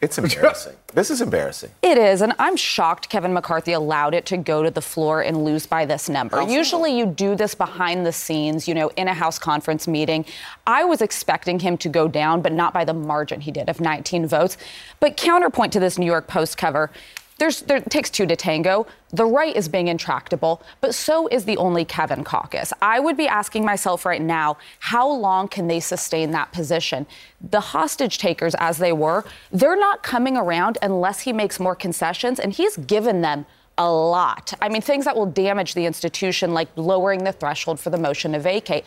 It's 0.01 0.16
embarrassing. 0.16 0.76
this 0.94 1.11
is 1.11 1.20
embarrassing. 1.20 1.70
It 1.82 1.99
is, 1.99 2.22
and 2.22 2.32
I'm 2.38 2.57
shocked 2.57 3.09
Kevin 3.09 3.32
McCarthy 3.32 3.72
allowed 3.72 4.14
it 4.14 4.26
to 4.26 4.36
go 4.36 4.62
to 4.62 4.70
the 4.70 4.80
floor 4.80 5.22
and 5.22 5.44
lose 5.44 5.66
by 5.66 5.86
this 5.86 6.09
number. 6.09 6.40
Usually 6.42 6.96
you 6.96 7.05
do 7.05 7.34
this 7.34 7.57
behind 7.57 8.07
the 8.07 8.12
scenes, 8.12 8.68
you 8.68 8.74
know, 8.74 8.90
in 8.96 9.09
a 9.09 9.14
House 9.14 9.40
conference 9.40 9.88
meeting. 9.88 10.24
I 10.68 10.84
was 10.84 11.03
expecting 11.03 11.59
him 11.59 11.76
to 11.78 11.88
go 11.88 12.07
down, 12.07 12.42
but 12.42 12.53
not 12.53 12.72
by 12.72 12.84
the 12.84 12.94
margin 12.94 13.40
he 13.40 13.51
did 13.51 13.68
of 13.68 13.80
19 13.80 14.28
votes. 14.28 14.57
But 15.01 15.16
counterpoint 15.16 15.72
to 15.72 15.80
this 15.80 15.99
New 15.99 16.07
York 16.07 16.28
Post 16.28 16.57
cover, 16.57 16.92
there's, 17.39 17.62
there 17.62 17.80
takes 17.80 18.11
two 18.11 18.26
to 18.26 18.36
tango. 18.36 18.86
The 19.11 19.24
right 19.24 19.55
is 19.55 19.68
being 19.68 19.89
intractable, 19.89 20.61
but 20.80 20.95
so 20.95 21.28
is 21.28 21.45
the 21.45 21.57
only 21.57 21.84
Kevin 21.84 22.24
caucus. 22.24 22.72
I 22.82 23.01
would 23.01 23.16
be 23.16 23.28
asking 23.28 23.64
myself 23.64 24.05
right 24.05 24.20
now, 24.20 24.59
how 24.80 25.09
long 25.09 25.49
can 25.49 25.68
they 25.68 25.80
sustain 25.80 26.32
that 26.32 26.53
position? 26.53 27.07
The 27.41 27.61
hostage 27.61 28.18
takers, 28.18 28.55
as 28.57 28.78
they 28.78 28.93
were, 28.93 29.24
they're 29.53 29.78
not 29.78 30.03
coming 30.03 30.36
around 30.36 30.78
unless 30.82 31.20
he 31.20 31.32
makes 31.32 31.61
more 31.61 31.76
concessions, 31.76 32.41
and 32.41 32.53
he's 32.53 32.76
given 32.76 33.22
them 33.22 33.47
a 33.79 33.91
lot. 33.91 34.53
I 34.61 34.68
mean, 34.68 34.83
things 34.83 35.05
that 35.05 35.16
will 35.16 35.26
damage 35.26 35.74
the 35.74 35.87
institution, 35.87 36.53
like 36.53 36.68
lowering 36.74 37.22
the 37.22 37.33
threshold 37.33 37.79
for 37.79 37.91
the 37.91 37.97
motion 37.97 38.33
to 38.33 38.41
vacate. 38.41 38.85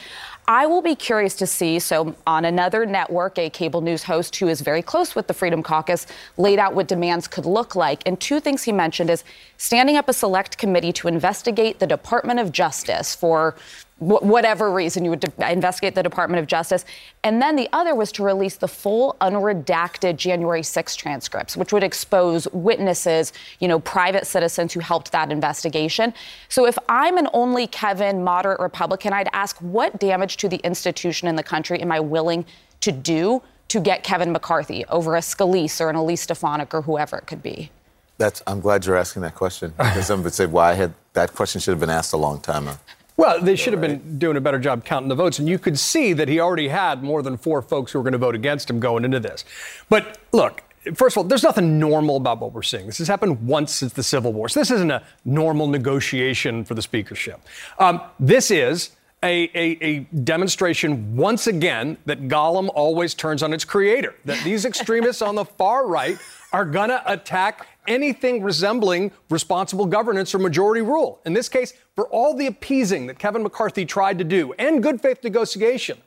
I 0.48 0.66
will 0.66 0.82
be 0.82 0.96
curious 0.96 1.36
to 1.38 1.48
see. 1.48 1.80
So, 1.80 2.14
on 2.28 2.44
another 2.44 2.86
network, 2.86 3.40
a 3.40 3.50
cable 3.50 3.80
news 3.80 4.04
host 4.04 4.36
who 4.36 4.50
is 4.50 4.60
very 4.60 4.82
close 4.82 5.16
with 5.16 5.28
the 5.28 5.34
Freedom 5.34 5.64
Caucus 5.64 6.08
laid 6.38 6.60
out 6.60 6.76
what 6.76 6.90
demands 6.90 7.28
could 7.28 7.46
look 7.46 7.76
like. 7.76 8.04
And 8.06 8.20
two 8.20 8.42
things 8.42 8.64
he 8.64 8.74
mentioned 8.74 9.10
is 9.10 9.24
standing 9.58 9.96
up 9.96 10.10
a 10.10 10.14
select 10.14 10.58
committee 10.58 10.92
to 10.94 11.08
investigate 11.08 11.80
the 11.80 11.88
Department 11.88 12.40
of 12.40 12.52
Justice 12.52 13.16
for 13.16 13.56
whatever 14.02 14.72
reason 14.72 15.06
you 15.06 15.12
would 15.12 15.32
investigate 15.48 15.94
the 15.94 16.02
Department 16.02 16.42
of 16.42 16.48
Justice. 16.48 16.86
And 17.24 17.40
then 17.40 17.56
the 17.56 17.70
other 17.72 17.94
was 17.94 18.12
to 18.14 18.24
release 18.24 18.56
the 18.56 18.68
full 18.68 19.16
unredacted 19.22 20.16
January 20.16 20.64
6 20.64 20.96
transcripts, 20.96 21.56
which 21.56 21.72
would 21.72 21.84
expose 21.84 22.48
witnesses, 22.52 23.32
you 23.60 23.68
know, 23.68 23.80
private 23.80 24.26
citizens 24.26 24.74
who 24.74 24.80
helped 24.80 25.12
that 25.12 25.32
investigation. 25.32 26.16
So 26.50 26.66
if 26.66 26.80
I'm 26.90 27.20
an 27.20 27.28
only 27.34 27.68
Kevin 27.68 28.24
moderate 28.24 28.60
Republican, 28.60 29.14
I'd 29.14 29.30
ask 29.34 29.56
what 29.60 30.00
damage 30.00 30.38
to 30.38 30.50
the 30.50 30.58
institution 30.58 31.28
in 31.28 31.36
the 31.36 31.44
country 31.44 31.80
am 31.80 31.92
I 31.92 32.00
willing 32.00 32.44
to 32.80 32.92
do 32.92 33.44
to 33.68 33.80
get 33.80 34.04
Kevin 34.04 34.32
McCarthy 34.32 34.84
over 34.86 35.16
a 35.16 35.20
Scalise 35.20 35.80
or 35.80 35.92
an 35.92 35.96
Elise 35.96 36.22
Stefanik 36.22 36.74
or 36.74 36.82
whoever 36.82 37.18
it 37.20 37.28
could 37.28 37.44
be? 37.44 37.70
That's. 38.18 38.42
I'm 38.46 38.62
glad 38.62 38.86
you're 38.86 38.98
asking 38.98 39.22
that 39.22 39.36
question 39.36 39.74
because 39.78 40.08
some 40.08 40.24
would 40.24 40.34
say, 40.34 40.46
"Well, 40.46 40.66
I 40.66 40.74
had 40.74 40.94
that 41.14 41.34
question 41.34 41.62
should 41.62 41.72
have 41.72 41.80
been 41.80 41.90
asked 41.90 42.14
a 42.14 42.18
long 42.18 42.40
time 42.40 42.68
ago." 42.68 42.78
Well, 43.22 43.40
they 43.40 43.56
should 43.56 43.74
have 43.74 43.82
been 43.82 44.18
doing 44.18 44.36
a 44.36 44.42
better 44.42 44.58
job 44.58 44.84
counting 44.84 45.08
the 45.08 45.14
votes, 45.14 45.38
and 45.38 45.48
you 45.48 45.60
could 45.60 45.78
see 45.78 46.12
that 46.14 46.28
he 46.28 46.40
already 46.40 46.70
had 46.70 47.04
more 47.04 47.22
than 47.22 47.38
four 47.38 47.62
folks 47.62 47.92
who 47.92 48.00
were 48.00 48.04
going 48.04 48.14
to 48.14 48.18
vote 48.18 48.34
against 48.34 48.68
him 48.68 48.80
going 48.80 49.06
into 49.06 49.20
this. 49.20 49.46
But 49.90 50.18
look, 50.32 50.64
first 50.96 51.16
of 51.16 51.20
all, 51.20 51.24
there's 51.26 51.44
nothing 51.44 51.78
normal 51.78 52.16
about 52.16 52.40
what 52.40 52.52
we're 52.52 52.64
seeing. 52.64 52.88
This 52.88 52.98
has 52.98 53.08
happened 53.08 53.46
once 53.46 53.76
since 53.76 53.94
the 53.94 54.02
Civil 54.02 54.34
War. 54.34 54.50
So 54.50 54.60
this 54.60 54.72
isn't 54.72 54.90
a 54.90 55.04
normal 55.24 55.68
negotiation 55.68 56.66
for 56.66 56.74
the 56.74 56.82
speakership. 56.82 57.40
Um, 57.78 58.02
this 58.20 58.50
is 58.50 58.96
a, 59.22 59.52
a, 59.54 59.78
a 59.84 60.00
demonstration 60.24 61.16
once 61.16 61.46
again 61.46 61.98
that 62.08 62.28
Golem 62.28 62.72
always 62.74 63.14
turns 63.14 63.44
on 63.44 63.54
its 63.54 63.64
creator. 63.64 64.16
That 64.26 64.44
these 64.44 64.66
extremists 64.66 65.22
on 65.22 65.36
the 65.36 65.46
far 65.46 65.86
right 65.86 66.18
are 66.52 66.66
going 66.66 66.90
to 66.90 67.04
attack 67.06 67.68
anything 67.88 68.44
resembling 68.44 69.12
responsible 69.30 69.86
governance 69.86 70.34
or 70.36 70.40
majority 70.40 70.82
rule. 70.82 71.20
In 71.26 71.34
this 71.34 71.50
case, 71.50 71.74
for 71.96 72.08
all 72.08 72.36
the 72.36 72.48
appeasing 72.48 73.08
that 73.08 73.20
Kevin 73.20 73.44
McCarthy 73.44 73.86
tried 73.86 74.18
to 74.20 74.24
do 74.24 74.54
and 74.60 74.82
good 74.84 75.02
faith 75.02 75.24
negotiation, 75.24 75.98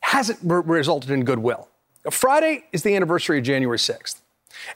hasn't 0.00 0.38
re- 0.42 0.62
resulted 0.64 1.10
in 1.10 1.24
goodwill. 1.24 1.68
Friday 2.10 2.64
is 2.72 2.82
the 2.82 2.94
anniversary 2.96 3.38
of 3.38 3.44
January 3.44 3.78
6th. 3.78 4.20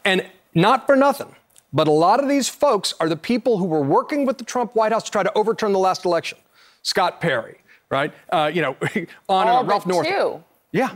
And 0.05 0.27
not 0.55 0.87
for 0.87 0.95
nothing, 0.97 1.35
but 1.73 1.89
a 1.89 1.93
lot 1.93 2.23
of 2.23 2.29
these 2.29 2.49
folks 2.49 2.95
are 3.01 3.09
the 3.09 3.17
people 3.17 3.59
who 3.59 3.65
were 3.65 3.81
working 3.83 4.27
with 4.27 4.39
the 4.39 4.45
Trump 4.45 4.75
White 4.75 4.93
House 4.93 5.05
to 5.05 5.11
try 5.11 5.23
to 5.23 5.33
overturn 5.37 5.73
the 5.73 5.79
last 5.79 6.05
election. 6.05 6.39
Scott 6.83 7.21
Perry, 7.21 7.57
right? 7.91 8.13
Uh, 8.31 8.51
you 8.53 8.63
know, 8.63 8.77
on 8.95 9.07
All 9.29 9.41
and 9.41 9.51
on. 9.51 9.67
Ralph 9.67 9.87
Norman. 9.87 10.13
two. 10.13 10.45
Yeah. 10.73 10.91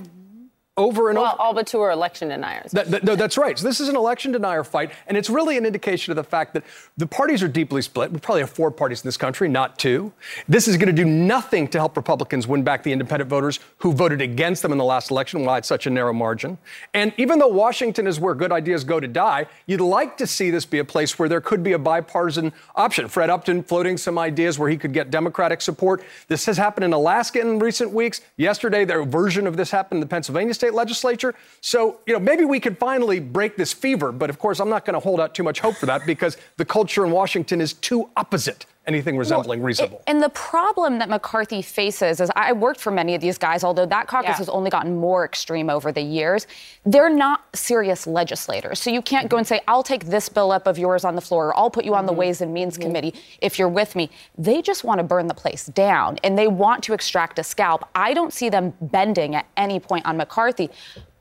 Over 0.79 1.11
and 1.11 1.19
well, 1.19 1.33
over. 1.33 1.43
all 1.43 1.53
but 1.53 1.67
two 1.67 1.81
are 1.81 1.91
election 1.91 2.29
deniers. 2.29 2.71
That, 2.73 2.91
that, 2.91 3.05
no, 3.05 3.17
that's 3.17 3.37
right. 3.37 3.59
So 3.59 3.67
this 3.67 3.81
is 3.81 3.89
an 3.89 3.97
election 3.97 4.33
denier 4.33 4.65
fight, 4.65 4.93
and 5.07 5.17
it's 5.17 5.29
really 5.29 5.59
an 5.59 5.67
indication 5.67 6.13
of 6.13 6.17
the 6.17 6.25
fact 6.25 6.55
that 6.55 6.65
the 6.97 7.07
parties 7.07 7.43
are 7.43 7.49
deeply 7.49 7.83
split. 7.83 8.13
We 8.13 8.21
probably 8.21 8.43
have 8.43 8.51
four 8.51 8.71
parties 8.71 9.03
in 9.03 9.09
this 9.09 9.17
country, 9.17 9.49
not 9.49 9.79
two. 9.79 10.13
This 10.49 10.69
is 10.69 10.77
going 10.77 10.87
to 10.87 10.93
do 10.93 11.05
nothing 11.05 11.69
to 11.69 11.79
help 11.79 11.97
Republicans 11.97 12.47
win 12.47 12.63
back 12.63 12.83
the 12.83 12.93
independent 12.93 13.29
voters 13.29 13.59
who 13.79 13.93
voted 13.93 14.23
against 14.23 14.63
them 14.63 14.73
in 14.73 14.79
the 14.79 14.85
last 14.85 15.11
election, 15.11 15.45
why 15.45 15.59
it's 15.59 15.69
such 15.69 15.87
a 15.87 15.91
narrow 15.91 16.13
margin. 16.13 16.57
And 16.95 17.13
even 17.17 17.41
though 17.41 17.49
Washington 17.49 18.07
is 18.07 18.21
where 18.21 18.35
good 18.35 18.53
ideas 18.53 18.85
go 18.85 19.01
to 19.01 19.09
die, 19.09 19.47
you'd 19.67 19.81
like 19.81 20.17
to 20.19 20.27
see 20.27 20.51
this 20.51 20.65
be 20.65 20.79
a 20.79 20.85
place 20.85 21.19
where 21.19 21.29
there 21.29 21.41
could 21.41 21.63
be 21.63 21.73
a 21.73 21.79
bipartisan 21.79 22.53
option. 22.77 23.09
Fred 23.09 23.31
Upton 23.31 23.65
floating 23.65 23.97
some 23.97 24.19
ideas 24.19 24.59
where 24.59 24.71
he 24.71 24.77
could 24.77 24.93
get 24.93 25.11
Democratic 25.11 25.61
support. 25.61 26.05
This 26.29 26.47
has 26.47 26.57
happened 26.57 26.85
in 26.85 26.93
Alaska 26.93 27.41
in 27.41 27.59
recent 27.59 27.93
weeks. 27.93 28.21
Yesterday, 28.37 28.85
their 28.85 29.03
version 29.05 29.47
of 29.47 29.57
this 29.57 29.71
happened 29.71 29.99
in 29.99 30.01
the 30.01 30.07
Pennsylvania 30.07 30.55
state 30.55 30.68
legislature. 30.75 31.35
So, 31.61 32.01
you 32.07 32.13
know, 32.13 32.21
maybe 32.21 32.45
we 32.45 32.61
could 32.61 32.79
finally 32.79 33.21
break 33.21 33.57
this 33.57 33.73
fever. 33.73 34.13
But 34.13 34.31
of 34.31 34.39
course, 34.39 34.61
I'm 34.61 34.69
not 34.69 34.85
going 34.85 34.95
to 34.95 35.01
hold 35.01 35.21
out 35.21 35.35
too 35.35 35.43
much 35.43 35.61
hope 35.61 35.77
for 35.77 35.87
that 35.87 36.07
because 36.07 36.37
the 36.57 36.65
culture 36.65 37.05
in 37.05 37.11
Washington 37.11 37.61
is 37.61 37.73
too 37.73 38.11
opposite 38.17 38.67
anything 38.89 39.17
resembling 39.17 39.63
reasonable. 39.63 40.03
And 40.07 40.23
the 40.23 40.31
problem 40.31 40.99
that 40.99 41.09
McCarthy 41.09 41.63
faces 41.63 42.21
is 42.21 42.31
I 42.35 42.53
worked 42.53 42.81
for 42.81 42.91
many 42.91 43.15
of 43.15 43.21
these 43.21 43.39
guys, 43.39 43.63
although 43.63 43.87
that 43.87 44.09
caucus 44.09 44.31
Yeah. 44.31 44.37
has 44.37 44.49
only 44.49 44.71
gotten 44.71 44.97
more 44.97 45.25
extreme 45.25 45.69
over 45.69 45.93
the 45.93 46.01
years. 46.01 46.47
They're 46.85 47.11
not 47.11 47.45
serious 47.55 48.07
legislators. 48.07 48.81
So 48.81 48.91
you 48.91 49.03
can't 49.03 49.29
go 49.29 49.37
and 49.37 49.47
say, 49.47 49.61
I'll 49.69 49.83
take 49.83 50.07
this 50.07 50.29
bill 50.29 50.51
up 50.51 50.67
of 50.67 50.79
yours 50.79 51.05
on 51.05 51.15
the 51.15 51.21
floor, 51.21 51.49
or 51.49 51.57
I'll 51.59 51.71
put 51.71 51.85
you 51.85 51.95
on 51.95 52.07
the 52.07 52.13
mm-hmm. 52.13 52.19
Ways 52.19 52.41
and 52.41 52.53
Means 52.53 52.75
mm-hmm. 52.75 52.83
Committee 52.83 53.15
if 53.43 53.59
you're 53.59 53.69
with 53.69 53.95
me. 53.95 54.11
They 54.37 54.63
just 54.63 54.83
want 54.83 54.99
to 54.99 55.05
burn 55.05 55.27
the 55.27 55.35
place 55.35 55.67
down 55.67 56.19
and 56.25 56.39
they 56.39 56.49
want 56.49 56.83
to 56.85 56.95
extract 56.95 57.39
a 57.39 57.45
scalp. 57.45 57.87
I 57.95 58.15
don't 58.15 58.33
see 58.33 58.49
them 58.49 58.73
bending 58.81 59.35
at 59.35 59.47
any 59.57 59.79
point 59.79 60.07
on 60.07 60.17
McCarthy. 60.17 60.71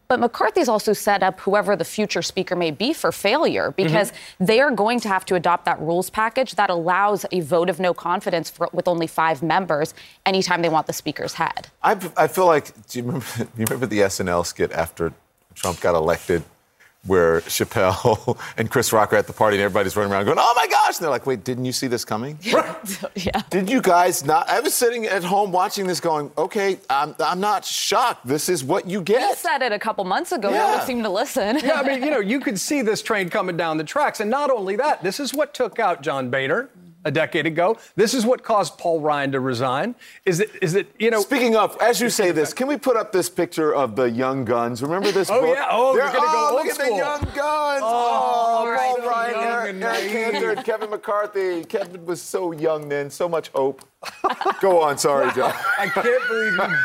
But 0.07 0.19
McCarthy's 0.19 0.69
also 0.69 0.93
set 0.93 1.21
up 1.21 1.39
whoever 1.41 1.75
the 1.75 1.83
future 1.83 2.21
speaker 2.21 2.55
may 2.55 2.71
be 2.71 2.93
for 2.93 3.11
failure 3.11 3.71
because 3.71 4.11
mm-hmm. 4.11 4.45
they 4.45 4.61
are 4.61 4.71
going 4.71 4.99
to 5.01 5.07
have 5.09 5.25
to 5.25 5.35
adopt 5.35 5.65
that 5.65 5.79
rules 5.79 6.09
package 6.09 6.55
that 6.55 6.69
allows 6.69 7.25
a 7.31 7.41
vote 7.41 7.69
of 7.69 7.79
no 7.79 7.93
confidence 7.93 8.49
for, 8.49 8.69
with 8.71 8.87
only 8.87 9.07
five 9.07 9.43
members 9.43 9.93
anytime 10.25 10.61
they 10.61 10.69
want 10.69 10.87
the 10.87 10.93
speaker's 10.93 11.33
head. 11.33 11.67
I, 11.83 11.97
I 12.15 12.27
feel 12.27 12.45
like, 12.45 12.73
do 12.87 12.99
you 12.99 13.05
remember, 13.05 13.25
do 13.37 13.43
you 13.57 13.65
remember 13.65 13.85
the 13.85 13.99
SNL 13.99 14.45
skit 14.45 14.71
after 14.71 15.13
Trump 15.55 15.81
got 15.81 15.95
elected 15.95 16.43
where 17.07 17.41
Chappelle 17.41 18.37
and 18.57 18.69
Chris 18.69 18.93
Rock 18.93 19.13
are 19.13 19.15
at 19.17 19.27
the 19.27 19.33
party 19.33 19.57
and 19.57 19.63
everybody's 19.63 19.95
running 19.95 20.11
around 20.13 20.25
going, 20.25 20.37
oh 20.39 20.53
my 20.55 20.67
gosh. 20.67 20.97
And 20.97 21.03
they're 21.03 21.09
like, 21.09 21.25
wait, 21.25 21.43
didn't 21.43 21.65
you 21.65 21.71
see 21.71 21.87
this 21.87 22.05
coming? 22.05 22.37
yeah. 23.15 23.41
Did 23.49 23.69
you 23.69 23.81
guys 23.81 24.23
not? 24.25 24.49
I 24.49 24.59
was 24.59 24.73
sitting 24.75 25.05
at 25.05 25.23
home 25.23 25.51
watching 25.51 25.87
this 25.87 25.99
going, 25.99 26.31
okay, 26.37 26.79
I'm, 26.89 27.15
I'm 27.19 27.39
not 27.39 27.65
shocked. 27.65 28.27
This 28.27 28.49
is 28.49 28.63
what 28.63 28.87
you 28.87 29.01
get. 29.01 29.19
get. 29.19 29.37
said 29.37 29.61
it 29.61 29.71
a 29.71 29.79
couple 29.79 30.03
months 30.03 30.31
ago. 30.31 30.49
No 30.49 30.55
Yeah. 30.55 30.77
one 30.77 30.85
seemed 30.85 31.03
to 31.03 31.09
listen. 31.09 31.59
yeah, 31.63 31.79
I 31.79 31.83
mean, 31.83 32.03
you 32.03 32.09
know, 32.15 32.19
you 32.19 32.39
could 32.39 32.59
see 32.59 32.81
this 32.81 33.01
train 33.01 33.29
coming 33.29 33.57
down 33.57 33.77
the 33.77 33.83
tracks. 33.83 34.19
And 34.19 34.29
not 34.29 34.49
only 34.49 34.75
that, 34.75 35.01
this 35.03 35.19
is 35.19 35.33
what 35.33 35.53
took 35.53 35.79
out 35.79 36.01
John 36.01 36.29
Boehner 36.29 36.69
a 37.07 37.11
decade 37.11 37.45
ago. 37.47 37.77
This 37.95 38.13
is 38.13 38.25
what 38.25 38.43
caused 38.43 38.77
Paul 38.77 38.99
Ryan 38.99 39.31
to 39.31 39.39
resign. 39.39 39.95
Is 40.25 40.41
it, 40.41 40.51
is 40.61 40.75
it, 40.75 40.87
you 40.99 41.09
know. 41.09 41.21
Speaking 41.21 41.55
of, 41.55 41.77
as 41.81 42.01
you 42.01 42.09
say 42.09 42.31
this, 42.31 42.53
can 42.53 42.67
we 42.67 42.77
put 42.77 42.97
up 42.97 43.11
this 43.11 43.29
picture 43.29 43.73
of 43.73 43.95
the 43.95 44.03
Young 44.11 44.43
Guns? 44.45 44.81
Remember 44.83 45.11
this 45.11 45.29
Oh, 45.31 45.41
book? 45.41 45.55
yeah. 45.55 45.67
Oh, 45.71 45.93
They're- 45.93 46.03
you're 46.03 46.13
gonna 46.13 46.19
go 46.19 46.33
oh, 46.35 46.57
old 46.57 46.65
look 46.67 46.79
at 46.79 46.85
the. 46.85 46.95
Young 46.95 47.21
Guns. 47.21 47.81
Oh, 47.83 48.55
Oh, 48.59 48.69
right, 48.69 48.95
Paul 48.99 49.07
Ryan, 49.09 49.35
Eric, 49.35 49.69
and 49.75 49.83
Eric 49.83 50.11
naive. 50.11 50.31
Cantor, 50.33 50.55
Kevin 50.63 50.89
McCarthy. 50.89 51.63
Kevin 51.63 52.05
was 52.05 52.21
so 52.21 52.51
young 52.51 52.89
then, 52.89 53.09
so 53.09 53.29
much 53.29 53.47
hope. 53.49 53.83
Go 54.61 54.81
on, 54.81 54.97
sorry, 54.97 55.31
John. 55.35 55.53
I 55.79 55.87
can't 55.87 56.27
believe 56.27 56.51
you 56.53 56.77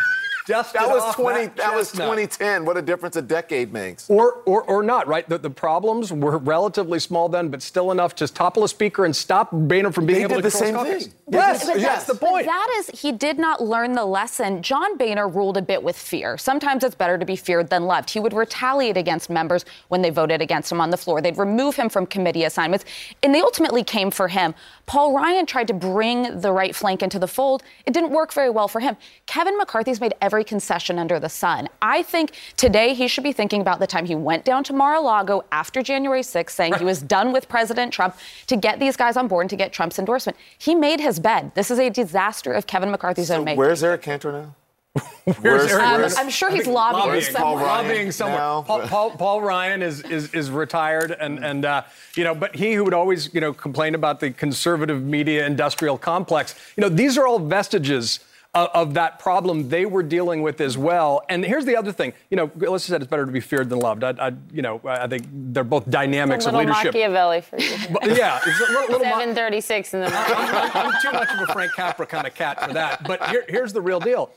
dusted 0.46 0.80
That 0.80 0.88
was 0.88 1.02
off 1.02 1.16
20. 1.16 1.46
that 1.46 1.56
That 1.56 1.74
was 1.74 1.92
2010. 1.92 2.64
What 2.64 2.76
a 2.76 2.82
difference 2.82 3.16
a 3.16 3.22
decade 3.22 3.72
makes. 3.72 4.08
Or, 4.10 4.42
or, 4.46 4.62
or 4.64 4.82
not, 4.82 5.06
right? 5.08 5.28
The, 5.28 5.38
the 5.38 5.50
problems 5.50 6.12
were 6.12 6.38
relatively 6.38 6.98
small 6.98 7.28
then, 7.28 7.48
but 7.48 7.62
still 7.62 7.90
enough 7.90 8.14
to 8.16 8.28
topple 8.28 8.64
a 8.64 8.68
speaker 8.68 9.04
and 9.04 9.14
stop 9.14 9.50
Boehner 9.52 9.92
from 9.92 10.06
being 10.06 10.20
They 10.20 10.24
able 10.24 10.36
did 10.36 10.42
to 10.42 10.48
the 10.48 10.50
same 10.50 10.74
his 10.74 10.84
thing. 10.84 10.92
caucus. 10.92 11.14
They 11.28 11.38
Yes, 11.38 11.66
that's 11.66 11.80
yes. 11.80 12.06
the 12.06 12.14
point. 12.14 12.46
But 12.46 12.52
that 12.52 12.74
is, 12.78 13.00
he 13.00 13.12
did 13.12 13.38
not 13.38 13.62
learn 13.62 13.92
the 13.92 14.04
lesson. 14.04 14.62
John 14.62 14.96
Boehner 14.96 15.28
ruled 15.28 15.56
a 15.56 15.62
bit 15.62 15.82
with 15.82 15.96
fear. 15.96 16.36
Sometimes 16.38 16.84
it's 16.84 16.94
better 16.94 17.18
to 17.18 17.24
be 17.26 17.36
feared 17.36 17.70
than 17.70 17.84
loved. 17.84 18.10
He 18.10 18.20
would 18.20 18.32
retaliate 18.32 18.96
against 18.96 19.30
members 19.30 19.64
when 19.88 20.02
they 20.02 20.10
voted 20.10 20.40
against 20.42 20.72
him 20.72 20.80
on 20.80 20.90
the 20.90 20.96
floor. 20.96 21.20
They'd 21.20 21.38
remove 21.38 21.76
him 21.76 21.88
from 21.88 22.06
committee 22.06 22.44
assignments, 22.44 22.84
and 23.22 23.34
they 23.34 23.40
ultimately 23.40 23.84
came 23.84 24.10
for 24.10 24.28
him. 24.28 24.54
Paul 24.86 25.14
Ryan 25.14 25.46
tried 25.46 25.68
to 25.68 25.74
bring 25.74 26.40
the 26.40 26.52
right 26.52 26.74
flank 26.74 27.02
into 27.02 27.18
the 27.18 27.28
fold. 27.28 27.62
It 27.86 27.92
didn't 27.92 28.10
work 28.10 28.32
very 28.32 28.50
well 28.50 28.68
for 28.68 28.80
him. 28.80 28.96
Kevin 29.26 29.56
McCarthy's 29.58 30.00
made 30.00 30.14
every 30.20 30.31
concession 30.40 30.98
under 30.98 31.20
the 31.20 31.28
sun. 31.28 31.68
I 31.82 32.02
think 32.02 32.32
today 32.56 32.94
he 32.94 33.06
should 33.08 33.24
be 33.24 33.32
thinking 33.32 33.60
about 33.60 33.78
the 33.78 33.86
time 33.86 34.06
he 34.06 34.14
went 34.14 34.46
down 34.46 34.64
to 34.64 34.72
Mar-a-Lago 34.72 35.44
after 35.52 35.82
January 35.82 36.22
6th, 36.22 36.50
saying 36.50 36.74
he 36.78 36.84
was 36.84 37.02
done 37.02 37.30
with 37.32 37.48
President 37.50 37.92
Trump 37.92 38.16
to 38.46 38.56
get 38.56 38.80
these 38.80 38.96
guys 38.96 39.18
on 39.18 39.28
board 39.28 39.42
and 39.44 39.50
to 39.50 39.56
get 39.56 39.70
Trump's 39.74 39.98
endorsement. 39.98 40.38
He 40.56 40.74
made 40.74 41.00
his 41.00 41.20
bed. 41.20 41.52
This 41.54 41.70
is 41.70 41.78
a 41.78 41.90
disaster 41.90 42.52
of 42.54 42.66
Kevin 42.66 42.90
McCarthy's 42.90 43.30
own 43.30 43.44
making. 43.44 43.58
Where's 43.58 43.84
Eric 43.84 44.00
Cantor 44.00 44.32
now? 44.32 44.54
Where's 45.24 45.42
Where's- 45.42 45.72
Um, 45.72 45.92
where's- 46.00 46.18
I'm 46.18 46.28
sure 46.28 46.50
he's 46.50 46.64
think 46.64 46.74
lobbying 46.74 47.06
Where's 47.08 47.28
Paul 47.30 47.54
somewhere. 47.56 47.64
Ryan 47.66 47.86
lobbying 47.86 48.12
somewhere. 48.12 48.38
now? 48.38 48.62
Paul, 48.62 48.80
Paul, 48.88 49.10
Paul 49.12 49.40
Ryan 49.40 49.82
is, 49.82 50.02
is 50.02 50.34
is 50.34 50.50
retired, 50.50 51.16
and 51.18 51.42
and 51.42 51.64
uh, 51.64 51.82
you 52.14 52.24
know, 52.24 52.34
but 52.34 52.54
he 52.54 52.74
who 52.74 52.84
would 52.84 52.92
always 52.92 53.32
you 53.32 53.40
know 53.40 53.54
complain 53.54 53.94
about 53.94 54.20
the 54.20 54.30
conservative 54.32 55.02
media 55.02 55.46
industrial 55.46 55.96
complex. 55.96 56.54
You 56.76 56.82
know, 56.82 56.90
these 56.90 57.16
are 57.16 57.26
all 57.26 57.38
vestiges. 57.38 58.20
Of, 58.54 58.68
of 58.74 58.94
that 58.94 59.18
problem 59.18 59.70
they 59.70 59.86
were 59.86 60.02
dealing 60.02 60.42
with 60.42 60.60
as 60.60 60.76
well, 60.76 61.22
and 61.30 61.42
here's 61.42 61.64
the 61.64 61.74
other 61.74 61.90
thing. 61.90 62.12
You 62.28 62.36
know, 62.36 62.48
Alyssa 62.48 62.80
said 62.80 63.00
it's 63.00 63.10
better 63.10 63.24
to 63.24 63.32
be 63.32 63.40
feared 63.40 63.70
than 63.70 63.78
loved. 63.78 64.04
I, 64.04 64.10
I 64.10 64.32
you 64.52 64.60
know, 64.60 64.78
I 64.84 65.06
think 65.06 65.26
they're 65.32 65.64
both 65.64 65.88
dynamics 65.88 66.44
a 66.44 66.48
of 66.48 66.54
little 66.56 66.68
leadership. 66.68 66.92
Machiavelli 66.92 67.40
for 67.40 67.58
you. 67.58 67.74
But, 67.92 68.14
yeah, 68.14 68.40
it's 68.44 68.60
a 68.60 68.72
little, 68.72 68.98
little 68.98 68.98
Ma- 69.06 69.20
736 69.20 69.94
in 69.94 70.00
the 70.02 70.10
morning. 70.10 70.34
I'm, 70.36 70.86
I'm 70.86 71.00
too 71.00 71.12
much 71.12 71.30
of 71.30 71.48
a 71.48 71.52
Frank 71.54 71.72
Capra 71.72 72.04
kind 72.04 72.26
of 72.26 72.34
cat 72.34 72.62
for 72.62 72.74
that. 72.74 73.04
But 73.04 73.26
here, 73.30 73.46
here's 73.48 73.72
the 73.72 73.80
real 73.80 74.00
deal: 74.00 74.30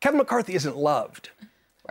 Kevin 0.00 0.18
McCarthy 0.18 0.54
isn't 0.56 0.76
loved. 0.76 1.30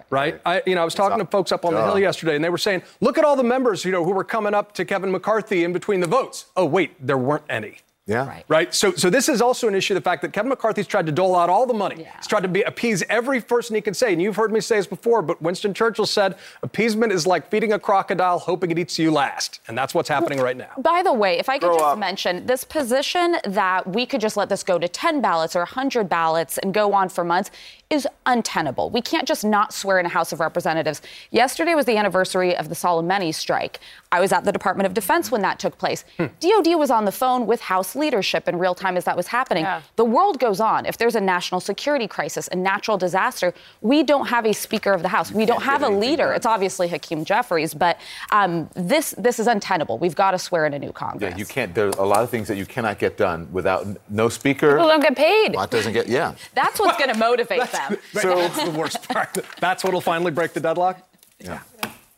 Right. 0.09 0.41
I, 0.45 0.63
you 0.65 0.75
know, 0.75 0.81
I 0.81 0.85
was 0.85 0.95
talking 0.95 1.19
to 1.19 1.25
folks 1.25 1.53
up 1.53 1.63
on 1.63 1.73
the 1.73 1.83
hill 1.85 1.97
yesterday, 1.97 2.35
and 2.35 2.43
they 2.43 2.49
were 2.49 2.57
saying, 2.57 2.83
"Look 2.99 3.17
at 3.17 3.23
all 3.23 3.37
the 3.37 3.43
members, 3.43 3.85
you 3.85 3.91
know, 3.93 4.03
who 4.03 4.11
were 4.11 4.25
coming 4.25 4.53
up 4.53 4.73
to 4.73 4.83
Kevin 4.83 5.11
McCarthy 5.11 5.63
in 5.63 5.71
between 5.71 6.01
the 6.01 6.07
votes." 6.07 6.47
Oh, 6.57 6.65
wait, 6.65 6.91
there 6.99 7.17
weren't 7.17 7.45
any. 7.49 7.77
Yeah. 8.05 8.27
Right. 8.27 8.43
Right. 8.49 8.73
So, 8.75 8.91
so 8.91 9.09
this 9.09 9.29
is 9.29 9.41
also 9.41 9.69
an 9.69 9.75
issue. 9.75 9.93
The 9.93 10.01
fact 10.01 10.21
that 10.23 10.33
Kevin 10.33 10.49
McCarthy's 10.49 10.87
tried 10.87 11.05
to 11.05 11.11
dole 11.13 11.35
out 11.35 11.49
all 11.49 11.65
the 11.65 11.73
money. 11.73 12.05
He's 12.17 12.27
tried 12.27 12.41
to 12.41 12.49
be, 12.49 12.61
appease 12.63 13.01
every 13.09 13.39
person 13.39 13.75
he 13.75 13.81
can 13.81 13.93
say. 13.93 14.11
And 14.11 14.21
you've 14.21 14.35
heard 14.35 14.51
me 14.51 14.59
say 14.59 14.75
this 14.75 14.87
before, 14.87 15.21
but 15.21 15.41
Winston 15.41 15.73
Churchill 15.73 16.05
said, 16.05 16.35
"Appeasement 16.63 17.13
is 17.13 17.25
like 17.25 17.49
feeding 17.49 17.71
a 17.71 17.79
crocodile, 17.79 18.39
hoping 18.39 18.71
it 18.71 18.79
eats 18.79 18.99
you 18.99 19.09
last." 19.09 19.61
And 19.69 19.77
that's 19.77 19.93
what's 19.93 20.09
happening 20.09 20.39
right 20.39 20.57
now. 20.57 20.71
By 20.79 21.01
the 21.01 21.13
way, 21.13 21.39
if 21.39 21.47
I 21.47 21.57
could 21.59 21.67
Grow 21.67 21.77
just 21.77 21.85
up. 21.85 21.97
mention 21.97 22.45
this 22.45 22.65
position 22.65 23.37
that 23.45 23.87
we 23.87 24.05
could 24.05 24.19
just 24.19 24.35
let 24.35 24.49
this 24.49 24.63
go 24.63 24.77
to 24.77 24.87
10 24.89 25.21
ballots 25.21 25.55
or 25.55 25.59
100 25.59 26.09
ballots 26.09 26.57
and 26.57 26.73
go 26.73 26.93
on 26.93 27.07
for 27.07 27.23
months 27.23 27.51
is 27.93 28.07
untenable. 28.25 28.89
We 28.89 29.01
can't 29.01 29.27
just 29.27 29.45
not 29.45 29.73
swear 29.73 29.99
in 29.99 30.05
a 30.05 30.09
House 30.09 30.31
of 30.33 30.39
Representatives. 30.39 31.01
Yesterday 31.31 31.75
was 31.75 31.85
the 31.85 31.95
anniversary 31.95 32.57
of 32.57 32.67
the 32.67 32.75
Soleimani 32.75 33.33
strike. 33.33 33.79
I 34.11 34.19
was 34.19 34.31
at 34.31 34.43
the 34.43 34.51
Department 34.51 34.87
of 34.87 34.93
Defense 34.93 35.31
when 35.31 35.41
that 35.43 35.59
took 35.59 35.77
place. 35.77 36.03
DOD 36.17 36.75
was 36.75 36.89
on 36.89 37.05
the 37.05 37.11
phone 37.11 37.45
with 37.45 37.61
House 37.61 37.95
leadership 37.95 38.47
in 38.47 38.57
real 38.57 38.75
time 38.75 38.97
as 38.97 39.05
that 39.05 39.15
was 39.15 39.27
happening. 39.27 39.63
Yeah. 39.63 39.81
The 39.95 40.05
world 40.05 40.39
goes 40.39 40.59
on. 40.59 40.85
If 40.85 40.97
there's 40.97 41.15
a 41.15 41.21
national 41.21 41.61
security 41.61 42.07
crisis, 42.07 42.49
a 42.51 42.55
natural 42.55 42.97
disaster, 42.97 43.53
we 43.81 44.03
don't 44.03 44.27
have 44.27 44.45
a 44.45 44.53
Speaker 44.53 44.91
of 44.91 45.01
the 45.03 45.09
House. 45.09 45.31
We 45.31 45.45
don't 45.45 45.63
have 45.63 45.83
a 45.83 45.89
leader. 45.89 46.33
It's 46.33 46.45
obviously 46.45 46.87
Hakeem 46.87 47.25
Jeffries, 47.25 47.73
but 47.73 47.99
um, 48.31 48.69
this 48.75 49.11
this 49.17 49.39
is 49.39 49.47
untenable. 49.47 49.97
We've 49.99 50.15
got 50.15 50.31
to 50.31 50.39
swear 50.39 50.65
in 50.65 50.73
a 50.73 50.79
new 50.79 50.91
Congress. 50.91 51.31
Yeah, 51.31 51.37
you 51.37 51.45
can't. 51.45 51.73
There 51.75 51.87
are 51.87 51.99
a 51.99 52.05
lot 52.05 52.23
of 52.23 52.29
things 52.29 52.47
that 52.47 52.57
you 52.57 52.65
cannot 52.65 52.97
get 52.97 53.17
done 53.17 53.47
without 53.51 53.85
no 54.09 54.29
speaker. 54.29 54.71
People 54.71 54.87
don't 54.87 55.01
get 55.01 55.15
paid. 55.15 55.53
Lot 55.53 55.69
doesn't 55.69 55.93
get. 55.93 56.07
Yeah. 56.07 56.35
That's 56.55 56.79
what's 56.79 56.97
going 56.97 57.11
to 57.13 57.19
motivate 57.19 57.71
them. 57.71 57.82
So 58.13 58.35
that's 58.35 58.63
the 58.63 58.71
worst 58.71 59.07
part. 59.09 59.37
That's 59.59 59.83
what'll 59.83 60.01
finally 60.01 60.31
break 60.31 60.53
the 60.53 60.59
deadlock. 60.59 61.01
Yeah. 61.39 61.61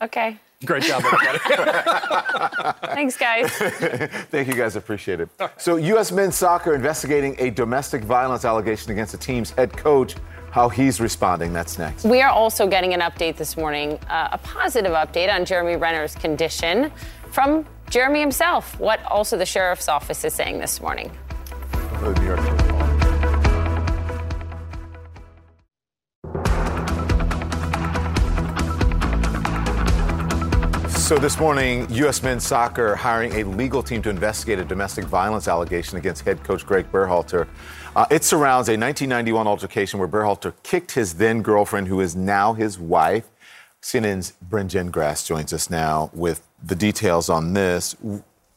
Okay. 0.01 0.37
Great 0.65 0.83
job, 0.83 1.03
everybody. 1.05 1.39
Thanks, 2.93 3.17
guys. 3.17 3.51
Thank 3.51 4.47
you 4.47 4.53
guys, 4.53 4.75
appreciate 4.75 5.19
it. 5.19 5.29
So, 5.57 5.75
U.S. 5.75 6.11
men's 6.11 6.35
soccer 6.35 6.73
investigating 6.73 7.35
a 7.39 7.49
domestic 7.49 8.03
violence 8.03 8.45
allegation 8.45 8.91
against 8.91 9.11
the 9.11 9.17
team's 9.17 9.51
head 9.51 9.75
coach. 9.75 10.15
How 10.51 10.69
he's 10.69 11.01
responding. 11.01 11.51
That's 11.51 11.77
next. 11.77 12.05
We 12.05 12.21
are 12.21 12.29
also 12.29 12.65
getting 12.65 12.93
an 12.93 13.01
update 13.01 13.35
this 13.35 13.57
morning, 13.57 13.99
uh, 14.09 14.29
a 14.31 14.37
positive 14.37 14.93
update 14.93 15.33
on 15.33 15.43
Jeremy 15.43 15.75
Renner's 15.75 16.15
condition 16.15 16.91
from 17.31 17.65
Jeremy 17.89 18.21
himself. 18.21 18.79
What 18.79 19.03
also 19.03 19.37
the 19.37 19.45
sheriff's 19.45 19.89
office 19.89 20.23
is 20.23 20.33
saying 20.33 20.59
this 20.59 20.79
morning. 20.79 21.11
So 31.05 31.19
this 31.19 31.37
morning, 31.37 31.85
U.S. 31.91 32.23
men's 32.23 32.47
soccer 32.47 32.95
hiring 32.95 33.31
a 33.33 33.43
legal 33.43 33.83
team 33.83 34.01
to 34.01 34.09
investigate 34.09 34.57
a 34.57 34.65
domestic 34.65 35.05
violence 35.05 35.47
allegation 35.47 35.99
against 35.99 36.25
head 36.25 36.43
coach 36.43 36.65
Greg 36.65 36.91
Berhalter. 36.91 37.47
Uh, 37.95 38.07
it 38.09 38.23
surrounds 38.23 38.69
a 38.69 38.71
1991 38.71 39.45
altercation 39.45 39.99
where 39.99 40.07
Berhalter 40.07 40.55
kicked 40.63 40.93
his 40.93 41.13
then 41.13 41.43
girlfriend, 41.43 41.89
who 41.89 42.01
is 42.01 42.15
now 42.15 42.53
his 42.53 42.79
wife. 42.79 43.29
CNN's 43.83 44.33
Brynn 44.49 44.67
Gingras 44.67 45.27
joins 45.27 45.53
us 45.53 45.69
now 45.69 46.09
with 46.11 46.41
the 46.63 46.75
details 46.75 47.29
on 47.29 47.53
this. 47.53 47.95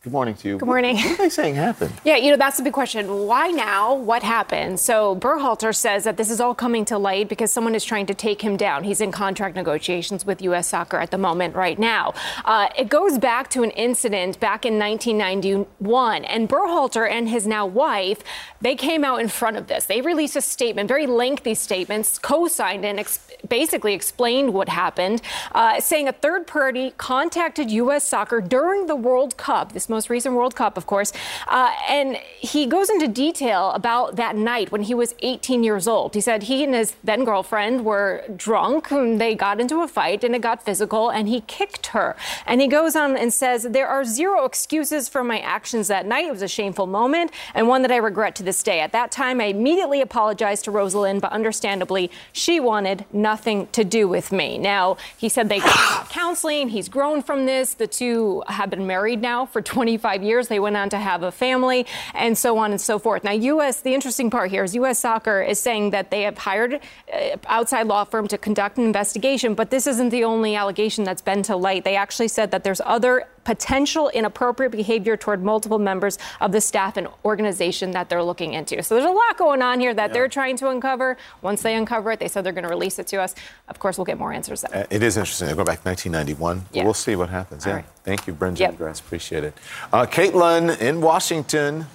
Good 0.04 0.12
morning 0.12 0.36
to 0.36 0.48
you. 0.48 0.58
Good 0.58 0.66
morning. 0.66 0.94
What 0.96 1.06
are 1.06 1.16
they 1.16 1.28
saying 1.28 1.56
happened? 1.56 1.92
Yeah, 2.04 2.16
you 2.16 2.30
know, 2.30 2.36
that's 2.36 2.56
the 2.56 2.62
big 2.62 2.72
question. 2.72 3.26
Why 3.26 3.48
now? 3.48 3.94
What 3.94 4.22
happened? 4.22 4.78
So 4.78 5.16
Berhalter 5.16 5.74
says 5.74 6.04
that 6.04 6.16
this 6.16 6.30
is 6.30 6.40
all 6.40 6.54
coming 6.54 6.84
to 6.86 6.96
light 6.96 7.28
because 7.28 7.50
someone 7.50 7.74
is 7.74 7.84
trying 7.84 8.06
to 8.06 8.14
take 8.14 8.40
him 8.40 8.56
down. 8.56 8.84
He's 8.84 9.00
in 9.00 9.10
contract 9.10 9.56
negotiations 9.56 10.24
with 10.24 10.40
U.S. 10.42 10.68
Soccer 10.68 10.98
at 10.98 11.10
the 11.10 11.18
moment 11.18 11.56
right 11.56 11.78
now. 11.78 12.14
Uh, 12.44 12.68
it 12.78 12.88
goes 12.88 13.18
back 13.18 13.50
to 13.50 13.64
an 13.64 13.70
incident 13.72 14.38
back 14.38 14.64
in 14.64 14.78
1991, 14.78 16.24
and 16.24 16.48
Berhalter 16.48 17.10
and 17.10 17.28
his 17.28 17.46
now 17.46 17.66
wife, 17.66 18.22
they 18.60 18.76
came 18.76 19.04
out 19.04 19.20
in 19.20 19.26
front 19.28 19.56
of 19.56 19.66
this. 19.66 19.86
They 19.86 20.00
released 20.00 20.36
a 20.36 20.40
statement, 20.40 20.86
very 20.88 21.06
lengthy 21.06 21.54
statements, 21.54 22.18
co-signed 22.18 22.84
and 22.84 23.00
ex- 23.00 23.28
basically 23.48 23.94
explained 23.94 24.54
what 24.54 24.68
happened, 24.68 25.20
uh, 25.52 25.80
saying 25.80 26.06
a 26.06 26.12
third 26.12 26.46
party 26.46 26.92
contacted 26.96 27.70
U.S. 27.72 28.04
Soccer 28.04 28.40
during 28.40 28.86
the 28.86 28.96
World 28.96 29.36
Cup, 29.36 29.72
this 29.72 29.87
most 29.88 30.10
recent 30.10 30.34
World 30.34 30.54
Cup, 30.54 30.76
of 30.76 30.86
course. 30.86 31.12
Uh, 31.46 31.72
and 31.88 32.16
he 32.16 32.66
goes 32.66 32.90
into 32.90 33.08
detail 33.08 33.70
about 33.72 34.16
that 34.16 34.36
night 34.36 34.70
when 34.72 34.82
he 34.82 34.94
was 34.94 35.14
18 35.20 35.64
years 35.64 35.88
old. 35.88 36.14
He 36.14 36.20
said 36.20 36.44
he 36.44 36.64
and 36.64 36.74
his 36.74 36.94
then 37.04 37.24
girlfriend 37.24 37.84
were 37.84 38.24
drunk 38.36 38.90
and 38.90 39.20
they 39.20 39.34
got 39.34 39.60
into 39.60 39.82
a 39.82 39.88
fight 39.88 40.24
and 40.24 40.34
it 40.34 40.40
got 40.40 40.64
physical 40.64 41.10
and 41.10 41.28
he 41.28 41.40
kicked 41.42 41.88
her. 41.88 42.16
And 42.46 42.60
he 42.60 42.68
goes 42.68 42.96
on 42.96 43.16
and 43.16 43.32
says, 43.32 43.64
There 43.64 43.88
are 43.88 44.04
zero 44.04 44.44
excuses 44.44 45.08
for 45.08 45.24
my 45.24 45.38
actions 45.40 45.88
that 45.88 46.06
night. 46.06 46.24
It 46.24 46.32
was 46.32 46.42
a 46.42 46.48
shameful 46.48 46.86
moment 46.86 47.30
and 47.54 47.68
one 47.68 47.82
that 47.82 47.90
I 47.90 47.96
regret 47.96 48.34
to 48.36 48.42
this 48.42 48.62
day. 48.62 48.80
At 48.80 48.92
that 48.92 49.10
time, 49.10 49.40
I 49.40 49.44
immediately 49.44 50.00
apologized 50.00 50.64
to 50.64 50.70
Rosalind, 50.70 51.20
but 51.20 51.32
understandably, 51.32 52.10
she 52.32 52.60
wanted 52.60 53.04
nothing 53.12 53.66
to 53.68 53.84
do 53.84 54.08
with 54.08 54.32
me. 54.32 54.58
Now, 54.58 54.96
he 55.16 55.28
said 55.28 55.48
they 55.48 55.60
got 55.60 56.08
counseling. 56.10 56.70
He's 56.70 56.88
grown 56.88 57.22
from 57.22 57.46
this. 57.46 57.74
The 57.74 57.86
two 57.86 58.42
have 58.48 58.70
been 58.70 58.86
married 58.86 59.20
now 59.20 59.46
for 59.46 59.62
25 59.78 60.24
years. 60.24 60.48
They 60.48 60.58
went 60.58 60.76
on 60.76 60.88
to 60.90 60.98
have 60.98 61.22
a 61.22 61.30
family 61.30 61.86
and 62.12 62.36
so 62.36 62.58
on 62.58 62.72
and 62.72 62.80
so 62.80 62.98
forth. 62.98 63.22
Now, 63.22 63.30
U.S., 63.30 63.80
the 63.80 63.94
interesting 63.94 64.28
part 64.28 64.50
here 64.50 64.64
is 64.64 64.74
U.S. 64.74 64.98
Soccer 64.98 65.40
is 65.40 65.60
saying 65.60 65.90
that 65.90 66.10
they 66.10 66.22
have 66.22 66.36
hired 66.36 66.80
an 67.12 67.38
outside 67.46 67.86
law 67.86 68.02
firm 68.02 68.26
to 68.26 68.38
conduct 68.38 68.78
an 68.78 68.84
investigation, 68.84 69.54
but 69.54 69.70
this 69.70 69.86
isn't 69.86 70.08
the 70.08 70.24
only 70.24 70.56
allegation 70.56 71.04
that's 71.04 71.22
been 71.22 71.44
to 71.44 71.54
light. 71.54 71.84
They 71.84 71.94
actually 71.94 72.26
said 72.26 72.50
that 72.50 72.64
there's 72.64 72.80
other 72.84 73.28
potential 73.48 74.10
inappropriate 74.10 74.70
behavior 74.70 75.16
toward 75.16 75.42
multiple 75.42 75.78
members 75.78 76.18
of 76.42 76.52
the 76.52 76.60
staff 76.60 76.98
and 76.98 77.08
organization 77.24 77.92
that 77.92 78.10
they're 78.10 78.22
looking 78.22 78.52
into. 78.52 78.82
So 78.82 78.94
there's 78.94 79.08
a 79.08 79.10
lot 79.10 79.38
going 79.38 79.62
on 79.62 79.80
here 79.80 79.94
that 79.94 80.10
yeah. 80.10 80.12
they're 80.12 80.28
trying 80.28 80.58
to 80.58 80.68
uncover. 80.68 81.16
Once 81.40 81.62
they 81.62 81.74
uncover 81.74 82.12
it, 82.12 82.20
they 82.20 82.28
said 82.28 82.44
they're 82.44 82.52
going 82.52 82.64
to 82.64 82.68
release 82.68 82.98
it 82.98 83.06
to 83.06 83.16
us. 83.16 83.34
Of 83.68 83.78
course, 83.78 83.96
we'll 83.96 84.04
get 84.04 84.18
more 84.18 84.34
answers 84.34 84.60
then. 84.60 84.82
Uh, 84.82 84.86
it 84.90 85.02
is 85.02 85.16
interesting. 85.16 85.48
They 85.48 85.54
go 85.54 85.64
back 85.64 85.82
to 85.82 85.88
1991. 85.88 86.66
Yeah. 86.74 86.84
We'll 86.84 86.92
see 86.92 87.16
what 87.16 87.30
happens. 87.30 87.64
All 87.64 87.70
yeah. 87.70 87.76
Right. 87.76 87.84
Thank 88.04 88.26
you, 88.26 88.34
Brendan 88.34 88.60
yep. 88.60 88.76
Grass. 88.76 89.00
Appreciate 89.00 89.44
it. 89.44 89.54
Uh, 89.94 90.04
Kaitlan 90.04 90.78
in 90.78 91.00
Washington. 91.00 91.86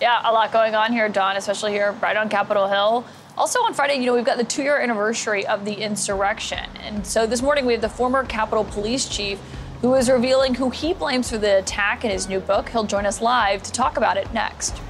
Yeah, 0.00 0.28
a 0.28 0.32
lot 0.32 0.50
going 0.50 0.74
on 0.74 0.90
here, 0.90 1.08
Don, 1.08 1.36
especially 1.36 1.70
here 1.70 1.92
right 2.02 2.16
on 2.16 2.28
Capitol 2.28 2.66
Hill. 2.66 3.04
Also 3.38 3.60
on 3.60 3.74
Friday, 3.74 3.94
you 3.94 4.06
know, 4.06 4.14
we've 4.14 4.24
got 4.24 4.38
the 4.38 4.44
two 4.44 4.64
year 4.64 4.80
anniversary 4.80 5.46
of 5.46 5.64
the 5.64 5.74
insurrection. 5.74 6.68
And 6.80 7.06
so 7.06 7.28
this 7.28 7.42
morning 7.42 7.64
we 7.64 7.74
have 7.74 7.82
the 7.82 7.88
former 7.88 8.24
Capitol 8.24 8.64
Police 8.64 9.08
Chief 9.08 9.38
who 9.80 9.94
is 9.94 10.10
revealing 10.10 10.54
who 10.54 10.68
he 10.70 10.92
blames 10.92 11.30
for 11.30 11.38
the 11.38 11.58
attack 11.58 12.04
in 12.04 12.10
his 12.10 12.28
new 12.28 12.40
book. 12.40 12.68
He'll 12.68 12.84
join 12.84 13.06
us 13.06 13.22
live 13.22 13.62
to 13.62 13.72
talk 13.72 13.96
about 13.96 14.16
it 14.16 14.32
next. 14.34 14.80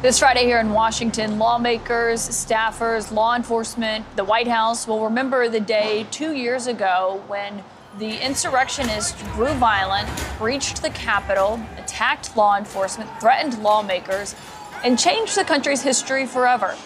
This 0.00 0.20
Friday 0.20 0.44
here 0.44 0.60
in 0.60 0.70
Washington, 0.70 1.40
lawmakers, 1.40 2.20
staffers, 2.20 3.12
law 3.12 3.34
enforcement, 3.34 4.06
the 4.14 4.22
White 4.22 4.46
House 4.46 4.86
will 4.86 5.04
remember 5.04 5.48
the 5.48 5.60
day 5.60 6.06
two 6.12 6.32
years 6.32 6.68
ago 6.68 7.22
when 7.26 7.64
the 7.98 8.24
insurrectionists 8.24 9.20
grew 9.32 9.52
violent, 9.54 10.08
breached 10.38 10.82
the 10.82 10.90
Capitol, 10.90 11.60
attacked 11.98 12.36
law 12.36 12.56
enforcement, 12.56 13.10
threatened 13.20 13.60
lawmakers, 13.60 14.36
and 14.84 14.96
changed 14.96 15.36
the 15.36 15.42
country's 15.42 15.82
history 15.82 16.24
forever. 16.24 16.76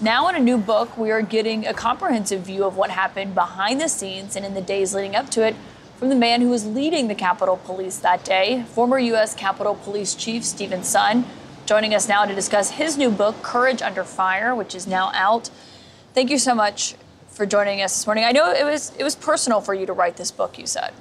Now, 0.00 0.28
in 0.28 0.36
a 0.36 0.38
new 0.38 0.58
book, 0.58 0.96
we 0.96 1.10
are 1.10 1.22
getting 1.22 1.66
a 1.66 1.74
comprehensive 1.74 2.42
view 2.42 2.62
of 2.62 2.76
what 2.76 2.90
happened 2.90 3.34
behind 3.34 3.80
the 3.80 3.88
scenes 3.88 4.36
and 4.36 4.46
in 4.46 4.54
the 4.54 4.60
days 4.60 4.94
leading 4.94 5.16
up 5.16 5.28
to 5.30 5.44
it 5.44 5.56
from 5.96 6.08
the 6.08 6.14
man 6.14 6.40
who 6.40 6.50
was 6.50 6.64
leading 6.64 7.08
the 7.08 7.16
Capitol 7.16 7.56
Police 7.56 7.98
that 7.98 8.24
day, 8.24 8.62
former 8.68 8.96
U.S. 9.00 9.34
Capitol 9.34 9.74
Police 9.74 10.14
Chief 10.14 10.44
Steven 10.44 10.82
Sund, 10.82 11.24
joining 11.66 11.92
us 11.92 12.08
now 12.08 12.24
to 12.24 12.32
discuss 12.32 12.70
his 12.70 12.96
new 12.96 13.10
book, 13.10 13.42
Courage 13.42 13.82
Under 13.82 14.04
Fire, 14.04 14.54
which 14.54 14.76
is 14.76 14.86
now 14.86 15.10
out. 15.14 15.50
Thank 16.12 16.30
you 16.30 16.38
so 16.38 16.54
much, 16.54 16.94
for 17.26 17.44
joining 17.44 17.82
us 17.82 17.92
this 17.92 18.06
morning. 18.06 18.22
I 18.22 18.30
know 18.30 18.52
it 18.52 18.64
was 18.64 18.92
it 18.96 19.02
was 19.02 19.16
personal 19.16 19.60
for 19.60 19.74
you 19.74 19.84
to 19.86 19.92
write 19.92 20.16
this 20.16 20.30
book. 20.30 20.58
You 20.58 20.66
said 20.66 20.92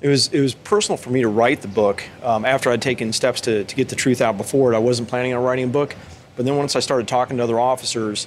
it 0.00 0.08
was 0.08 0.28
it 0.28 0.40
was 0.40 0.54
personal 0.54 0.96
for 0.96 1.10
me 1.10 1.20
to 1.22 1.28
write 1.28 1.60
the 1.62 1.68
book 1.68 2.02
um, 2.22 2.44
after 2.44 2.70
I'd 2.70 2.82
taken 2.82 3.12
steps 3.12 3.40
to 3.42 3.64
to 3.64 3.76
get 3.76 3.88
the 3.88 3.96
truth 3.96 4.20
out 4.20 4.36
before 4.36 4.72
it. 4.72 4.76
I 4.76 4.80
wasn't 4.80 5.08
planning 5.08 5.34
on 5.34 5.42
writing 5.42 5.66
a 5.66 5.68
book, 5.68 5.94
but 6.36 6.46
then 6.46 6.56
once 6.56 6.76
I 6.76 6.80
started 6.80 7.08
talking 7.08 7.36
to 7.38 7.42
other 7.42 7.60
officers. 7.60 8.26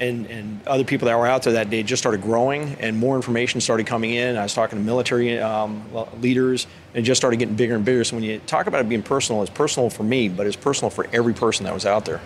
And, 0.00 0.26
and 0.26 0.66
other 0.66 0.82
people 0.82 1.06
that 1.06 1.16
were 1.16 1.28
out 1.28 1.44
there 1.44 1.52
that 1.52 1.70
day 1.70 1.80
it 1.80 1.86
just 1.86 2.02
started 2.02 2.22
growing, 2.22 2.76
and 2.80 2.96
more 2.96 3.14
information 3.14 3.60
started 3.60 3.86
coming 3.86 4.10
in. 4.14 4.36
I 4.36 4.42
was 4.42 4.52
talking 4.52 4.76
to 4.76 4.84
military 4.84 5.38
um, 5.38 5.84
leaders, 6.20 6.66
and 6.92 7.04
it 7.04 7.06
just 7.06 7.20
started 7.20 7.36
getting 7.36 7.54
bigger 7.54 7.76
and 7.76 7.84
bigger. 7.84 8.02
So 8.02 8.16
when 8.16 8.24
you 8.24 8.40
talk 8.40 8.66
about 8.66 8.80
it 8.80 8.88
being 8.88 9.04
personal, 9.04 9.42
it's 9.42 9.50
personal 9.52 9.90
for 9.90 10.02
me, 10.02 10.28
but 10.28 10.46
it's 10.46 10.56
personal 10.56 10.90
for 10.90 11.06
every 11.12 11.34
person 11.34 11.64
that 11.66 11.74
was 11.74 11.86
out 11.86 12.04
there. 12.04 12.20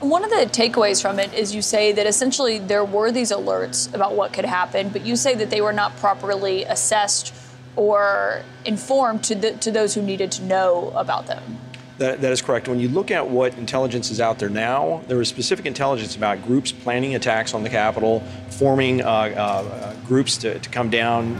One 0.00 0.24
of 0.24 0.30
the 0.30 0.46
takeaways 0.46 1.00
from 1.00 1.20
it 1.20 1.32
is 1.32 1.54
you 1.54 1.62
say 1.62 1.92
that 1.92 2.08
essentially 2.08 2.58
there 2.58 2.84
were 2.84 3.12
these 3.12 3.30
alerts 3.30 3.94
about 3.94 4.16
what 4.16 4.32
could 4.32 4.46
happen, 4.46 4.88
but 4.88 5.06
you 5.06 5.14
say 5.14 5.36
that 5.36 5.48
they 5.48 5.60
were 5.60 5.72
not 5.72 5.96
properly 5.98 6.64
assessed 6.64 7.32
or 7.76 8.42
informed 8.64 9.24
to, 9.24 9.34
the, 9.34 9.52
to 9.54 9.70
those 9.70 9.94
who 9.94 10.02
needed 10.02 10.30
to 10.32 10.42
know 10.44 10.92
about 10.94 11.26
them. 11.26 11.42
That, 11.98 12.20
that 12.20 12.32
is 12.32 12.42
correct. 12.42 12.68
When 12.68 12.80
you 12.80 12.88
look 12.88 13.10
at 13.10 13.28
what 13.28 13.56
intelligence 13.58 14.10
is 14.10 14.20
out 14.20 14.38
there 14.38 14.48
now, 14.48 15.02
there 15.08 15.20
is 15.20 15.28
specific 15.28 15.66
intelligence 15.66 16.16
about 16.16 16.44
groups 16.44 16.72
planning 16.72 17.14
attacks 17.14 17.54
on 17.54 17.62
the 17.62 17.68
Capitol, 17.68 18.20
forming 18.50 19.02
uh, 19.02 19.06
uh, 19.06 19.94
groups 20.06 20.36
to, 20.38 20.58
to 20.58 20.68
come 20.70 20.90
down, 20.90 21.36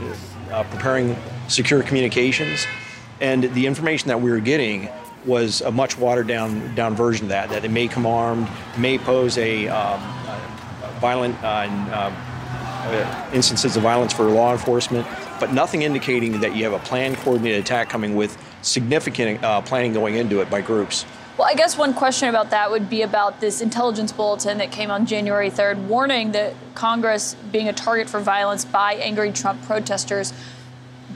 uh, 0.51 0.63
preparing 0.63 1.17
secure 1.47 1.83
communications. 1.83 2.65
And 3.19 3.43
the 3.55 3.67
information 3.67 4.07
that 4.07 4.21
we 4.21 4.31
were 4.31 4.39
getting 4.39 4.89
was 5.25 5.61
a 5.61 5.71
much 5.71 5.97
watered 5.97 6.27
down 6.27 6.75
down 6.75 6.95
version 6.95 7.25
of 7.25 7.29
that. 7.29 7.49
That 7.49 7.65
it 7.65 7.71
may 7.71 7.87
come 7.87 8.05
armed, 8.05 8.47
may 8.77 8.97
pose 8.97 9.37
a, 9.37 9.67
um, 9.67 10.01
a 10.01 10.97
violent 10.99 11.41
uh, 11.43 11.67
uh, 12.83 13.29
instances 13.33 13.75
of 13.75 13.83
violence 13.83 14.13
for 14.13 14.23
law 14.23 14.51
enforcement, 14.51 15.07
but 15.43 15.51
nothing 15.51 15.81
indicating 15.81 16.39
that 16.39 16.55
you 16.55 16.63
have 16.63 16.71
a 16.71 16.79
planned, 16.85 17.17
coordinated 17.17 17.59
attack 17.59 17.89
coming 17.89 18.15
with 18.15 18.37
significant 18.61 19.43
uh, 19.43 19.59
planning 19.59 19.91
going 19.91 20.15
into 20.15 20.39
it 20.39 20.49
by 20.49 20.61
groups. 20.61 21.05
Well, 21.37 21.45
I 21.45 21.53
guess 21.53 21.77
one 21.77 21.93
question 21.93 22.29
about 22.29 22.51
that 22.51 22.71
would 22.71 22.89
be 22.89 23.01
about 23.01 23.41
this 23.41 23.59
intelligence 23.59 24.13
bulletin 24.13 24.57
that 24.59 24.71
came 24.71 24.89
on 24.89 25.05
January 25.05 25.49
3rd, 25.49 25.87
warning 25.87 26.31
that 26.31 26.53
Congress 26.75 27.35
being 27.51 27.67
a 27.67 27.73
target 27.73 28.09
for 28.09 28.21
violence 28.21 28.63
by 28.63 28.93
angry 28.93 29.33
Trump 29.33 29.61
protesters. 29.63 30.31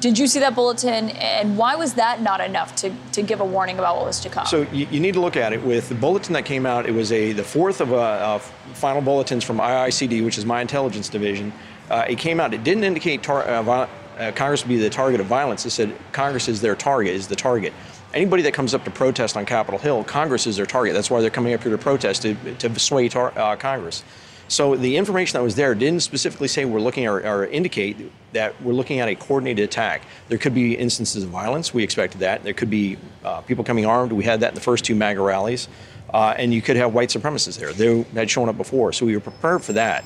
Did 0.02 0.20
you 0.20 0.28
see 0.28 0.42
that 0.42 0.56
bulletin, 0.56 1.12
and 1.12 1.58
why 1.58 1.78
was 1.78 1.94
that 1.94 2.22
not 2.22 2.42
enough 2.42 2.76
to, 2.78 2.94
to 3.14 3.22
give 3.22 3.40
a 3.40 3.46
warning 3.46 3.80
about 3.80 3.96
what 3.96 4.08
was 4.08 4.20
to 4.20 4.30
come? 4.30 4.46
So 4.46 4.64
you, 4.74 4.88
you 4.92 5.00
need 5.00 5.14
to 5.14 5.22
look 5.22 5.38
at 5.38 5.54
it 5.54 5.64
with 5.64 5.88
the 5.88 5.96
bulletin 5.96 6.34
that 6.34 6.44
came 6.44 6.66
out. 6.66 6.86
It 6.86 6.94
was 6.94 7.14
a 7.14 7.32
the 7.32 7.46
fourth 7.46 7.80
of, 7.80 7.94
uh, 7.94 8.40
final 8.74 9.02
bulletins 9.02 9.46
from 9.46 9.60
IICD, 9.60 10.26
which 10.26 10.38
is 10.38 10.46
my 10.46 10.60
intelligence 10.60 11.08
division. 11.08 11.54
Uh, 11.90 12.04
it 12.10 12.18
came 12.18 12.42
out. 12.42 12.54
It 12.54 12.66
didn't 12.66 12.84
indicate 12.84 13.24
tar- 13.24 13.48
uh, 13.48 13.88
uh, 14.18 14.32
Congress 14.32 14.64
would 14.64 14.70
be 14.70 14.78
the 14.78 14.90
target 14.90 15.20
of 15.20 15.28
violence. 15.28 15.66
It 15.66 15.72
said 15.72 15.96
Congress 16.12 16.48
is 16.48 16.62
their 16.62 16.76
target, 16.76 17.14
is 17.14 17.28
the 17.28 17.36
target. 17.36 17.74
Anybody 18.14 18.44
that 18.44 18.54
comes 18.54 18.74
up 18.74 18.84
to 18.86 18.92
protest 18.92 19.36
on 19.38 19.46
Capitol 19.46 19.80
Hill, 19.80 20.04
Congress 20.04 20.48
is 20.48 20.58
their 20.58 20.66
target. 20.66 20.94
That's 20.94 21.12
why 21.12 21.22
they're 21.22 21.30
coming 21.30 21.54
up 21.54 21.62
here 21.62 21.72
to 21.72 21.78
protest 21.78 22.22
to, 22.24 22.36
to 22.56 22.80
sway 22.80 23.10
tar- 23.10 23.38
uh, 23.38 23.56
Congress. 23.56 24.04
So 24.50 24.78
the 24.78 24.96
information 24.96 25.38
that 25.38 25.44
was 25.44 25.56
there 25.56 25.76
didn't 25.76 26.04
specifically 26.04 26.48
say 26.48 26.64
we're 26.64 26.80
looking 26.80 27.06
or, 27.06 27.20
or, 27.20 27.46
indicate 27.48 28.12
that 28.32 28.60
we're 28.62 28.74
looking 28.74 29.02
at 29.02 29.10
a 29.10 29.16
coordinated 29.16 29.66
attack. 29.66 30.04
There 30.30 30.38
could 30.38 30.56
be 30.56 30.74
instances 30.74 31.24
of 31.24 31.30
violence. 31.30 31.74
We 31.74 31.84
expected 31.84 32.20
that. 32.20 32.44
There 32.44 32.54
could 32.54 32.70
be 32.70 32.98
uh, 33.26 33.42
people 33.42 33.66
coming 33.66 33.86
armed. 33.86 34.14
We 34.14 34.24
had 34.24 34.40
that 34.40 34.50
in 34.50 34.56
the 34.56 34.62
first 34.62 34.86
two 34.86 34.96
MAGA 34.96 35.22
rallies. 35.22 35.68
Uh, 36.14 36.34
and 36.38 36.54
you 36.54 36.62
could 36.62 36.78
have 36.78 36.94
white 36.94 37.10
supremacists 37.10 37.60
there. 37.60 37.74
They 37.74 38.04
had 38.18 38.30
shown 38.30 38.48
up 38.48 38.56
before. 38.56 38.94
So 38.94 39.06
we 39.06 39.16
were 39.16 39.22
prepared 39.22 39.64
for 39.64 39.74
that. 39.74 40.06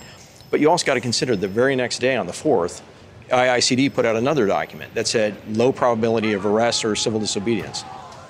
But 0.49 0.59
you 0.59 0.69
also 0.69 0.85
got 0.85 0.95
to 0.95 1.01
consider 1.01 1.35
the 1.35 1.47
very 1.47 1.75
next 1.75 1.99
day 1.99 2.15
on 2.15 2.25
the 2.25 2.33
4th, 2.33 2.81
IICD 3.31 3.93
put 3.93 4.05
out 4.05 4.15
another 4.15 4.45
document 4.45 4.93
that 4.93 5.07
said 5.07 5.35
low 5.55 5.71
probability 5.71 6.33
of 6.33 6.45
arrest 6.45 6.85
or 6.85 6.95
civil 6.95 7.19
disobedience. 7.19 7.83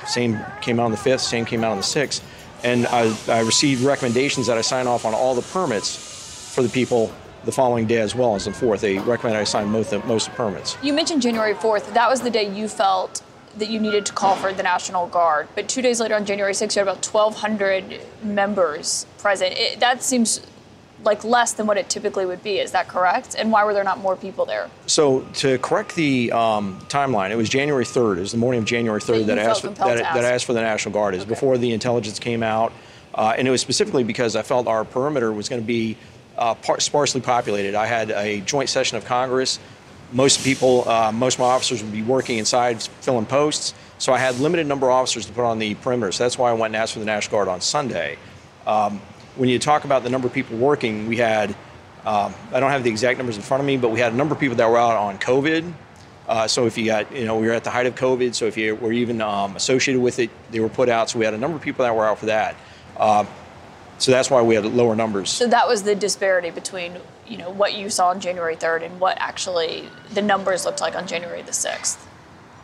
Same 0.08 0.40
came 0.62 0.80
out 0.80 0.86
on 0.86 0.92
the 0.92 0.98
5th, 0.98 1.20
same 1.20 1.46
came 1.46 1.64
out 1.64 1.72
on 1.72 1.78
the 1.78 1.84
6th. 1.84 2.22
And 2.64 2.86
I, 2.88 3.16
I 3.28 3.40
received 3.40 3.84
recommendations 3.84 4.48
that 4.48 4.58
I 4.58 4.62
sign 4.62 4.88
off 4.88 5.06
on 5.06 5.14
all 5.14 5.34
the 5.34 5.42
permits 5.42 6.54
for 6.54 6.62
the 6.62 6.70
people 6.70 7.12
the 7.44 7.52
following 7.52 7.88
day 7.88 7.98
as 7.98 8.14
well 8.14 8.36
as 8.36 8.46
the 8.46 8.52
4th. 8.52 8.82
They 8.82 9.00
recommended 9.00 9.40
I 9.40 9.44
sign 9.46 9.68
most 9.68 9.94
of, 9.94 10.06
most 10.06 10.30
the 10.30 10.36
permits. 10.36 10.78
You 10.84 10.94
mentioned 10.94 11.22
January 11.22 11.56
4th. 11.56 11.94
That 11.94 12.10
was 12.10 12.22
the 12.22 12.30
day 12.30 12.48
you 12.48 12.68
felt 12.68 13.24
that 13.58 13.70
you 13.70 13.80
needed 13.80 14.06
to 14.06 14.14
call 14.14 14.36
for 14.36 14.54
the 14.54 14.64
National 14.64 15.08
Guard. 15.08 15.48
But 15.56 15.68
two 15.68 15.82
days 15.82 16.00
later, 16.00 16.16
on 16.16 16.26
January 16.26 16.54
6th, 16.54 16.76
you 16.76 16.80
had 16.80 16.88
about 16.88 17.06
1,200 17.06 18.00
members 18.24 19.06
present. 19.18 19.54
It, 19.58 19.80
that 19.80 20.04
seems 20.04 20.42
like 21.04 21.24
less 21.24 21.54
than 21.54 21.66
what 21.66 21.78
it 21.78 21.90
typically 21.90 22.26
would 22.26 22.44
be. 22.44 22.60
Is 22.60 22.72
that 22.72 22.88
correct? 22.88 23.36
And 23.38 23.52
why 23.52 23.64
were 23.64 23.74
there 23.74 23.84
not 23.84 24.00
more 24.00 24.16
people 24.16 24.46
there? 24.46 24.70
So 24.86 25.22
to 25.36 25.58
correct 25.60 25.96
the 25.96 26.32
um, 26.32 26.80
timeline, 26.90 27.32
it 27.32 27.36
was 27.36 27.50
January 27.50 27.86
3rd. 27.86 28.18
It 28.18 28.22
was 28.22 28.32
the 28.32 28.38
morning 28.38 28.60
of 28.60 28.66
January 28.66 29.00
3rd 29.00 29.26
That 29.26 29.36
that, 29.36 29.40
I 29.40 29.44
asked 29.44 29.62
for, 29.62 29.70
that, 29.70 29.98
that 29.98 30.26
I 30.26 30.30
asked 30.30 30.46
for 30.46 30.54
the 30.54 30.62
National 30.62 30.94
Guard. 30.94 31.16
Is 31.16 31.22
was 31.22 31.28
before 31.28 31.58
the 31.58 31.74
intelligence 31.74 32.20
came 32.20 32.44
out, 32.44 32.72
uh, 33.16 33.34
and 33.38 33.48
it 33.48 33.52
was 33.52 33.62
specifically 33.62 34.04
because 34.04 34.36
I 34.36 34.44
felt 34.44 34.68
our 34.68 34.86
perimeter 34.86 35.32
was 35.32 35.50
going 35.50 35.62
to 35.62 35.68
be 35.68 35.98
uh, 36.38 36.56
par- 36.56 36.80
sparsely 36.80 37.22
populated. 37.22 37.76
I 37.76 37.86
had 37.86 38.12
a 38.12 38.42
joint 38.42 38.70
session 38.70 38.98
of 38.98 39.06
Congress. 39.06 39.60
Most 40.12 40.44
people, 40.44 40.88
uh, 40.90 41.12
most 41.12 41.36
of 41.36 41.40
my 41.40 41.46
officers 41.46 41.82
would 41.82 41.94
be 41.94 42.02
working 42.04 42.38
inside 42.38 42.82
filling 42.82 43.26
posts. 43.26 43.74
So 43.98 44.12
I 44.14 44.18
had 44.18 44.40
limited 44.40 44.68
number 44.68 44.88
of 44.88 44.94
officers 44.94 45.28
to 45.28 45.34
put 45.34 45.46
on 45.46 45.60
the 45.60 45.76
perimeter. 45.76 46.12
So 46.12 46.24
that's 46.24 46.38
why 46.38 46.50
I 46.50 46.54
went 46.54 46.74
and 46.74 46.82
asked 46.82 46.94
for 46.94 47.00
the 47.00 47.06
National 47.06 47.38
Guard 47.38 47.48
on 47.48 47.62
Sunday. 47.62 48.18
Um, 48.66 49.00
when 49.36 49.50
you 49.50 49.60
talk 49.60 49.84
about 49.86 50.04
the 50.04 50.10
number 50.10 50.28
of 50.28 50.34
people 50.34 50.58
working, 50.58 51.08
we 51.08 51.18
had, 51.18 51.52
um, 52.06 52.34
I 52.52 52.60
don't 52.60 52.72
have 52.72 52.84
the 52.84 52.90
exact 52.90 53.18
numbers 53.18 53.38
in 53.38 53.44
front 53.44 53.62
of 53.62 53.68
me, 53.68 53.78
but 53.78 53.90
we 53.90 54.00
had 54.00 54.14
a 54.14 54.16
number 54.16 54.34
of 54.34 54.40
people 54.40 54.58
that 54.58 54.70
were 54.70 54.78
out 54.78 54.98
on 54.98 55.18
COVID. 55.18 55.72
Uh, 56.28 56.48
so 56.48 56.66
if 56.66 56.78
you 56.78 56.86
got, 56.86 57.12
you 57.12 57.26
know, 57.26 57.38
we 57.38 57.48
were 57.48 57.54
at 57.54 57.64
the 57.64 57.70
height 57.70 57.86
of 57.86 57.96
COVID, 57.96 58.34
so 58.34 58.46
if 58.46 58.58
you 58.58 58.76
were 58.76 58.92
even 58.92 59.22
um, 59.22 59.56
associated 59.56 60.02
with 60.02 60.20
it, 60.20 60.30
they 60.52 60.60
were 60.60 60.70
put 60.70 60.90
out. 60.90 61.10
So 61.10 61.20
we 61.20 61.26
had 61.26 61.34
a 61.34 61.38
number 61.38 61.58
of 61.58 61.64
people 61.64 61.84
that 61.84 61.96
were 61.96 62.06
out 62.06 62.20
for 62.20 62.28
that. 62.28 62.56
Uh, 62.98 63.26
so 63.98 64.12
that's 64.12 64.30
why 64.30 64.42
we 64.42 64.56
had 64.56 64.66
lower 64.66 64.96
numbers. 64.96 65.30
So 65.30 65.48
that 65.48 65.68
was 65.68 65.84
the 65.84 65.94
disparity 65.94 66.50
between 66.50 66.98
you 67.28 67.38
know 67.38 67.50
what 67.50 67.76
you 67.76 67.90
saw 67.90 68.10
on 68.10 68.20
January 68.20 68.56
3rd 68.56 68.84
and 68.84 69.00
what 69.00 69.18
actually 69.20 69.88
the 70.14 70.22
numbers 70.22 70.66
looked 70.66 70.82
like 70.82 70.96
on 70.96 71.08
January 71.08 71.42
the 71.44 71.52
6th. 71.52 71.98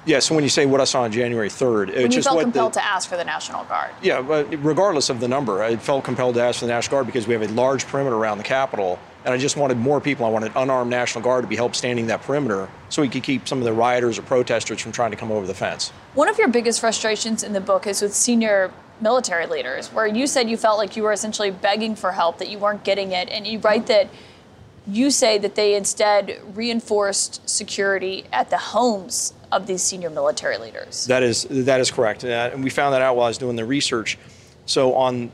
Yeah. 0.07 0.19
So 0.19 0.33
when 0.33 0.43
you 0.43 0.49
say 0.49 0.65
what 0.65 0.79
I 0.79 0.85
saw 0.85 1.01
on 1.01 1.11
January 1.11 1.49
3rd, 1.49 1.87
When 1.87 1.89
it's 1.89 2.01
you 2.01 2.21
just 2.21 2.29
felt 2.29 2.39
compelled 2.39 2.73
the, 2.73 2.79
to 2.79 2.85
ask 2.85 3.09
for 3.09 3.17
the 3.17 3.25
National 3.25 3.65
Guard. 3.65 3.91
Yeah, 4.01 4.21
but 4.21 4.47
regardless 4.63 5.09
of 5.09 5.19
the 5.19 5.27
number, 5.27 5.61
I 5.61 5.75
felt 5.75 6.05
compelled 6.05 6.35
to 6.35 6.41
ask 6.41 6.59
for 6.59 6.65
the 6.65 6.71
National 6.71 6.97
Guard 6.97 7.05
because 7.07 7.27
we 7.27 7.33
have 7.33 7.43
a 7.43 7.49
large 7.49 7.85
perimeter 7.85 8.15
around 8.15 8.37
the 8.37 8.45
Capitol, 8.45 8.97
and 9.25 9.33
I 9.33 9.37
just 9.37 9.57
wanted 9.57 9.77
more 9.77 9.99
people. 9.99 10.25
I 10.25 10.29
wanted 10.29 10.53
unarmed 10.55 10.89
National 10.89 11.23
Guard 11.23 11.43
to 11.43 11.47
be 11.47 11.57
help 11.57 11.75
standing 11.75 12.07
that 12.07 12.21
perimeter 12.21 12.69
so 12.87 13.01
we 13.01 13.09
could 13.09 13.23
keep 13.23 13.47
some 13.47 13.57
of 13.57 13.65
the 13.65 13.73
rioters 13.73 14.17
or 14.17 14.21
protesters 14.21 14.81
from 14.81 14.93
trying 14.93 15.11
to 15.11 15.17
come 15.17 15.31
over 15.31 15.45
the 15.45 15.53
fence. 15.53 15.89
One 16.13 16.29
of 16.29 16.37
your 16.37 16.47
biggest 16.47 16.79
frustrations 16.79 17.43
in 17.43 17.51
the 17.51 17.61
book 17.61 17.85
is 17.85 18.01
with 18.01 18.15
senior 18.15 18.71
military 19.01 19.45
leaders, 19.45 19.91
where 19.91 20.07
you 20.07 20.25
said 20.25 20.49
you 20.49 20.57
felt 20.57 20.77
like 20.77 20.95
you 20.95 21.03
were 21.03 21.11
essentially 21.11 21.51
begging 21.51 21.95
for 21.95 22.13
help, 22.13 22.37
that 22.37 22.49
you 22.49 22.57
weren't 22.57 22.83
getting 22.85 23.11
it. 23.11 23.29
And 23.29 23.45
you 23.45 23.59
write 23.59 23.87
that 23.87 24.09
you 24.87 25.11
say 25.11 25.37
that 25.37 25.55
they 25.55 25.75
instead 25.75 26.39
reinforced 26.55 27.47
security 27.47 28.23
at 28.31 28.49
the 28.49 28.57
homes 28.57 29.33
of 29.51 29.67
these 29.67 29.81
senior 29.81 30.09
military 30.09 30.57
leaders. 30.57 31.05
That 31.05 31.23
is 31.23 31.45
that 31.49 31.79
is 31.79 31.91
correct, 31.91 32.23
uh, 32.23 32.51
and 32.53 32.63
we 32.63 32.69
found 32.69 32.93
that 32.93 33.01
out 33.01 33.15
while 33.15 33.25
I 33.25 33.29
was 33.29 33.37
doing 33.37 33.55
the 33.55 33.65
research. 33.65 34.17
So 34.65 34.95
on 34.95 35.31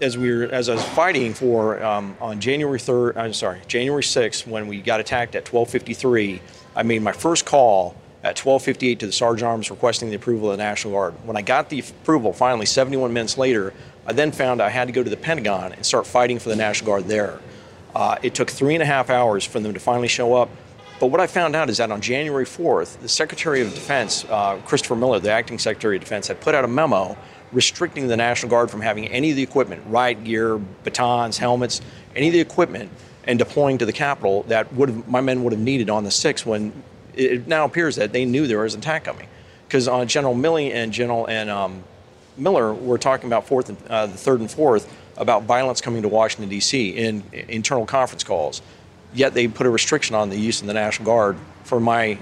as 0.00 0.18
we 0.18 0.34
were 0.34 0.44
as 0.44 0.68
I 0.68 0.74
was 0.74 0.84
fighting 0.84 1.32
for 1.32 1.82
um, 1.82 2.16
on 2.20 2.40
January 2.40 2.78
third, 2.78 3.16
I'm 3.16 3.32
sorry, 3.32 3.60
January 3.68 4.02
sixth, 4.02 4.46
when 4.46 4.66
we 4.66 4.80
got 4.80 5.00
attacked 5.00 5.34
at 5.34 5.44
12:53, 5.44 6.40
I 6.74 6.82
made 6.82 7.02
my 7.02 7.12
first 7.12 7.44
call 7.44 7.94
at 8.24 8.36
12:58 8.36 8.98
to 8.98 9.06
the 9.06 9.12
Sergeant 9.12 9.48
Arms 9.48 9.70
requesting 9.70 10.10
the 10.10 10.16
approval 10.16 10.50
of 10.50 10.58
the 10.58 10.62
National 10.62 10.94
Guard. 10.94 11.14
When 11.24 11.36
I 11.36 11.42
got 11.42 11.68
the 11.68 11.80
approval, 11.80 12.32
finally 12.32 12.66
71 12.66 13.12
minutes 13.12 13.38
later, 13.38 13.72
I 14.06 14.12
then 14.12 14.32
found 14.32 14.60
I 14.60 14.68
had 14.68 14.88
to 14.88 14.92
go 14.92 15.02
to 15.02 15.10
the 15.10 15.16
Pentagon 15.16 15.72
and 15.72 15.86
start 15.86 16.06
fighting 16.06 16.38
for 16.38 16.48
the 16.48 16.56
National 16.56 16.90
Guard 16.90 17.04
there. 17.04 17.38
Uh, 17.94 18.16
it 18.22 18.34
took 18.34 18.50
three 18.50 18.74
and 18.74 18.82
a 18.82 18.86
half 18.86 19.10
hours 19.10 19.44
for 19.44 19.60
them 19.60 19.74
to 19.74 19.80
finally 19.80 20.08
show 20.08 20.34
up. 20.34 20.48
But 21.02 21.08
what 21.08 21.20
I 21.20 21.26
found 21.26 21.56
out 21.56 21.68
is 21.68 21.78
that 21.78 21.90
on 21.90 22.00
January 22.00 22.44
4th, 22.44 23.00
the 23.00 23.08
Secretary 23.08 23.60
of 23.60 23.74
Defense, 23.74 24.24
uh, 24.30 24.58
Christopher 24.64 24.94
Miller, 24.94 25.18
the 25.18 25.32
acting 25.32 25.58
Secretary 25.58 25.96
of 25.96 26.00
Defense, 26.00 26.28
had 26.28 26.40
put 26.40 26.54
out 26.54 26.64
a 26.64 26.68
memo 26.68 27.18
restricting 27.50 28.06
the 28.06 28.16
National 28.16 28.48
Guard 28.48 28.70
from 28.70 28.82
having 28.82 29.08
any 29.08 29.30
of 29.30 29.36
the 29.36 29.42
equipment, 29.42 29.82
riot 29.88 30.22
gear, 30.22 30.58
batons, 30.58 31.38
helmets, 31.38 31.80
any 32.14 32.28
of 32.28 32.34
the 32.34 32.38
equipment, 32.38 32.88
and 33.24 33.36
deploying 33.36 33.78
to 33.78 33.84
the 33.84 33.92
Capitol 33.92 34.44
that 34.44 34.72
would 34.74 35.08
my 35.08 35.20
men 35.20 35.42
would 35.42 35.52
have 35.52 35.60
needed 35.60 35.90
on 35.90 36.04
the 36.04 36.10
6th 36.10 36.46
when 36.46 36.72
it 37.14 37.48
now 37.48 37.64
appears 37.64 37.96
that 37.96 38.12
they 38.12 38.24
knew 38.24 38.46
there 38.46 38.60
was 38.60 38.74
an 38.74 38.80
attack 38.80 39.02
coming. 39.02 39.26
Because 39.66 39.88
uh, 39.88 40.04
General 40.04 40.36
Milley 40.36 40.72
and 40.72 40.92
General 40.92 41.26
and 41.26 41.50
um, 41.50 41.82
Miller 42.36 42.72
were 42.72 42.96
talking 42.96 43.26
about 43.26 43.48
fourth 43.48 43.70
and, 43.70 43.78
uh, 43.88 44.06
the 44.06 44.16
third 44.16 44.38
and 44.38 44.48
fourth 44.48 44.88
about 45.16 45.42
violence 45.42 45.80
coming 45.80 46.02
to 46.02 46.08
Washington 46.08 46.48
D.C. 46.48 46.90
in 46.90 47.24
internal 47.32 47.86
conference 47.86 48.22
calls. 48.22 48.62
Yet 49.14 49.34
they 49.34 49.48
put 49.48 49.66
a 49.66 49.70
restriction 49.70 50.14
on 50.14 50.30
the 50.30 50.38
use 50.38 50.60
of 50.60 50.66
the 50.66 50.74
National 50.74 51.06
Guard 51.06 51.36
for 51.64 51.80
my 51.80 52.18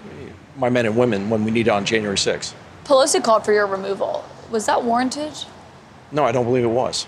my 0.57 0.69
men 0.69 0.85
and 0.85 0.97
women 0.97 1.31
when 1.31 1.45
we 1.45 1.51
need 1.51 1.69
it 1.69 1.71
on 1.71 1.85
January 1.85 2.17
6th. 2.17 2.53
Pelosi 2.85 3.23
called 3.23 3.45
for 3.45 3.53
your 3.53 3.67
removal. 3.67 4.25
Was 4.51 4.67
that 4.67 4.83
warranted? 4.83 5.33
No, 6.13 6.25
I 6.25 6.33
don't 6.33 6.45
believe 6.45 6.65
it 6.65 6.69
was. 6.69 7.07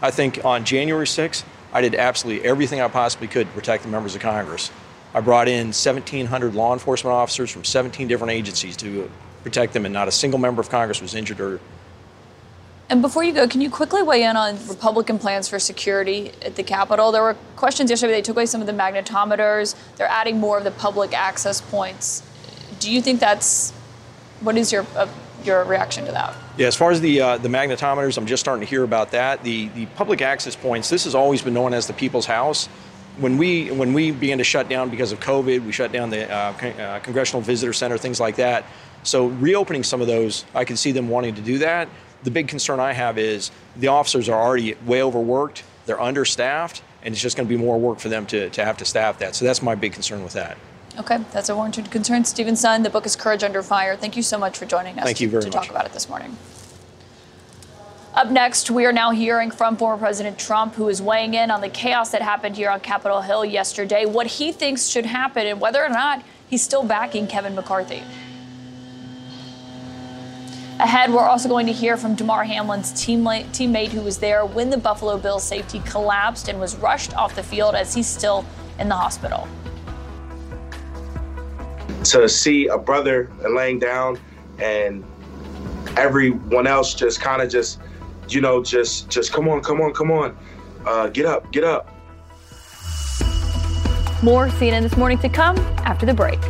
I 0.00 0.10
think 0.10 0.44
on 0.44 0.64
January 0.64 1.06
6th, 1.06 1.42
I 1.72 1.80
did 1.80 1.94
absolutely 1.94 2.46
everything 2.46 2.80
I 2.80 2.88
possibly 2.88 3.26
could 3.26 3.48
to 3.48 3.52
protect 3.52 3.82
the 3.82 3.88
members 3.88 4.14
of 4.14 4.20
Congress. 4.20 4.70
I 5.14 5.20
brought 5.20 5.48
in 5.48 5.68
1,700 5.68 6.54
law 6.54 6.72
enforcement 6.72 7.14
officers 7.14 7.50
from 7.50 7.64
17 7.64 8.06
different 8.06 8.32
agencies 8.32 8.76
to 8.76 9.10
protect 9.42 9.72
them, 9.72 9.84
and 9.84 9.92
not 9.92 10.06
a 10.06 10.12
single 10.12 10.38
member 10.38 10.60
of 10.60 10.68
Congress 10.68 11.00
was 11.00 11.14
injured 11.14 11.40
or 11.40 11.60
And 12.90 13.02
before 13.02 13.22
you 13.22 13.34
go, 13.34 13.46
can 13.46 13.60
you 13.60 13.68
quickly 13.68 14.02
weigh 14.02 14.22
in 14.22 14.36
on 14.36 14.56
Republican 14.66 15.18
plans 15.18 15.46
for 15.46 15.58
security 15.58 16.32
at 16.42 16.56
the 16.56 16.62
Capitol? 16.62 17.12
There 17.12 17.22
were 17.22 17.36
questions 17.54 17.90
yesterday. 17.90 18.14
They 18.14 18.22
took 18.22 18.36
away 18.36 18.46
some 18.46 18.62
of 18.62 18.66
the 18.66 18.72
magnetometers. 18.72 19.74
They're 19.96 20.08
adding 20.08 20.38
more 20.38 20.56
of 20.56 20.64
the 20.64 20.70
public 20.70 21.12
access 21.12 21.60
points. 21.60 22.22
Do 22.80 22.90
you 22.90 23.02
think 23.02 23.20
that's 23.20 23.72
what 24.40 24.56
is 24.56 24.72
your 24.72 24.86
uh, 24.96 25.06
your 25.44 25.64
reaction 25.64 26.06
to 26.06 26.12
that? 26.12 26.34
Yeah, 26.56 26.66
as 26.66 26.76
far 26.76 26.90
as 26.90 27.00
the 27.02 27.20
uh, 27.20 27.38
the 27.38 27.48
magnetometers, 27.48 28.16
I'm 28.16 28.26
just 28.26 28.40
starting 28.40 28.64
to 28.64 28.70
hear 28.70 28.84
about 28.84 29.10
that. 29.10 29.42
The 29.42 29.68
the 29.68 29.84
public 29.86 30.22
access 30.22 30.56
points. 30.56 30.88
This 30.88 31.04
has 31.04 31.14
always 31.14 31.42
been 31.42 31.54
known 31.54 31.74
as 31.74 31.86
the 31.86 31.92
People's 31.92 32.26
House. 32.26 32.68
When 33.18 33.36
we 33.36 33.70
when 33.70 33.92
we 33.92 34.12
began 34.12 34.38
to 34.38 34.44
shut 34.44 34.70
down 34.70 34.88
because 34.88 35.12
of 35.12 35.20
COVID, 35.20 35.66
we 35.66 35.72
shut 35.72 35.92
down 35.92 36.08
the 36.08 36.30
uh, 36.30 36.52
con- 36.54 36.80
uh, 36.80 37.00
Congressional 37.02 37.42
Visitor 37.42 37.74
Center, 37.74 37.98
things 37.98 38.18
like 38.18 38.36
that. 38.36 38.64
So 39.02 39.26
reopening 39.26 39.84
some 39.84 40.00
of 40.00 40.06
those, 40.06 40.44
I 40.54 40.64
can 40.64 40.76
see 40.76 40.92
them 40.92 41.08
wanting 41.08 41.34
to 41.34 41.42
do 41.42 41.58
that. 41.58 41.88
The 42.22 42.30
big 42.30 42.48
concern 42.48 42.80
I 42.80 42.92
have 42.92 43.18
is 43.18 43.50
the 43.76 43.88
officers 43.88 44.28
are 44.28 44.40
already 44.40 44.74
way 44.86 45.02
overworked. 45.02 45.62
They're 45.86 46.00
understaffed, 46.00 46.82
and 47.02 47.14
it's 47.14 47.22
just 47.22 47.36
going 47.36 47.48
to 47.48 47.54
be 47.54 47.60
more 47.62 47.78
work 47.78 47.98
for 48.00 48.08
them 48.08 48.26
to, 48.26 48.50
to 48.50 48.64
have 48.64 48.76
to 48.78 48.84
staff 48.84 49.18
that. 49.20 49.36
So 49.36 49.44
that's 49.44 49.62
my 49.62 49.74
big 49.74 49.92
concern 49.92 50.22
with 50.22 50.32
that. 50.32 50.58
Okay, 50.98 51.18
that's 51.32 51.48
a 51.48 51.54
warranted 51.54 51.90
concern. 51.92 52.24
Steven 52.24 52.54
Sund, 52.54 52.82
the 52.82 52.90
book 52.90 53.06
is 53.06 53.14
Courage 53.14 53.44
Under 53.44 53.62
Fire. 53.62 53.96
Thank 53.96 54.16
you 54.16 54.22
so 54.22 54.36
much 54.36 54.58
for 54.58 54.66
joining 54.66 54.98
us 54.98 55.04
Thank 55.04 55.20
you 55.20 55.28
to, 55.28 55.30
very 55.30 55.42
to 55.44 55.48
much. 55.48 55.54
talk 55.54 55.70
about 55.70 55.86
it 55.86 55.92
this 55.92 56.08
morning. 56.08 56.36
Up 58.14 58.30
next, 58.30 58.68
we 58.68 58.84
are 58.84 58.92
now 58.92 59.12
hearing 59.12 59.52
from 59.52 59.76
former 59.76 59.96
President 59.96 60.40
Trump, 60.40 60.74
who 60.74 60.88
is 60.88 61.00
weighing 61.00 61.34
in 61.34 61.52
on 61.52 61.60
the 61.60 61.68
chaos 61.68 62.10
that 62.10 62.20
happened 62.20 62.56
here 62.56 62.68
on 62.68 62.80
Capitol 62.80 63.20
Hill 63.20 63.44
yesterday, 63.44 64.06
what 64.06 64.26
he 64.26 64.50
thinks 64.50 64.88
should 64.88 65.06
happen, 65.06 65.46
and 65.46 65.60
whether 65.60 65.84
or 65.84 65.88
not 65.88 66.24
he's 66.48 66.62
still 66.62 66.82
backing 66.82 67.28
Kevin 67.28 67.54
McCarthy. 67.54 68.02
Ahead, 70.80 71.12
we're 71.12 71.26
also 71.26 71.48
going 71.48 71.66
to 71.66 71.72
hear 71.72 71.96
from 71.96 72.14
Damar 72.14 72.44
Hamlin's 72.44 72.92
teammate, 72.92 73.46
teammate 73.46 73.88
who 73.88 74.00
was 74.00 74.18
there 74.18 74.46
when 74.46 74.70
the 74.70 74.76
Buffalo 74.76 75.18
Bills 75.18 75.42
safety 75.42 75.80
collapsed 75.84 76.48
and 76.48 76.60
was 76.60 76.76
rushed 76.76 77.16
off 77.16 77.34
the 77.34 77.42
field 77.42 77.74
as 77.74 77.92
he's 77.92 78.06
still 78.06 78.44
in 78.78 78.88
the 78.88 78.94
hospital. 78.94 79.48
to 82.04 82.28
see 82.28 82.68
a 82.68 82.78
brother 82.78 83.28
laying 83.50 83.80
down 83.80 84.18
and 84.60 85.04
everyone 85.96 86.66
else 86.66 86.94
just 86.94 87.20
kind 87.20 87.42
of 87.42 87.50
just 87.50 87.80
you 88.28 88.40
know 88.40 88.62
just 88.62 89.10
just 89.10 89.32
come 89.32 89.48
on 89.48 89.60
come 89.60 89.80
on 89.80 89.92
come 89.92 90.10
on 90.12 90.36
uh, 90.86 91.08
get 91.08 91.26
up 91.26 91.50
get 91.52 91.64
up 91.64 91.92
More 94.22 94.48
CNN 94.48 94.82
this 94.82 94.96
morning 94.96 95.18
to 95.18 95.28
come 95.28 95.56
after 95.84 96.06
the 96.06 96.14
break. 96.14 96.40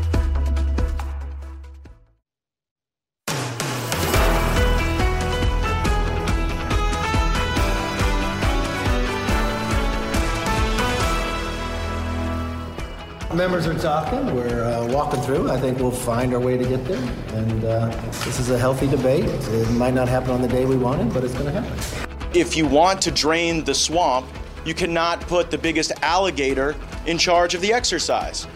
Members 13.38 13.68
are 13.68 13.78
talking. 13.78 14.34
We're 14.34 14.64
uh, 14.64 14.92
walking 14.92 15.20
through. 15.20 15.48
I 15.48 15.60
think 15.60 15.78
we'll 15.78 15.92
find 15.92 16.34
our 16.34 16.40
way 16.40 16.58
to 16.58 16.64
get 16.64 16.84
there. 16.86 17.00
And 17.34 17.64
uh, 17.64 17.86
this 18.24 18.40
is 18.40 18.50
a 18.50 18.58
healthy 18.58 18.88
debate. 18.88 19.26
It 19.26 19.70
might 19.74 19.94
not 19.94 20.08
happen 20.08 20.32
on 20.32 20.42
the 20.42 20.48
day 20.48 20.64
we 20.64 20.76
want 20.76 21.02
it, 21.02 21.14
but 21.14 21.22
it's 21.22 21.34
going 21.34 21.46
to 21.46 21.52
happen. 21.52 22.18
If 22.34 22.56
you 22.56 22.66
want 22.66 23.00
to 23.02 23.12
drain 23.12 23.62
the 23.62 23.74
swamp, 23.74 24.26
you 24.64 24.74
cannot 24.74 25.20
put 25.20 25.52
the 25.52 25.56
biggest 25.56 25.92
alligator 26.02 26.74
in 27.06 27.16
charge 27.16 27.54
of 27.54 27.60
the 27.60 27.72
exercise. 27.72 28.48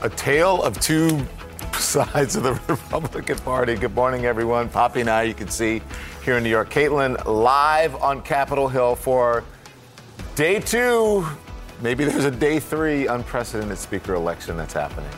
A 0.00 0.08
tale 0.08 0.62
of 0.62 0.80
two 0.80 1.22
sides 1.74 2.36
of 2.36 2.42
the 2.42 2.54
Republican 2.68 3.36
Party. 3.40 3.74
Good 3.74 3.94
morning, 3.94 4.24
everyone. 4.24 4.70
Poppy 4.70 5.02
and 5.02 5.10
I, 5.10 5.24
you 5.24 5.34
can 5.34 5.48
see 5.48 5.82
here 6.24 6.38
in 6.38 6.42
New 6.42 6.48
York. 6.48 6.70
Kaitlan 6.70 7.22
live 7.26 7.96
on 7.96 8.22
Capitol 8.22 8.66
Hill 8.66 8.96
for 8.96 9.44
day 10.36 10.58
two. 10.58 11.26
Maybe 11.82 12.04
there's 12.04 12.24
a 12.24 12.30
day 12.30 12.58
three 12.58 13.06
unprecedented 13.06 13.76
speaker 13.76 14.14
election 14.14 14.56
that's 14.56 14.72
happening. 14.72 15.10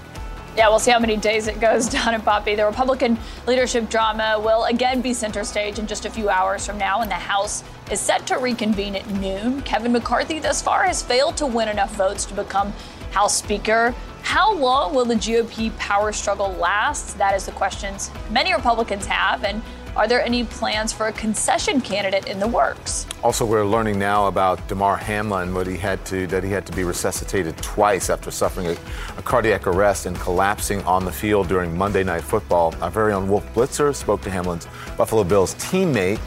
Yeah, 0.56 0.68
we'll 0.68 0.80
see 0.80 0.90
how 0.90 0.98
many 0.98 1.16
days 1.16 1.46
it 1.46 1.60
goes 1.60 1.88
down 1.90 2.14
in 2.14 2.20
Poppy. 2.20 2.56
The 2.56 2.66
Republican 2.66 3.16
leadership 3.46 3.88
drama 3.88 4.40
will 4.42 4.64
again 4.64 5.00
be 5.00 5.14
center 5.14 5.44
stage 5.44 5.78
in 5.78 5.86
just 5.86 6.04
a 6.04 6.10
few 6.10 6.28
hours 6.28 6.66
from 6.66 6.78
now, 6.78 7.00
and 7.00 7.08
the 7.08 7.14
House 7.14 7.62
is 7.92 8.00
set 8.00 8.26
to 8.26 8.38
reconvene 8.38 8.96
at 8.96 9.08
noon. 9.08 9.62
Kevin 9.62 9.92
McCarthy 9.92 10.40
thus 10.40 10.60
far 10.60 10.82
has 10.84 11.00
failed 11.00 11.36
to 11.36 11.46
win 11.46 11.68
enough 11.68 11.94
votes 11.94 12.24
to 12.24 12.34
become 12.34 12.72
House 13.12 13.36
Speaker. 13.36 13.94
How 14.22 14.52
long 14.52 14.94
will 14.94 15.04
the 15.04 15.14
GOP 15.14 15.74
power 15.78 16.12
struggle 16.12 16.50
last? 16.54 17.16
That 17.18 17.36
is 17.36 17.46
the 17.46 17.52
questions 17.52 18.10
many 18.30 18.52
Republicans 18.52 19.06
have. 19.06 19.44
And 19.44 19.62
are 19.98 20.06
there 20.06 20.24
any 20.24 20.44
plans 20.44 20.92
for 20.92 21.08
a 21.08 21.12
concession 21.12 21.80
candidate 21.80 22.28
in 22.28 22.38
the 22.38 22.46
works? 22.46 23.04
Also, 23.24 23.44
we're 23.44 23.66
learning 23.66 23.98
now 23.98 24.28
about 24.28 24.66
Damar 24.68 24.96
Hamlin, 24.96 25.52
what 25.52 25.66
he 25.66 25.76
had 25.76 26.04
to 26.06 26.28
that 26.28 26.44
he 26.44 26.50
had 26.50 26.64
to 26.66 26.72
be 26.72 26.84
resuscitated 26.84 27.56
twice 27.56 28.08
after 28.08 28.30
suffering 28.30 28.68
a, 28.68 28.76
a 29.18 29.22
cardiac 29.22 29.66
arrest 29.66 30.06
and 30.06 30.16
collapsing 30.20 30.80
on 30.82 31.04
the 31.04 31.10
field 31.10 31.48
during 31.48 31.76
Monday 31.76 32.04
Night 32.04 32.22
Football. 32.22 32.76
Our 32.80 32.90
very 32.90 33.12
own 33.12 33.28
Wolf 33.28 33.44
Blitzer 33.54 33.92
spoke 33.92 34.22
to 34.22 34.30
Hamlin's 34.30 34.68
Buffalo 34.96 35.24
Bills 35.24 35.56
teammate 35.56 36.20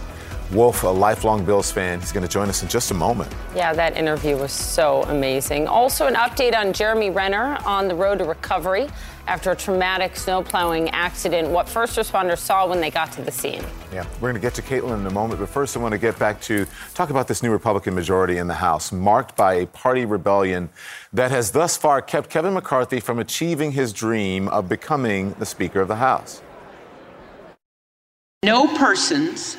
Wolf, 0.52 0.84
a 0.84 0.88
lifelong 0.88 1.46
Bills 1.46 1.72
fan, 1.72 2.02
he's 2.02 2.12
going 2.12 2.26
to 2.26 2.30
join 2.30 2.50
us 2.50 2.62
in 2.62 2.68
just 2.68 2.92
a 2.92 2.94
moment. 2.94 3.34
Yeah, 3.56 3.74
that 3.74 3.96
interview 3.96 4.36
was 4.36 4.52
so 4.52 5.04
amazing. 5.04 5.66
Also, 5.68 6.08
an 6.08 6.16
update 6.16 6.54
on 6.54 6.74
Jeremy 6.74 7.10
Renner 7.10 7.58
on 7.66 7.88
the 7.88 7.96
road 7.96 8.18
to 8.20 8.26
recovery 8.26 8.90
after 9.28 9.52
a 9.52 9.56
traumatic 9.56 10.16
snowplowing 10.16 10.90
accident, 10.90 11.50
what 11.50 11.70
first 11.70 11.98
responders 11.98 12.40
saw 12.40 12.68
when 12.68 12.82
they 12.82 12.90
got 12.90 13.12
to 13.14 13.22
the 13.22 13.32
scene. 13.32 13.64
Yeah, 13.94 14.06
we're 14.16 14.32
going 14.32 14.36
to 14.36 14.40
get 14.40 14.54
to 14.56 14.62
Kaitlan 14.62 15.00
in 15.00 15.08
a 15.08 15.12
moment, 15.12 15.40
but 15.40 15.50
first 15.50 15.76
I 15.76 15.80
want 15.80 15.94
to 15.94 15.98
get 15.98 16.18
back 16.18 16.42
to 16.42 16.66
talk 16.94 17.10
about 17.10 17.28
this 17.28 17.44
new 17.44 17.52
Republican 17.52 17.94
majority 17.94 18.38
in 18.38 18.48
the 18.48 18.54
House, 18.54 18.92
marked 18.92 19.36
by 19.36 19.56
a 19.56 19.68
party 19.68 20.06
rebellion 20.06 20.70
that 21.14 21.32
has 21.32 21.52
thus 21.52 21.78
far 21.78 22.02
kept 22.02 22.30
Kevin 22.30 22.54
McCarthy 22.54 23.00
from 23.00 23.20
achieving 23.20 23.72
his 23.72 23.94
dream 23.94 24.48
of 24.50 24.68
becoming 24.68 25.34
the 25.40 25.46
Speaker 25.46 25.82
of 25.82 25.88
the 25.88 25.98
House. 25.98 26.42
No 28.44 28.68
persons 28.76 29.58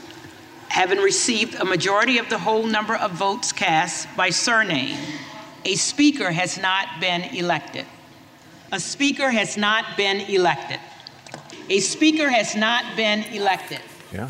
having 0.72 0.98
received 0.98 1.54
a 1.56 1.64
majority 1.66 2.16
of 2.16 2.28
the 2.30 2.38
whole 2.38 2.66
number 2.66 2.94
of 2.94 3.10
votes 3.10 3.52
cast 3.52 4.08
by 4.16 4.30
surname, 4.30 4.96
a 5.66 5.74
speaker 5.74 6.32
has 6.32 6.58
not 6.58 6.88
been 6.98 7.22
elected. 7.34 7.84
A 8.72 8.80
speaker 8.80 9.30
has 9.30 9.58
not 9.58 9.98
been 9.98 10.22
elected. 10.22 10.80
A 11.68 11.80
speaker 11.80 12.30
has 12.30 12.56
not 12.56 12.96
been 12.96 13.22
elected. 13.24 13.80
Yeah. 14.10 14.28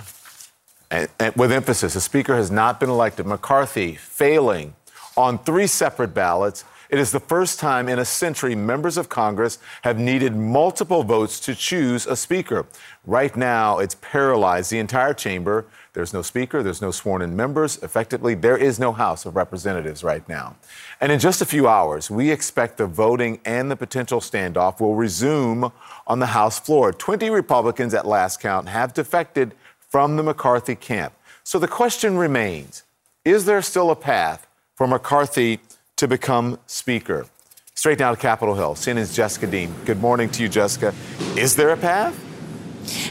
And, 0.91 1.09
and 1.21 1.37
with 1.37 1.53
emphasis, 1.53 1.95
a 1.95 2.01
speaker 2.01 2.35
has 2.35 2.51
not 2.51 2.81
been 2.81 2.91
elected. 2.91 3.25
McCarthy 3.25 3.95
failing 3.95 4.75
on 5.17 5.39
three 5.39 5.69
separate 5.69 6.13
ballots. 6.13 6.65
It 6.91 6.99
is 6.99 7.13
the 7.13 7.21
first 7.21 7.61
time 7.61 7.89
in 7.89 8.01
a 8.01 8.05
century 8.05 8.57
members 8.57 8.97
of 8.97 9.09
Congress 9.09 9.59
have 9.83 9.97
needed 9.97 10.35
multiple 10.35 11.05
votes 11.05 11.39
to 11.41 11.55
choose 11.55 12.05
a 12.09 12.17
speaker. 12.17 12.67
Right 13.07 13.37
now, 13.37 13.79
it's 13.79 13.95
paralyzed 13.95 14.73
the 14.73 14.81
entire 14.81 15.15
chamber 15.15 15.67
there's 15.95 16.15
no 16.15 16.23
speaker, 16.23 16.63
there's 16.63 16.81
no 16.81 16.91
sworn 16.91 17.21
in 17.21 17.37
members. 17.37 17.77
Effectively, 17.83 18.35
there 18.35 18.57
is 18.57 18.79
no 18.79 18.93
House 18.93 19.27
of 19.27 19.37
Representatives 19.37 20.03
right 20.03 20.27
now. 20.27 20.57
And 21.01 21.13
in 21.13 21.19
just 21.19 21.43
a 21.43 21.47
few 21.47 21.69
hours, 21.69 22.11
we 22.11 22.31
expect 22.31 22.79
the 22.79 22.87
voting 22.87 23.41
and 23.45 23.71
the 23.71 23.77
potential 23.77 24.21
standoff 24.21 24.81
will 24.81 24.95
resume 24.95 25.71
on 26.07 26.19
the 26.19 26.27
House 26.27 26.59
floor. 26.59 26.93
20 26.93 27.29
Republicans 27.29 27.93
at 27.93 28.07
last 28.07 28.41
count 28.41 28.69
have 28.69 28.95
defected 28.95 29.55
from 29.91 30.17
the 30.17 30.23
McCarthy 30.23 30.75
camp. 30.75 31.13
So 31.45 31.59
the 31.59 31.69
question 31.69 32.17
remains 32.17 32.85
is 33.25 33.45
there 33.45 33.63
still 33.63 33.91
a 33.91 33.97
path 33.97 34.47
for 34.75 34.87
McCarthy 34.87 35.61
to 35.97 36.09
become 36.09 36.59
Speaker? 36.67 37.27
Straight 37.75 37.99
down 37.99 38.15
to 38.15 38.21
Capitol 38.21 38.55
Hill, 38.55 38.75
CNN's 38.75 39.15
Jessica 39.15 39.47
Dean. 39.47 39.75
Good 39.85 40.01
morning 40.01 40.31
to 40.31 40.43
you, 40.43 40.49
Jessica. 40.49 40.95
Is 41.37 41.55
there 41.55 41.71
a 41.71 41.77
path? 41.77 42.32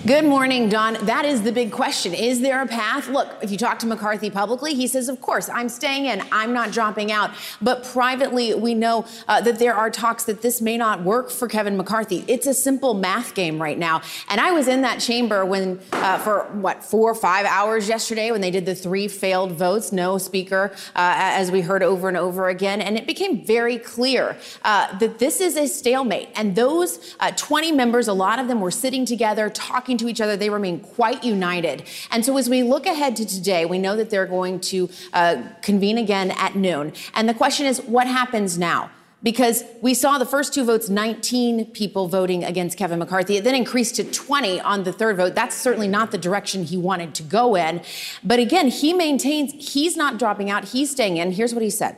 Good 0.06 0.26
morning, 0.26 0.68
Don. 0.68 0.93
That 1.06 1.26
is 1.26 1.43
the 1.43 1.52
big 1.52 1.72
question. 1.72 2.15
Is 2.15 2.41
there 2.41 2.61
a 2.61 2.65
path? 2.65 3.07
Look, 3.07 3.30
if 3.43 3.52
you 3.52 3.57
talk 3.57 3.77
to 3.80 3.85
McCarthy 3.85 4.31
publicly, 4.31 4.73
he 4.73 4.88
says, 4.88 5.07
of 5.10 5.22
course, 5.22 5.48
I'm 5.48 5.69
staying 5.69 6.07
in. 6.07 6.23
I'm 6.31 6.53
not 6.53 6.72
dropping 6.72 7.11
out. 7.11 7.30
But 7.61 7.84
privately, 7.84 8.56
we 8.56 8.73
know 8.73 9.06
uh, 9.27 9.41
that 9.41 9.60
there 9.60 9.76
are 9.76 9.91
talks 9.91 10.23
that 10.23 10.41
this 10.41 10.60
may 10.60 10.76
not 10.76 11.03
work 11.03 11.30
for 11.30 11.48
Kevin 11.48 11.77
McCarthy. 11.77 12.26
It's 12.27 12.48
a 12.48 12.53
simple 12.53 12.95
math 12.95 13.35
game 13.35 13.61
right 13.61 13.77
now. 13.77 14.02
And 14.27 14.41
I 14.41 14.52
was 14.52 14.68
in 14.68 14.81
that 14.81 14.99
chamber 14.99 15.45
when, 15.45 15.80
uh, 15.91 16.18
for 16.18 16.45
what, 16.53 16.84
four 16.84 17.11
or 17.11 17.15
five 17.15 17.45
hours 17.45 17.88
yesterday 17.88 18.31
when 18.31 18.41
they 18.41 18.52
did 18.52 18.65
the 18.65 18.76
three 18.76 19.07
failed 19.07 19.52
votes, 19.52 19.91
no 19.91 20.18
speaker, 20.18 20.72
uh, 20.95 21.14
as 21.15 21.52
we 21.52 21.61
heard 21.61 21.84
over 21.84 22.07
and 22.07 22.18
over 22.18 22.49
again. 22.49 22.81
And 22.81 22.98
it 22.98 23.06
became 23.06 23.45
very 23.45 23.77
clear 23.77 24.35
uh, 24.64 24.98
that 24.98 25.19
this 25.19 25.39
is 25.39 25.56
a 25.57 25.68
stalemate. 25.68 26.30
And 26.35 26.56
those 26.56 27.15
uh, 27.19 27.31
20 27.35 27.72
members, 27.72 28.07
a 28.07 28.14
lot 28.14 28.39
of 28.39 28.48
them 28.48 28.61
were 28.61 28.72
sitting 28.72 29.06
together, 29.06 29.49
talking 29.61 29.97
to 29.97 30.07
each 30.07 30.19
other. 30.19 30.35
They 30.35 30.49
remain 30.49 30.79
quite 30.79 31.23
united. 31.23 31.83
And 32.09 32.25
so 32.25 32.38
as 32.38 32.49
we 32.49 32.63
look 32.63 32.85
ahead 32.85 33.15
to 33.17 33.25
today, 33.25 33.65
we 33.65 33.77
know 33.77 33.95
that 33.95 34.09
they're 34.09 34.25
going 34.25 34.59
to 34.61 34.89
uh, 35.13 35.43
convene 35.61 35.97
again 35.97 36.31
at 36.31 36.55
noon. 36.55 36.93
And 37.13 37.29
the 37.29 37.33
question 37.33 37.65
is, 37.65 37.81
what 37.81 38.07
happens 38.07 38.57
now? 38.57 38.91
because 39.23 39.63
we 39.81 39.93
saw 39.93 40.17
the 40.17 40.25
first 40.25 40.53
two 40.53 40.63
votes 40.63 40.89
19 40.89 41.67
people 41.67 42.07
voting 42.07 42.43
against 42.43 42.77
Kevin 42.77 42.99
McCarthy. 42.99 43.38
It 43.38 43.43
then 43.43 43.55
increased 43.55 43.95
to 43.97 44.03
20 44.03 44.59
on 44.61 44.83
the 44.83 44.91
third 44.91 45.17
vote. 45.17 45.35
That's 45.35 45.55
certainly 45.55 45.88
not 45.88 46.11
the 46.11 46.17
direction 46.17 46.63
he 46.63 46.77
wanted 46.77 47.13
to 47.15 47.23
go 47.23 47.55
in. 47.55 47.81
But 48.23 48.39
again, 48.39 48.69
he 48.69 48.93
maintains 48.93 49.53
he's 49.73 49.95
not 49.95 50.17
dropping 50.17 50.49
out, 50.49 50.69
he's 50.69 50.91
staying 50.91 51.17
in. 51.17 51.31
Here's 51.31 51.53
what 51.53 51.63
he 51.63 51.69
said. 51.69 51.97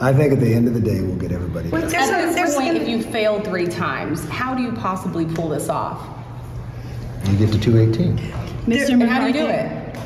I 0.00 0.14
think 0.14 0.32
at 0.32 0.40
the 0.40 0.54
end 0.54 0.66
of 0.66 0.72
the 0.72 0.80
day, 0.80 1.02
we'll 1.02 1.16
get 1.16 1.30
everybody. 1.30 1.68
But 1.68 1.84
at 1.84 2.34
this 2.34 2.56
point, 2.56 2.74
if 2.74 2.88
you 2.88 3.02
fail 3.02 3.38
three 3.42 3.66
times, 3.66 4.26
how 4.30 4.54
do 4.54 4.62
you 4.62 4.72
possibly 4.72 5.26
pull 5.26 5.50
this 5.50 5.68
off? 5.68 6.08
You 7.26 7.36
get 7.36 7.52
to 7.52 7.60
218. 7.60 8.16
Mr. 8.64 8.92
And 8.92 9.02
how 9.02 9.20
do 9.20 9.26
you 9.26 9.32
do 9.34 9.46
it? 9.46 9.96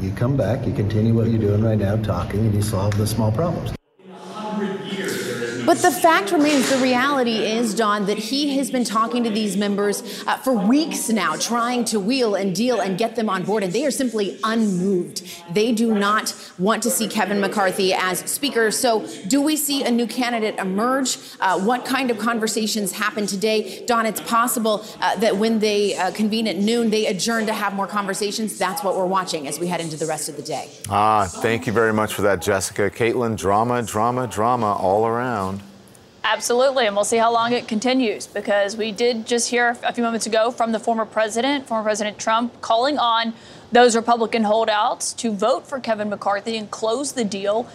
You 0.00 0.12
come 0.12 0.34
back, 0.36 0.66
you 0.66 0.72
continue 0.72 1.12
what 1.12 1.28
you're 1.28 1.40
doing 1.40 1.62
right 1.62 1.78
now, 1.78 1.96
talking, 1.96 2.40
and 2.40 2.54
you 2.54 2.62
solve 2.62 2.96
the 2.96 3.06
small 3.06 3.30
problems. 3.30 3.74
But 5.66 5.78
the 5.78 5.90
fact 5.90 6.30
remains, 6.30 6.68
the 6.68 6.76
reality 6.76 7.38
is, 7.38 7.74
Don, 7.74 8.04
that 8.04 8.18
he 8.18 8.58
has 8.58 8.70
been 8.70 8.84
talking 8.84 9.24
to 9.24 9.30
these 9.30 9.56
members 9.56 10.22
uh, 10.26 10.36
for 10.36 10.52
weeks 10.52 11.08
now, 11.08 11.36
trying 11.36 11.86
to 11.86 11.98
wheel 11.98 12.34
and 12.34 12.54
deal 12.54 12.80
and 12.80 12.98
get 12.98 13.16
them 13.16 13.30
on 13.30 13.44
board, 13.44 13.62
and 13.62 13.72
they 13.72 13.86
are 13.86 13.90
simply 13.90 14.38
unmoved. 14.44 15.22
They 15.54 15.72
do 15.72 15.94
not 15.94 16.34
want 16.58 16.82
to 16.82 16.90
see 16.90 17.08
Kevin 17.08 17.40
McCarthy 17.40 17.94
as 17.94 18.18
Speaker. 18.30 18.70
So, 18.70 19.06
do 19.26 19.40
we 19.40 19.56
see 19.56 19.84
a 19.84 19.90
new 19.90 20.06
candidate 20.06 20.58
emerge? 20.58 21.16
Uh, 21.40 21.58
what 21.60 21.86
kind 21.86 22.10
of 22.10 22.18
conversations 22.18 22.92
happen 22.92 23.26
today? 23.26 23.86
Don, 23.86 24.04
it's 24.04 24.20
possible 24.20 24.84
uh, 25.00 25.16
that 25.16 25.34
when 25.34 25.60
they 25.60 25.96
uh, 25.96 26.10
convene 26.10 26.46
at 26.46 26.56
noon, 26.56 26.90
they 26.90 27.06
adjourn 27.06 27.46
to 27.46 27.54
have 27.54 27.72
more 27.72 27.86
conversations. 27.86 28.58
That's 28.58 28.84
what 28.84 28.96
we're 28.96 29.06
watching 29.06 29.48
as 29.48 29.58
we 29.58 29.66
head 29.68 29.80
into 29.80 29.96
the 29.96 30.06
rest 30.06 30.28
of 30.28 30.36
the 30.36 30.42
day. 30.42 30.68
Ah, 30.90 31.26
thank 31.26 31.66
you 31.66 31.72
very 31.72 31.94
much 31.94 32.12
for 32.12 32.20
that, 32.22 32.42
Jessica. 32.42 32.90
Kaitlan, 32.90 33.36
drama, 33.36 33.82
drama, 33.82 34.26
drama 34.26 34.74
all 34.74 35.06
around. 35.06 35.53
Absolutely, 36.26 36.86
and 36.86 36.96
we'll 36.96 37.04
see 37.04 37.18
how 37.18 37.30
long 37.30 37.52
it 37.52 37.68
continues 37.68 38.26
because 38.26 38.78
we 38.78 38.92
did 38.92 39.26
just 39.26 39.50
hear 39.50 39.76
a 39.84 39.92
few 39.92 40.02
moments 40.02 40.24
ago 40.24 40.50
from 40.50 40.72
the 40.72 40.78
former 40.78 41.04
president, 41.04 41.66
former 41.66 41.84
President 41.84 42.18
Trump, 42.18 42.62
calling 42.62 42.98
on 42.98 43.34
those 43.72 43.94
Republican 43.94 44.44
holdouts 44.44 45.12
to 45.12 45.32
vote 45.32 45.66
for 45.66 45.78
Kevin 45.78 46.08
McCarthy 46.08 46.56
and 46.56 46.70
close 46.70 47.12
the 47.12 47.24
deal. 47.26 47.68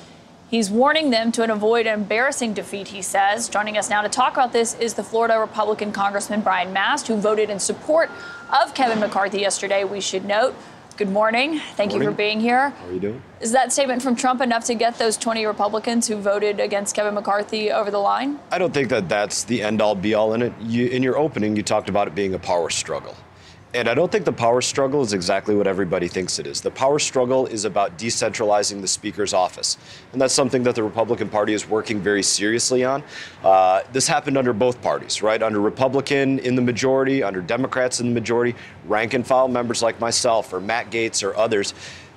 He's 0.49 0.71
warning 0.71 1.11
them 1.11 1.31
to 1.33 1.43
avoid 1.53 1.85
an 1.85 1.93
embarrassing 1.93 2.55
defeat, 2.55 2.87
he 2.87 3.03
says. 3.03 3.49
Joining 3.49 3.77
us 3.77 3.87
now 3.87 4.01
to 4.01 4.09
talk 4.09 4.33
about 4.33 4.51
this 4.51 4.73
is 4.79 4.95
the 4.95 5.03
Florida 5.03 5.39
Republican 5.39 5.91
Congressman 5.91 6.41
Brian 6.41 6.73
Mast, 6.73 7.07
who 7.07 7.17
voted 7.17 7.51
in 7.51 7.59
support 7.59 8.09
of 8.51 8.73
Kevin 8.73 8.99
McCarthy 8.99 9.41
yesterday, 9.41 9.83
we 9.83 10.01
should 10.01 10.25
note. 10.25 10.55
Good 10.99 11.09
morning. 11.09 11.59
Thank 11.77 11.91
morning. 11.91 12.07
you 12.07 12.11
for 12.11 12.17
being 12.17 12.41
here. 12.41 12.71
How 12.71 12.87
are 12.87 12.91
you 12.91 12.99
doing? 12.99 13.23
Is 13.39 13.53
that 13.53 13.71
statement 13.71 14.01
from 14.01 14.17
Trump 14.17 14.41
enough 14.41 14.65
to 14.65 14.75
get 14.75 14.97
those 14.97 15.15
20 15.15 15.45
Republicans 15.45 16.09
who 16.09 16.17
voted 16.17 16.59
against 16.59 16.93
Kevin 16.93 17.13
McCarthy 17.13 17.71
over 17.71 17.89
the 17.89 17.99
line? 17.99 18.37
I 18.51 18.57
don't 18.57 18.73
think 18.73 18.89
that 18.89 19.07
that's 19.07 19.45
the 19.45 19.61
end 19.61 19.81
all 19.81 19.95
be 19.95 20.13
all 20.13 20.33
in 20.33 20.41
it. 20.41 20.51
You, 20.59 20.87
in 20.87 21.01
your 21.01 21.17
opening, 21.17 21.55
you 21.55 21.63
talked 21.63 21.87
about 21.87 22.09
it 22.09 22.15
being 22.15 22.33
a 22.33 22.37
power 22.37 22.69
struggle. 22.69 23.15
And 23.75 23.87
I 23.87 23.93
don't 23.93 24.11
think 24.11 24.25
the 24.25 24.33
power 24.33 24.61
struggle 24.61 25.03
is 25.03 25.13
exactly 25.13 25.53
what 25.53 25.67
everybody 25.67 26.07
thinks 26.07 26.39
it 26.39 26.47
is. 26.47 26.59
The 26.59 26.71
power 26.71 26.97
struggle 26.97 27.45
is 27.45 27.65
about 27.65 27.99
decentralizing 27.99 28.81
the 28.81 28.87
Speaker's 28.87 29.31
office. 29.31 29.77
And 30.11 30.19
that's 30.19 30.33
something 30.33 30.63
that 30.63 30.73
the 30.73 30.81
Republican 30.81 31.29
Party 31.29 31.53
is 31.53 31.69
working 31.69 32.01
very 32.01 32.23
seriously 32.23 32.83
on. 32.83 33.03
Uh, 33.43 33.81
this 33.93 34.07
happened 34.07 34.39
under 34.39 34.53
both 34.53 34.81
parties, 34.81 35.21
right? 35.21 35.43
Under 35.43 35.61
Republican 35.61 36.39
in 36.39 36.55
the 36.55 36.63
majority, 36.63 37.21
under 37.21 37.41
Democrats 37.41 37.99
in 37.99 38.07
the 38.07 38.13
majority, 38.13 38.55
rank 38.85 39.13
and 39.13 39.25
file 39.25 39.47
members 39.47 39.83
like 39.83 39.99
myself 39.99 40.51
or 40.51 40.59
Matt 40.59 40.89
Gaetz 40.89 41.23
or 41.23 41.37
others. 41.37 41.75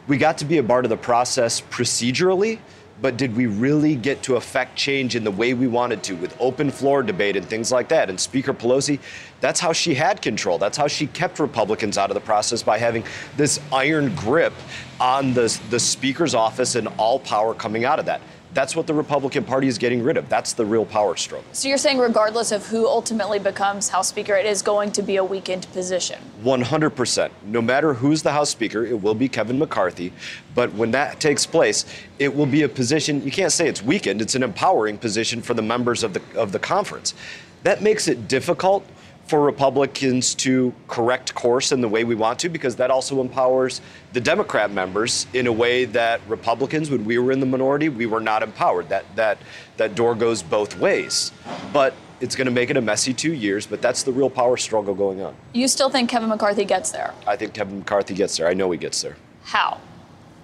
We 0.09 0.17
got 0.17 0.39
to 0.39 0.47
be 0.47 0.57
a 0.57 0.63
part 0.63 0.87
of 0.87 0.89
the 0.89 0.97
process 0.97 1.61
procedurally 1.61 2.61
but 3.03 3.17
did 3.17 3.37
we 3.37 3.47
really 3.47 3.97
get 3.97 4.23
to 4.23 4.37
affect 4.37 4.77
change 4.77 5.17
in 5.17 5.25
the 5.25 5.31
way 5.31 5.53
we 5.53 5.67
wanted 5.67 6.03
to 6.05 6.15
with 6.15 6.35
open 6.41 6.71
floor 6.71 7.03
debate 7.03 7.37
and 7.37 7.45
things 7.45 7.73
like 7.73 7.89
that? 7.89 8.09
And 8.09 8.19
Speaker 8.19 8.55
Pelosi, 8.55 9.01
that's 9.41 9.59
how 9.59 9.73
she 9.73 9.95
had 9.95 10.23
control. 10.23 10.57
That's 10.57 10.79
how 10.79 10.87
she 10.87 11.09
kept 11.09 11.41
Republicans 11.41 11.99
out 11.99 12.11
of 12.11 12.15
the 12.15 12.21
process 12.21 12.63
by 12.63 12.79
having 12.79 13.05
this 13.37 13.61
iron 13.73 14.15
grip 14.15 14.55
on 15.01 15.35
the, 15.35 15.61
the 15.69 15.81
Speaker's 15.81 16.35
office 16.35 16.77
and 16.77 16.87
all 16.97 17.19
power 17.19 17.53
coming 17.53 17.85
out 17.85 17.99
of 17.99 18.07
that. 18.07 18.21
That's 18.55 18.77
what 18.77 18.87
the 18.87 18.95
Republican 18.95 19.45
Party 19.45 19.67
is 19.67 19.79
getting 19.79 20.03
rid 20.03 20.17
of. 20.17 20.29
That's 20.29 20.53
the 20.53 20.65
real 20.65 20.85
power 20.85 21.17
struggle. 21.17 21.47
So 21.53 21.69
you're 21.69 21.79
saying, 21.79 21.99
regardless 21.99 22.53
of 22.53 22.67
who 22.67 22.87
ultimately 22.87 23.39
becomes 23.39 23.89
House 23.89 24.09
Speaker, 24.09 24.35
it 24.35 24.45
is 24.45 24.61
going 24.61 24.93
to 24.93 25.03
be 25.03 25.17
a 25.17 25.25
weakened 25.25 25.67
position? 25.73 26.19
100%. 26.43 27.31
No 27.45 27.63
matter 27.63 27.95
who's 27.95 28.23
the 28.23 28.33
House 28.33 28.51
Speaker, 28.51 28.85
it 28.85 29.01
will 29.01 29.15
be 29.15 29.29
Kevin 29.29 29.59
McCarthy. 29.59 30.13
But 30.55 30.73
when 30.75 30.91
that 30.91 31.19
takes 31.19 31.47
place, 31.47 31.87
it 32.19 32.35
will 32.35 32.47
be 32.47 32.63
a 32.63 32.69
position, 32.69 33.23
you 33.23 33.31
can't 33.31 33.53
say 33.53 33.69
it's 33.69 33.83
weakened, 33.83 34.21
it's 34.21 34.35
an 34.35 34.43
empowering 34.43 34.99
position 34.99 35.41
for 35.41 35.55
the 35.55 35.63
members 35.63 36.03
of 36.03 36.13
the, 36.13 36.23
of 36.35 36.53
the 36.53 36.59
conference. 36.59 37.15
That 37.63 37.81
makes 37.81 38.07
it 38.07 38.29
difficult 38.29 38.85
for 39.27 39.41
Republicans 39.41 40.35
to 40.35 40.75
correct 40.89 41.35
course 41.35 41.73
in 41.73 41.81
the 41.81 41.89
way 41.89 42.05
we 42.05 42.15
want 42.15 42.39
to, 42.41 42.49
because 42.49 42.77
that 42.77 42.91
also 42.91 43.21
empowers 43.21 43.81
the 44.13 44.21
Democrat 44.21 44.71
members 44.71 45.27
in 45.33 45.47
a 45.47 45.53
way 45.53 45.85
that 45.87 46.21
Republicans, 46.29 46.91
when 46.91 47.05
we 47.05 47.19
were 47.19 47.33
in 47.33 47.41
the 47.41 47.47
minority, 47.47 47.89
we 47.89 48.07
were 48.07 48.21
not 48.21 48.43
empowered. 48.43 48.89
That 48.89 49.05
that 49.17 49.39
that 49.77 49.95
door 49.95 50.15
goes 50.15 50.43
both 50.43 50.79
ways. 50.79 51.33
But 51.73 51.95
it's 52.21 52.37
going 52.37 52.47
to 52.47 52.53
make 52.53 52.71
it 52.71 52.77
a 52.77 52.81
messy 52.81 53.13
two 53.13 53.33
years, 53.33 53.67
but 53.67 53.83
that's 53.83 54.05
the 54.05 54.13
real 54.13 54.31
power 54.31 54.57
struggle 54.57 54.95
going 54.95 55.21
on. 55.21 55.35
You 55.53 55.67
still 55.67 55.91
think 55.91 56.09
Kevin 56.09 56.29
McCarthy 56.29 56.65
gets 56.65 56.93
there? 56.93 57.15
I 57.27 57.37
think 57.37 57.53
Kevin 57.53 57.81
McCarthy 57.81 58.15
gets 58.15 58.37
there. 58.37 58.47
I 58.47 58.55
know 58.55 58.71
he 58.71 58.79
gets 58.79 59.03
there. 59.03 59.17
How? 59.43 59.81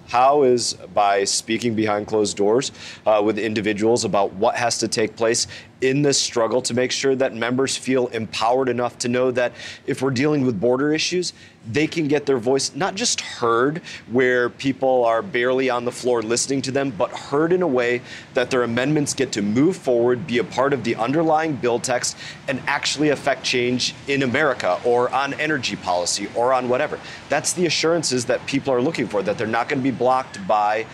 How 0.09 0.41
is 0.41 0.73
by 0.93 1.23
speaking 1.23 1.75
behind 1.75 2.07
closed 2.07 2.35
doors 2.35 2.71
uh, 3.05 3.21
with 3.23 3.37
individuals 3.37 4.03
about 4.03 4.33
what 4.33 4.55
has 4.55 4.79
to 4.79 4.87
take 4.87 5.15
place 5.15 5.47
in 5.81 6.01
this 6.01 6.19
struggle 6.19 6.61
to 6.61 6.73
make 6.73 6.91
sure 6.91 7.15
that 7.15 7.33
members 7.33 7.77
feel 7.77 8.07
empowered 8.07 8.69
enough 8.69 8.97
to 8.99 9.07
know 9.07 9.31
that 9.31 9.53
if 9.87 10.01
we're 10.01 10.11
dealing 10.11 10.45
with 10.45 10.59
border 10.59 10.93
issues, 10.93 11.33
they 11.71 11.87
can 11.87 12.07
get 12.07 12.25
their 12.25 12.37
voice 12.37 12.73
not 12.75 12.95
just 12.95 13.21
heard 13.21 13.79
where 14.11 14.49
people 14.49 15.03
are 15.05 15.21
barely 15.21 15.69
on 15.69 15.85
the 15.85 15.91
floor 15.91 16.21
listening 16.21 16.61
to 16.61 16.71
them, 16.71 16.89
but 16.89 17.11
heard 17.11 17.53
in 17.53 17.61
a 17.61 17.67
way 17.67 18.01
that 18.33 18.49
their 18.49 18.63
amendments 18.63 19.13
get 19.13 19.31
to 19.33 19.41
move 19.41 19.75
forward, 19.77 20.25
be 20.25 20.37
a 20.37 20.43
part 20.43 20.73
of 20.73 20.83
the 20.83 20.95
underlying 20.95 21.55
bill 21.55 21.79
text, 21.79 22.17
and 22.47 22.61
actually 22.65 23.09
affect 23.09 23.43
change 23.43 23.93
in 24.07 24.23
America 24.23 24.79
or 24.83 25.09
on 25.13 25.33
energy 25.35 25.75
policy 25.75 26.27
or 26.35 26.53
on 26.53 26.69
whatever. 26.69 26.99
That's 27.29 27.53
the 27.53 27.65
assurances 27.65 28.25
that 28.25 28.45
people 28.45 28.73
are 28.73 28.81
looking 28.81 29.07
for, 29.07 29.21
that 29.23 29.37
they're 29.37 29.47
not 29.47 29.69
going 29.69 29.79
to 29.79 29.83
be 29.83 29.95
blocked 29.95 30.45
by 30.47 30.85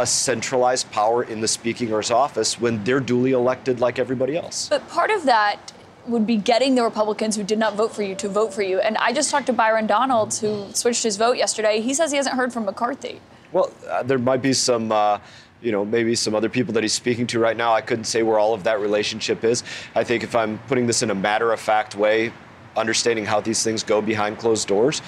a 0.00 0.06
centralized 0.06 0.90
power 0.90 1.22
in 1.22 1.42
the 1.42 1.48
Speaker's 1.48 2.10
office 2.10 2.58
when 2.58 2.82
they're 2.84 3.00
duly 3.00 3.32
elected 3.32 3.80
like 3.80 3.98
everybody 3.98 4.34
else. 4.34 4.68
But 4.68 4.88
part 4.88 5.10
of 5.10 5.24
that 5.26 5.72
would 6.06 6.26
be 6.26 6.38
getting 6.38 6.74
the 6.74 6.82
Republicans 6.82 7.36
who 7.36 7.44
did 7.44 7.58
not 7.58 7.74
vote 7.74 7.94
for 7.94 8.02
you 8.02 8.14
to 8.14 8.28
vote 8.28 8.54
for 8.54 8.62
you. 8.62 8.80
And 8.80 8.96
I 8.96 9.12
just 9.12 9.30
talked 9.30 9.46
to 9.46 9.52
Byron 9.52 9.86
Donalds, 9.86 10.40
who 10.40 10.72
switched 10.72 11.02
his 11.02 11.18
vote 11.18 11.36
yesterday. 11.36 11.82
He 11.82 11.92
says 11.92 12.10
he 12.10 12.16
hasn't 12.16 12.34
heard 12.34 12.50
from 12.50 12.64
McCarthy. 12.64 13.20
Well, 13.52 13.70
uh, 13.88 14.02
there 14.02 14.18
might 14.18 14.42
be 14.42 14.54
some. 14.54 14.90
Uh, 14.90 15.18
you 15.62 15.72
know, 15.72 15.84
maybe 15.84 16.14
some 16.14 16.34
other 16.34 16.48
people 16.48 16.72
that 16.72 16.82
he's 16.82 16.94
speaking 16.94 17.26
to 17.26 17.38
right 17.38 17.54
now. 17.54 17.74
I 17.74 17.82
couldn't 17.82 18.04
say 18.04 18.22
where 18.22 18.38
all 18.38 18.54
of 18.54 18.64
that 18.64 18.80
relationship 18.80 19.44
is. 19.44 19.62
I 19.94 20.02
think 20.04 20.24
if 20.24 20.34
I'm 20.34 20.58
putting 20.60 20.86
this 20.86 21.02
in 21.02 21.10
a 21.10 21.14
matter 21.14 21.52
of 21.52 21.60
fact 21.60 21.94
way, 21.94 22.32
understanding 22.76 23.26
how 23.26 23.40
these 23.40 23.62
things 23.62 23.82
go 23.82 24.00
behind 24.00 24.38
closed 24.38 24.68
doors, 24.68 25.02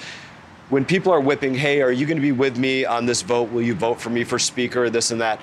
when 0.69 0.85
people 0.85 1.11
are 1.11 1.19
whipping, 1.19 1.53
hey, 1.53 1.81
are 1.81 1.91
you 1.91 2.05
going 2.05 2.17
to 2.17 2.21
be 2.21 2.31
with 2.31 2.57
me 2.57 2.85
on 2.85 3.05
this 3.05 3.21
vote? 3.21 3.51
Will 3.51 3.61
you 3.61 3.73
vote 3.73 3.99
for 3.99 4.09
me 4.09 4.23
for 4.23 4.39
speaker, 4.39 4.89
this 4.89 5.11
and 5.11 5.21
that? 5.21 5.39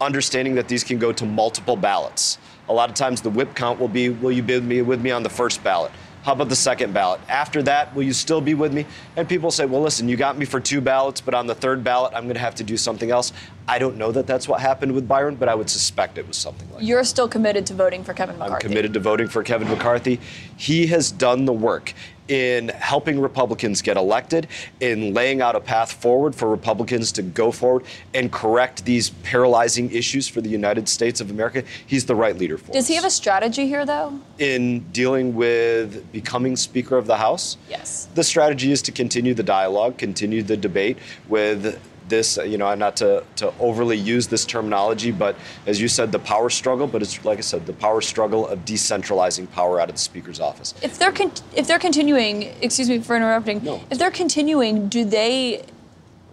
Understanding 0.00 0.54
that 0.56 0.68
these 0.68 0.84
can 0.84 0.98
go 0.98 1.12
to 1.12 1.24
multiple 1.24 1.76
ballots. 1.76 2.38
A 2.68 2.72
lot 2.72 2.88
of 2.90 2.94
times 2.94 3.22
the 3.22 3.30
whip 3.30 3.54
count 3.54 3.80
will 3.80 3.88
be, 3.88 4.10
will 4.10 4.30
you 4.30 4.42
be 4.42 4.54
with 4.54 4.64
me, 4.64 4.82
with 4.82 5.00
me 5.00 5.10
on 5.10 5.22
the 5.22 5.30
first 5.30 5.64
ballot? 5.64 5.90
How 6.22 6.32
about 6.32 6.50
the 6.50 6.56
second 6.56 6.92
ballot? 6.92 7.20
After 7.28 7.62
that, 7.62 7.94
will 7.94 8.02
you 8.02 8.12
still 8.12 8.42
be 8.42 8.52
with 8.52 8.74
me? 8.74 8.84
And 9.16 9.26
people 9.26 9.50
say, 9.50 9.64
well, 9.64 9.80
listen, 9.80 10.08
you 10.08 10.16
got 10.16 10.36
me 10.36 10.44
for 10.44 10.60
two 10.60 10.80
ballots, 10.82 11.22
but 11.22 11.32
on 11.32 11.46
the 11.46 11.54
third 11.54 11.82
ballot, 11.82 12.12
I'm 12.14 12.24
going 12.24 12.34
to 12.34 12.40
have 12.40 12.56
to 12.56 12.64
do 12.64 12.76
something 12.76 13.10
else. 13.10 13.32
I 13.66 13.78
don't 13.78 13.96
know 13.96 14.12
that 14.12 14.26
that's 14.26 14.46
what 14.46 14.60
happened 14.60 14.92
with 14.92 15.08
Byron, 15.08 15.36
but 15.36 15.48
I 15.48 15.54
would 15.54 15.70
suspect 15.70 16.18
it 16.18 16.28
was 16.28 16.36
something 16.36 16.70
like 16.72 16.84
You're 16.84 17.04
still 17.04 17.28
committed 17.28 17.64
to 17.66 17.74
voting 17.74 18.04
for 18.04 18.12
Kevin 18.12 18.36
McCarthy. 18.36 18.66
I'm 18.66 18.70
committed 18.70 18.92
to 18.94 19.00
voting 19.00 19.28
for 19.28 19.42
Kevin 19.42 19.68
McCarthy. 19.68 20.20
He 20.56 20.88
has 20.88 21.10
done 21.10 21.46
the 21.46 21.52
work 21.52 21.94
in 22.28 22.68
helping 22.68 23.20
Republicans 23.20 23.82
get 23.82 23.96
elected, 23.96 24.46
in 24.80 25.14
laying 25.14 25.40
out 25.40 25.56
a 25.56 25.60
path 25.60 25.92
forward 25.92 26.34
for 26.34 26.48
Republicans 26.50 27.10
to 27.12 27.22
go 27.22 27.50
forward 27.50 27.84
and 28.14 28.30
correct 28.30 28.84
these 28.84 29.10
paralyzing 29.10 29.90
issues 29.90 30.28
for 30.28 30.40
the 30.40 30.48
United 30.48 30.88
States 30.88 31.20
of 31.20 31.30
America. 31.30 31.62
He's 31.86 32.04
the 32.06 32.14
right 32.14 32.36
leader 32.36 32.58
for 32.58 32.72
Does 32.72 32.84
us. 32.84 32.88
he 32.88 32.94
have 32.94 33.04
a 33.04 33.10
strategy 33.10 33.66
here, 33.66 33.84
though? 33.84 34.18
in 34.38 34.80
dealing 34.92 35.34
with 35.34 36.10
becoming 36.12 36.54
Speaker 36.54 36.96
of 36.96 37.06
the 37.06 37.16
House? 37.16 37.56
Yes. 37.68 38.08
The 38.14 38.22
strategy 38.22 38.70
is 38.70 38.82
to 38.82 38.92
continue 38.92 39.34
the 39.34 39.42
dialogue, 39.42 39.98
continue 39.98 40.42
the 40.42 40.56
debate 40.56 40.98
with 41.28 41.80
this, 42.08 42.36
you 42.38 42.58
know, 42.58 42.74
not 42.74 42.96
to, 42.96 43.24
to 43.36 43.52
overly 43.58 43.96
use 43.96 44.26
this 44.26 44.44
terminology, 44.44 45.10
but 45.10 45.36
as 45.66 45.80
you 45.80 45.88
said, 45.88 46.12
the 46.12 46.18
power 46.18 46.50
struggle, 46.50 46.86
but 46.86 47.02
it's 47.02 47.24
like 47.24 47.38
I 47.38 47.42
said, 47.42 47.66
the 47.66 47.72
power 47.72 48.00
struggle 48.00 48.46
of 48.46 48.64
decentralizing 48.64 49.50
power 49.52 49.80
out 49.80 49.88
of 49.88 49.94
the 49.96 50.00
Speaker's 50.00 50.40
office. 50.40 50.74
If 50.82 50.98
they're 50.98 51.12
con- 51.12 51.32
if 51.54 51.66
they're 51.66 51.78
continuing, 51.78 52.54
excuse 52.62 52.88
me 52.88 52.98
for 53.00 53.16
interrupting. 53.16 53.62
no. 53.64 53.82
If 53.90 53.98
they're 53.98 54.10
continuing, 54.10 54.88
do 54.88 55.04
they? 55.04 55.64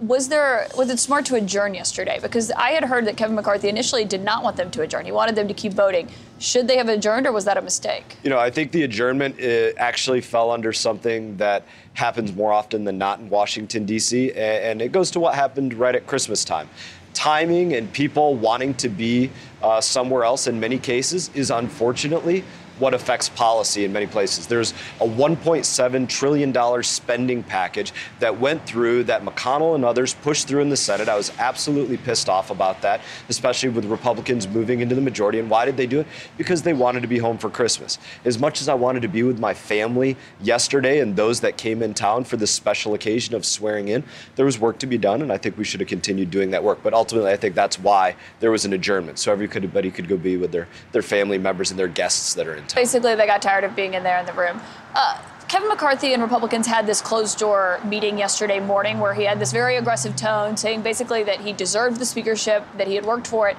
Was 0.08 0.28
there 0.30 0.68
was 0.78 0.92
it 0.92 1.00
smart 1.00 1.26
to 1.28 1.36
adjourn 1.36 1.74
yesterday? 1.74 2.20
Because 2.22 2.52
I 2.52 2.72
had 2.72 2.84
heard 2.84 3.06
that 3.06 3.18
Kevin 3.18 3.36
McCarthy 3.36 3.70
initially 3.70 4.06
did 4.06 4.24
not 4.24 4.44
want 4.44 4.56
them 4.56 4.70
to 4.72 4.84
adjourn. 4.84 5.04
He 5.04 5.12
wanted 5.12 5.36
them 5.36 5.48
to 5.48 5.54
keep 5.54 5.74
voting. 5.74 6.10
Should 6.38 6.68
they 6.68 6.78
have 6.78 6.90
adjourned, 6.90 7.26
or 7.26 7.32
was 7.32 7.46
that 7.46 7.58
a 7.58 7.62
mistake? 7.62 8.18
You 8.22 8.30
know, 8.30 8.38
I 8.38 8.52
think 8.52 8.72
the 8.72 8.84
adjournment 8.84 9.42
uh, 9.42 9.74
actually 9.78 10.22
fell 10.22 10.52
under 10.52 10.72
something 10.74 11.38
that 11.38 11.64
happens 11.94 12.36
more 12.36 12.54
often 12.54 12.84
than 12.84 13.00
not 13.00 13.20
in 13.20 13.30
Washington, 13.30 13.86
D.C., 13.86 14.34
and 14.34 14.82
it 14.82 14.92
goes 14.92 15.10
to 15.12 15.20
what 15.20 15.34
happened 15.34 15.74
right 15.74 15.96
at 15.96 16.06
Christmas 16.06 16.46
time. 16.46 16.70
Timing 17.14 17.74
and 17.74 17.92
people 17.92 18.36
wanting 18.36 18.74
to 18.76 18.90
be 18.90 19.32
uh, 19.64 19.82
somewhere 19.82 20.24
else 20.24 20.46
in 20.46 20.60
many 20.60 20.78
cases 20.78 21.32
is 21.34 21.50
unfortunately 21.50 22.44
what 22.80 22.94
affects 22.94 23.30
policy 23.30 23.86
in 23.86 23.94
many 23.94 24.08
places. 24.08 24.48
There's 24.48 24.72
a 25.02 25.08
$1.7 25.08 26.10
trillion 26.10 26.84
spending 26.84 27.44
package 27.44 27.94
that 28.20 28.40
went 28.40 28.66
through 28.66 29.06
that 29.06 29.24
McConnell 29.24 29.76
and 29.76 29.86
others 29.86 30.14
pushed 30.14 30.48
through 30.48 30.62
in 30.62 30.70
the 30.70 30.78
Senate. 30.78 31.10
I 31.10 31.16
was 31.16 31.32
absolutely 31.40 31.98
pissed 31.98 32.30
off 32.30 32.52
about 32.52 32.82
that, 32.82 33.02
especially 33.30 33.70
with 33.70 33.86
Republicans 33.86 34.48
moving 34.48 34.82
into 34.82 34.96
the 34.96 35.02
majority. 35.02 35.40
And 35.40 35.50
why 35.50 35.66
did 35.66 35.78
they 35.78 35.88
do 35.88 36.02
it? 36.02 36.08
Because 36.38 36.62
they 36.62 36.74
wanted 36.74 37.02
to 37.02 37.08
be 37.08 37.18
home 37.18 37.38
for 37.38 37.50
Christmas. 37.50 37.98
As 38.26 38.40
much 38.40 38.62
as 38.62 38.70
I 38.70 38.74
wanted 38.74 39.02
to 39.04 39.08
be 39.08 39.24
with 39.24 39.40
my 39.40 39.54
family 39.54 40.18
yesterday 40.42 41.00
and 41.00 41.16
those 41.16 41.42
that 41.42 41.58
came 41.58 41.82
in 41.82 41.94
town 41.94 42.24
for 42.24 42.38
this 42.38 42.52
special 42.52 42.94
occasion 42.94 43.36
of 43.36 43.46
swearing 43.46 43.88
in, 43.88 44.04
there 44.36 44.46
was 44.46 44.60
work 44.60 44.80
to 44.80 44.88
be 44.88 44.98
done, 44.98 45.22
and 45.22 45.32
I 45.32 45.38
think 45.38 45.58
we 45.58 45.64
should 45.64 45.80
have 45.80 45.90
continued 45.90 46.32
doing 46.32 46.52
that 46.52 46.64
work. 46.64 46.80
But 46.84 46.94
ultimately, 46.94 47.32
I 47.32 47.38
think 47.38 47.56
that's 47.56 47.80
why 47.80 48.16
there 48.40 48.52
was 48.52 48.66
an 48.66 48.74
adjournment, 48.74 49.20
so 49.20 49.32
everybody 49.32 49.92
could 49.92 50.08
go 50.08 50.18
be 50.18 50.38
with 50.38 50.52
their, 50.52 50.68
their 50.92 51.02
family 51.02 51.38
members 51.38 51.72
and 51.72 51.80
their 51.80 51.88
guests 51.88 52.34
that 52.34 52.48
are 52.48 52.56
in 52.56 52.65
town. 52.68 52.82
Basically, 52.82 53.16
they 53.16 53.26
got 53.26 53.42
tired 53.42 53.64
of 53.64 53.76
being 53.76 53.94
in 53.94 54.04
there 54.04 54.20
in 54.20 54.26
the 54.26 54.34
room. 54.34 54.62
Uh, 54.94 55.22
Kevin 55.48 55.70
McCarthy 55.70 56.14
and 56.14 56.24
Republicans 56.24 56.66
had 56.66 56.88
this 56.88 57.02
closed 57.02 57.38
door 57.38 57.80
meeting 57.86 58.18
yesterday 58.18 58.60
morning 58.60 59.00
where 59.00 59.14
he 59.14 59.24
had 59.24 59.40
this 59.40 59.52
very 59.52 59.78
aggressive 59.78 60.16
tone 60.16 60.58
saying 60.58 60.82
basically 60.82 61.24
that 61.24 61.40
he 61.40 61.54
deserved 61.54 62.00
the 62.00 62.06
speakership, 62.06 62.66
that 62.78 62.88
he 62.88 62.96
had 62.96 63.06
worked 63.06 63.28
for 63.28 63.48
it. 63.50 63.58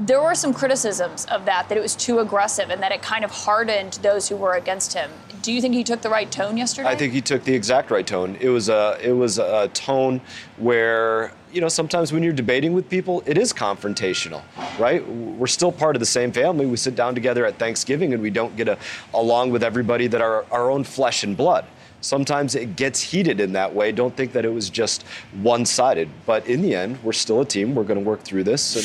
There 0.00 0.22
were 0.22 0.36
some 0.36 0.54
criticisms 0.54 1.24
of 1.24 1.44
that, 1.46 1.68
that 1.68 1.76
it 1.76 1.80
was 1.80 1.96
too 1.96 2.20
aggressive 2.20 2.70
and 2.70 2.80
that 2.82 2.92
it 2.92 3.02
kind 3.02 3.24
of 3.24 3.32
hardened 3.32 3.94
those 3.94 4.28
who 4.28 4.36
were 4.36 4.54
against 4.54 4.92
him. 4.92 5.10
Do 5.42 5.52
you 5.52 5.60
think 5.60 5.74
he 5.74 5.82
took 5.82 6.02
the 6.02 6.08
right 6.08 6.30
tone 6.30 6.56
yesterday? 6.56 6.88
I 6.88 6.94
think 6.94 7.12
he 7.12 7.20
took 7.20 7.42
the 7.42 7.54
exact 7.54 7.90
right 7.90 8.06
tone. 8.06 8.36
It 8.40 8.48
was 8.48 8.68
a 8.68 8.96
it 9.02 9.12
was 9.12 9.38
a 9.38 9.68
tone 9.68 10.20
where 10.56 11.32
you 11.52 11.60
know 11.60 11.68
sometimes 11.68 12.12
when 12.12 12.22
you're 12.22 12.32
debating 12.32 12.74
with 12.74 12.88
people, 12.88 13.24
it 13.26 13.36
is 13.36 13.52
confrontational, 13.52 14.42
right? 14.78 15.06
We're 15.08 15.48
still 15.48 15.72
part 15.72 15.96
of 15.96 16.00
the 16.00 16.06
same 16.06 16.30
family. 16.30 16.66
We 16.66 16.76
sit 16.76 16.94
down 16.94 17.14
together 17.14 17.44
at 17.44 17.58
Thanksgiving 17.58 18.12
and 18.12 18.22
we 18.22 18.30
don't 18.30 18.56
get 18.56 18.68
a, 18.68 18.78
along 19.14 19.50
with 19.50 19.64
everybody 19.64 20.06
that 20.08 20.20
are 20.20 20.44
our 20.52 20.70
own 20.70 20.84
flesh 20.84 21.24
and 21.24 21.36
blood. 21.36 21.64
Sometimes 22.00 22.54
it 22.54 22.76
gets 22.76 23.00
heated 23.00 23.40
in 23.40 23.52
that 23.54 23.74
way. 23.74 23.90
Don't 23.90 24.16
think 24.16 24.32
that 24.32 24.44
it 24.44 24.52
was 24.52 24.70
just 24.70 25.02
one-sided. 25.42 26.08
But 26.26 26.46
in 26.46 26.62
the 26.62 26.72
end, 26.76 27.02
we're 27.02 27.12
still 27.12 27.40
a 27.40 27.44
team. 27.44 27.74
We're 27.74 27.82
going 27.82 27.98
to 27.98 28.08
work 28.08 28.22
through 28.22 28.44
this 28.44 28.76
and 28.76 28.84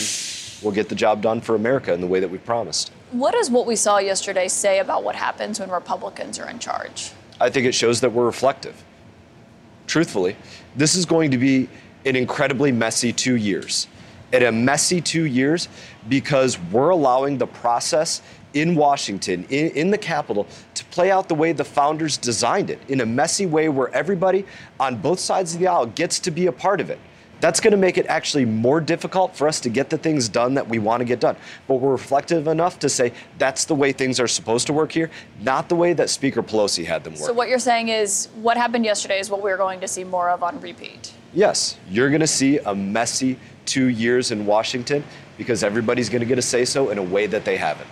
we'll 0.64 0.74
get 0.74 0.90
the 0.90 0.96
job 0.96 1.22
done 1.22 1.42
for 1.42 1.56
America 1.56 1.94
in 1.94 2.02
the 2.02 2.08
way 2.08 2.20
that 2.20 2.30
we 2.30 2.38
promised. 2.38 2.92
What 3.12 3.34
does 3.34 3.50
what 3.50 3.66
we 3.66 3.76
saw 3.76 3.98
yesterday 4.00 4.48
say 4.48 4.80
about 4.80 5.04
what 5.04 5.16
happens 5.16 5.60
when 5.60 5.70
Republicans 5.70 6.40
are 6.40 6.50
in 6.50 6.60
charge? 6.60 7.12
I 7.40 7.50
think 7.50 7.66
it 7.66 7.74
shows 7.74 8.02
that 8.02 8.12
we're 8.12 8.26
reflective. 8.26 8.84
Truthfully, 9.88 10.36
this 10.76 10.96
is 10.96 11.06
going 11.06 11.32
to 11.32 11.38
be 11.38 11.70
an 12.06 12.16
incredibly 12.16 12.72
messy 12.72 13.12
two 13.14 13.36
years. 13.36 13.88
And 14.32 14.44
a 14.44 14.52
messy 14.52 15.00
two 15.00 15.26
years 15.26 15.68
because 16.10 16.60
we're 16.60 16.90
allowing 16.90 17.38
the 17.38 17.46
process 17.46 18.22
in 18.54 18.76
Washington, 18.76 19.46
in, 19.50 19.70
in 19.72 19.92
the 19.92 19.98
Capitol, 19.98 20.48
to 20.74 20.86
play 20.86 21.12
out 21.12 21.28
the 21.28 21.36
way 21.36 21.52
the 21.52 21.64
founders 21.64 22.18
designed 22.18 22.70
it 22.70 22.80
in 22.88 23.02
a 23.02 23.06
messy 23.06 23.46
way 23.46 23.70
where 23.70 23.94
everybody 23.94 24.46
on 24.80 24.98
both 24.98 25.20
sides 25.20 25.54
of 25.54 25.60
the 25.60 25.68
aisle 25.68 25.86
gets 25.86 26.20
to 26.20 26.32
be 26.32 26.48
a 26.48 26.52
part 26.52 26.82
of 26.82 26.90
it. 26.90 27.00
That's 27.44 27.60
going 27.60 27.72
to 27.72 27.78
make 27.78 27.98
it 27.98 28.06
actually 28.06 28.46
more 28.46 28.80
difficult 28.80 29.36
for 29.36 29.50
us 29.50 29.60
to 29.60 29.70
get 29.70 29.90
the 29.90 29.98
things 29.98 30.30
done 30.30 30.54
that 30.54 30.70
we 30.70 30.80
want 30.80 31.02
to 31.02 31.06
get 31.06 31.20
done. 31.20 31.36
But 31.68 31.82
we're 31.82 31.92
reflective 31.92 32.48
enough 32.48 32.80
to 32.80 32.88
say 32.88 33.12
that's 33.38 33.66
the 33.66 33.76
way 33.76 33.92
things 33.92 34.18
are 34.22 34.30
supposed 34.30 34.66
to 34.68 34.72
work 34.72 34.94
here, 34.94 35.12
not 35.42 35.68
the 35.68 35.76
way 35.76 35.92
that 35.92 36.10
Speaker 36.10 36.42
Pelosi 36.42 36.86
had 36.86 37.04
them 37.04 37.16
work. 37.16 37.24
So 37.24 37.34
what 37.34 37.50
you're 37.50 37.60
saying 37.60 37.90
is 37.90 38.30
what 38.36 38.56
happened 38.56 38.86
yesterday 38.86 39.20
is 39.20 39.30
what 39.30 39.44
we're 39.44 39.58
going 39.58 39.82
to 39.82 39.90
see 39.90 40.06
more 40.06 40.30
of 40.30 40.42
on 40.42 40.62
repeat. 40.62 41.12
Yes, 41.34 41.78
you're 41.90 42.08
going 42.08 42.22
to 42.22 42.28
see 42.28 42.60
a 42.60 42.74
messy 42.74 43.38
two 43.66 43.88
years 43.88 44.32
in 44.32 44.46
Washington 44.46 45.04
because 45.38 45.66
everybody's 45.66 46.08
going 46.08 46.22
to 46.22 46.26
get 46.26 46.38
a 46.38 46.42
say 46.42 46.64
so 46.64 46.92
in 46.92 46.98
a 46.98 47.04
way 47.04 47.28
that 47.28 47.44
they 47.44 47.58
haven't. 47.58 47.90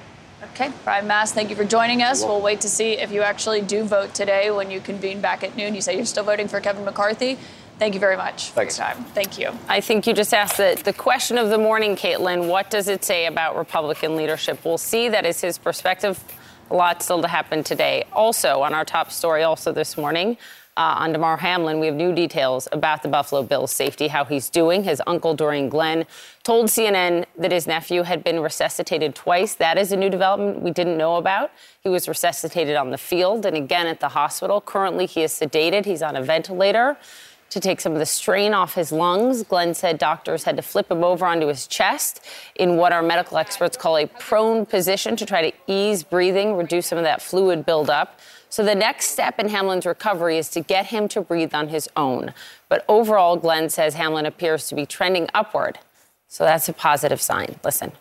Okay, 0.54 0.72
Brian 0.86 1.08
Mast, 1.08 1.34
thank 1.34 1.50
you 1.50 1.58
for 1.58 1.66
joining 1.66 2.02
us. 2.02 2.24
We'll 2.24 2.42
wait 2.42 2.62
to 2.62 2.70
see 2.70 2.94
if 2.94 3.12
you 3.12 3.22
actually 3.22 3.62
do 3.62 3.84
vote 3.84 4.14
today 4.14 4.50
when 4.50 4.72
you 4.72 4.80
convene 4.80 5.20
back 5.20 5.44
at 5.44 5.58
noon. 5.58 5.76
You 5.76 5.82
say 5.82 5.98
you're 5.98 6.06
still 6.06 6.24
voting 6.24 6.48
for 6.48 6.62
Kevin 6.62 6.86
McCarthy. 6.86 7.38
Thank 7.82 7.96
you 7.96 8.00
very 8.00 8.16
much 8.16 8.52
Thanks. 8.52 8.78
for 8.78 8.84
your 8.84 8.94
time. 8.94 9.04
Thank 9.06 9.40
you. 9.40 9.58
I 9.68 9.82
think 9.82 10.06
you 10.06 10.14
just 10.14 10.36
asked 10.36 10.58
the, 10.58 10.80
the 10.84 10.94
question 10.94 11.40
of 11.40 11.50
the 11.50 11.58
morning, 11.58 11.96
Kaitlan. 11.96 12.48
What 12.48 12.70
does 12.70 12.88
it 12.88 13.04
say 13.04 13.26
about 13.26 13.58
Republican 13.58 14.16
leadership? 14.16 14.64
We'll 14.64 14.78
see. 14.78 15.10
That 15.10 15.26
is 15.26 15.42
his 15.42 15.58
perspective. 15.58 16.24
A 16.70 16.76
lot 16.76 17.02
still 17.02 17.24
to 17.24 17.28
happen 17.28 17.64
today. 17.64 18.04
Also, 18.14 18.62
on 18.62 18.76
our 18.76 18.86
top 18.86 19.12
story, 19.12 19.42
also 19.42 19.72
this 19.72 19.98
morning, 19.98 20.38
uh, 20.78 20.98
on 21.00 21.12
Damar 21.12 21.38
Hamlin, 21.38 21.80
we 21.80 21.88
have 21.88 21.96
new 21.96 22.14
details 22.14 22.68
about 22.72 23.02
the 23.02 23.10
Buffalo 23.10 23.42
Bills 23.42 23.72
safety, 23.72 24.10
how 24.10 24.26
he's 24.26 24.48
doing. 24.48 24.84
His 24.84 25.02
uncle, 25.08 25.34
Dorian 25.34 25.68
Glenn, 25.68 26.06
told 26.44 26.68
CNN 26.68 27.26
that 27.40 27.52
his 27.52 27.66
nephew 27.66 28.04
had 28.04 28.24
been 28.24 28.42
resuscitated 28.42 29.16
twice. 29.16 29.56
That 29.56 29.80
is 29.80 29.92
a 29.92 29.98
new 29.98 30.12
development 30.12 30.62
we 30.62 30.70
didn't 30.70 31.00
know 31.00 31.16
about. 31.16 31.52
He 31.82 31.90
was 31.90 32.08
resuscitated 32.08 32.76
on 32.76 32.92
the 32.92 32.98
field 33.00 33.44
and 33.44 33.58
again 33.58 33.88
at 33.88 34.00
the 34.00 34.10
hospital. 34.10 34.62
Currently, 34.62 35.08
he 35.08 35.24
is 35.24 35.34
sedated. 35.34 35.86
He's 35.86 36.04
on 36.04 36.16
a 36.16 36.22
ventilator 36.22 36.96
to 37.52 37.60
take 37.60 37.80
some 37.80 37.92
of 37.92 38.00
the 38.00 38.06
strain 38.06 38.54
off 38.54 38.74
his 38.74 38.92
lungs. 38.92 39.44
Glenn 39.44 39.74
said 39.74 39.98
doctors 39.98 40.46
had 40.46 40.56
to 40.56 40.62
flip 40.62 40.90
him 40.90 41.04
over 41.04 41.26
onto 41.26 41.48
his 41.48 41.68
chest 41.68 42.26
in 42.56 42.78
what 42.78 42.94
our 42.94 43.04
medical 43.04 43.38
experts 43.38 43.78
call 43.78 43.98
a 43.98 44.08
prone 44.08 44.66
position 44.66 45.16
to 45.18 45.26
try 45.26 45.52
to 45.52 45.58
ease 45.68 46.02
breathing, 46.02 46.56
reduce 46.56 46.88
some 46.88 46.98
of 46.98 47.04
that 47.04 47.22
fluid 47.22 47.66
buildup. 47.66 48.20
So 48.50 48.64
the 48.64 48.76
next 48.76 49.08
step 49.08 49.40
in 49.40 49.50
Hamlin's 49.50 49.86
recovery 49.86 50.38
is 50.38 50.50
to 50.50 50.62
get 50.62 50.88
him 50.88 51.08
to 51.10 51.22
breathe 51.22 51.54
on 51.54 51.68
his 51.68 51.90
own. 51.96 52.34
But 52.70 52.84
overall, 52.88 53.36
Glenn 53.38 53.70
says 53.70 53.94
Hamlin 53.96 54.26
appears 54.26 54.68
to 54.70 54.76
be 54.76 54.86
trending 54.86 55.30
upward. 55.34 55.78
So 56.28 56.46
that's 56.46 56.68
a 56.70 56.74
positive 56.74 57.22
sign. 57.22 57.60
Listen. 57.64 57.92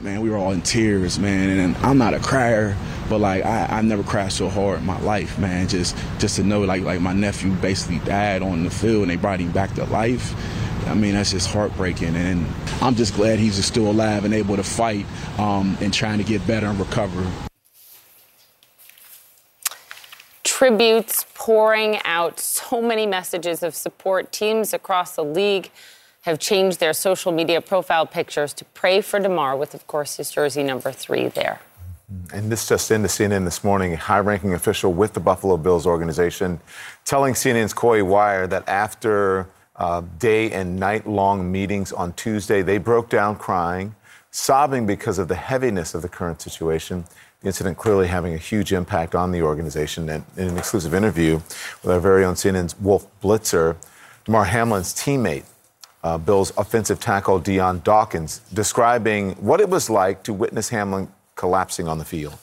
Man, 0.00 0.20
we 0.20 0.28
were 0.28 0.36
all 0.36 0.52
in 0.52 0.60
tears, 0.60 1.18
man, 1.18 1.58
and 1.58 1.76
I'm 1.78 1.96
not 1.96 2.12
a 2.12 2.18
crier, 2.18 2.76
but 3.08 3.20
like 3.20 3.44
I, 3.44 3.66
I 3.78 3.82
never 3.82 4.02
crashed 4.02 4.38
so 4.38 4.48
hard 4.48 4.80
in 4.80 4.86
my 4.86 5.00
life, 5.00 5.38
man. 5.38 5.68
Just 5.68 5.96
just 6.18 6.36
to 6.36 6.42
know 6.42 6.62
like 6.62 6.82
like 6.82 7.00
my 7.00 7.12
nephew 7.12 7.52
basically 7.52 7.98
died 8.00 8.42
on 8.42 8.64
the 8.64 8.70
field 8.70 9.02
and 9.02 9.10
they 9.10 9.16
brought 9.16 9.40
him 9.40 9.52
back 9.52 9.74
to 9.74 9.84
life. 9.84 10.34
I 10.86 10.94
mean, 10.94 11.14
that's 11.14 11.30
just 11.30 11.50
heartbreaking, 11.50 12.14
and 12.14 12.46
I'm 12.82 12.94
just 12.94 13.14
glad 13.14 13.38
he's 13.38 13.62
still 13.64 13.90
alive 13.90 14.24
and 14.24 14.34
able 14.34 14.56
to 14.56 14.64
fight 14.64 15.06
um, 15.38 15.78
and 15.80 15.94
trying 15.94 16.18
to 16.18 16.24
get 16.24 16.46
better 16.46 16.66
and 16.66 16.78
recover. 16.78 17.26
tributes 20.64 21.26
pouring 21.34 21.98
out 22.04 22.38
so 22.38 22.80
many 22.80 23.06
messages 23.06 23.62
of 23.64 23.74
support. 23.74 24.30
Teams 24.30 24.72
across 24.72 25.16
the 25.16 25.24
league 25.24 25.68
have 26.20 26.38
changed 26.38 26.78
their 26.78 26.92
social 26.92 27.32
media 27.32 27.60
profile 27.60 28.06
pictures 28.06 28.54
to 28.54 28.64
pray 28.66 29.00
for 29.00 29.18
Damar, 29.18 29.56
with, 29.56 29.74
of 29.74 29.86
course, 29.88 30.16
his 30.16 30.30
jersey 30.30 30.62
number 30.62 30.92
three 30.92 31.26
there. 31.26 31.60
And 32.32 32.52
this 32.52 32.68
just 32.68 32.90
into 32.90 33.08
CNN 33.08 33.44
this 33.44 33.64
morning, 33.64 33.94
a 33.94 33.96
high 33.96 34.18
ranking 34.18 34.52
official 34.52 34.92
with 34.92 35.14
the 35.14 35.20
Buffalo 35.20 35.56
Bills 35.56 35.86
organization 35.86 36.60
telling 37.04 37.32
CNN's 37.32 37.72
Coy 37.72 38.04
Wire 38.04 38.46
that 38.46 38.68
after 38.68 39.48
uh, 39.76 40.02
day 40.18 40.50
and 40.52 40.78
night 40.78 41.06
long 41.06 41.50
meetings 41.50 41.92
on 41.92 42.12
Tuesday, 42.12 42.60
they 42.60 42.76
broke 42.76 43.08
down 43.08 43.36
crying, 43.36 43.94
sobbing 44.30 44.86
because 44.86 45.18
of 45.18 45.28
the 45.28 45.34
heaviness 45.34 45.94
of 45.94 46.02
the 46.02 46.08
current 46.08 46.42
situation. 46.42 47.04
The 47.40 47.46
incident 47.46 47.78
clearly 47.78 48.08
having 48.08 48.34
a 48.34 48.38
huge 48.38 48.72
impact 48.72 49.14
on 49.14 49.32
the 49.32 49.40
organization. 49.40 50.08
And 50.10 50.24
in 50.36 50.48
an 50.48 50.58
exclusive 50.58 50.94
interview 50.94 51.36
with 51.82 51.90
our 51.90 52.00
very 52.00 52.24
own 52.24 52.34
CNN's 52.34 52.78
Wolf 52.78 53.06
Blitzer, 53.22 53.76
Damar 54.24 54.44
Hamlin's 54.44 54.94
teammate, 54.94 55.44
uh, 56.02 56.18
Bill's 56.18 56.52
offensive 56.58 57.00
tackle 57.00 57.38
Dion 57.38 57.80
Dawkins, 57.82 58.40
describing 58.52 59.32
what 59.32 59.60
it 59.60 59.70
was 59.70 59.88
like 59.88 60.22
to 60.24 60.34
witness 60.34 60.68
Hamlin 60.68 61.08
collapsing 61.36 61.88
on 61.88 61.98
the 61.98 62.04
field. 62.04 62.36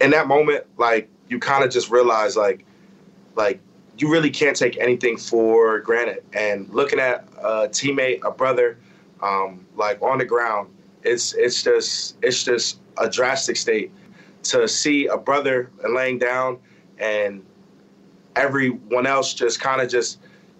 In 0.00 0.10
that 0.10 0.26
moment, 0.26 0.64
like 0.76 1.08
you 1.28 1.38
kind 1.38 1.64
of 1.64 1.70
just 1.70 1.90
realize, 1.90 2.36
like, 2.36 2.64
like 3.34 3.60
you 3.98 4.10
really 4.10 4.30
can't 4.30 4.56
take 4.56 4.78
anything 4.78 5.16
for 5.16 5.80
granted. 5.80 6.24
And 6.32 6.68
looking 6.70 6.98
at 6.98 7.28
a 7.38 7.68
teammate, 7.68 8.24
a 8.24 8.30
brother, 8.30 8.78
um, 9.22 9.66
like 9.76 10.00
on 10.00 10.18
the 10.18 10.24
ground, 10.24 10.74
it's 11.02 11.34
it's 11.34 11.62
just 11.62 12.16
it's 12.22 12.44
just 12.44 12.80
a 12.98 13.08
drastic 13.08 13.56
state 13.56 13.92
to 14.42 14.66
see 14.68 15.06
a 15.06 15.16
brother 15.16 15.70
laying 15.88 16.18
down 16.18 16.58
and 16.98 17.44
everyone 18.36 19.06
else 19.06 19.34
just 19.34 19.60
kind 19.60 19.80
of 19.80 19.88
just 19.88 20.18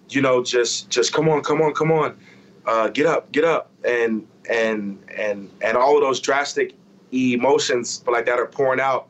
you 0.09 0.21
know 0.21 0.43
just 0.43 0.89
just 0.89 1.13
come 1.13 1.29
on 1.29 1.41
come 1.41 1.61
on 1.61 1.73
come 1.73 1.91
on 1.91 2.17
uh, 2.65 2.87
get 2.89 3.05
up 3.05 3.31
get 3.31 3.43
up 3.43 3.71
and 3.83 4.27
and 4.51 4.99
and 5.17 5.49
and 5.61 5.77
all 5.77 5.95
of 5.95 6.01
those 6.01 6.19
drastic 6.19 6.73
emotions 7.11 8.03
like 8.07 8.25
that 8.25 8.39
are 8.39 8.45
pouring 8.45 8.79
out 8.79 9.07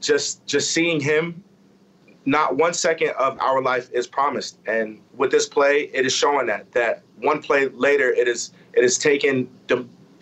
just 0.00 0.44
just 0.46 0.70
seeing 0.70 1.00
him 1.00 1.42
not 2.26 2.56
one 2.56 2.72
second 2.72 3.10
of 3.18 3.38
our 3.40 3.60
life 3.60 3.90
is 3.92 4.06
promised 4.06 4.58
and 4.66 4.98
with 5.16 5.30
this 5.30 5.46
play 5.46 5.90
it 5.92 6.06
is 6.06 6.12
showing 6.12 6.46
that 6.46 6.70
that 6.72 7.02
one 7.18 7.42
play 7.42 7.68
later 7.68 8.10
it 8.10 8.26
is 8.26 8.52
it 8.72 8.82
is 8.82 8.96
taken 8.98 9.48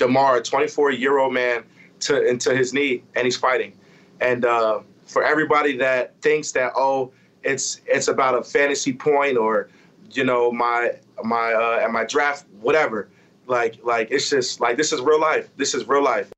Damar, 0.02 0.36
a 0.36 0.42
24 0.42 0.90
year 0.90 1.18
old 1.18 1.32
man, 1.32 1.62
to 2.00 2.26
into 2.26 2.54
his 2.54 2.72
knee, 2.72 3.04
and 3.14 3.24
he's 3.24 3.36
fighting. 3.36 3.72
And 4.20 4.44
uh, 4.44 4.80
for 5.06 5.22
everybody 5.22 5.76
that 5.76 6.20
thinks 6.22 6.52
that 6.52 6.72
oh, 6.76 7.12
it's 7.44 7.80
it's 7.86 8.08
about 8.08 8.36
a 8.36 8.42
fantasy 8.42 8.92
point 8.92 9.36
or 9.36 9.68
you 10.10 10.24
know 10.24 10.50
my 10.50 10.92
my 11.22 11.52
uh, 11.52 11.80
and 11.82 11.92
my 11.92 12.04
draft 12.04 12.46
whatever, 12.60 13.08
like 13.52 13.78
like 13.84 14.08
it's 14.10 14.28
just 14.28 14.60
like 14.60 14.76
this 14.76 14.92
is 14.92 15.00
real 15.00 15.20
life. 15.20 15.48
This 15.56 15.74
is 15.74 15.86
real 15.86 16.02
life. 16.02 16.32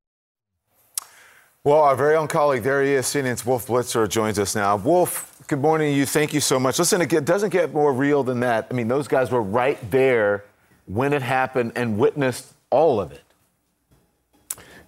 Well, 1.63 1.81
our 1.81 1.97
very 1.97 2.15
own 2.15 2.29
colleague, 2.29 2.63
there 2.63 2.83
he 2.83 2.93
is, 2.93 3.07
CNN's 3.07 3.47
Wolf 3.47 3.69
Blitzer 3.69 4.07
joins 4.07 4.39
us 4.39 4.55
now. 4.55 4.77
Wolf, 4.77 5.35
good 5.47 5.61
morning 5.61 5.93
to 5.93 5.97
you. 5.97 6.05
Thank 6.05 6.35
you 6.35 6.41
so 6.41 6.61
much. 6.61 6.79
Listen, 6.79 7.01
it 7.01 7.25
doesn't 7.25 7.49
get 7.49 7.73
more 7.73 7.91
real 7.91 8.23
than 8.23 8.41
that. 8.41 8.67
I 8.71 8.75
mean, 8.75 8.87
those 8.87 9.09
guys 9.09 9.31
were 9.31 9.41
right 9.41 9.79
there 9.91 10.45
when 10.85 11.15
it 11.15 11.23
happened 11.23 11.73
and 11.75 11.97
witnessed 11.97 12.53
all 12.69 13.01
of 13.01 13.13
it. 13.13 13.23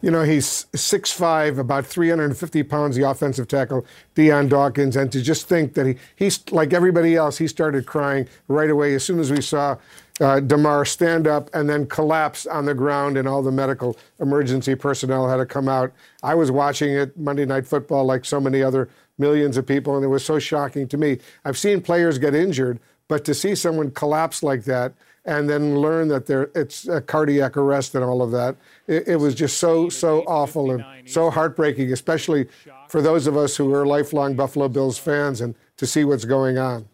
You 0.03 0.11
know, 0.11 0.24
he's 0.24 0.66
6'5, 0.74 1.59
about 1.59 1.86
350 1.86 2.62
pounds, 2.65 2.94
the 2.94 3.09
offensive 3.09 3.48
tackle, 3.48 3.86
Dion 4.15 4.47
Dawkins. 4.47 4.97
And 4.97 5.11
to 5.12 5.23
just 5.23 5.48
think 5.48 5.73
that 5.74 5.86
he, 5.86 5.97
he's 6.15 6.40
like 6.51 6.74
everybody 6.74 7.16
else, 7.16 7.39
he 7.39 7.48
started 7.48 7.86
crying 7.86 8.28
right 8.48 8.69
away 8.69 8.94
as 8.94 9.03
soon 9.03 9.19
as 9.19 9.32
we 9.32 9.40
saw 9.40 9.78
uh, 10.20 10.40
Damar 10.40 10.84
stand 10.84 11.26
up 11.26 11.51
and 11.55 11.68
then 11.68 11.86
collapse 11.86 12.47
on 12.47 12.64
the 12.64 12.74
ground, 12.74 13.16
and 13.16 13.28
all 13.28 13.43
the 13.43 13.52
medical 13.52 13.97
emergency 14.20 14.74
personnel 14.74 15.28
had 15.28 15.36
to 15.36 15.47
come 15.47 15.68
out. 15.68 15.93
I 16.22 16.34
was 16.34 16.51
watching 16.51 16.94
it 16.94 17.16
Monday 17.18 17.44
Night 17.44 17.66
Football 17.66 18.05
like 18.05 18.24
so 18.24 18.40
many 18.40 18.62
other 18.62 18.88
millions 19.18 19.56
of 19.56 19.66
people, 19.66 19.97
and 19.97 20.05
it 20.05 20.09
was 20.09 20.24
so 20.24 20.38
shocking 20.38 20.88
to 20.88 20.97
me. 20.97 21.18
I've 21.44 21.59
seen 21.59 21.80
players 21.80 22.18
get 22.18 22.34
injured, 22.34 22.80
but 23.09 23.24
to 23.26 23.34
see 23.34 23.55
someone 23.55 23.90
collapse 23.90 24.43
like 24.43 24.64
that 24.64 24.94
and 25.26 25.51
then 25.51 25.80
learn 25.80 26.09
that 26.09 26.26
there 26.26 26.51
it's 26.55 26.86
a 26.86 27.01
cardiac 27.01 27.56
arrest 27.56 27.94
and 27.94 28.05
all 28.05 28.22
of 28.22 28.30
that. 28.30 28.56
It, 28.86 29.09
it 29.09 29.16
was 29.16 29.34
just 29.34 29.59
so 29.59 29.88
so 29.88 30.20
awful 30.22 30.70
and 30.70 30.84
so 31.05 31.30
heartbreaking, 31.30 31.93
especially 31.93 32.47
for 32.88 33.02
those 33.02 33.26
of 33.26 33.36
us 33.36 33.56
who 33.56 33.74
are 33.74 33.84
lifelong 33.84 34.34
Buffalo 34.34 34.68
Bills 34.68 34.98
fans 34.98 35.40
and 35.40 35.55
to 35.76 35.86
see 35.86 36.05
what's 36.05 36.24
going 36.24 36.59
on. 36.59 36.88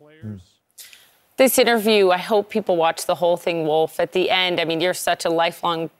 This 1.42 1.58
interview, 1.58 2.10
I 2.10 2.18
hope 2.18 2.50
people 2.50 2.76
watch 2.76 3.06
the 3.06 3.16
whole 3.16 3.36
thing, 3.36 3.66
Wolf. 3.66 3.98
At 3.98 4.12
the 4.12 4.30
end, 4.30 4.60
I 4.60 4.64
mean, 4.64 4.80
you're 4.80 4.94
such 4.94 5.24
a 5.24 5.28
lifelong 5.28 5.90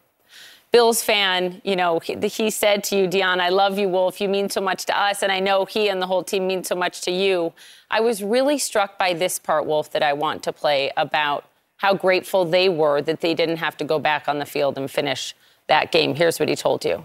Bills 0.70 1.02
fan, 1.02 1.60
you 1.64 1.74
know, 1.74 1.98
he, 1.98 2.14
he, 2.28 2.48
said 2.48 2.84
to 2.84 2.96
you, 2.96 3.08
Dion, 3.08 3.40
I 3.40 3.48
love 3.48 3.76
you, 3.76 3.88
Wolf. 3.88 4.20
You 4.20 4.28
mean 4.28 4.48
so 4.48 4.60
much 4.60 4.84
to 4.84 4.96
us. 4.96 5.20
And 5.20 5.32
I 5.32 5.40
know 5.40 5.64
he 5.64 5.88
and 5.88 6.00
the 6.00 6.06
whole 6.06 6.22
team 6.22 6.46
mean 6.46 6.62
so 6.62 6.76
much 6.76 7.00
to 7.00 7.10
you. 7.10 7.52
I 7.90 7.98
was 7.98 8.22
really 8.22 8.56
struck 8.56 9.00
by 9.00 9.14
this 9.14 9.40
part, 9.40 9.66
Wolf, 9.66 9.90
that 9.90 10.02
I 10.04 10.12
want 10.12 10.44
to 10.44 10.52
play 10.52 10.92
about 10.96 11.44
how 11.78 11.92
grateful 11.92 12.44
they 12.44 12.68
were 12.68 13.02
that 13.02 13.20
they 13.20 13.34
didn't 13.34 13.56
have 13.56 13.76
to 13.78 13.84
go 13.84 13.98
back 13.98 14.28
on 14.28 14.38
the 14.38 14.46
field 14.46 14.78
and 14.78 14.88
finish 14.88 15.34
that 15.66 15.90
game. 15.90 16.14
Here's 16.14 16.38
what 16.38 16.50
he 16.50 16.54
told 16.54 16.84
you. 16.84 17.04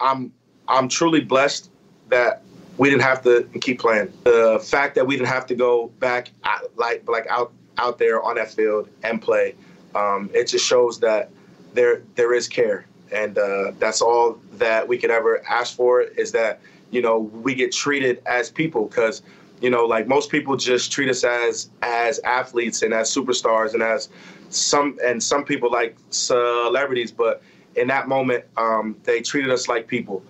I'm 0.00 0.34
I'm 0.68 0.86
truly 0.86 1.22
blessed 1.22 1.70
that 2.10 2.42
we 2.76 2.90
didn't 2.90 3.02
have 3.02 3.22
to 3.22 3.44
keep 3.60 3.78
playing. 3.78 4.12
The 4.24 4.60
fact 4.62 4.94
that 4.96 5.06
we 5.06 5.16
didn't 5.16 5.28
have 5.28 5.46
to 5.46 5.54
go 5.54 5.88
back 6.00 6.30
like 6.76 7.08
like 7.08 7.26
out 7.28 7.52
out 7.78 7.98
there 7.98 8.22
on 8.22 8.36
that 8.36 8.50
field 8.50 8.88
and 9.02 9.20
play, 9.20 9.54
um, 9.94 10.30
it 10.32 10.48
just 10.48 10.64
shows 10.64 11.00
that 11.00 11.30
there 11.72 12.02
there 12.14 12.34
is 12.34 12.48
care, 12.48 12.86
and 13.12 13.38
uh, 13.38 13.72
that's 13.78 14.00
all 14.00 14.38
that 14.54 14.86
we 14.86 14.98
could 14.98 15.10
ever 15.10 15.42
ask 15.48 15.76
for 15.76 16.02
is 16.02 16.32
that 16.32 16.60
you 16.90 17.02
know 17.02 17.18
we 17.18 17.54
get 17.54 17.72
treated 17.72 18.22
as 18.26 18.50
people 18.50 18.86
because 18.86 19.22
you 19.60 19.70
know, 19.70 19.86
like 19.86 20.06
most 20.06 20.30
people 20.30 20.56
just 20.56 20.92
treat 20.92 21.08
us 21.08 21.24
as 21.24 21.70
as 21.82 22.18
athletes 22.20 22.82
and 22.82 22.92
as 22.92 23.12
superstars 23.14 23.72
and 23.74 23.82
as 23.82 24.08
some 24.50 24.98
and 25.02 25.22
some 25.22 25.44
people 25.44 25.70
like 25.70 25.96
celebrities, 26.10 27.10
but 27.10 27.42
in 27.76 27.88
that 27.88 28.06
moment, 28.06 28.44
um, 28.56 28.96
they 29.04 29.20
treated 29.20 29.50
us 29.50 29.66
like 29.66 29.86
people. 29.86 30.22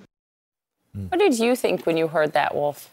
What 0.95 1.19
did 1.19 1.39
you 1.39 1.57
think 1.57 1.87
when 1.87 1.97
you 1.97 2.09
heard 2.09 2.33
that, 2.35 2.55
Wolf? 2.55 2.89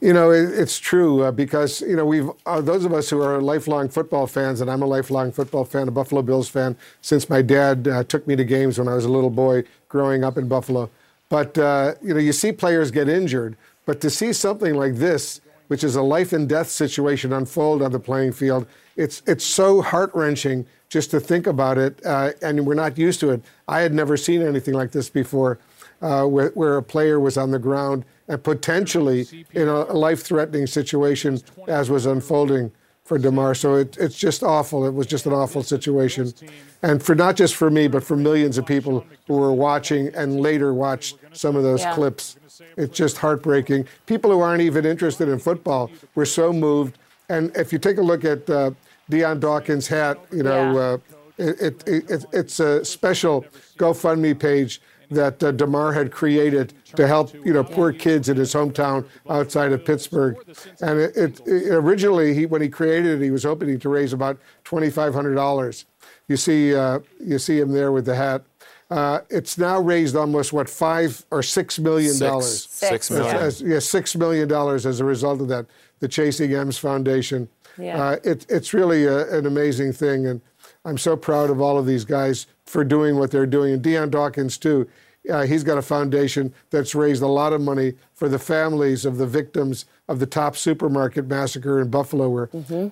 You 0.00 0.12
know, 0.12 0.30
it, 0.30 0.50
it's 0.52 0.78
true 0.78 1.22
uh, 1.22 1.32
because 1.32 1.80
you 1.80 1.96
know 1.96 2.04
we've 2.04 2.28
uh, 2.44 2.60
those 2.60 2.84
of 2.84 2.92
us 2.92 3.08
who 3.08 3.22
are 3.22 3.40
lifelong 3.40 3.88
football 3.88 4.26
fans, 4.26 4.60
and 4.60 4.70
I'm 4.70 4.82
a 4.82 4.86
lifelong 4.86 5.32
football 5.32 5.64
fan, 5.64 5.88
a 5.88 5.90
Buffalo 5.90 6.22
Bills 6.22 6.48
fan, 6.48 6.76
since 7.00 7.30
my 7.30 7.40
dad 7.40 7.88
uh, 7.88 8.04
took 8.04 8.26
me 8.26 8.36
to 8.36 8.44
games 8.44 8.78
when 8.78 8.88
I 8.88 8.94
was 8.94 9.04
a 9.04 9.08
little 9.08 9.30
boy 9.30 9.64
growing 9.88 10.22
up 10.22 10.36
in 10.36 10.48
Buffalo. 10.48 10.90
But 11.28 11.56
uh, 11.56 11.94
you 12.02 12.12
know, 12.12 12.20
you 12.20 12.32
see 12.32 12.52
players 12.52 12.90
get 12.90 13.08
injured, 13.08 13.56
but 13.86 14.00
to 14.02 14.10
see 14.10 14.32
something 14.32 14.74
like 14.74 14.96
this, 14.96 15.40
which 15.68 15.82
is 15.82 15.96
a 15.96 16.02
life 16.02 16.32
and 16.32 16.48
death 16.48 16.68
situation, 16.68 17.32
unfold 17.32 17.80
on 17.80 17.92
the 17.92 18.00
playing 18.00 18.32
field, 18.32 18.66
it's 18.96 19.22
it's 19.26 19.44
so 19.44 19.80
heart 19.80 20.10
wrenching 20.14 20.66
just 20.88 21.10
to 21.12 21.20
think 21.20 21.46
about 21.46 21.78
it, 21.78 22.04
uh, 22.04 22.32
and 22.42 22.66
we're 22.66 22.74
not 22.74 22.98
used 22.98 23.20
to 23.20 23.30
it. 23.30 23.42
I 23.66 23.80
had 23.80 23.94
never 23.94 24.16
seen 24.16 24.42
anything 24.42 24.74
like 24.74 24.92
this 24.92 25.08
before, 25.08 25.58
uh, 26.02 26.24
where, 26.24 26.50
where 26.50 26.76
a 26.76 26.82
player 26.82 27.18
was 27.20 27.36
on 27.36 27.50
the 27.50 27.58
ground 27.58 28.04
and 28.28 28.42
potentially 28.42 29.26
in 29.52 29.68
a 29.68 29.84
life-threatening 29.84 30.66
situation 30.66 31.40
as 31.68 31.90
was 31.90 32.06
unfolding 32.06 32.70
for 33.04 33.18
Damar. 33.18 33.54
So 33.54 33.76
it, 33.76 33.96
it's 33.98 34.16
just 34.16 34.42
awful. 34.42 34.84
It 34.84 34.94
was 34.94 35.06
just 35.06 35.26
an 35.26 35.32
awful 35.32 35.62
situation, 35.62 36.34
and 36.82 37.00
for 37.02 37.14
not 37.14 37.36
just 37.36 37.54
for 37.54 37.70
me, 37.70 37.86
but 37.86 38.02
for 38.02 38.16
millions 38.16 38.58
of 38.58 38.66
people 38.66 39.06
who 39.28 39.34
were 39.34 39.52
watching 39.52 40.08
and 40.14 40.40
later 40.40 40.74
watched 40.74 41.16
some 41.32 41.54
of 41.54 41.62
those 41.62 41.82
Yeah. 41.82 41.94
clips. 41.94 42.36
It's 42.76 42.96
just 42.96 43.18
heartbreaking. 43.18 43.86
People 44.06 44.30
who 44.30 44.40
aren't 44.40 44.62
even 44.62 44.84
interested 44.84 45.28
in 45.28 45.38
football 45.38 45.90
were 46.14 46.26
so 46.26 46.52
moved. 46.52 46.98
And 47.28 47.54
if 47.56 47.72
you 47.72 47.78
take 47.78 47.98
a 47.98 48.02
look 48.02 48.24
at 48.24 48.48
uh, 48.50 48.70
Dion 49.08 49.38
Dawkins' 49.40 49.86
hat, 49.86 50.18
you 50.32 50.42
know, 50.42 50.76
uh, 50.76 50.98
it, 51.38 51.84
it, 51.86 52.08
it, 52.10 52.24
it's 52.32 52.58
a 52.60 52.84
special 52.84 53.44
GoFundMe 53.78 54.38
page 54.38 54.80
that 55.10 55.42
uh, 55.42 55.50
Damar 55.52 55.92
had 55.92 56.10
created 56.12 56.72
to 56.96 57.06
help, 57.06 57.32
you 57.34 57.52
know, 57.52 57.62
poor 57.64 57.92
kids 57.92 58.28
in 58.28 58.36
his 58.36 58.52
hometown 58.52 59.06
outside 59.28 59.72
of 59.72 59.84
Pittsburgh. 59.84 60.36
And 60.80 60.98
it, 61.00 61.16
it, 61.16 61.40
it- 61.46 61.72
originally, 61.74 62.34
he, 62.34 62.46
when 62.46 62.62
he 62.62 62.68
created 62.68 63.20
it, 63.20 63.24
he 63.24 63.30
was 63.30 63.44
hoping 63.44 63.78
to 63.78 63.88
raise 63.88 64.12
about 64.12 64.38
twenty-five 64.64 65.14
hundred 65.14 65.34
dollars. 65.34 65.84
You 66.28 66.36
see, 66.36 66.74
uh, 66.74 67.00
you 67.24 67.38
see 67.38 67.58
him 67.60 67.72
there 67.72 67.92
with 67.92 68.04
the 68.06 68.14
hat. 68.16 68.42
Uh, 68.90 69.20
it's 69.30 69.58
now 69.58 69.80
raised 69.80 70.14
almost 70.14 70.52
what 70.52 70.68
five 70.70 71.24
or 71.30 71.42
six 71.42 71.78
million 71.78 72.12
Six. 72.12 72.20
dollars. 72.20 72.66
Six 72.70 73.10
million. 73.10 73.36
As- 73.36 73.60
as- 73.60 73.62
yeah, 73.62 73.78
six 73.80 74.14
million 74.16 74.48
dollars 74.48 74.86
as 74.86 75.00
a 75.00 75.04
result 75.04 75.40
of 75.40 75.48
that. 75.48 75.66
The 76.00 76.08
Chasing 76.08 76.52
M's 76.54 76.76
Foundation. 76.78 77.48
Yeah. 77.78 78.02
Uh, 78.02 78.16
it, 78.22 78.46
it's 78.48 78.72
really 78.74 79.04
a, 79.04 79.30
an 79.36 79.46
amazing 79.46 79.92
thing, 79.92 80.26
and 80.26 80.40
I'm 80.84 80.98
so 80.98 81.16
proud 81.16 81.50
of 81.50 81.60
all 81.60 81.78
of 81.78 81.86
these 81.86 82.04
guys 82.04 82.46
for 82.66 82.84
doing 82.84 83.16
what 83.18 83.30
they're 83.30 83.46
doing. 83.46 83.72
And 83.72 83.82
Dion 83.82 84.10
Dawkins 84.10 84.58
too. 84.58 84.88
Uh, 85.28 85.42
he's 85.44 85.64
got 85.64 85.76
a 85.76 85.82
foundation 85.82 86.54
that's 86.70 86.94
raised 86.94 87.20
a 87.20 87.26
lot 87.26 87.52
of 87.52 87.60
money 87.60 87.94
for 88.14 88.28
the 88.28 88.38
families 88.38 89.04
of 89.04 89.16
the 89.16 89.26
victims 89.26 89.84
of 90.06 90.20
the 90.20 90.26
Tops 90.26 90.60
supermarket 90.60 91.26
massacre 91.26 91.80
in 91.80 91.90
Buffalo, 91.90 92.28
where 92.28 92.48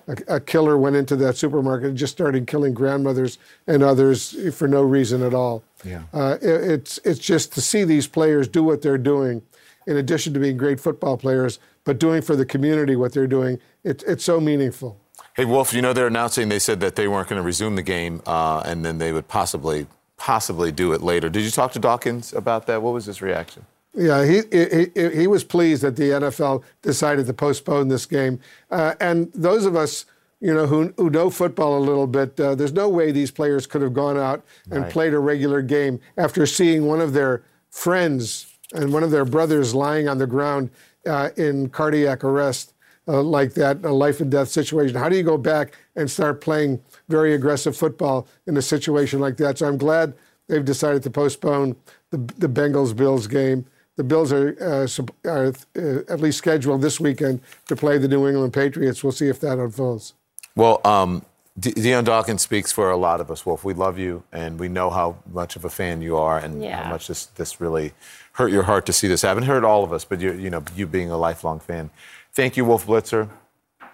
a, 0.07 0.35
a 0.35 0.39
killer 0.41 0.77
went 0.77 0.97
into 0.97 1.15
that 1.15 1.37
supermarket 1.37 1.87
and 1.89 1.97
just 1.97 2.11
started 2.11 2.45
killing 2.45 2.73
grandmothers 2.73 3.37
and 3.67 3.81
others 3.81 4.35
for 4.53 4.67
no 4.67 4.81
reason 4.81 5.23
at 5.23 5.33
all. 5.33 5.63
Yeah. 5.85 6.03
Uh, 6.13 6.37
it, 6.41 6.71
it's 6.71 6.99
it's 7.05 7.19
just 7.19 7.53
to 7.53 7.61
see 7.61 7.85
these 7.85 8.05
players 8.05 8.49
do 8.49 8.63
what 8.63 8.81
they're 8.81 8.97
doing, 8.97 9.41
in 9.87 9.95
addition 9.95 10.33
to 10.33 10.39
being 10.41 10.57
great 10.57 10.81
football 10.81 11.15
players, 11.15 11.57
but 11.85 11.99
doing 11.99 12.21
for 12.21 12.35
the 12.35 12.45
community 12.45 12.97
what 12.97 13.13
they're 13.13 13.27
doing. 13.27 13.59
It, 13.85 14.03
it's 14.05 14.25
so 14.25 14.41
meaningful. 14.41 14.99
Hey, 15.35 15.43
Wolf, 15.43 15.73
you 15.73 15.81
know 15.81 15.91
they're 15.91 16.07
announcing 16.07 16.47
they 16.47 16.59
said 16.59 16.79
that 16.79 16.95
they 16.95 17.09
weren't 17.09 17.27
going 17.27 17.41
to 17.41 17.45
resume 17.45 17.75
the 17.75 17.83
game 17.83 18.21
uh, 18.25 18.63
and 18.65 18.85
then 18.85 18.99
they 18.99 19.11
would 19.11 19.27
possibly 19.27 19.85
possibly 20.17 20.71
do 20.71 20.93
it 20.93 21.01
later. 21.01 21.27
Did 21.29 21.43
you 21.43 21.51
talk 21.51 21.73
to 21.73 21.79
Dawkins 21.79 22.31
about 22.31 22.67
that? 22.67 22.81
What 22.81 22.93
was 22.93 23.05
his 23.05 23.21
reaction? 23.21 23.65
Yeah, 23.93 24.25
he, 24.25 24.41
he 24.51 25.09
he 25.09 25.27
was 25.27 25.43
pleased 25.43 25.81
that 25.83 25.95
the 25.97 26.09
NFL 26.11 26.63
decided 26.81 27.27
to 27.27 27.33
postpone 27.33 27.89
this 27.89 28.05
game. 28.05 28.39
Uh, 28.71 28.95
and 29.01 29.31
those 29.33 29.65
of 29.65 29.75
us, 29.75 30.05
you 30.39 30.53
know, 30.53 30.67
who 30.67 30.93
who 30.97 31.09
know 31.09 31.29
football 31.29 31.77
a 31.77 31.83
little 31.83 32.07
bit, 32.07 32.39
uh, 32.39 32.55
there's 32.55 32.73
no 32.73 32.87
way 32.87 33.11
these 33.11 33.31
players 33.31 33.67
could 33.67 33.81
have 33.81 33.93
gone 33.93 34.17
out 34.17 34.43
and 34.71 34.83
Right. 34.83 34.91
played 34.91 35.13
a 35.13 35.19
regular 35.19 35.61
game 35.61 35.99
after 36.17 36.45
seeing 36.45 36.85
one 36.85 37.01
of 37.01 37.11
their 37.13 37.43
friends 37.69 38.47
and 38.73 38.93
one 38.93 39.03
of 39.03 39.11
their 39.11 39.25
brothers 39.25 39.75
lying 39.75 40.07
on 40.07 40.17
the 40.17 40.27
ground 40.27 40.69
uh, 41.05 41.29
in 41.35 41.69
cardiac 41.69 42.23
arrest 42.23 42.73
uh, 43.07 43.21
like 43.21 43.53
that, 43.53 43.83
a 43.85 43.91
life 43.91 44.19
and 44.19 44.31
death 44.31 44.47
situation. 44.49 44.95
How 44.97 45.09
do 45.09 45.15
you 45.15 45.23
go 45.23 45.37
back 45.37 45.77
and 45.95 46.09
start 46.09 46.41
playing 46.41 46.81
very 47.09 47.33
aggressive 47.33 47.75
football 47.75 48.27
in 48.47 48.57
a 48.57 48.61
situation 48.61 49.19
like 49.19 49.37
that? 49.37 49.59
So 49.59 49.67
I'm 49.67 49.77
glad 49.77 50.13
they've 50.47 50.65
decided 50.65 51.03
to 51.03 51.09
postpone 51.09 51.75
the, 52.11 52.17
the 52.37 52.47
Bengals 52.49 52.95
Bills 52.95 53.27
game. 53.27 53.65
The 53.97 54.03
Bills 54.03 54.33
are, 54.33 54.55
uh, 54.59 55.29
are 55.29 55.53
uh, 55.77 56.01
at 56.11 56.19
least 56.19 56.37
scheduled 56.39 56.81
this 56.81 56.99
weekend 56.99 57.41
to 57.67 57.75
play 57.75 57.97
the 57.97 58.07
New 58.07 58.27
England 58.27 58.53
Patriots. 58.53 59.03
We'll 59.03 59.13
see 59.13 59.29
if 59.29 59.39
that 59.39 59.57
unfolds. 59.57 60.13
Well, 60.55 60.81
um, 60.83 61.23
De- 61.57 61.71
Dion 61.71 62.03
Dawkins 62.03 62.41
speaks 62.41 62.73
for 62.73 62.91
a 62.91 62.97
lot 62.97 63.21
of 63.21 63.31
us, 63.31 63.45
Wolf. 63.45 63.63
We 63.63 63.73
love 63.73 63.97
you, 63.97 64.23
and 64.33 64.59
we 64.59 64.67
know 64.67 64.89
how 64.89 65.17
much 65.31 65.55
of 65.55 65.63
a 65.63 65.69
fan 65.69 66.01
you 66.01 66.17
are, 66.17 66.37
and 66.37 66.61
Yeah. 66.61 66.83
how 66.83 66.89
much 66.89 67.07
this 67.07 67.27
this 67.27 67.61
really 67.61 67.93
hurt 68.33 68.51
your 68.51 68.63
heart 68.63 68.85
to 68.87 68.93
see 68.93 69.07
this 69.07 69.21
happen. 69.21 69.43
Hurt 69.43 69.63
all 69.63 69.83
of 69.85 69.93
us, 69.93 70.03
but 70.03 70.19
you 70.19 70.33
you 70.33 70.49
know 70.49 70.61
you 70.75 70.85
being 70.85 71.09
a 71.09 71.17
lifelong 71.17 71.61
fan. 71.61 71.89
Thank 72.35 72.57
you, 72.57 72.65
Wolf 72.65 72.85
Blitzer. 72.85 73.29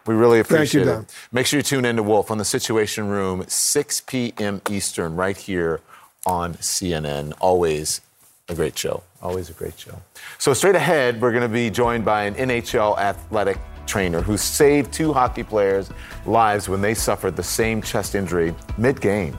We 0.08 0.16
really 0.16 0.42
Thank 0.42 0.50
you, 0.50 0.56
appreciate 0.82 0.86
Don. 0.86 1.02
it. 1.04 1.14
Make 1.32 1.46
sure 1.46 1.60
you 1.60 1.64
tune 1.64 1.86
in 1.86 1.98
to 1.98 2.04
Wolf 2.04 2.32
on 2.32 2.40
the 2.40 2.46
Situation 2.46 3.08
Room, 3.08 3.46
6 3.48 4.02
p.m. 4.02 4.62
Eastern, 4.68 5.16
right 5.16 5.38
here 5.38 5.80
on 6.26 6.56
CNN. 6.56 7.34
Always 7.40 8.02
a 8.50 8.56
great 8.56 8.76
show. 8.76 9.04
Always 9.22 9.52
a 9.52 9.54
great 9.54 9.80
show. 9.80 10.02
So 10.40 10.54
straight 10.56 10.74
ahead, 10.74 11.22
we're 11.22 11.32
going 11.32 11.44
to 11.44 11.50
be 11.50 11.70
joined 11.70 12.04
by 12.04 12.24
an 12.24 12.34
NHL 12.34 12.98
athletic 12.98 13.60
trainer 13.86 14.22
who 14.22 14.38
saved 14.38 14.92
two 14.92 15.14
hockey 15.14 15.44
players' 15.44 15.92
lives 16.26 16.68
when 16.68 16.82
they 16.82 16.96
suffered 16.96 17.36
the 17.36 17.44
same 17.44 17.80
chest 17.80 18.16
injury 18.16 18.56
mid-game. 18.80 19.38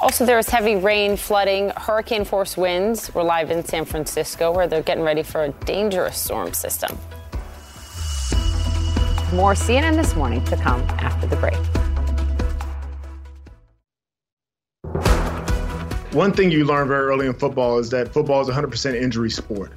Also, 0.00 0.24
there 0.24 0.36
was 0.36 0.48
heavy 0.48 0.76
rain, 0.76 1.18
flooding, 1.18 1.70
hurricane 1.76 2.24
force 2.24 2.56
winds. 2.56 3.12
We're 3.14 3.24
live 3.24 3.50
in 3.50 3.62
San 3.62 3.84
Francisco 3.84 4.52
where 4.52 4.66
they're 4.66 4.82
getting 4.82 5.04
ready 5.04 5.22
for 5.22 5.44
a 5.44 5.48
dangerous 5.66 6.16
storm 6.16 6.54
system. 6.54 6.96
More 9.34 9.52
CNN 9.52 9.94
this 9.94 10.16
morning 10.16 10.42
to 10.46 10.56
come 10.56 10.80
after 10.98 11.26
the 11.26 11.36
break. 11.36 11.54
One 16.14 16.32
thing 16.32 16.50
you 16.50 16.64
learn 16.64 16.88
very 16.88 17.04
early 17.04 17.26
in 17.26 17.34
football 17.34 17.78
is 17.78 17.90
that 17.90 18.08
football 18.08 18.40
is 18.40 18.48
100% 18.48 18.94
injury 18.94 19.28
sport. 19.28 19.72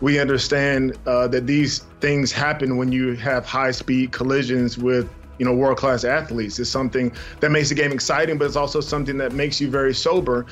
We 0.00 0.18
understand 0.18 0.96
uh, 1.06 1.28
that 1.28 1.46
these 1.46 1.80
things 2.00 2.32
happen 2.32 2.78
when 2.78 2.90
you 2.90 3.16
have 3.16 3.44
high 3.44 3.70
speed 3.70 4.12
collisions 4.12 4.78
with 4.78 5.06
you 5.38 5.44
know 5.44 5.52
world 5.52 5.76
class 5.76 6.04
athletes. 6.04 6.58
It's 6.58 6.70
something 6.70 7.12
that 7.40 7.50
makes 7.50 7.68
the 7.68 7.74
game 7.74 7.92
exciting, 7.92 8.38
but 8.38 8.46
it's 8.46 8.56
also 8.56 8.80
something 8.80 9.18
that 9.18 9.32
makes 9.32 9.60
you 9.60 9.68
very 9.68 9.92
sober. 9.92 10.46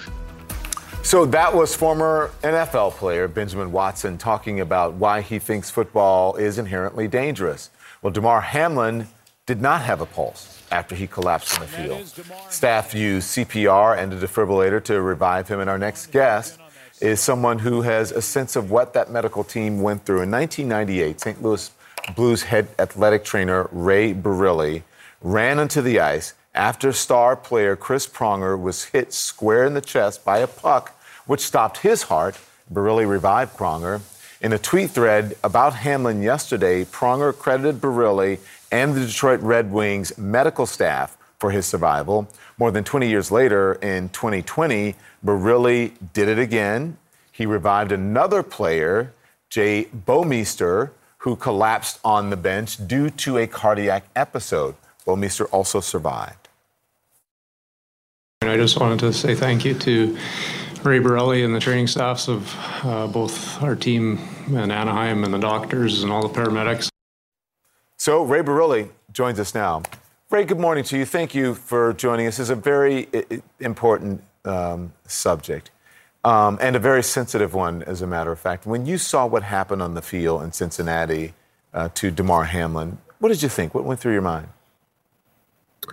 So 1.02 1.24
that 1.26 1.54
was 1.54 1.74
former 1.74 2.30
NFL 2.42 2.92
player 2.92 3.26
Benjamin 3.26 3.72
Watson 3.72 4.18
talking 4.18 4.60
about 4.60 4.94
why 4.94 5.22
he 5.22 5.38
thinks 5.38 5.70
football 5.70 6.36
is 6.36 6.58
inherently 6.58 7.08
dangerous. 7.08 7.70
Well, 8.04 8.12
Damar 8.12 8.42
Hamlin 8.42 9.08
did 9.46 9.62
not 9.62 9.80
have 9.80 10.02
a 10.02 10.06
pulse 10.06 10.62
after 10.70 10.94
he 10.94 11.06
collapsed 11.06 11.54
on 11.54 11.60
the 11.64 11.72
field. 11.72 12.06
Staff 12.50 12.94
used 12.94 13.28
CPR 13.28 13.96
and 13.96 14.12
a 14.12 14.20
defibrillator 14.20 14.84
to 14.84 15.00
revive 15.00 15.48
him, 15.48 15.58
and 15.58 15.70
our 15.70 15.78
next 15.78 16.08
guest 16.08 16.58
is 17.00 17.18
someone 17.20 17.60
who 17.60 17.80
has 17.80 18.12
a 18.12 18.20
sense 18.20 18.56
of 18.56 18.70
what 18.70 18.92
that 18.92 19.10
medical 19.10 19.42
team 19.42 19.80
went 19.80 20.04
through. 20.04 20.20
In 20.20 20.30
1998, 20.30 21.18
St. 21.18 21.42
Louis 21.42 21.70
Blues 22.14 22.42
head 22.42 22.68
athletic 22.78 23.24
trainer 23.24 23.70
Ray 23.72 24.12
Barile 24.12 24.82
ran 25.22 25.58
onto 25.58 25.80
the 25.80 25.98
ice 25.98 26.34
after 26.54 26.92
star 26.92 27.34
player 27.34 27.74
Chris 27.74 28.06
Pronger 28.06 28.60
was 28.60 28.84
hit 28.84 29.14
square 29.14 29.64
in 29.64 29.72
the 29.72 29.80
chest 29.80 30.26
by 30.26 30.40
a 30.40 30.46
puck, 30.46 30.94
which 31.24 31.40
stopped 31.40 31.78
his 31.78 32.02
heart. 32.02 32.38
Barile 32.70 33.08
revived 33.08 33.56
Pronger. 33.56 34.02
In 34.44 34.52
a 34.52 34.58
tweet 34.58 34.90
thread 34.90 35.38
about 35.42 35.72
Hamlin 35.72 36.20
yesterday, 36.20 36.84
Pronger 36.84 37.34
credited 37.34 37.80
Barile 37.80 38.38
and 38.70 38.94
the 38.94 39.06
Detroit 39.06 39.40
Red 39.40 39.72
Wings 39.72 40.18
medical 40.18 40.66
staff 40.66 41.16
for 41.38 41.50
his 41.50 41.64
survival. 41.64 42.28
More 42.58 42.70
than 42.70 42.84
20 42.84 43.08
years 43.08 43.30
later, 43.30 43.72
in 43.76 44.10
2020, 44.10 44.96
Barile 45.24 45.92
did 46.12 46.28
it 46.28 46.38
again. 46.38 46.98
He 47.32 47.46
revived 47.46 47.90
another 47.90 48.42
player, 48.42 49.14
Jay 49.48 49.86
Bouwmeester, 50.06 50.90
who 51.20 51.36
collapsed 51.36 51.98
on 52.04 52.28
the 52.28 52.36
bench 52.36 52.86
due 52.86 53.08
to 53.08 53.38
a 53.38 53.46
cardiac 53.46 54.04
episode. 54.14 54.74
Bouwmeester 55.06 55.46
also 55.52 55.80
survived. 55.80 56.50
And 58.42 58.50
I 58.50 58.58
just 58.58 58.78
wanted 58.78 58.98
to 58.98 59.12
say 59.14 59.34
thank 59.34 59.64
you 59.64 59.72
to 59.72 60.18
Ray 60.84 61.00
Barile 61.00 61.42
and 61.42 61.54
the 61.54 61.60
training 61.60 61.86
staffs 61.86 62.28
of 62.28 62.54
uh, 62.84 63.06
both 63.06 63.62
our 63.62 63.74
team 63.74 64.18
in 64.48 64.70
Anaheim 64.70 65.24
and 65.24 65.32
the 65.32 65.38
doctors 65.38 66.02
and 66.02 66.12
all 66.12 66.28
the 66.28 66.28
paramedics. 66.28 66.90
So 67.96 68.22
Ray 68.22 68.42
Barile 68.42 68.90
joins 69.10 69.40
us 69.40 69.54
now. 69.54 69.82
Ray, 70.28 70.44
good 70.44 70.60
morning 70.60 70.84
to 70.84 70.98
you. 70.98 71.06
Thank 71.06 71.34
you 71.34 71.54
for 71.54 71.94
joining 71.94 72.26
us. 72.26 72.36
This 72.36 72.44
is 72.44 72.50
a 72.50 72.54
very 72.54 73.08
important 73.60 74.22
um, 74.44 74.92
subject 75.06 75.70
um, 76.22 76.58
and 76.60 76.76
a 76.76 76.80
very 76.80 77.02
sensitive 77.02 77.54
one, 77.54 77.82
as 77.84 78.02
a 78.02 78.06
matter 78.06 78.30
of 78.30 78.38
fact. 78.38 78.66
When 78.66 78.84
you 78.84 78.98
saw 78.98 79.24
what 79.24 79.42
happened 79.42 79.80
on 79.80 79.94
the 79.94 80.02
field 80.02 80.42
in 80.42 80.52
Cincinnati 80.52 81.32
uh, 81.72 81.88
to 81.94 82.10
Damar 82.10 82.44
Hamlin, 82.44 82.98
what 83.20 83.30
did 83.30 83.42
you 83.42 83.48
think? 83.48 83.74
What 83.74 83.84
went 83.84 84.00
through 84.00 84.12
your 84.12 84.22
mind? 84.22 84.48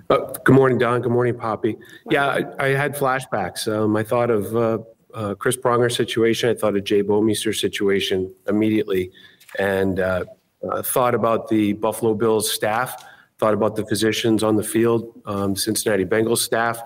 Uh, 0.10 0.18
good 0.44 0.56
morning, 0.56 0.78
Don. 0.78 1.02
Good 1.02 1.12
morning, 1.12 1.38
Poppy. 1.38 1.78
Yeah, 2.10 2.28
I, 2.28 2.66
I 2.66 2.68
had 2.70 2.96
flashbacks. 2.96 3.72
Um, 3.72 3.96
I 3.96 4.04
thought 4.04 4.30
of 4.30 4.56
uh, 4.56 4.78
uh, 5.14 5.36
Chris 5.36 5.58
Pronger 5.58 5.92
situation. 5.92 6.50
I 6.50 6.54
thought 6.56 6.76
of 6.76 6.84
Jay 6.84 7.04
Bouwmeester 7.04 7.56
situation 7.58 8.34
immediately, 8.48 9.12
and 9.60 10.00
uh, 10.00 10.26
uh, 10.70 10.82
thought 10.82 11.16
about 11.16 11.48
the 11.48 11.74
Buffalo 11.74 12.14
Bills 12.14 12.52
staff. 12.52 13.04
Thought 13.40 13.54
about 13.54 13.76
the 13.76 13.86
physicians 13.88 14.44
on 14.44 14.56
the 14.56 14.64
field, 14.64 15.20
um, 15.26 15.56
Cincinnati 15.56 16.06
Bengals 16.06 16.40
staff, 16.40 16.80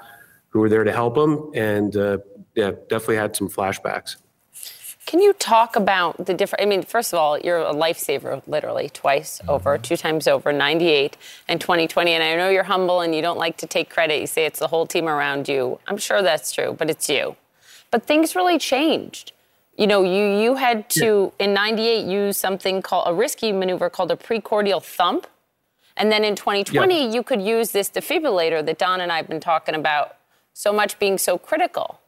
who 0.49 0.59
were 0.59 0.69
there 0.69 0.85
to 0.85 0.91
help 0.91 1.17
him, 1.17 1.51
and 1.53 1.95
uh, 1.97 2.19
yeah, 2.55 2.71
definitely 2.87 3.17
had 3.17 3.35
some 3.35 3.49
flashbacks. 3.49 4.15
Can 5.05 5.21
you 5.21 5.33
talk 5.33 5.75
about 5.75 6.25
the 6.25 6.33
different? 6.33 6.63
I 6.63 6.65
mean, 6.65 6.81
first 6.81 7.13
of 7.13 7.19
all, 7.19 7.37
you're 7.37 7.59
a 7.59 7.73
lifesaver, 7.73 8.41
literally 8.47 8.89
twice 8.89 9.39
mm-hmm. 9.39 9.51
over, 9.51 9.77
two 9.77 9.97
times 9.97 10.27
over, 10.27 10.51
98 10.51 11.15
and 11.47 11.61
2020. 11.61 12.11
And 12.11 12.23
I 12.23 12.35
know 12.35 12.49
you're 12.49 12.63
humble 12.63 13.01
and 13.01 13.13
you 13.13 13.21
don't 13.21 13.37
like 13.37 13.57
to 13.57 13.67
take 13.67 13.89
credit. 13.89 14.19
You 14.19 14.27
say 14.27 14.45
it's 14.45 14.59
the 14.59 14.67
whole 14.67 14.87
team 14.87 15.07
around 15.07 15.47
you. 15.47 15.79
I'm 15.87 15.97
sure 15.97 16.23
that's 16.23 16.51
true, 16.51 16.75
but 16.77 16.89
it's 16.89 17.07
you. 17.07 17.35
But 17.91 18.07
things 18.07 18.35
really 18.35 18.57
changed. 18.57 19.31
You 19.77 19.85
know, 19.85 20.03
you 20.03 20.41
you 20.41 20.55
had 20.55 20.89
to 20.91 21.31
yeah. 21.39 21.45
in 21.45 21.53
'98 21.53 22.05
use 22.05 22.37
something 22.37 22.81
called 22.81 23.07
a 23.07 23.13
risky 23.13 23.51
maneuver 23.51 23.91
called 23.91 24.09
a 24.09 24.15
precordial 24.15 24.81
thump, 24.81 25.27
and 25.95 26.11
then 26.11 26.23
in 26.23 26.35
2020 26.35 26.95
yeah. 26.95 27.13
you 27.13 27.21
could 27.21 27.41
use 27.41 27.71
this 27.71 27.89
defibrillator 27.89 28.65
that 28.65 28.79
Don 28.79 29.01
and 29.01 29.11
I 29.11 29.17
have 29.17 29.27
been 29.27 29.39
talking 29.41 29.75
about 29.75 30.15
so 30.53 30.73
much 30.73 30.97
being 30.97 31.17
so 31.19 31.37
critical. 31.37 31.99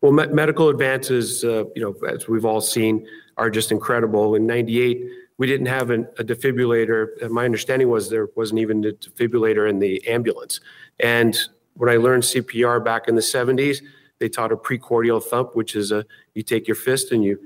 Well, 0.00 0.12
me- 0.12 0.28
medical 0.28 0.68
advances, 0.68 1.44
uh, 1.44 1.64
you 1.74 1.82
know, 1.82 2.08
as 2.08 2.28
we've 2.28 2.44
all 2.44 2.60
seen, 2.60 3.06
are 3.36 3.50
just 3.50 3.70
incredible. 3.70 4.34
In 4.34 4.46
'98, 4.46 5.04
we 5.38 5.46
didn't 5.46 5.66
have 5.66 5.90
an, 5.90 6.06
a 6.18 6.24
defibrillator. 6.24 7.30
My 7.30 7.44
understanding 7.44 7.88
was 7.88 8.08
there 8.10 8.28
wasn't 8.34 8.60
even 8.60 8.84
a 8.84 8.92
defibrillator 8.92 9.68
in 9.68 9.78
the 9.78 10.06
ambulance. 10.06 10.60
And 10.98 11.38
when 11.74 11.90
I 11.90 11.96
learned 11.96 12.22
CPR 12.22 12.82
back 12.84 13.08
in 13.08 13.14
the 13.14 13.20
'70s, 13.20 13.82
they 14.18 14.28
taught 14.28 14.52
a 14.52 14.56
precordial 14.56 15.22
thump, 15.22 15.54
which 15.54 15.76
is 15.76 15.92
a 15.92 16.06
you 16.34 16.42
take 16.42 16.66
your 16.66 16.76
fist 16.76 17.12
and 17.12 17.22
you 17.22 17.38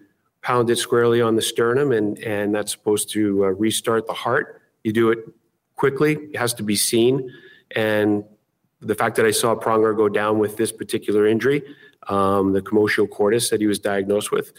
pound 0.42 0.70
it 0.70 0.76
squarely 0.76 1.20
on 1.20 1.34
the 1.34 1.42
sternum, 1.42 1.90
and 1.90 2.18
and 2.18 2.54
that's 2.54 2.70
supposed 2.70 3.10
to 3.10 3.44
uh, 3.44 3.48
restart 3.48 4.06
the 4.06 4.12
heart. 4.12 4.62
You 4.84 4.92
do 4.92 5.10
it 5.10 5.18
quickly. 5.74 6.14
It 6.14 6.36
has 6.36 6.54
to 6.54 6.62
be 6.62 6.76
seen, 6.76 7.32
and 7.74 8.24
the 8.80 8.94
fact 8.94 9.16
that 9.16 9.24
I 9.24 9.30
saw 9.30 9.54
Pronger 9.54 9.96
go 9.96 10.08
down 10.08 10.38
with 10.38 10.56
this 10.56 10.70
particular 10.70 11.26
injury 11.26 11.62
um, 12.08 12.52
the 12.52 12.60
commotio 12.60 13.08
cordis 13.08 13.50
that 13.50 13.60
he 13.60 13.66
was 13.66 13.78
diagnosed 13.78 14.30
with, 14.30 14.52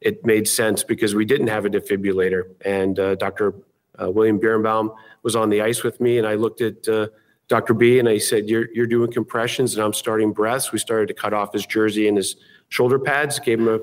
it 0.00 0.24
made 0.24 0.46
sense 0.46 0.84
because 0.84 1.14
we 1.14 1.24
didn't 1.24 1.48
have 1.48 1.64
a 1.64 1.70
defibrillator. 1.70 2.44
And 2.64 2.98
uh, 2.98 3.14
Dr. 3.16 3.54
Uh, 4.00 4.10
William 4.10 4.38
Birnbaum 4.38 4.92
was 5.22 5.34
on 5.34 5.50
the 5.50 5.60
ice 5.60 5.82
with 5.82 6.00
me, 6.00 6.18
and 6.18 6.26
I 6.26 6.34
looked 6.34 6.60
at 6.60 6.86
uh, 6.88 7.08
Dr. 7.48 7.74
B 7.74 7.98
and 7.98 8.08
I 8.08 8.18
said, 8.18 8.48
you're, 8.48 8.68
you're 8.72 8.86
doing 8.86 9.10
compressions, 9.10 9.74
and 9.74 9.82
I'm 9.82 9.92
starting 9.92 10.32
breaths. 10.32 10.70
We 10.70 10.78
started 10.78 11.08
to 11.08 11.14
cut 11.14 11.32
off 11.32 11.52
his 11.52 11.66
jersey 11.66 12.06
and 12.06 12.16
his 12.16 12.36
shoulder 12.68 12.98
pads, 12.98 13.38
gave 13.38 13.58
him 13.58 13.68
a, 13.68 13.80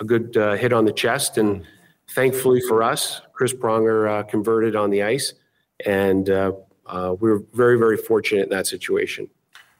a 0.00 0.04
good 0.04 0.36
uh, 0.36 0.54
hit 0.54 0.72
on 0.72 0.84
the 0.84 0.92
chest. 0.92 1.36
And 1.36 1.66
thankfully 2.10 2.60
for 2.60 2.82
us, 2.82 3.20
Chris 3.32 3.52
Pronger 3.52 4.20
uh, 4.20 4.22
converted 4.22 4.76
on 4.76 4.90
the 4.90 5.02
ice. 5.02 5.34
And 5.84 6.30
uh, 6.30 6.52
we 7.20 7.30
were 7.30 7.42
very, 7.52 7.78
very 7.78 7.96
fortunate 7.96 8.44
in 8.44 8.50
that 8.50 8.66
situation. 8.66 9.28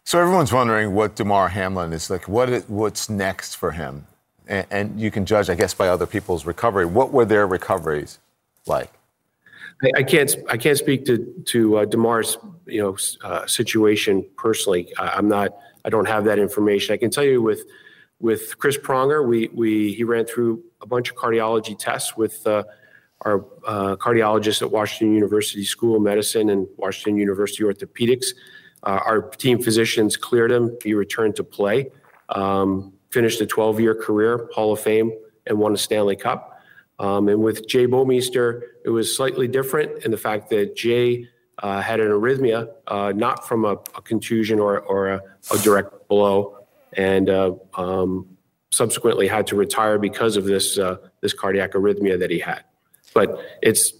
So 0.08 0.18
everyone's 0.18 0.54
wondering 0.54 0.94
what 0.94 1.16
Damar 1.16 1.48
Hamlin 1.48 1.92
is 1.92 2.08
like. 2.08 2.26
What 2.28 2.48
what's 2.70 3.10
next 3.10 3.56
for 3.56 3.72
him? 3.72 4.06
And, 4.46 4.66
and, 4.70 4.98
you 4.98 5.10
can 5.10 5.26
judge, 5.26 5.50
I 5.50 5.54
guess, 5.54 5.74
by 5.74 5.88
other 5.88 6.06
people's 6.06 6.46
recovery. 6.46 6.86
What 6.86 7.12
were 7.12 7.26
their 7.26 7.46
recoveries 7.46 8.18
like? 8.66 8.90
I, 9.84 9.90
I 9.98 10.02
can't 10.02 10.34
I 10.48 10.56
can't 10.56 10.78
speak 10.78 11.04
to 11.04 11.18
to 11.48 11.76
uh, 11.76 11.84
Damar's 11.84 12.38
you 12.64 12.80
know 12.80 12.96
uh, 13.22 13.44
situation 13.44 14.24
personally. 14.38 14.90
I, 14.96 15.18
am 15.18 15.28
not. 15.28 15.50
I 15.84 15.90
don't 15.90 16.08
have 16.08 16.24
that 16.24 16.38
information. 16.38 16.94
I 16.94 16.96
can 16.96 17.10
tell 17.10 17.24
you 17.24 17.42
with 17.42 17.66
with 18.18 18.56
Chris 18.56 18.78
Pronger, 18.78 19.28
we 19.28 19.50
we 19.52 19.92
he 19.92 20.04
ran 20.04 20.24
through 20.24 20.62
a 20.80 20.86
bunch 20.86 21.10
of 21.10 21.16
cardiology 21.16 21.78
tests 21.78 22.16
with. 22.16 22.46
Uh, 22.46 22.64
our 23.22 23.44
uh, 23.66 23.96
cardiologists 23.96 24.62
at 24.62 24.70
Washington 24.70 25.12
University 25.12 25.64
School 25.64 25.96
of 25.96 26.02
Medicine 26.02 26.50
and 26.50 26.68
Washington 26.76 27.16
University 27.16 27.64
Orthopedics. 27.64 28.26
Uh, 28.82 29.00
our 29.04 29.22
team 29.22 29.62
physicians 29.62 30.16
cleared 30.16 30.52
him. 30.52 30.76
He 30.82 30.94
returned 30.94 31.36
to 31.36 31.44
play, 31.44 31.90
um, 32.28 32.92
finished 33.10 33.40
a 33.40 33.46
12 33.46 33.80
year 33.80 33.94
career, 33.94 34.48
Hall 34.54 34.72
of 34.72 34.80
Fame, 34.80 35.12
and 35.46 35.58
won 35.58 35.74
a 35.74 35.78
Stanley 35.78 36.16
Cup. 36.16 36.60
Um, 36.98 37.28
and 37.28 37.42
with 37.42 37.68
Jay 37.68 37.86
Bouwmeester, 37.86 38.62
it 38.84 38.90
was 38.90 39.16
slightly 39.16 39.46
different 39.46 40.04
in 40.04 40.10
the 40.10 40.16
fact 40.16 40.50
that 40.50 40.74
Jay 40.74 41.28
uh, 41.62 41.80
had 41.80 42.00
an 42.00 42.08
arrhythmia, 42.08 42.68
uh, 42.86 43.12
not 43.14 43.46
from 43.46 43.64
a, 43.64 43.72
a 43.96 44.02
contusion 44.02 44.58
or, 44.58 44.80
or 44.80 45.08
a, 45.08 45.22
a, 45.52 45.58
direct 45.58 46.08
blow, 46.08 46.56
and 46.94 47.28
uh, 47.28 47.52
um, 47.74 48.26
subsequently 48.70 49.26
had 49.26 49.46
to 49.48 49.56
retire 49.56 49.98
because 49.98 50.36
of 50.36 50.44
this 50.44 50.78
uh, 50.78 50.96
this 51.20 51.32
cardiac 51.32 51.72
arrhythmia 51.72 52.18
that 52.18 52.30
he 52.30 52.38
had. 52.38 52.64
But 53.14 53.40
it's 53.62 53.92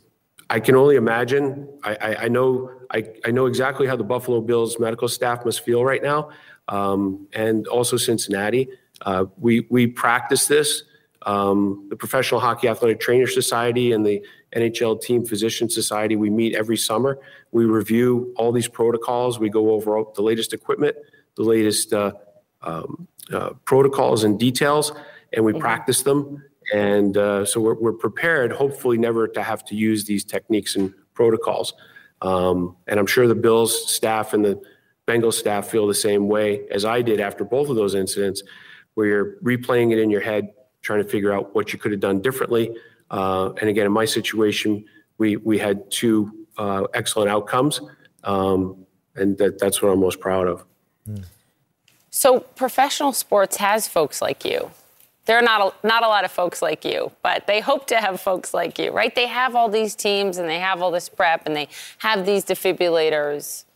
I 0.51 0.61
can 0.61 0.77
only 0.77 0.97
imagine. 0.97 1.69
I, 1.85 1.95
I, 2.01 2.17
I 2.25 2.29
know 2.29 2.71
I, 2.91 3.05
I 3.25 3.31
know 3.31 3.47
exactly 3.47 3.87
how 3.87 3.97
the 3.97 4.05
Buffalo 4.05 4.41
Bills 4.41 4.79
medical 4.79 5.09
staff 5.09 5.45
must 5.45 5.61
feel 5.61 5.85
right 5.85 6.03
now, 6.03 6.31
um, 6.69 7.27
and 7.33 7.67
also 7.69 7.97
Cincinnati. 7.97 8.69
Uh, 9.03 9.27
we 9.37 9.67
we 9.71 9.87
practice 9.87 10.47
this. 10.47 10.85
Um, 11.23 11.87
the 11.91 11.97
Professional 11.97 12.41
Hockey 12.41 12.69
Athletic 12.69 13.01
Trainer 13.01 13.27
Society 13.27 13.93
and 13.93 14.07
the 14.07 14.25
NHL 14.57 15.01
Team 15.03 15.27
Physician 15.27 15.69
Society. 15.69 16.17
We 16.17 16.31
meet 16.31 16.55
every 16.55 16.77
summer. 16.77 17.19
We 17.53 17.65
review 17.65 18.33
all 18.37 18.53
these 18.53 18.69
protocols. 18.69 19.39
We 19.39 19.51
go 19.51 19.73
over 19.73 20.03
the 20.15 20.23
latest 20.23 20.55
equipment, 20.55 20.97
the 21.37 21.43
latest 21.43 21.93
uh, 21.93 22.13
um, 22.63 23.09
uh, 23.33 23.51
protocols 23.65 24.25
and 24.25 24.39
details, 24.39 24.93
and 25.33 25.45
we 25.45 25.53
mm-hmm. 25.53 25.61
practice 25.61 26.03
them. 26.03 26.43
And 26.75 27.17
uh, 27.17 27.45
so 27.45 27.61
we're, 27.61 27.75
we're, 27.75 27.93
prepared, 27.93 28.53
hopefully, 28.53 28.99
never 28.99 29.27
to 29.29 29.43
have 29.43 29.65
to 29.67 29.75
use 29.75 30.05
these 30.05 30.25
techniques 30.25 30.77
and 30.77 30.93
protocols. 31.15 31.73
Um, 32.21 32.77
and 32.87 33.01
I'm 33.01 33.07
sure 33.07 33.27
the 33.27 33.35
Bills 33.35 33.93
staff 33.93 34.35
and 34.35 34.45
the 34.45 34.61
Bengals 35.07 35.35
staff 35.35 35.69
feel 35.69 35.87
the 35.87 35.95
same 35.95 36.29
way 36.29 36.69
as 36.71 36.85
I 36.85 37.01
did 37.01 37.21
after 37.21 37.45
both 37.45 37.71
of 37.71 37.77
those 37.77 37.95
incidents, 37.95 38.43
where 38.95 39.07
you're 39.07 39.37
replaying 39.43 39.93
it 39.93 39.99
in 39.99 40.11
your 40.11 40.21
head, 40.21 40.53
trying 40.83 41.03
to 41.03 41.09
figure 41.09 41.33
out 41.33 41.55
what 41.55 41.73
you 41.73 41.79
could 41.79 41.93
have 41.93 42.01
done 42.01 42.21
differently. 42.21 42.77
Uh, 43.11 43.53
and 43.61 43.71
again, 43.71 43.87
in 43.87 43.93
my 43.93 44.05
situation, 44.05 44.85
we 45.17 45.37
we 45.37 45.59
had 45.59 45.91
two 45.91 46.47
uh, 46.59 46.85
excellent 46.93 47.31
outcomes, 47.31 47.81
um, 48.25 48.85
and 49.17 49.39
that, 49.39 49.59
that's 49.59 49.81
what 49.81 49.91
I'm 49.91 50.01
most 50.01 50.21
proud 50.21 50.47
of. 50.47 50.65
So, 52.11 52.41
professional 52.41 53.13
sports 53.13 53.57
has 53.57 53.89
folks 53.89 54.21
like 54.21 54.45
you 54.45 54.71
there 55.29 55.39
are 55.39 55.43
not 55.43 55.61
a, 55.61 55.87
not 55.87 56.03
a 56.03 56.09
lot 56.09 56.25
of 56.25 56.33
folks 56.33 56.63
like 56.63 56.87
you, 56.87 57.13
but 57.23 57.47
they 57.47 57.61
hope 57.61 57.87
to 57.89 57.97
have 57.97 58.19
folks 58.19 58.55
like 58.55 58.79
you, 58.79 58.91
right? 58.93 59.15
They 59.15 59.27
have 59.27 59.55
all 59.55 59.69
these 59.69 59.95
teams 59.95 60.39
and 60.39 60.49
they 60.49 60.59
have 60.59 60.81
all 60.81 60.91
this 60.91 61.11
prep 61.11 61.43
and 61.45 61.55
they 61.55 61.69
have 61.99 62.25
these 62.25 62.47
defibrillators 62.47 63.67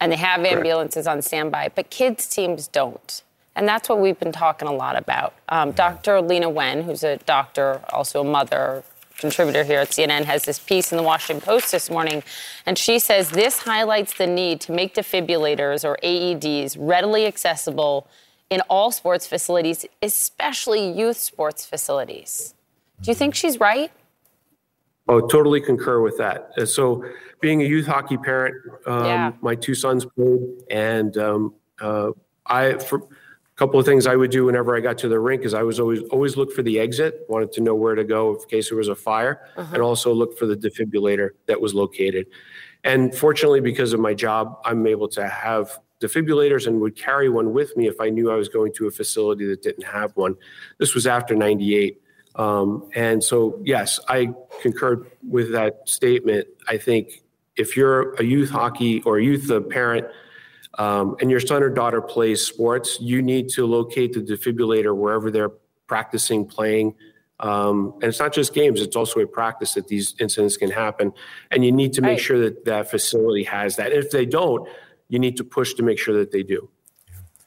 and 0.00 0.10
they 0.10 0.16
have 0.16 0.42
ambulances 0.42 1.06
on 1.06 1.20
standby, 1.20 1.72
but 1.74 1.90
kids' 1.90 2.26
teams 2.26 2.68
don't. 2.68 3.22
And 3.54 3.68
that's 3.68 3.86
what 3.86 4.00
we've 4.00 4.18
been 4.18 4.32
talking 4.32 4.66
a 4.66 4.72
lot 4.72 4.96
about. 4.96 5.34
Um, 5.50 5.72
Dr. 5.72 6.22
Lena 6.22 6.48
Wen, 6.48 6.84
who's 6.84 7.04
a 7.04 7.18
doctor, 7.18 7.82
also 7.90 8.22
a 8.22 8.24
mother, 8.24 8.82
contributor 9.18 9.62
here 9.62 9.80
at 9.80 9.90
CNN, 9.90 10.24
has 10.24 10.44
this 10.44 10.58
piece 10.58 10.90
in 10.90 10.96
the 10.96 11.04
Washington 11.04 11.44
Post 11.44 11.70
this 11.70 11.90
morning, 11.90 12.22
and 12.64 12.78
she 12.78 12.98
says 12.98 13.28
this 13.28 13.58
highlights 13.58 14.14
the 14.14 14.26
need 14.26 14.62
to 14.62 14.72
make 14.72 14.94
defibrillators 14.94 15.84
or 15.84 15.98
AEDs 16.02 16.76
readily 16.78 17.26
accessible 17.26 18.08
in 18.50 18.60
all 18.62 18.90
sports 18.90 19.26
facilities, 19.26 19.86
especially 20.02 20.90
youth 20.90 21.16
sports 21.16 21.64
facilities. 21.64 22.54
Do 23.00 23.10
you 23.10 23.14
think 23.14 23.34
she's 23.34 23.58
right? 23.58 23.90
Oh, 25.08 25.20
totally 25.20 25.60
concur 25.60 26.00
with 26.00 26.16
that. 26.18 26.50
Uh, 26.56 26.64
so, 26.64 27.04
being 27.40 27.60
a 27.60 27.64
youth 27.64 27.86
hockey 27.86 28.16
parent, 28.16 28.54
um, 28.86 29.04
yeah. 29.04 29.32
my 29.42 29.54
two 29.54 29.74
sons 29.74 30.06
played, 30.06 30.40
and 30.70 31.16
um, 31.18 31.54
uh, 31.80 32.10
I 32.46 32.78
for 32.78 33.00
a 33.00 33.56
couple 33.56 33.78
of 33.78 33.84
things 33.84 34.06
I 34.06 34.16
would 34.16 34.30
do 34.30 34.46
whenever 34.46 34.74
I 34.74 34.80
got 34.80 34.96
to 34.98 35.08
the 35.08 35.20
rink 35.20 35.42
is 35.44 35.52
I 35.52 35.62
was 35.62 35.78
always 35.78 36.02
always 36.04 36.38
look 36.38 36.52
for 36.52 36.62
the 36.62 36.80
exit, 36.80 37.26
wanted 37.28 37.52
to 37.52 37.60
know 37.60 37.74
where 37.74 37.94
to 37.94 38.04
go 38.04 38.34
in 38.34 38.48
case 38.48 38.70
there 38.70 38.78
was 38.78 38.88
a 38.88 38.94
fire, 38.94 39.42
uh-huh. 39.56 39.74
and 39.74 39.82
also 39.82 40.12
look 40.12 40.38
for 40.38 40.46
the 40.46 40.56
defibrillator 40.56 41.30
that 41.46 41.60
was 41.60 41.74
located. 41.74 42.26
And 42.82 43.14
fortunately, 43.14 43.60
because 43.60 43.92
of 43.92 44.00
my 44.00 44.14
job, 44.14 44.58
I'm 44.64 44.86
able 44.86 45.08
to 45.08 45.28
have 45.28 45.78
defibrillators 46.04 46.66
and 46.66 46.80
would 46.80 46.96
carry 46.96 47.28
one 47.28 47.52
with 47.52 47.76
me 47.76 47.86
if 47.86 48.00
I 48.00 48.10
knew 48.10 48.30
I 48.30 48.36
was 48.36 48.48
going 48.48 48.72
to 48.74 48.86
a 48.86 48.90
facility 48.90 49.46
that 49.46 49.62
didn't 49.62 49.84
have 49.84 50.16
one. 50.16 50.36
This 50.78 50.94
was 50.94 51.06
after 51.06 51.34
98. 51.34 52.00
Um, 52.36 52.90
and 52.94 53.22
so, 53.22 53.60
yes, 53.64 54.00
I 54.08 54.32
concur 54.60 55.06
with 55.28 55.52
that 55.52 55.88
statement. 55.88 56.48
I 56.68 56.78
think 56.78 57.22
if 57.56 57.76
you're 57.76 58.14
a 58.14 58.24
youth 58.24 58.50
hockey 58.50 59.02
or 59.02 59.18
a 59.18 59.22
youth 59.24 59.50
uh, 59.50 59.60
parent 59.60 60.06
um, 60.78 61.16
and 61.20 61.30
your 61.30 61.38
son 61.40 61.62
or 61.62 61.70
daughter 61.70 62.00
plays 62.00 62.44
sports, 62.44 62.98
you 63.00 63.22
need 63.22 63.48
to 63.50 63.64
locate 63.66 64.12
the 64.12 64.20
defibrillator 64.20 64.96
wherever 64.96 65.30
they're 65.30 65.52
practicing 65.86 66.44
playing. 66.44 66.94
Um, 67.40 67.94
and 67.96 68.04
it's 68.04 68.20
not 68.20 68.32
just 68.32 68.54
games, 68.54 68.80
it's 68.80 68.96
also 68.96 69.20
a 69.20 69.26
practice 69.26 69.74
that 69.74 69.86
these 69.88 70.14
incidents 70.18 70.56
can 70.56 70.70
happen. 70.70 71.12
And 71.50 71.64
you 71.64 71.72
need 71.72 71.92
to 71.94 72.00
make 72.02 72.10
Right. 72.10 72.20
sure 72.20 72.38
that 72.40 72.64
that 72.64 72.90
facility 72.90 73.44
has 73.44 73.76
that. 73.76 73.92
If 73.92 74.10
they 74.10 74.24
don't, 74.24 74.68
you 75.08 75.18
need 75.18 75.36
to 75.36 75.44
push 75.44 75.74
to 75.74 75.82
make 75.82 75.98
sure 75.98 76.16
that 76.18 76.30
they 76.32 76.42
do. 76.42 76.68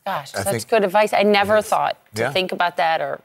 Gosh, 0.06 0.34
I 0.34 0.38
that's 0.44 0.50
think- 0.52 0.70
good 0.70 0.84
advice. 0.84 1.12
I 1.14 1.24
never 1.24 1.62
thought 1.62 1.98
to 2.16 2.22
Yeah. 2.24 2.32
think 2.32 2.52
about 2.52 2.78
that 2.78 3.02
or 3.02 3.20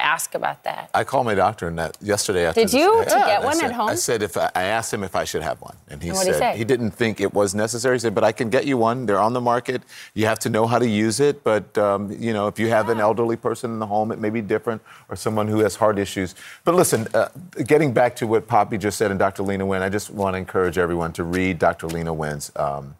ask 0.00 0.34
about 0.36 0.62
that. 0.62 0.88
I 0.94 1.02
called 1.02 1.26
my 1.26 1.34
doctor 1.34 1.66
and 1.66 1.76
that 1.78 1.96
yesterday. 2.00 2.46
After 2.46 2.60
Did 2.60 2.68
this- 2.68 2.74
you? 2.74 3.04
To 3.04 3.10
Yeah, 3.10 3.26
get 3.26 3.42
I 3.42 3.44
one 3.44 3.54
at 3.54 3.60
said- 3.60 3.72
home? 3.72 3.88
I 3.88 3.94
said 3.96 4.22
if 4.22 4.36
I, 4.36 4.48
I 4.54 4.62
asked 4.64 4.94
him 4.94 5.02
if 5.02 5.14
I 5.16 5.24
should 5.24 5.42
have 5.42 5.60
one, 5.60 5.76
and 5.88 6.00
he 6.02 6.08
And 6.08 6.16
what'd 6.16 6.56
he 6.56 6.64
didn't 6.64 6.92
think 6.92 7.20
it 7.20 7.34
was 7.34 7.52
necessary. 7.54 7.96
He 7.96 7.98
said, 8.00 8.14
"But 8.14 8.22
I 8.22 8.30
can 8.30 8.48
get 8.48 8.64
you 8.64 8.78
one. 8.78 9.06
They're 9.06 9.18
on 9.18 9.32
the 9.32 9.40
market. 9.40 9.82
You 10.14 10.26
have 10.26 10.38
to 10.40 10.50
know 10.50 10.66
how 10.68 10.78
to 10.78 10.88
use 10.88 11.18
it. 11.20 11.42
But 11.42 11.76
um, 11.78 12.12
you 12.12 12.32
know, 12.32 12.46
if 12.46 12.58
you 12.60 12.68
have 12.68 12.88
an 12.90 13.00
elderly 13.00 13.36
person 13.36 13.72
in 13.72 13.78
the 13.80 13.86
home, 13.86 14.12
it 14.12 14.20
may 14.20 14.30
be 14.30 14.40
different, 14.40 14.82
or 15.08 15.16
someone 15.16 15.48
who 15.48 15.60
has 15.60 15.74
heart 15.76 15.98
issues. 15.98 16.34
But 16.64 16.74
listen, 16.76 17.08
uh, 17.12 17.28
getting 17.66 17.92
back 17.92 18.14
to 18.16 18.26
what 18.28 18.46
Poppy 18.46 18.78
just 18.78 18.98
said 18.98 19.10
and 19.10 19.18
Dr. 19.18 19.42
Lena 19.42 19.66
Wen, 19.66 19.82
I 19.82 19.88
just 19.88 20.10
want 20.10 20.34
to 20.34 20.38
encourage 20.38 20.78
everyone 20.78 21.12
to 21.14 21.24
read 21.24 21.58
Dr. 21.58 21.86
Lena 21.88 22.12
Wen's. 22.12 22.52
Um, 22.56 22.94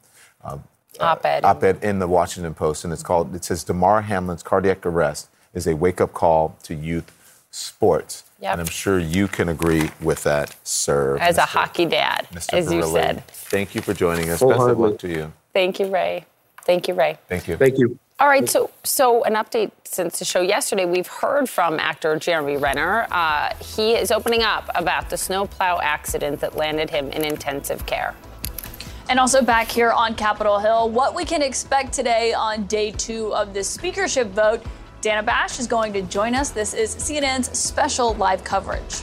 uh, 0.44 0.58
Op-ed. 1.00 1.44
op-ed 1.44 1.82
in 1.82 1.98
the 1.98 2.08
Washington 2.08 2.54
Post, 2.54 2.84
and 2.84 2.92
it's 2.92 3.02
called. 3.02 3.34
It 3.34 3.44
says 3.44 3.64
Damar 3.64 4.02
Hamlin's 4.02 4.42
cardiac 4.42 4.84
arrest 4.84 5.28
is 5.54 5.66
a 5.66 5.74
wake-up 5.74 6.12
call 6.12 6.56
to 6.64 6.74
youth 6.74 7.44
sports. 7.50 8.24
Yep. 8.40 8.52
And 8.52 8.60
I'm 8.60 8.68
sure 8.68 8.98
you 8.98 9.26
can 9.26 9.48
agree 9.48 9.90
with 10.00 10.22
that, 10.22 10.54
sir. 10.62 11.18
As 11.18 11.38
a 11.38 11.42
hockey 11.42 11.86
dad, 11.86 12.28
Mr. 12.32 12.54
as 12.54 12.72
you 12.72 12.82
said. 12.84 13.26
Thank 13.26 13.74
you 13.74 13.80
for 13.80 13.94
joining 13.94 14.30
us. 14.30 14.40
Best 14.40 14.60
of 14.60 14.78
luck 14.78 14.98
to 14.98 15.08
you. 15.08 15.32
Thank 15.52 15.80
you, 15.80 15.86
Ray. 15.86 16.24
Thank 16.64 16.86
you, 16.86 16.94
Ray. 16.94 17.18
Thank 17.28 17.48
you. 17.48 17.56
Thank 17.56 17.78
you. 17.78 17.98
All 18.20 18.28
right, 18.28 18.48
so 18.48 18.70
so 18.82 19.22
an 19.24 19.34
update 19.34 19.70
since 19.84 20.18
the 20.18 20.24
show 20.24 20.40
yesterday. 20.40 20.84
We've 20.84 21.06
heard 21.06 21.48
from 21.48 21.78
actor 21.78 22.16
Jeremy 22.18 22.56
Renner. 22.56 23.06
Uh, 23.12 23.54
he 23.60 23.92
is 23.92 24.10
opening 24.10 24.42
up 24.42 24.68
about 24.74 25.08
the 25.08 25.16
snowplow 25.16 25.80
accident 25.80 26.40
that 26.40 26.56
landed 26.56 26.90
him 26.90 27.10
in 27.10 27.24
intensive 27.24 27.86
care. 27.86 28.14
And 29.08 29.18
also 29.18 29.40
back 29.40 29.70
here 29.70 29.90
on 29.90 30.14
Capitol 30.14 30.58
Hill, 30.58 30.90
what 30.90 31.14
we 31.14 31.24
can 31.24 31.40
expect 31.40 31.94
today 31.94 32.34
on 32.34 32.66
day 32.66 32.90
two 32.90 33.34
of 33.34 33.54
the 33.54 33.64
speakership 33.64 34.28
vote. 34.28 34.62
Dana 35.00 35.22
Bash 35.22 35.58
is 35.58 35.66
going 35.66 35.94
to 35.94 36.02
join 36.02 36.34
us. 36.34 36.50
This 36.50 36.74
is 36.74 36.94
CNN's 36.94 37.56
special 37.58 38.14
live 38.16 38.44
coverage. 38.44 39.02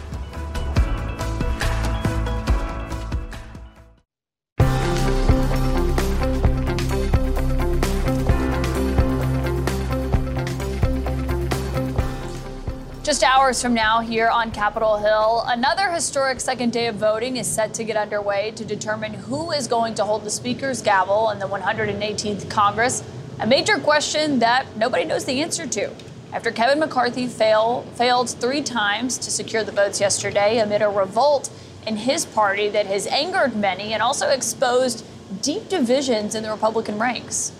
Just 13.15 13.23
hours 13.23 13.61
from 13.61 13.73
now, 13.73 14.01
here 14.01 14.27
on 14.27 14.51
Capitol 14.51 14.97
Hill, 14.97 15.45
another 15.47 15.89
historic 15.89 16.41
second 16.41 16.73
day 16.73 16.87
of 16.87 16.95
voting 16.95 17.37
is 17.37 17.47
set 17.47 17.73
to 17.75 17.85
get 17.85 17.95
underway 17.95 18.51
to 18.57 18.65
determine 18.65 19.13
who 19.13 19.51
is 19.51 19.67
going 19.67 19.95
to 19.95 20.03
hold 20.03 20.25
the 20.25 20.29
Speaker's 20.29 20.81
gavel 20.81 21.29
in 21.29 21.39
the 21.39 21.45
118th 21.45 22.49
Congress. 22.49 23.05
A 23.39 23.47
major 23.47 23.79
question 23.79 24.39
that 24.39 24.75
nobody 24.75 25.05
knows 25.05 25.23
the 25.23 25.41
answer 25.41 25.65
to. 25.65 25.91
After 26.33 26.51
Kevin 26.51 26.77
McCarthy 26.77 27.25
fail, 27.27 27.83
failed 27.95 28.29
three 28.31 28.61
times 28.61 29.17
to 29.19 29.31
secure 29.31 29.63
the 29.63 29.71
votes 29.71 30.01
yesterday 30.01 30.59
amid 30.59 30.81
a 30.81 30.89
revolt 30.89 31.49
in 31.87 31.95
his 31.95 32.25
party 32.25 32.67
that 32.67 32.85
has 32.85 33.07
angered 33.07 33.55
many 33.55 33.93
and 33.93 34.03
also 34.03 34.27
exposed 34.27 35.05
deep 35.41 35.69
divisions 35.69 36.35
in 36.35 36.43
the 36.43 36.51
Republican 36.51 36.99
ranks. 36.99 37.53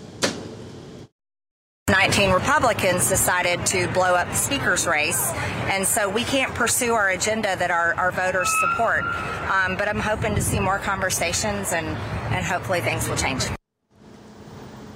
19 1.88 2.32
Republicans 2.32 3.08
decided 3.08 3.64
to 3.64 3.86
blow 3.92 4.16
up 4.16 4.26
the 4.26 4.34
speaker's 4.34 4.88
race, 4.88 5.30
and 5.70 5.86
so 5.86 6.08
we 6.08 6.24
can't 6.24 6.52
pursue 6.52 6.92
our 6.94 7.10
agenda 7.10 7.54
that 7.54 7.70
our, 7.70 7.94
our 7.94 8.10
voters 8.10 8.52
support. 8.58 9.04
Um, 9.04 9.76
but 9.76 9.86
I'm 9.86 10.00
hoping 10.00 10.34
to 10.34 10.42
see 10.42 10.58
more 10.58 10.80
conversations, 10.80 11.72
and, 11.72 11.86
and 12.34 12.44
hopefully 12.44 12.80
things 12.80 13.08
will 13.08 13.16
change. 13.16 13.44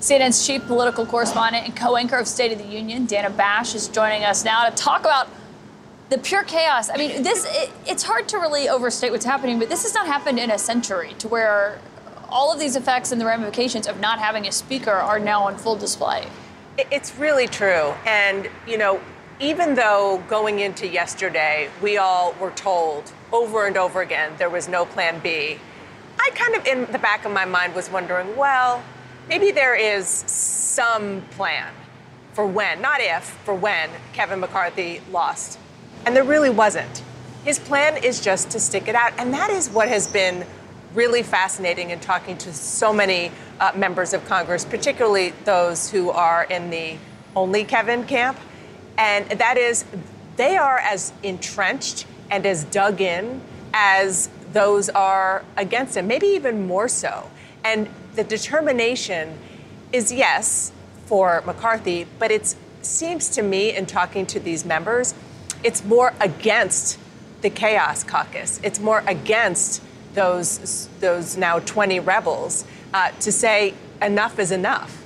CNN's 0.00 0.44
chief 0.44 0.66
political 0.66 1.06
correspondent 1.06 1.64
and 1.64 1.76
co-anchor 1.76 2.16
of 2.16 2.26
State 2.26 2.50
of 2.50 2.58
the 2.58 2.64
Union, 2.64 3.06
Dana 3.06 3.30
Bash, 3.30 3.76
is 3.76 3.86
joining 3.86 4.24
us 4.24 4.44
now 4.44 4.68
to 4.68 4.74
talk 4.74 5.02
about 5.02 5.28
the 6.08 6.18
pure 6.18 6.42
chaos. 6.42 6.90
I 6.90 6.96
mean, 6.96 7.22
this 7.22 7.46
it, 7.50 7.70
it's 7.86 8.02
hard 8.02 8.28
to 8.30 8.38
really 8.38 8.68
overstate 8.68 9.12
what's 9.12 9.24
happening, 9.24 9.60
but 9.60 9.68
this 9.68 9.84
has 9.84 9.94
not 9.94 10.08
happened 10.08 10.40
in 10.40 10.50
a 10.50 10.58
century 10.58 11.14
to 11.20 11.28
where 11.28 11.80
all 12.28 12.52
of 12.52 12.58
these 12.58 12.74
effects 12.74 13.12
and 13.12 13.20
the 13.20 13.26
ramifications 13.26 13.86
of 13.86 14.00
not 14.00 14.18
having 14.18 14.48
a 14.48 14.52
speaker 14.52 14.90
are 14.90 15.20
now 15.20 15.44
on 15.44 15.56
full 15.56 15.76
display. 15.76 16.26
It- 16.78 16.86
It's 16.90 17.14
really 17.16 17.46
true. 17.46 17.94
And, 18.06 18.48
you 18.66 18.78
know, 18.78 19.00
even 19.38 19.74
though 19.74 20.22
going 20.28 20.60
into 20.60 20.86
yesterday, 20.86 21.68
we 21.80 21.96
all 21.96 22.34
were 22.40 22.50
told 22.50 23.10
over 23.32 23.66
and 23.66 23.76
over 23.76 24.00
again 24.02 24.32
there 24.38 24.50
was 24.50 24.68
no 24.68 24.84
plan 24.84 25.18
B, 25.20 25.58
I 26.18 26.30
kind 26.34 26.54
of, 26.54 26.66
in 26.66 26.84
the 26.92 26.98
back 26.98 27.24
of 27.24 27.32
my 27.32 27.46
mind, 27.46 27.74
was 27.74 27.90
wondering, 27.90 28.36
well, 28.36 28.82
maybe 29.28 29.50
there 29.52 29.74
is 29.74 30.06
some 30.06 31.22
plan 31.36 31.72
for 32.34 32.44
when, 32.46 32.82
not 32.82 33.00
if, 33.00 33.24
for 33.44 33.54
when 33.54 33.88
Kevin 34.12 34.40
McCarthy 34.40 35.00
lost. 35.10 35.58
And 36.04 36.14
there 36.14 36.24
really 36.24 36.50
wasn't. 36.50 37.02
His 37.44 37.58
plan 37.58 37.96
is 38.04 38.20
just 38.20 38.50
to 38.50 38.60
stick 38.60 38.86
it 38.88 38.94
out. 38.94 39.12
And 39.16 39.32
that 39.32 39.48
is 39.50 39.70
what 39.70 39.88
has 39.88 40.06
been 40.06 40.44
really 40.94 41.22
fascinating 41.22 41.90
in 41.90 42.00
talking 42.00 42.36
to 42.38 42.52
so 42.52 42.92
many 42.92 43.30
uh, 43.60 43.72
members 43.74 44.12
of 44.12 44.24
Congress, 44.26 44.64
particularly 44.64 45.32
those 45.44 45.90
who 45.90 46.10
are 46.10 46.44
in 46.44 46.70
the 46.70 46.96
only 47.36 47.64
Kevin 47.64 48.04
camp. 48.04 48.38
And 48.98 49.28
that 49.30 49.56
is, 49.56 49.84
they 50.36 50.56
are 50.56 50.78
as 50.78 51.12
entrenched 51.22 52.06
and 52.30 52.44
as 52.46 52.64
dug 52.64 53.00
in 53.00 53.40
as 53.72 54.28
those 54.52 54.88
are 54.88 55.44
against 55.56 55.96
him, 55.96 56.06
maybe 56.06 56.26
even 56.26 56.66
more 56.66 56.88
so. 56.88 57.30
And 57.64 57.88
the 58.14 58.24
determination 58.24 59.38
is 59.92 60.12
yes 60.12 60.72
for 61.06 61.42
McCarthy, 61.46 62.06
but 62.18 62.30
it 62.30 62.54
seems 62.82 63.28
to 63.30 63.42
me 63.42 63.74
in 63.74 63.86
talking 63.86 64.26
to 64.26 64.40
these 64.40 64.64
members, 64.64 65.14
it's 65.62 65.84
more 65.84 66.14
against 66.20 66.98
the 67.42 67.50
chaos 67.50 68.04
caucus. 68.04 68.60
It's 68.62 68.80
more 68.80 69.02
against 69.06 69.82
those 70.14 70.88
those 71.00 71.36
now 71.36 71.58
20 71.60 72.00
rebels 72.00 72.64
uh, 72.92 73.10
to 73.20 73.32
say 73.32 73.74
enough 74.02 74.38
is 74.38 74.50
enough. 74.50 75.04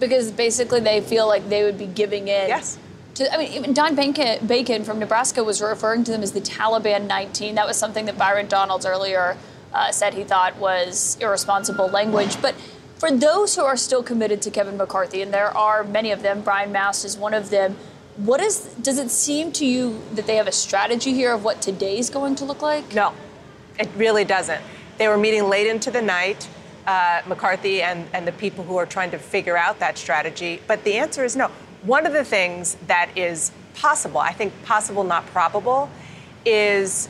Because 0.00 0.30
basically 0.32 0.80
they 0.80 1.00
feel 1.00 1.26
like 1.28 1.48
they 1.48 1.62
would 1.64 1.78
be 1.78 1.86
giving 1.86 2.28
in. 2.28 2.48
Yes. 2.48 2.78
To, 3.14 3.32
I 3.32 3.36
mean, 3.36 3.52
even 3.52 3.74
Don 3.74 3.94
Bacon, 3.94 4.44
Bacon 4.46 4.84
from 4.84 4.98
Nebraska 4.98 5.44
was 5.44 5.60
referring 5.60 6.02
to 6.04 6.10
them 6.12 6.22
as 6.22 6.32
the 6.32 6.40
Taliban 6.40 7.06
19. 7.06 7.54
That 7.54 7.66
was 7.66 7.76
something 7.76 8.06
that 8.06 8.16
Byron 8.16 8.48
Donalds 8.48 8.86
earlier 8.86 9.36
uh, 9.72 9.92
said 9.92 10.14
he 10.14 10.24
thought 10.24 10.56
was 10.56 11.18
irresponsible 11.20 11.88
language. 11.88 12.40
But 12.40 12.54
for 12.96 13.10
those 13.10 13.54
who 13.54 13.62
are 13.62 13.76
still 13.76 14.02
committed 14.02 14.40
to 14.42 14.50
Kevin 14.50 14.76
McCarthy, 14.76 15.22
and 15.22 15.32
there 15.32 15.50
are 15.56 15.84
many 15.84 16.10
of 16.10 16.22
them, 16.22 16.40
Brian 16.40 16.72
Mast 16.72 17.04
is 17.04 17.16
one 17.16 17.34
of 17.34 17.50
them. 17.50 17.76
What 18.16 18.40
is? 18.40 18.74
Does 18.80 18.98
it 18.98 19.10
seem 19.10 19.52
to 19.52 19.66
you 19.66 20.00
that 20.12 20.26
they 20.26 20.36
have 20.36 20.46
a 20.46 20.52
strategy 20.52 21.12
here 21.12 21.32
of 21.32 21.44
what 21.44 21.62
today's 21.62 22.10
going 22.10 22.34
to 22.36 22.44
look 22.44 22.60
like? 22.60 22.94
No, 22.94 23.12
it 23.78 23.88
really 23.96 24.24
doesn't. 24.24 24.62
They 24.98 25.08
were 25.08 25.16
meeting 25.16 25.48
late 25.48 25.66
into 25.66 25.90
the 25.90 26.02
night, 26.02 26.48
uh, 26.86 27.22
McCarthy 27.26 27.82
and, 27.82 28.06
and 28.12 28.26
the 28.26 28.32
people 28.32 28.64
who 28.64 28.76
are 28.76 28.86
trying 28.86 29.10
to 29.12 29.18
figure 29.18 29.56
out 29.56 29.78
that 29.80 29.98
strategy. 29.98 30.60
But 30.66 30.84
the 30.84 30.94
answer 30.94 31.24
is 31.24 31.36
no. 31.36 31.50
One 31.82 32.06
of 32.06 32.12
the 32.12 32.24
things 32.24 32.76
that 32.86 33.10
is 33.16 33.52
possible, 33.74 34.18
I 34.18 34.32
think 34.32 34.52
possible, 34.64 35.04
not 35.04 35.26
probable, 35.26 35.90
is 36.44 37.08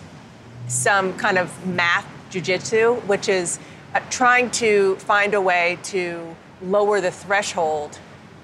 some 0.68 1.16
kind 1.18 1.38
of 1.38 1.66
math 1.66 2.06
jujitsu, 2.30 3.04
which 3.06 3.28
is 3.28 3.58
uh, 3.94 4.00
trying 4.10 4.50
to 4.52 4.96
find 4.96 5.34
a 5.34 5.40
way 5.40 5.78
to 5.84 6.34
lower 6.62 7.00
the 7.00 7.10
threshold 7.10 7.98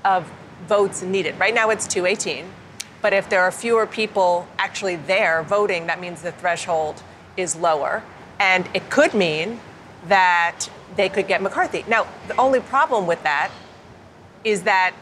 of 0.04 0.30
votes 0.66 1.02
needed. 1.02 1.38
Right 1.38 1.54
now 1.54 1.70
it's 1.70 1.86
218, 1.86 2.44
but 3.00 3.12
if 3.12 3.28
there 3.30 3.42
are 3.42 3.52
fewer 3.52 3.86
people 3.86 4.46
actually 4.58 4.96
there 4.96 5.42
voting, 5.42 5.86
that 5.86 6.00
means 6.00 6.22
the 6.22 6.32
threshold 6.32 7.02
is 7.38 7.56
lower. 7.56 8.02
And 8.38 8.68
it 8.74 8.90
could 8.90 9.14
mean 9.14 9.60
that 10.06 10.68
they 10.96 11.08
could 11.08 11.26
get 11.26 11.40
McCarthy. 11.40 11.84
Now, 11.88 12.06
the 12.26 12.36
only 12.36 12.60
problem 12.60 13.06
with 13.06 13.22
that 13.22 13.50
is 14.44 14.62
that 14.62 14.94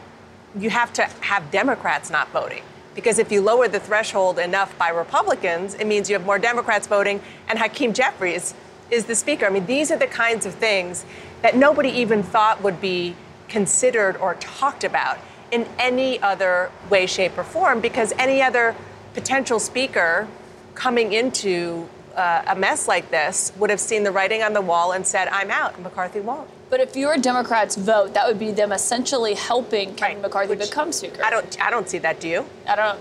you 0.59 0.71
have 0.71 0.93
to 0.95 1.05
have 1.21 1.51
Democrats 1.51 2.11
not 2.11 2.29
voting. 2.31 2.63
Because 2.95 3.19
if 3.19 3.31
you 3.31 3.43
lower 3.43 3.69
the 3.69 3.81
threshold 3.81 4.39
enough 4.39 4.77
by 4.79 4.89
Republicans, 4.89 5.75
it 5.75 5.87
means 5.87 6.09
you 6.09 6.15
have 6.17 6.25
more 6.25 6.39
Democrats 6.39 6.87
voting, 6.87 7.21
and 7.49 7.59
Hakeem 7.59 7.93
Jeffries 7.93 8.55
is 8.91 9.05
the 9.05 9.15
speaker. 9.15 9.45
I 9.45 9.51
mean, 9.51 9.67
these 9.67 9.91
are 9.91 9.99
the 9.99 10.07
kinds 10.07 10.47
of 10.47 10.55
things 10.55 11.05
that 11.43 11.57
nobody 11.57 11.91
even 11.91 12.23
thought 12.23 12.63
would 12.63 12.81
be 12.81 13.15
considered 13.49 14.17
or 14.17 14.35
talked 14.37 14.83
about 14.83 15.19
in 15.51 15.67
any 15.79 16.21
other 16.23 16.71
way, 16.89 17.07
shape, 17.07 17.37
or 17.37 17.45
form, 17.45 17.81
because 17.81 18.13
any 18.19 18.41
other 18.41 18.75
potential 19.13 19.59
speaker 19.59 20.27
coming 20.75 21.13
into 21.13 21.89
uh, 22.17 22.43
a 22.47 22.57
mess 22.57 22.89
like 22.89 23.11
this 23.11 23.53
would 23.59 23.71
have 23.71 23.81
seen 23.81 24.03
the 24.03 24.11
writing 24.11 24.43
on 24.43 24.55
the 24.55 24.61
wall 24.61 24.93
and 24.93 25.07
said, 25.07 25.29
I'm 25.29 25.51
out. 25.51 25.81
McCarthy 25.81 26.21
won't. 26.21 26.49
But 26.69 26.81
if 26.81 26.97
your 26.97 27.17
Democrats 27.17 27.77
vote, 27.77 28.15
that 28.15 28.27
would 28.27 28.39
be 28.39 28.51
them 28.51 28.73
essentially 28.73 29.35
helping 29.35 29.95
Kevin 29.95 30.21
McCarthy 30.21 30.57
become 30.57 30.91
Speaker. 30.93 31.23
I 31.23 31.31
don't. 31.31 31.63
I 31.63 31.71
don't 31.71 31.89
see 31.89 31.99
that. 31.99 32.19
Do 32.19 32.29
you? 32.29 32.47
I 32.67 32.75
don't. 32.75 33.01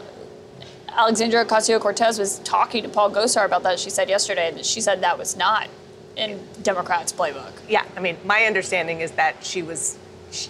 Alexandria 0.90 1.46
Ocasio 1.46 1.80
Cortez 1.80 2.20
was 2.20 2.40
talking 2.40 2.84
to 2.84 2.90
Paul 2.90 3.10
Gosar 3.10 3.44
about 3.44 3.64
that. 3.64 3.80
She 3.80 3.90
said 3.90 4.08
yesterday, 4.08 4.50
and 4.50 4.64
she 4.64 4.82
said 4.82 5.02
that 5.02 5.18
was 5.18 5.36
not 5.36 5.68
in 6.16 6.40
Democrats' 6.62 7.12
playbook. 7.12 7.52
Yeah, 7.68 7.84
I 7.98 8.02
mean, 8.02 8.18
my 8.24 8.44
understanding 8.46 9.02
is 9.02 9.12
that 9.12 9.44
she 9.44 9.64
was. 9.64 9.98
She, 10.32 10.50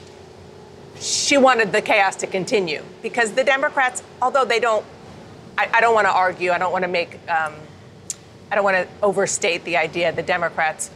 she 0.99 1.37
wanted 1.37 1.71
the 1.71 1.81
chaos 1.81 2.17
to 2.17 2.27
continue 2.27 2.83
because 3.01 3.31
the 3.31 3.43
Democrats, 3.43 4.03
although 4.21 4.45
they 4.45 4.59
don't, 4.59 4.85
I, 5.57 5.69
I 5.73 5.81
don't 5.81 5.93
want 5.93 6.07
to 6.07 6.13
argue. 6.13 6.51
I 6.51 6.57
don't 6.57 6.73
want 6.73 6.83
to 6.83 6.89
make. 6.89 7.17
Um, 7.29 7.53
I 8.51 8.55
don't 8.55 8.63
want 8.63 8.77
to 8.77 8.88
overstate 9.03 9.63
the 9.63 9.77
idea 9.77 10.11
the 10.11 10.23
Democrats, 10.23 10.91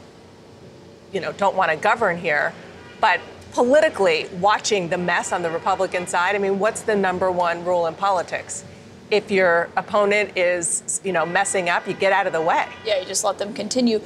you 1.11 1.19
know, 1.19 1.31
don't 1.31 1.55
want 1.55 1.71
to 1.71 1.77
govern 1.77 2.17
here, 2.17 2.53
but 3.01 3.19
politically, 3.53 4.27
watching 4.39 4.89
the 4.89 4.97
mess 4.97 5.31
on 5.31 5.41
the 5.41 5.49
Republican 5.49 6.07
side, 6.07 6.35
I 6.35 6.39
mean, 6.39 6.59
what's 6.59 6.81
the 6.81 6.95
number 6.95 7.31
one 7.31 7.65
rule 7.65 7.87
in 7.87 7.95
politics? 7.95 8.63
If 9.09 9.31
your 9.31 9.69
opponent 9.75 10.37
is, 10.37 11.01
you 11.03 11.11
know, 11.11 11.25
messing 11.25 11.67
up, 11.67 11.87
you 11.87 11.93
get 11.93 12.11
out 12.11 12.27
of 12.27 12.33
the 12.33 12.41
way. 12.41 12.67
Yeah, 12.85 12.99
you 12.99 13.05
just 13.05 13.23
let 13.23 13.39
them 13.39 13.53
continue. 13.53 14.01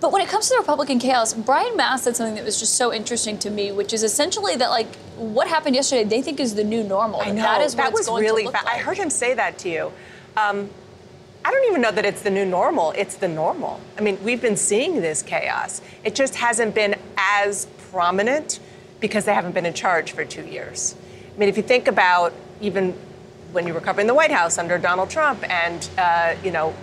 But 0.00 0.12
when 0.12 0.22
it 0.22 0.28
comes 0.28 0.48
to 0.48 0.54
the 0.54 0.60
Republican 0.60 0.98
chaos, 0.98 1.34
Brian 1.34 1.76
Mast 1.76 2.04
said 2.04 2.16
something 2.16 2.36
that 2.36 2.44
was 2.44 2.58
just 2.58 2.76
so 2.76 2.90
interesting 2.90 3.38
to 3.40 3.50
me, 3.50 3.70
which 3.70 3.92
is 3.92 4.02
essentially 4.02 4.56
that 4.56 4.70
like 4.70 4.96
what 5.16 5.46
happened 5.46 5.76
yesterday, 5.76 6.04
they 6.04 6.22
think 6.22 6.40
is 6.40 6.54
the 6.54 6.64
new 6.64 6.82
normal. 6.82 7.20
I 7.20 7.32
know 7.32 7.42
that 7.42 7.60
is 7.60 7.74
that 7.74 7.92
was 7.92 8.06
going 8.06 8.22
really. 8.22 8.44
to 8.44 8.46
look 8.46 8.56
fa- 8.56 8.64
like. 8.64 8.76
I 8.76 8.78
heard 8.78 8.96
him 8.96 9.10
say 9.10 9.34
that 9.34 9.58
to 9.58 9.68
you. 9.68 9.92
Um, 10.38 10.70
I 11.44 11.50
don't 11.50 11.68
even 11.70 11.80
know 11.80 11.90
that 11.90 12.04
it's 12.04 12.22
the 12.22 12.30
new 12.30 12.44
normal. 12.44 12.92
It's 12.92 13.16
the 13.16 13.28
normal. 13.28 13.80
I 13.96 14.02
mean, 14.02 14.22
we've 14.22 14.42
been 14.42 14.56
seeing 14.56 15.00
this 15.00 15.22
chaos. 15.22 15.80
It 16.04 16.14
just 16.14 16.34
hasn't 16.34 16.74
been 16.74 16.96
as 17.16 17.66
prominent 17.90 18.60
because 19.00 19.24
they 19.24 19.32
haven't 19.32 19.52
been 19.52 19.66
in 19.66 19.72
charge 19.72 20.12
for 20.12 20.24
two 20.24 20.44
years. 20.44 20.94
I 21.34 21.38
mean, 21.38 21.48
if 21.48 21.56
you 21.56 21.62
think 21.62 21.88
about 21.88 22.34
even 22.60 22.92
when 23.52 23.66
you 23.66 23.74
were 23.74 23.80
covering 23.80 24.06
the 24.06 24.14
White 24.14 24.30
House 24.30 24.58
under 24.58 24.78
Donald 24.78 25.10
Trump, 25.10 25.42
and 25.50 25.88
uh, 25.96 26.34
you 26.44 26.50
know, 26.50 26.74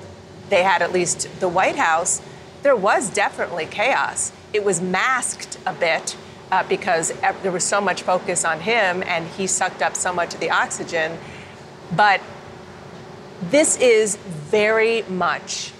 they 0.49 0.63
had 0.63 0.81
at 0.81 0.91
least 0.91 1.29
the 1.39 1.47
White 1.47 1.75
House, 1.75 2.21
there 2.63 2.75
was 2.75 3.09
definitely 3.09 3.67
chaos. 3.67 4.31
It 4.53 4.63
was 4.63 4.81
masked 4.81 5.59
a 5.65 5.73
bit 5.73 6.17
uh, 6.51 6.63
because 6.67 7.11
there 7.43 7.51
was 7.51 7.63
so 7.63 7.79
much 7.79 8.01
focus 8.01 8.43
on 8.43 8.61
him, 8.61 9.03
and 9.05 9.27
he 9.27 9.47
sucked 9.47 9.81
up 9.81 9.95
so 9.95 10.11
much 10.11 10.33
of 10.33 10.39
the 10.39 10.49
oxygen. 10.49 11.17
But 11.95 12.21
this 13.41 13.77
is 13.77 14.15
very 14.15 15.03
much 15.03 15.71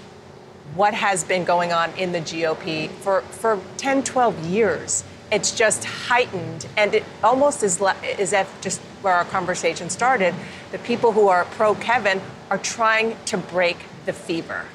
what 0.75 0.93
has 0.93 1.23
been 1.23 1.43
going 1.43 1.73
on 1.73 1.91
in 1.93 2.11
the 2.11 2.19
GOP 2.19 2.89
for, 2.89 3.21
for 3.21 3.59
10, 3.77 4.03
12 4.03 4.45
years. 4.45 5.03
It's 5.31 5.51
just 5.51 5.83
heightened, 5.83 6.67
and 6.77 6.93
it 6.93 7.03
almost 7.23 7.63
is, 7.63 7.81
le- 7.81 7.95
is 8.01 8.31
if 8.31 8.61
just 8.61 8.79
where 9.01 9.13
our 9.13 9.25
conversation 9.25 9.89
started, 9.89 10.33
the 10.71 10.77
people 10.79 11.11
who 11.11 11.27
are 11.27 11.45
pro 11.45 11.75
Kevin 11.75 12.21
are 12.49 12.57
trying 12.57 13.17
to 13.25 13.37
break 13.37 13.77
the 14.05 14.13
fever. 14.13 14.65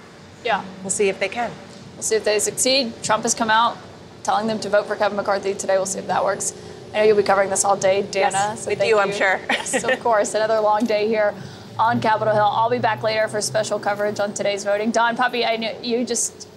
Yeah. 0.45 0.65
We'll 0.83 0.91
see 0.91 1.09
if 1.09 1.21
they 1.21 1.29
can. 1.29 1.51
We'll 1.95 2.03
see 2.03 2.17
if 2.17 2.25
they 2.25 2.39
succeed. 2.39 3.03
Trump 3.03 3.23
has 3.23 3.35
come 3.35 3.51
out 3.51 3.79
telling 4.25 4.47
them 4.47 4.61
to 4.61 4.69
vote 4.69 4.87
for 4.87 4.97
Kevin 4.97 5.17
McCarthy 5.17 5.55
today. 5.55 5.77
We'll 5.77 5.87
see 5.87 5.99
if 5.99 6.07
that 6.09 6.25
works. 6.25 6.53
I 6.93 6.99
know 6.99 7.03
you'll 7.05 7.17
be 7.17 7.23
covering 7.23 7.49
this 7.49 7.65
all 7.65 7.77
day, 7.77 8.03
Dana. 8.03 8.31
Yes, 8.33 8.65
so 8.65 8.71
with 8.71 8.79
thank 8.79 8.91
you, 8.91 8.99
I'm 8.99 9.13
sure. 9.13 9.41
Yes, 9.51 9.83
of 9.83 9.99
course. 10.01 10.35
Another 10.35 10.61
long 10.61 10.85
day 10.85 11.09
here 11.09 11.35
on 11.79 12.01
Capitol 12.01 12.35
Hill. 12.35 12.45
I'll 12.45 12.71
be 12.71 12.79
back 12.79 13.03
later 13.03 13.29
for 13.29 13.41
special 13.41 13.79
coverage 13.79 14.21
on 14.21 14.35
today's 14.35 14.65
voting. 14.65 14.91
Don 14.91 15.17
Poppy, 15.17 15.45
I 15.45 15.57
know 15.57 15.79
you 15.83 16.05
just, 16.05 16.49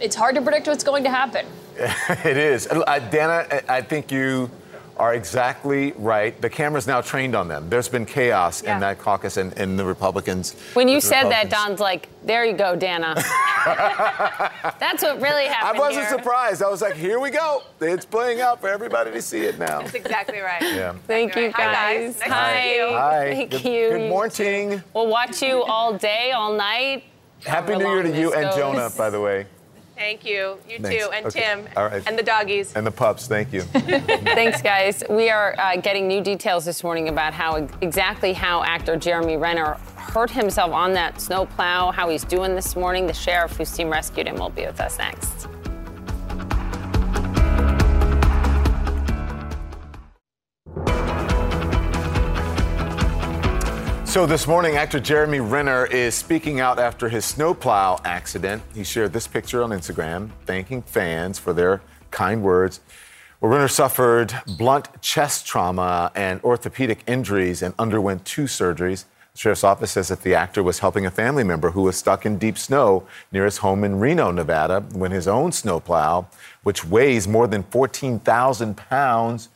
it's 0.00 0.16
hard 0.16 0.34
to 0.34 0.42
predict 0.42 0.66
what's 0.66 0.84
going 0.84 1.04
to 1.04 1.10
happen. 1.10 1.46
it 1.78 2.36
is. 2.36 2.66
Uh, 2.66 2.98
Dana, 3.10 3.46
I- 3.50 3.76
I 3.76 3.82
think 3.82 4.10
you 4.12 4.50
are 4.96 5.14
exactly 5.14 5.92
right. 5.96 6.38
The 6.40 6.50
camera's 6.50 6.86
now 6.86 7.00
trained 7.00 7.34
on 7.34 7.48
them. 7.48 7.68
There's 7.70 7.88
been 7.88 8.04
chaos 8.06 8.62
Yeah. 8.62 8.74
in 8.74 8.80
that 8.80 8.98
caucus 8.98 9.36
and 9.36 9.52
in 9.54 9.76
the 9.76 9.84
Republicans. 9.84 10.54
When 10.74 10.88
you 10.88 11.00
said 11.00 11.24
that, 11.30 11.50
Don's 11.50 11.80
like, 11.80 12.08
there 12.24 12.44
you 12.44 12.52
go, 12.52 12.76
Dana. 12.76 13.14
That's 14.78 15.02
what 15.02 15.20
really 15.20 15.46
happened. 15.46 15.76
I 15.76 15.80
wasn't 15.80 16.06
here. 16.06 16.18
surprised. 16.18 16.62
I 16.62 16.68
was 16.68 16.82
like, 16.82 16.94
here 16.94 17.18
we 17.20 17.30
go. 17.30 17.62
It's 17.80 18.04
playing 18.04 18.40
out 18.40 18.60
for 18.60 18.68
everybody 18.68 19.10
to 19.12 19.22
see 19.22 19.40
it 19.42 19.58
now. 19.58 19.80
That's 19.82 19.94
exactly 19.94 20.38
right. 20.40 20.62
Yeah. 20.62 20.94
Thank 21.06 21.36
you, 21.36 21.50
Hi, 21.52 21.64
guys. 21.64 22.16
guys. 22.16 22.20
Nice 22.20 22.28
Hi. 22.28 22.78
Hi. 22.92 23.34
Thank 23.34 23.50
Good- 23.50 23.64
you. 23.64 23.90
good 23.90 24.08
morning. 24.10 24.82
We'll 24.94 25.08
watch 25.08 25.42
you 25.42 25.62
all 25.64 25.94
day, 25.96 26.32
all 26.32 26.52
night. 26.54 27.04
Happy 27.44 27.74
New 27.76 27.88
Year 27.88 28.02
to 28.02 28.08
you 28.08 28.30
this 28.30 28.38
and. 28.46 28.56
Jonah, 28.56 28.90
by 28.96 29.10
the 29.10 29.20
way. 29.20 29.46
Thank 30.02 30.24
you. 30.24 30.58
You 30.68 30.80
Thanks. 30.80 31.04
too. 31.04 31.10
And 31.12 31.26
Okay. 31.26 31.40
Tim. 31.40 31.68
All 31.76 31.86
right. 31.86 32.02
And 32.08 32.18
the 32.18 32.24
doggies. 32.24 32.74
And 32.74 32.84
the 32.84 32.90
pups, 32.90 33.28
thank 33.28 33.52
you. 33.52 33.60
Thanks, 34.36 34.60
guys. 34.60 35.04
We 35.08 35.30
are 35.30 35.54
uh, 35.56 35.76
getting 35.76 36.08
new 36.08 36.20
details 36.20 36.64
this 36.64 36.82
morning 36.82 37.08
about 37.08 37.32
how 37.32 37.68
exactly 37.80 38.32
how 38.32 38.64
actor 38.64 38.96
Jeremy 38.96 39.36
Renner 39.36 39.74
hurt 39.94 40.28
himself 40.30 40.72
on 40.72 40.92
that 40.94 41.20
snowplow, 41.20 41.92
how 41.92 42.08
he's 42.08 42.24
doing 42.24 42.56
this 42.56 42.74
morning. 42.74 43.06
The 43.06 43.12
sheriff 43.14 43.56
whose 43.56 43.70
team 43.70 43.90
rescued 43.90 44.26
him 44.26 44.34
will 44.34 44.50
be 44.50 44.66
with 44.66 44.80
us 44.80 44.98
next. 44.98 45.46
So 54.12 54.26
this 54.26 54.46
morning, 54.46 54.76
actor 54.76 55.00
Jeremy 55.00 55.40
Renner 55.40 55.86
is 55.86 56.14
speaking 56.14 56.60
out 56.60 56.78
after 56.78 57.08
his 57.08 57.24
snowplow 57.24 57.98
accident. 58.04 58.62
He 58.74 58.84
shared 58.84 59.14
this 59.14 59.26
picture 59.26 59.62
on 59.62 59.70
Instagram, 59.70 60.28
thanking 60.44 60.82
fans 60.82 61.38
for 61.38 61.54
their 61.54 61.80
kind 62.10 62.42
words. 62.42 62.80
Well, 63.40 63.50
Renner 63.50 63.68
suffered 63.68 64.34
blunt 64.58 65.00
chest 65.00 65.46
trauma 65.46 66.12
and 66.14 66.42
orthopedic 66.44 67.02
injuries 67.06 67.62
and 67.62 67.72
underwent 67.78 68.26
two 68.26 68.42
surgeries. 68.42 69.06
The 69.32 69.38
sheriff's 69.38 69.64
office 69.64 69.92
says 69.92 70.08
that 70.08 70.20
the 70.20 70.34
actor 70.34 70.62
was 70.62 70.80
helping 70.80 71.06
a 71.06 71.10
family 71.10 71.42
member 71.42 71.70
who 71.70 71.80
was 71.80 71.96
stuck 71.96 72.26
in 72.26 72.36
deep 72.36 72.58
snow 72.58 73.06
near 73.32 73.46
his 73.46 73.56
home 73.56 73.82
in 73.82 73.98
Reno, 73.98 74.30
Nevada, 74.30 74.82
when 74.92 75.10
his 75.10 75.26
own 75.26 75.52
snowplow, 75.52 76.26
which 76.64 76.84
weighs 76.84 77.26
more 77.26 77.46
than 77.46 77.62
14,000 77.62 78.76
pounds, 78.76 79.48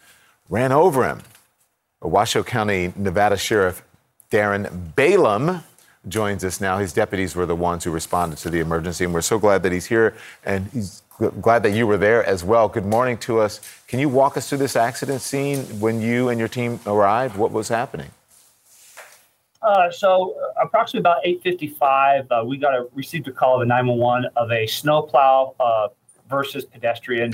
ran 0.49 0.73
over 0.73 1.07
him. 1.07 1.21
A 2.01 2.09
Washoe 2.09 2.43
County, 2.43 2.95
Nevada 2.97 3.37
Sheriff 3.37 3.83
Darin 4.31 4.93
Balaam 4.97 5.63
joins 6.09 6.45
us 6.45 6.61
now. 6.61 6.79
His 6.79 6.93
deputies 6.93 7.35
were 7.35 7.47
the 7.47 7.57
ones 7.57 7.85
who 7.85 7.91
responded 7.91 8.39
to 8.39 8.51
the 8.51 8.61
emergency, 8.61 9.05
and 9.05 9.15
we're 9.15 9.21
so 9.21 9.39
glad 9.39 9.63
that 9.63 9.73
he's 9.73 9.87
here 9.87 10.15
and 10.45 10.67
he's 10.73 11.03
glad 11.41 11.63
that 11.63 11.71
you 11.71 11.87
were 11.87 11.97
there 11.97 12.25
as 12.25 12.45
well. 12.45 12.69
Good 12.69 12.85
morning 12.85 13.17
to 13.19 13.41
us. 13.41 13.61
Can 13.89 13.99
you 14.01 14.09
walk 14.09 14.37
us 14.37 14.49
through 14.49 14.59
this 14.59 14.77
accident 14.77 15.23
scene 15.23 15.61
when 15.81 16.01
you 16.01 16.29
and 16.29 16.39
your 16.39 16.49
team 16.49 16.79
arrived? 16.87 17.37
What 17.37 17.53
was 17.53 17.69
happening? 17.69 18.11
Uh, 19.63 19.91
so 19.91 20.37
uh, 20.39 20.63
approximately 20.65 21.01
about 21.01 21.25
8:55, 21.25 22.27
uh, 22.31 22.45
we 22.45 22.57
got 22.57 22.75
a 22.75 22.87
received 22.95 23.27
a 23.29 23.33
call 23.33 23.57
of 23.57 23.63
a 23.63 23.67
911 23.67 24.31
of 24.37 24.53
a 24.53 24.67
snowplow 24.67 25.55
uh, 25.59 25.89
versus 26.29 26.65
pedestrian. 26.65 27.33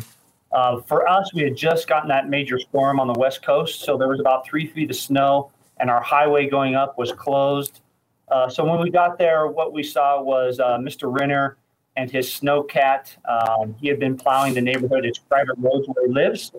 Uh, 0.53 0.81
for 0.83 1.09
us, 1.09 1.33
we 1.35 1.43
had 1.43 1.57
just 1.57 1.89
gotten 1.89 2.09
that 2.09 2.29
major 2.29 2.59
storm 2.59 3.01
on 3.01 3.07
the 3.07 3.19
west 3.19 3.43
coast, 3.43 3.81
so 3.81 3.97
there 3.97 4.09
was 4.09 4.21
about 4.21 4.47
three 4.47 4.67
feet 4.67 4.91
of 4.91 4.97
snow, 4.97 5.51
and 5.83 5.91
our 5.91 6.01
highway 6.01 6.49
going 6.49 6.77
up 6.77 6.97
was 6.97 7.11
closed. 7.11 7.81
Uh, 8.29 8.49
so 8.49 8.65
when 8.65 8.81
we 8.81 8.89
got 8.89 9.19
there, 9.19 9.49
what 9.49 9.73
we 9.73 9.83
saw 9.83 10.23
was 10.23 10.61
uh, 10.61 10.79
Mr. 10.79 11.13
Renner 11.13 11.59
and 11.97 12.09
his 12.09 12.29
snowcat. 12.29 13.17
Um, 13.29 13.75
he 13.81 13.89
had 13.89 13.99
been 13.99 14.17
plowing 14.17 14.55
the 14.55 14.61
neighborhood. 14.61 15.05
It's 15.05 15.19
private 15.19 15.57
roads 15.59 15.89
where 15.89 16.07
he 16.07 16.13
lives. 16.13 16.53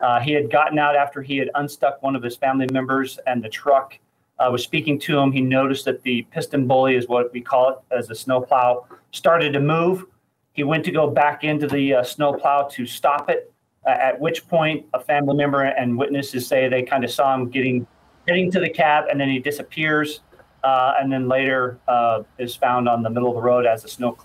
Uh, 0.00 0.18
he 0.18 0.32
had 0.32 0.50
gotten 0.50 0.78
out 0.78 0.96
after 0.96 1.22
he 1.22 1.36
had 1.36 1.50
unstuck 1.54 2.02
one 2.02 2.16
of 2.16 2.22
his 2.22 2.36
family 2.36 2.66
members, 2.72 3.18
and 3.28 3.42
the 3.42 3.48
truck 3.48 3.96
uh, 4.40 4.48
was 4.50 4.64
speaking 4.64 4.98
to 4.98 5.18
him. 5.18 5.30
He 5.30 5.40
noticed 5.40 5.84
that 5.84 6.02
the 6.02 6.26
PistenBully 6.34 6.98
is 6.98 7.06
what 7.06 7.32
we 7.32 7.40
call 7.40 7.70
it 7.70 7.78
as 7.96 8.10
a 8.10 8.14
snowplow 8.14 8.86
started 9.12 9.52
to 9.52 9.60
move. 9.60 10.04
He 10.52 10.64
went 10.64 10.84
to 10.86 10.90
go 10.90 11.08
back 11.08 11.44
into 11.44 11.68
the 11.68 11.94
uh, 11.94 12.02
snowplow 12.02 12.68
to 12.72 12.86
stop 12.86 13.30
it. 13.30 13.52
At 13.86 14.18
which 14.18 14.48
point, 14.48 14.86
a 14.94 14.98
family 14.98 15.36
member 15.36 15.62
and 15.62 15.96
witnesses 15.96 16.46
say 16.46 16.68
they 16.68 16.82
kind 16.82 17.04
of 17.04 17.10
saw 17.10 17.34
him 17.34 17.50
getting 17.50 17.86
getting 18.26 18.50
to 18.50 18.60
the 18.60 18.70
cab, 18.70 19.06
and 19.10 19.20
then 19.20 19.28
he 19.28 19.38
disappears. 19.38 20.20
Uh, 20.62 20.94
and 20.98 21.12
then 21.12 21.28
later 21.28 21.78
uh, 21.88 22.22
is 22.38 22.56
found 22.56 22.88
on 22.88 23.02
the 23.02 23.10
middle 23.10 23.28
of 23.28 23.34
the 23.34 23.42
road 23.42 23.66
as 23.66 23.82
the 23.82 23.88
snow 23.88 24.16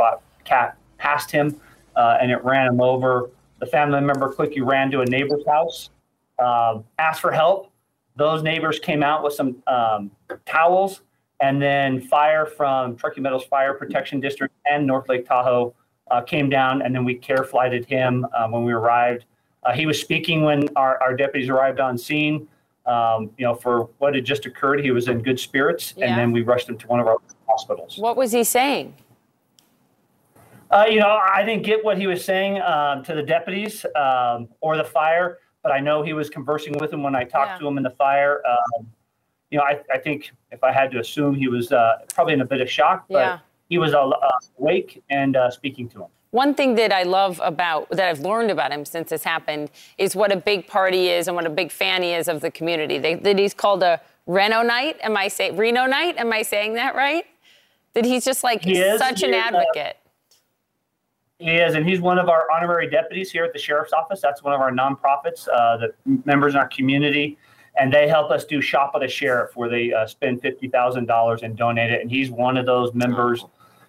cat 0.45 0.77
passed 0.97 1.29
him, 1.29 1.59
uh, 1.97 2.17
and 2.21 2.31
it 2.31 2.41
ran 2.45 2.67
him 2.67 2.79
over. 2.79 3.29
The 3.59 3.65
family 3.65 3.99
member 3.99 4.29
quickly 4.29 4.61
ran 4.61 4.89
to 4.91 5.01
a 5.01 5.05
neighbor's 5.05 5.45
house, 5.45 5.89
um, 6.39 6.85
asked 6.97 7.19
for 7.19 7.31
help. 7.31 7.73
Those 8.15 8.41
neighbors 8.41 8.79
came 8.79 9.03
out 9.03 9.21
with 9.21 9.33
some 9.33 9.61
um, 9.67 10.11
towels, 10.45 11.01
and 11.41 11.61
then 11.61 11.99
fire 11.99 12.45
from 12.45 12.95
Truckee 12.95 13.19
Meadows 13.19 13.43
Fire 13.43 13.73
Protection 13.73 14.21
District 14.21 14.53
and 14.65 14.87
North 14.87 15.09
Lake 15.09 15.27
Tahoe 15.27 15.73
uh, 16.09 16.21
came 16.21 16.49
down, 16.49 16.81
and 16.81 16.95
then 16.95 17.03
we 17.03 17.15
care 17.15 17.43
flighted 17.43 17.85
him 17.85 18.25
uh, 18.33 18.47
when 18.47 18.63
we 18.63 18.71
arrived. 18.71 19.25
Uh, 19.63 19.73
he 19.73 19.85
was 19.85 19.99
speaking 19.99 20.43
when 20.43 20.69
our, 20.75 21.01
our 21.03 21.15
deputies 21.15 21.49
arrived 21.49 21.81
on 21.81 21.97
scene. 21.97 22.47
Um, 22.93 23.29
you 23.37 23.45
know, 23.45 23.53
for 23.53 23.83
what 23.99 24.15
had 24.15 24.25
just 24.25 24.47
occurred, 24.47 24.79
he 24.83 24.89
was 24.89 25.07
in 25.07 25.21
good 25.21 25.39
spirits, 25.39 25.93
Yeah. 25.95 26.07
and 26.07 26.17
then 26.17 26.31
we 26.31 26.41
rushed 26.41 26.67
him 26.67 26.77
to 26.79 26.87
one 26.87 26.99
of 26.99 27.05
our 27.07 27.17
hospitals. 27.47 27.99
What 27.99 28.17
was 28.17 28.31
he 28.31 28.43
saying? 28.43 28.95
Uh, 30.71 30.85
you 30.89 30.99
know, 30.99 31.19
I 31.23 31.43
didn't 31.45 31.63
get 31.63 31.85
what 31.85 31.97
he 31.99 32.07
was 32.07 32.25
saying 32.25 32.59
um, 32.61 33.03
to 33.03 33.13
the 33.13 33.21
deputies 33.21 33.85
um, 33.95 34.47
or 34.61 34.75
the 34.75 34.83
fire, 34.83 35.37
but 35.61 35.71
I 35.71 35.79
know 35.79 36.01
he 36.01 36.13
was 36.13 36.31
conversing 36.31 36.77
with 36.79 36.89
them 36.89 37.03
when 37.03 37.15
I 37.15 37.23
talked 37.25 37.51
Yeah. 37.51 37.57
to 37.59 37.67
him 37.67 37.77
in 37.77 37.83
the 37.83 37.89
fire. 37.91 38.41
Um, 38.47 38.87
you 39.51 39.59
know, 39.59 39.63
I, 39.63 39.79
I 39.93 39.99
think 39.99 40.31
if 40.51 40.63
I 40.63 40.71
had 40.71 40.89
to 40.91 40.99
assume, 40.99 41.35
he 41.35 41.47
was 41.47 41.71
uh, 41.71 41.99
probably 42.15 42.33
in 42.33 42.41
a 42.41 42.45
bit 42.45 42.59
of 42.59 42.69
shock, 42.71 43.05
but 43.07 43.19
Yeah. 43.19 43.39
he 43.69 43.77
was 43.77 43.93
uh, 43.93 44.09
awake 44.59 45.03
and 45.11 45.35
uh, 45.35 45.51
speaking 45.51 45.87
to 45.89 46.03
him. 46.03 46.09
One 46.31 46.53
thing 46.53 46.75
that 46.75 46.91
I 46.93 47.03
love 47.03 47.41
about 47.43 47.89
that 47.89 48.07
I've 48.07 48.19
learned 48.19 48.51
about 48.51 48.71
him 48.71 48.85
since 48.85 49.09
this 49.09 49.23
happened 49.23 49.71
is 49.97 50.15
what 50.15 50.31
a 50.31 50.35
big 50.35 50.67
party 50.67 51.09
is 51.09 51.27
and 51.27 51.35
what 51.35 51.47
a 51.47 51.49
big 51.49 51.71
fan 51.71 52.03
he 52.03 52.11
is 52.13 52.27
of 52.27 52.41
the 52.41 52.51
community. 52.51 52.99
They, 52.99 53.15
that 53.15 53.39
he's 53.39 53.55
called 53.55 53.81
a 53.81 53.99
Reno 54.27 54.61
Knight. 54.61 54.97
Am 55.01 55.17
I 55.17 55.27
say 55.27 55.49
Reno 55.49 55.87
Knight? 55.87 56.17
Am 56.17 56.31
I 56.31 56.43
saying 56.43 56.75
that 56.75 56.95
right? 56.95 57.25
That 57.95 58.05
he's 58.05 58.23
just 58.23 58.43
like 58.43 58.63
He 58.63 58.77
is. 58.77 58.99
such 58.99 59.23
an 59.23 59.31
is, 59.31 59.35
uh, 59.35 59.47
advocate. 59.47 59.97
He 61.39 61.51
is, 61.51 61.73
and 61.73 61.87
he's 61.87 61.99
one 61.99 62.19
of 62.19 62.29
our 62.29 62.45
honorary 62.51 62.89
deputies 62.89 63.31
here 63.31 63.43
at 63.43 63.53
the 63.53 63.59
sheriff's 63.59 63.93
office. 63.93 64.21
That's 64.21 64.43
one 64.43 64.53
of 64.53 64.61
our 64.61 64.71
nonprofits, 64.71 65.47
uh, 65.51 65.77
the 65.77 65.93
members 66.25 66.53
in 66.53 66.59
our 66.59 66.67
community, 66.67 67.37
and 67.79 67.91
they 67.91 68.07
help 68.07 68.29
us 68.29 68.45
do 68.45 68.61
Shop 68.61 68.91
of 68.93 69.01
the 69.01 69.07
Sheriff, 69.07 69.55
where 69.55 69.69
they 69.69 69.91
uh, 69.93 70.05
spend 70.05 70.41
fifty 70.41 70.67
thousand 70.67 71.07
dollars 71.07 71.41
and 71.41 71.57
donate 71.57 71.91
it. 71.91 72.01
And 72.01 72.11
he's 72.11 72.29
one 72.29 72.57
of 72.57 72.67
those 72.67 72.93
members. 72.93 73.45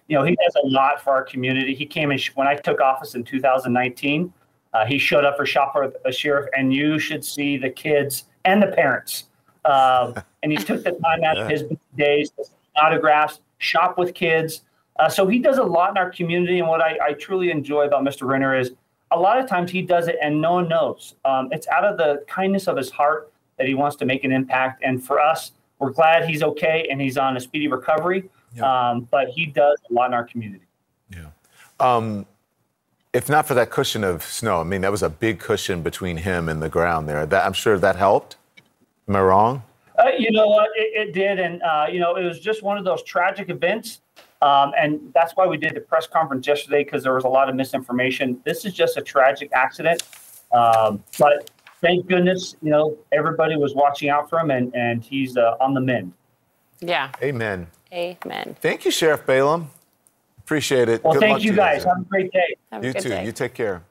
You 0.07 0.17
know, 0.17 0.23
he 0.23 0.35
does 0.35 0.55
a 0.63 0.67
lot 0.67 1.01
for 1.01 1.11
our 1.11 1.23
community. 1.23 1.73
He 1.73 1.85
came 1.85 2.11
in 2.11 2.17
sh- 2.17 2.31
when 2.35 2.47
I 2.47 2.55
took 2.55 2.81
office 2.81 3.15
in 3.15 3.23
2019. 3.23 4.33
Uh, 4.73 4.85
he 4.85 4.97
showed 4.97 5.25
up 5.25 5.37
for 5.37 5.45
Shop 5.45 5.75
of 5.75 5.95
the 6.03 6.11
Sheriff, 6.11 6.49
and 6.57 6.73
you 6.73 6.99
should 6.99 7.23
see 7.23 7.57
the 7.57 7.69
kids 7.69 8.25
and 8.45 8.61
the 8.61 8.67
parents. 8.67 9.25
Uh, 9.65 10.21
and 10.43 10.51
he 10.51 10.57
took 10.57 10.83
the 10.83 10.91
time 10.91 11.23
out 11.23 11.37
of 11.37 11.49
his 11.49 11.63
days 11.97 12.31
to 12.31 12.45
autographs, 12.75 13.39
shop 13.57 13.97
with 13.97 14.13
kids. 14.13 14.63
Uh, 14.99 15.09
so 15.09 15.27
he 15.27 15.39
does 15.39 15.57
a 15.57 15.63
lot 15.63 15.91
in 15.91 15.97
our 15.97 16.09
community. 16.09 16.59
And 16.59 16.67
what 16.67 16.81
I, 16.81 16.97
I 17.01 17.13
truly 17.13 17.51
enjoy 17.51 17.85
about 17.85 18.03
Mr. 18.03 18.27
Renner 18.27 18.57
is 18.57 18.71
a 19.11 19.19
lot 19.19 19.39
of 19.39 19.47
times 19.47 19.71
he 19.71 19.81
does 19.81 20.07
it 20.07 20.17
and 20.21 20.41
no 20.41 20.53
one 20.53 20.69
knows. 20.69 21.15
Um, 21.25 21.49
it's 21.51 21.67
out 21.67 21.83
of 21.83 21.97
the 21.97 22.23
kindness 22.27 22.67
of 22.67 22.77
his 22.77 22.89
heart 22.89 23.31
that 23.57 23.67
he 23.67 23.73
wants 23.73 23.95
to 23.97 24.05
make 24.05 24.23
an 24.23 24.31
impact. 24.31 24.83
And 24.83 25.03
for 25.03 25.19
us, 25.19 25.51
we're 25.79 25.91
glad 25.91 26.29
he's 26.29 26.43
okay 26.43 26.87
and 26.89 27.01
he's 27.01 27.17
on 27.17 27.37
a 27.37 27.39
speedy 27.39 27.67
recovery. 27.67 28.29
Um, 28.59 29.07
but 29.11 29.29
he 29.29 29.45
does 29.45 29.77
a 29.89 29.93
lot 29.93 30.07
in 30.07 30.13
our 30.13 30.25
community. 30.25 30.65
Yeah. 31.09 31.27
Um, 31.79 32.25
if 33.13 33.29
not 33.29 33.47
for 33.47 33.53
that 33.53 33.69
cushion 33.69 34.03
of 34.03 34.23
snow, 34.23 34.61
I 34.61 34.63
mean, 34.63 34.81
that 34.81 34.91
was 34.91 35.03
a 35.03 35.09
big 35.09 35.39
cushion 35.39 35.81
between 35.81 36.17
him 36.17 36.47
and 36.49 36.61
the 36.61 36.69
ground 36.69 37.07
there. 37.09 37.25
That, 37.25 37.45
I'm 37.45 37.53
sure 37.53 37.77
that 37.77 37.95
helped. 37.95 38.37
Am 39.07 39.15
I 39.15 39.21
wrong? 39.21 39.63
Uh, 39.99 40.11
you 40.17 40.31
know 40.31 40.47
what? 40.47 40.69
It, 40.75 41.09
it 41.09 41.13
did. 41.13 41.39
And, 41.39 41.61
uh, 41.61 41.87
you 41.91 41.99
know, 41.99 42.15
it 42.15 42.23
was 42.23 42.39
just 42.39 42.63
one 42.63 42.77
of 42.77 42.85
those 42.85 43.03
tragic 43.03 43.49
events. 43.49 44.01
Um, 44.41 44.71
and 44.77 45.11
that's 45.13 45.33
why 45.35 45.45
we 45.45 45.57
did 45.57 45.75
the 45.75 45.81
press 45.81 46.07
conference 46.07 46.47
yesterday 46.47 46.83
because 46.83 47.03
there 47.03 47.13
was 47.13 47.25
a 47.25 47.29
lot 47.29 47.49
of 47.49 47.55
misinformation. 47.55 48.41
This 48.43 48.65
is 48.65 48.73
just 48.73 48.97
a 48.97 49.01
tragic 49.01 49.51
accident. 49.53 50.03
Um, 50.51 51.03
but 51.19 51.51
thank 51.81 52.07
goodness, 52.07 52.55
you 52.61 52.71
know, 52.71 52.97
everybody 53.11 53.55
was 53.55 53.75
watching 53.75 54.09
out 54.09 54.29
for 54.29 54.39
him 54.39 54.51
and, 54.51 54.73
and 54.75 55.03
he's 55.03 55.37
uh, 55.37 55.57
on 55.59 55.73
the 55.73 55.81
mend. 55.81 56.13
Yeah. 56.79 57.11
Amen. 57.21 57.67
Amen. 57.93 58.55
Thank 58.61 58.85
you, 58.85 58.91
Sheriff 58.91 59.25
Balaam. 59.25 59.69
Appreciate 60.39 60.89
it. 60.89 61.03
Well, 61.03 61.13
Good 61.13 61.19
thank 61.21 61.33
luck 61.33 61.43
you 61.43 61.53
guys. 61.53 61.83
Have 61.83 61.99
a 61.99 62.03
great 62.05 62.31
day. 62.31 62.55
Have 62.71 62.83
you 62.83 62.93
too. 62.93 63.09
day. 63.09 63.25
You 63.25 63.31
take 63.31 63.53
care. 63.53 63.83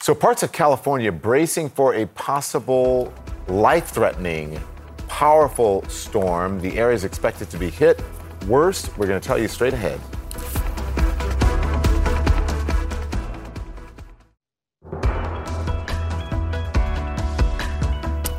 So, 0.00 0.14
parts 0.14 0.42
of 0.42 0.52
California 0.52 1.10
bracing 1.10 1.70
for 1.70 1.94
a 1.94 2.06
possible 2.06 3.12
life 3.48 3.88
threatening, 3.88 4.60
powerful 5.08 5.84
storm. 5.88 6.60
The 6.60 6.78
area 6.78 6.94
is 6.94 7.04
expected 7.04 7.50
to 7.50 7.58
be 7.58 7.70
hit 7.70 8.02
worst. 8.46 8.96
We're 8.96 9.06
going 9.06 9.20
to 9.20 9.26
tell 9.26 9.38
you 9.38 9.48
straight 9.48 9.74
ahead. 9.74 10.00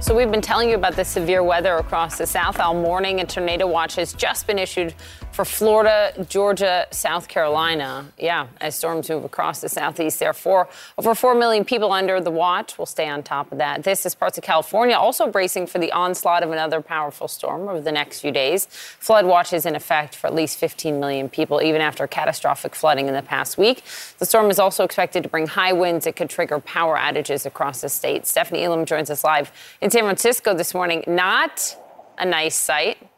So 0.10 0.16
we've 0.16 0.32
been 0.32 0.42
telling 0.42 0.70
you 0.70 0.76
about 0.76 0.96
the 0.96 1.06
severe 1.06 1.44
weather 1.44 1.76
across 1.76 2.18
the 2.18 2.26
South 2.26 2.60
all 2.60 2.74
morning. 2.74 3.20
A 3.20 3.26
tornado 3.28 3.68
watch 3.68 3.94
has 3.98 4.12
just 4.12 4.48
been 4.48 4.58
issued 4.58 4.96
for 5.40 5.46
Florida, 5.46 6.12
Georgia, 6.28 6.86
South 6.92 7.30
Carolina. 7.30 8.06
Yeah, 8.18 8.48
as 8.60 8.76
storms 8.76 9.10
move 9.10 9.24
across 9.24 9.62
the 9.62 9.70
southeast, 9.70 10.20
there 10.20 10.34
therefore, 10.34 10.68
over 10.98 11.16
4 11.16 11.34
million 11.34 11.64
people 11.64 11.94
under 11.94 12.20
the 12.20 12.30
watch. 12.30 12.78
We'll 12.78 12.86
stay 12.86 13.08
on 13.08 13.24
top 13.24 13.50
of 13.54 13.58
that. 13.60 13.84
This 13.84 14.06
is 14.06 14.14
parts 14.14 14.38
of 14.38 14.44
California 14.44 14.98
also 14.98 15.32
bracing 15.32 15.68
for 15.68 15.80
the 15.80 15.94
onslaught 15.94 16.44
of 16.44 16.52
another 16.52 16.82
powerful 16.82 17.30
storm 17.30 17.70
over 17.70 17.80
the 17.80 17.92
next 17.94 18.20
few 18.20 18.34
days. 18.34 18.66
Flood 18.66 19.26
watch 19.26 19.54
is 19.54 19.66
in 19.66 19.78
effect 19.78 20.14
for 20.14 20.28
at 20.28 20.36
least 20.36 20.58
15 20.58 21.00
million 21.00 21.30
people, 21.30 21.62
even 21.62 21.80
after 21.80 22.06
catastrophic 22.06 22.76
flooding 22.76 23.08
in 23.08 23.14
the 23.14 23.22
past 23.22 23.58
week. 23.58 23.86
The 24.18 24.26
storm 24.26 24.50
is 24.50 24.60
also 24.60 24.84
expected 24.84 25.24
to 25.24 25.30
bring 25.30 25.48
high 25.48 25.72
winds 25.72 26.04
that 26.04 26.18
could 26.18 26.30
trigger 26.30 26.60
power 26.60 26.98
outages 26.98 27.46
across 27.46 27.80
the 27.80 27.88
state. 27.88 28.28
Stephanie 28.28 28.66
Elam 28.66 28.84
joins 28.84 29.10
us 29.10 29.24
live 29.24 29.54
in 29.80 29.90
San 29.90 30.04
Francisco 30.04 30.54
this 30.54 30.74
morning. 30.74 31.02
Not 31.08 31.78
a 32.18 32.26
nice 32.26 32.58
sight. 32.58 33.09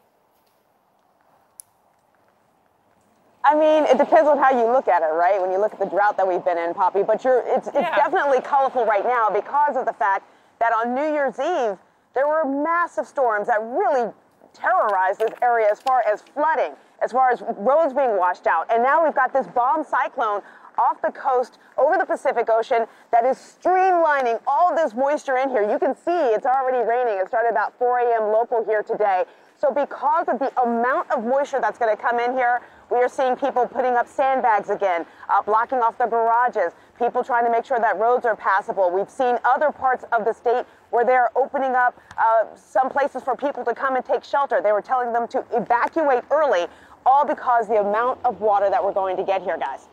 I 3.44 3.54
mean, 3.54 3.84
it 3.84 3.98
depends 3.98 4.28
on 4.28 4.38
how 4.38 4.50
you 4.50 4.70
look 4.70 4.86
at 4.86 5.02
it, 5.02 5.12
right? 5.12 5.40
When 5.40 5.50
you 5.50 5.58
look 5.58 5.72
at 5.72 5.80
the 5.80 5.86
drought 5.86 6.16
that 6.16 6.26
we've 6.26 6.44
been 6.44 6.58
in, 6.58 6.74
Poppy. 6.74 7.02
But 7.02 7.24
you're, 7.24 7.42
it's, 7.46 7.66
it's 7.66 7.96
definitely 7.96 8.40
colorful 8.40 8.86
right 8.86 9.04
now 9.04 9.30
because 9.30 9.76
of 9.76 9.84
the 9.84 9.92
fact 9.92 10.30
that 10.60 10.72
on 10.72 10.94
New 10.94 11.12
Year's 11.12 11.38
Eve, 11.40 11.76
there 12.14 12.28
were 12.28 12.44
massive 12.44 13.06
storms 13.06 13.48
that 13.48 13.60
really 13.60 14.12
terrorized 14.52 15.18
this 15.18 15.32
area 15.42 15.66
as 15.70 15.80
far 15.80 16.02
as 16.10 16.22
flooding, 16.22 16.72
as 17.02 17.10
far 17.10 17.30
as 17.30 17.42
roads 17.58 17.92
being 17.94 18.16
washed 18.16 18.46
out. 18.46 18.70
And 18.72 18.82
now 18.82 19.04
we've 19.04 19.14
got 19.14 19.32
this 19.32 19.46
bomb 19.48 19.82
cyclone 19.82 20.42
off 20.78 21.02
the 21.02 21.10
coast 21.10 21.58
over 21.76 21.98
the 21.98 22.04
Pacific 22.04 22.48
Ocean 22.48 22.86
that 23.10 23.24
is 23.24 23.36
streamlining 23.36 24.40
all 24.46 24.74
this 24.74 24.94
moisture 24.94 25.36
in 25.36 25.50
here. 25.50 25.68
You 25.68 25.78
can 25.78 25.94
see 25.94 26.12
it's 26.32 26.46
already 26.46 26.86
raining. 26.88 27.18
It 27.18 27.28
started 27.28 27.50
about 27.50 27.76
4 27.78 27.98
a.m. 28.00 28.32
local 28.32 28.64
here 28.64 28.82
today. 28.82 29.24
So 29.58 29.70
because 29.70 30.28
of 30.28 30.38
the 30.38 30.50
amount 30.60 31.10
of 31.10 31.24
moisture 31.24 31.60
that's 31.60 31.78
going 31.78 31.94
to 31.94 32.00
come 32.00 32.18
in 32.18 32.32
here, 32.32 32.62
we 32.92 32.98
are 32.98 33.08
seeing 33.08 33.36
people 33.36 33.66
putting 33.66 33.94
up 33.94 34.06
sandbags 34.06 34.68
again, 34.68 35.06
uh, 35.30 35.40
blocking 35.42 35.78
off 35.78 35.96
their 35.96 36.08
garages, 36.08 36.72
people 36.98 37.24
trying 37.24 37.44
to 37.44 37.50
make 37.50 37.64
sure 37.64 37.78
that 37.78 37.98
roads 37.98 38.26
are 38.26 38.36
passable. 38.36 38.90
We've 38.90 39.08
seen 39.08 39.38
other 39.44 39.72
parts 39.72 40.04
of 40.12 40.24
the 40.24 40.32
state 40.32 40.66
where 40.90 41.04
they're 41.04 41.30
opening 41.36 41.74
up 41.74 41.98
uh, 42.18 42.54
some 42.54 42.90
places 42.90 43.22
for 43.22 43.34
people 43.34 43.64
to 43.64 43.74
come 43.74 43.96
and 43.96 44.04
take 44.04 44.22
shelter. 44.22 44.60
They 44.62 44.72
were 44.72 44.82
telling 44.82 45.12
them 45.12 45.26
to 45.28 45.44
evacuate 45.52 46.22
early, 46.30 46.66
all 47.06 47.24
because 47.24 47.66
the 47.66 47.80
amount 47.80 48.20
of 48.24 48.40
water 48.40 48.68
that 48.68 48.84
we're 48.84 48.92
going 48.92 49.16
to 49.16 49.24
get 49.24 49.42
here, 49.42 49.56
guys. 49.56 49.88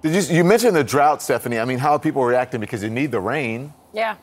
Did 0.00 0.14
you, 0.14 0.36
you 0.36 0.44
mentioned 0.44 0.74
the 0.74 0.84
drought, 0.84 1.20
Stephanie. 1.20 1.58
I 1.58 1.64
mean, 1.64 1.78
how 1.78 1.92
are 1.92 1.98
people 1.98 2.24
reacting 2.24 2.60
because 2.60 2.82
you 2.82 2.90
need 2.90 3.10
the 3.10 3.20
rain? 3.20 3.74
Yeah. 3.92 4.16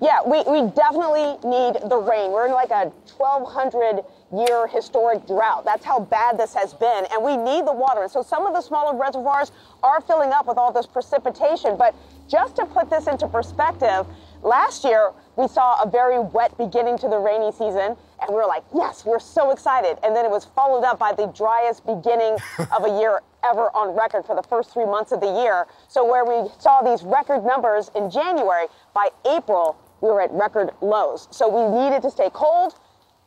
Yeah, 0.00 0.20
we, 0.26 0.42
we 0.46 0.70
definitely 0.70 1.36
need 1.48 1.88
the 1.88 1.96
rain. 1.96 2.30
We're 2.30 2.46
in 2.46 2.52
like 2.52 2.70
a 2.70 2.92
1,200 3.16 4.04
year 4.34 4.66
historic 4.66 5.26
drought. 5.26 5.64
That's 5.64 5.84
how 5.84 6.00
bad 6.00 6.38
this 6.38 6.54
has 6.54 6.74
been. 6.74 7.04
And 7.12 7.22
we 7.22 7.36
need 7.36 7.66
the 7.66 7.72
water. 7.72 8.02
And 8.02 8.10
so 8.10 8.22
some 8.22 8.46
of 8.46 8.54
the 8.54 8.60
smaller 8.60 8.96
reservoirs 8.98 9.52
are 9.82 10.00
filling 10.00 10.32
up 10.32 10.46
with 10.46 10.58
all 10.58 10.72
this 10.72 10.86
precipitation. 10.86 11.76
But 11.76 11.94
just 12.28 12.56
to 12.56 12.66
put 12.66 12.90
this 12.90 13.06
into 13.06 13.28
perspective, 13.28 14.06
last 14.42 14.84
year 14.84 15.12
we 15.36 15.46
saw 15.48 15.82
a 15.82 15.88
very 15.88 16.18
wet 16.18 16.56
beginning 16.58 16.98
to 16.98 17.08
the 17.08 17.18
rainy 17.18 17.52
season. 17.52 17.96
And 18.20 18.30
we 18.30 18.34
were 18.34 18.46
like, 18.46 18.64
yes, 18.74 19.04
we're 19.04 19.20
so 19.20 19.50
excited. 19.50 19.98
And 20.02 20.16
then 20.16 20.24
it 20.24 20.30
was 20.30 20.44
followed 20.44 20.84
up 20.84 20.98
by 20.98 21.12
the 21.12 21.26
driest 21.26 21.86
beginning 21.86 22.38
of 22.76 22.84
a 22.84 22.98
year 22.98 23.20
ever 23.44 23.70
on 23.76 23.94
record 23.94 24.24
for 24.24 24.34
the 24.34 24.42
first 24.42 24.72
three 24.72 24.86
months 24.86 25.12
of 25.12 25.20
the 25.20 25.40
year. 25.42 25.66
So 25.88 26.04
where 26.04 26.24
we 26.24 26.50
saw 26.58 26.82
these 26.82 27.02
record 27.04 27.44
numbers 27.44 27.90
in 27.94 28.10
January, 28.10 28.66
by 28.94 29.10
April, 29.30 29.76
we 30.00 30.08
were 30.08 30.22
at 30.22 30.32
record 30.32 30.70
lows. 30.80 31.28
So 31.30 31.48
we 31.48 31.84
needed 31.84 32.02
to 32.02 32.10
stay 32.10 32.30
cold 32.32 32.74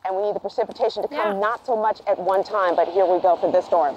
and 0.05 0.15
we 0.15 0.23
need 0.23 0.35
the 0.35 0.39
precipitation 0.39 1.03
to 1.03 1.07
come 1.09 1.39
not 1.39 1.65
so 1.65 1.75
much 1.75 2.01
at 2.07 2.17
one 2.17 2.43
time, 2.43 2.75
but 2.75 2.87
here 2.87 3.05
we 3.05 3.19
go 3.21 3.35
for 3.35 3.51
this 3.51 3.65
storm. 3.65 3.95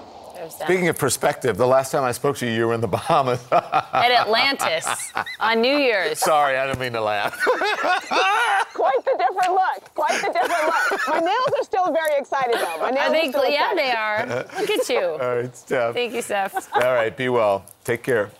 Speaking 0.48 0.88
of 0.88 0.98
perspective, 0.98 1.56
the 1.56 1.66
last 1.66 1.92
time 1.92 2.02
I 2.02 2.12
spoke 2.12 2.36
to 2.38 2.46
you, 2.46 2.52
you 2.52 2.66
were 2.66 2.74
in 2.74 2.80
the 2.80 2.88
Bahamas. 2.88 3.46
At 3.52 4.10
Atlantis 4.10 5.12
on 5.38 5.60
New 5.60 5.76
Year's. 5.76 6.18
Sorry, 6.18 6.56
I 6.56 6.66
didn't 6.66 6.80
mean 6.80 6.92
to 6.94 7.00
laugh. 7.00 7.38
Quite 8.74 9.04
the 9.04 9.16
different 9.18 9.52
look. 9.52 9.94
Quite 9.94 10.20
the 10.20 10.32
different 10.32 10.64
look. 10.64 11.00
My 11.08 11.20
nails 11.20 11.52
are 11.60 11.64
still 11.64 11.92
very 11.92 12.18
excited 12.18 12.54
though. 12.54 12.78
My 12.80 12.90
nails 12.90 13.10
I 13.10 13.12
think, 13.12 13.34
are 13.34 13.38
still 13.38 13.50
yeah, 13.50 13.72
excited. 13.72 13.78
they 13.78 13.92
are. 13.92 14.60
Look 14.60 14.70
at 14.70 14.88
you. 14.88 15.00
All 15.22 15.36
right, 15.36 15.56
Steph. 15.56 15.94
Thank 15.94 16.14
you, 16.14 16.22
Steph. 16.22 16.74
All 16.74 16.80
right, 16.80 17.16
be 17.16 17.28
well. 17.28 17.64
Take 17.84 18.02
care. 18.02 18.30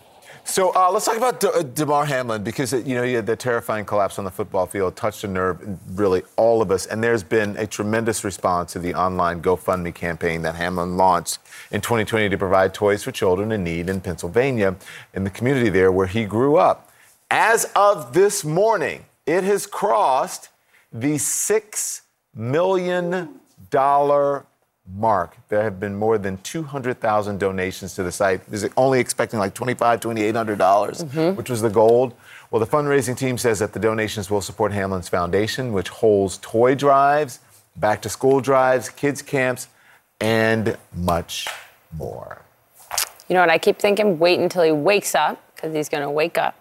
So 0.45 0.73
uh, 0.75 0.91
let's 0.91 1.05
talk 1.05 1.15
about 1.15 1.39
De- 1.39 1.51
uh, 1.51 1.63
Damar 1.63 2.05
Hamlin 2.05 2.43
because 2.43 2.73
you 2.73 2.95
know 2.95 3.21
the 3.21 3.35
terrifying 3.35 3.85
collapse 3.85 4.19
on 4.19 4.25
the 4.25 4.31
football 4.31 4.65
field, 4.65 4.95
touched 4.95 5.23
a 5.23 5.27
nerve 5.27 5.79
really 5.97 6.23
all 6.35 6.61
of 6.61 6.69
us, 6.69 6.85
and 6.85 7.03
there's 7.03 7.23
been 7.23 7.55
a 7.57 7.65
tremendous 7.65 8.23
response 8.23 8.73
to 8.73 8.79
the 8.79 8.93
online 8.93 9.41
GoFundMe 9.41 9.95
campaign 9.95 10.41
that 10.41 10.55
Hamlin 10.55 10.97
launched 10.97 11.39
in 11.71 11.79
2020 11.79 12.29
to 12.29 12.37
provide 12.37 12.73
toys 12.73 13.03
for 13.03 13.11
children 13.11 13.51
in 13.53 13.63
need 13.63 13.89
in 13.89 14.01
Pennsylvania, 14.01 14.75
in 15.13 15.23
the 15.23 15.29
community 15.29 15.69
there 15.69 15.91
where 15.91 16.07
he 16.07 16.25
grew 16.25 16.57
up. 16.57 16.91
As 17.31 17.71
of 17.75 18.13
this 18.13 18.43
morning, 18.43 19.05
it 19.25 19.43
has 19.45 19.65
crossed 19.65 20.49
the 20.91 21.15
$6 21.15 22.01
million 22.35 23.39
mark. 24.91 25.37
There 25.49 25.63
have 25.63 25.79
been 25.79 25.95
more 25.95 26.17
than 26.17 26.37
200,000 26.39 27.39
donations 27.39 27.95
to 27.95 28.03
the 28.03 28.11
site. 28.11 28.41
Is 28.51 28.63
it 28.63 28.73
only 28.75 28.99
expecting 28.99 29.39
like 29.39 29.53
$2,500, 29.53 29.99
$2,800, 30.01 30.57
dollars 30.57 31.03
Mhm. 31.03 31.35
which 31.35 31.49
was 31.49 31.61
the 31.61 31.69
goal. 31.69 32.13
Well, 32.51 32.59
the 32.59 32.67
fundraising 32.67 33.17
team 33.17 33.37
says 33.37 33.59
that 33.59 33.73
the 33.73 33.79
donations 33.79 34.29
will 34.29 34.41
support 34.41 34.73
Hamlin's 34.73 35.09
Foundation, 35.09 35.73
which 35.73 35.89
holds 35.89 36.37
toy 36.41 36.75
drives, 36.75 37.39
back 37.75 38.01
to 38.01 38.09
school 38.09 38.41
drives, 38.41 38.89
kids 38.89 39.21
camps, 39.21 39.67
and 40.19 40.77
much 40.93 41.47
more. 41.97 42.41
You 43.27 43.35
know 43.35 43.39
what? 43.39 43.49
I 43.49 43.57
keep 43.57 43.79
thinking, 43.79 44.19
wait 44.19 44.39
until 44.39 44.63
he 44.63 44.71
wakes 44.71 45.15
up, 45.15 45.41
because 45.55 45.73
he's 45.73 45.89
going 45.89 46.03
to 46.03 46.11
wake 46.11 46.37
up 46.37 46.55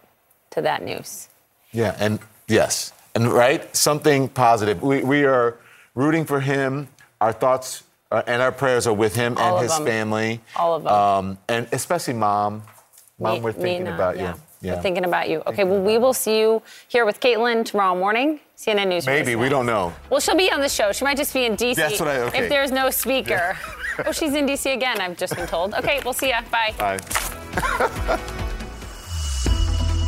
to 0.51 0.63
that 0.63 0.83
news. 0.83 1.29
Yeah, 1.73 1.97
and 1.99 2.21
yes, 2.47 2.93
and 3.15 3.31
right, 3.33 3.75
something 3.77 4.29
positive. 4.29 4.83
We, 4.83 5.03
we 5.03 5.25
are 5.25 5.57
rooting 5.95 6.25
for 6.25 6.41
him. 6.41 6.89
Our 7.21 7.33
thoughts 7.33 7.83
uh, 8.13 8.23
and 8.27 8.43
our 8.43 8.53
prayers 8.53 8.87
are 8.87 8.95
with 8.95 9.15
him 9.17 9.37
All 9.39 9.57
and 9.57 9.63
his 9.63 9.77
them. 9.77 9.87
family. 9.87 10.41
All 10.57 10.75
of 10.75 10.85
them. 10.85 10.93
Um, 10.93 11.39
and 11.49 11.67
especially 11.73 12.15
mom. 12.15 12.63
Mom, 13.19 13.43
we're 13.43 13.53
thinking 13.53 13.85
Nina, 13.85 13.95
about 13.95 14.17
yeah. 14.17 14.35
you. 14.35 14.41
Yeah. 14.63 14.77
We're 14.77 14.83
thinking 14.83 15.05
about 15.05 15.29
you. 15.29 15.43
Okay, 15.47 15.65
well, 15.65 15.81
we 15.81 15.99
will 15.99 16.13
see 16.15 16.39
you 16.39 16.63
here 16.89 17.05
with 17.05 17.19
Kaitlan 17.21 17.65
tomorrow 17.65 17.97
morning. 17.97 18.39
CNN 18.57 18.89
News. 18.89 19.07
Maybe, 19.07 19.35
we 19.35 19.49
don't 19.49 19.67
know. 19.67 19.93
Well, 20.09 20.21
she'll 20.21 20.37
be 20.37 20.53
on 20.53 20.61
the 20.61 20.69
show. 20.69 20.93
She 20.93 21.05
might 21.05 21.17
just 21.17 21.35
be 21.35 21.47
in 21.47 21.57
D.C. 21.57 21.81
That's 21.81 21.99
what 21.99 22.09
I- 22.09 22.19
okay. 22.21 22.45
If 22.45 22.49
there's 22.49 22.71
no 22.71 22.91
speaker. 22.91 23.57
oh, 24.07 24.13
she's 24.13 24.35
in 24.35 24.47
D.C. 24.47 24.71
again, 24.71 25.01
I've 25.01 25.17
just 25.17 25.35
been 25.35 25.49
told. 25.49 25.75
Okay, 25.75 26.01
we'll 26.05 26.15
see 26.15 26.29
ya. 26.29 26.43
Bye. 26.51 26.75
Bye. 26.79 28.21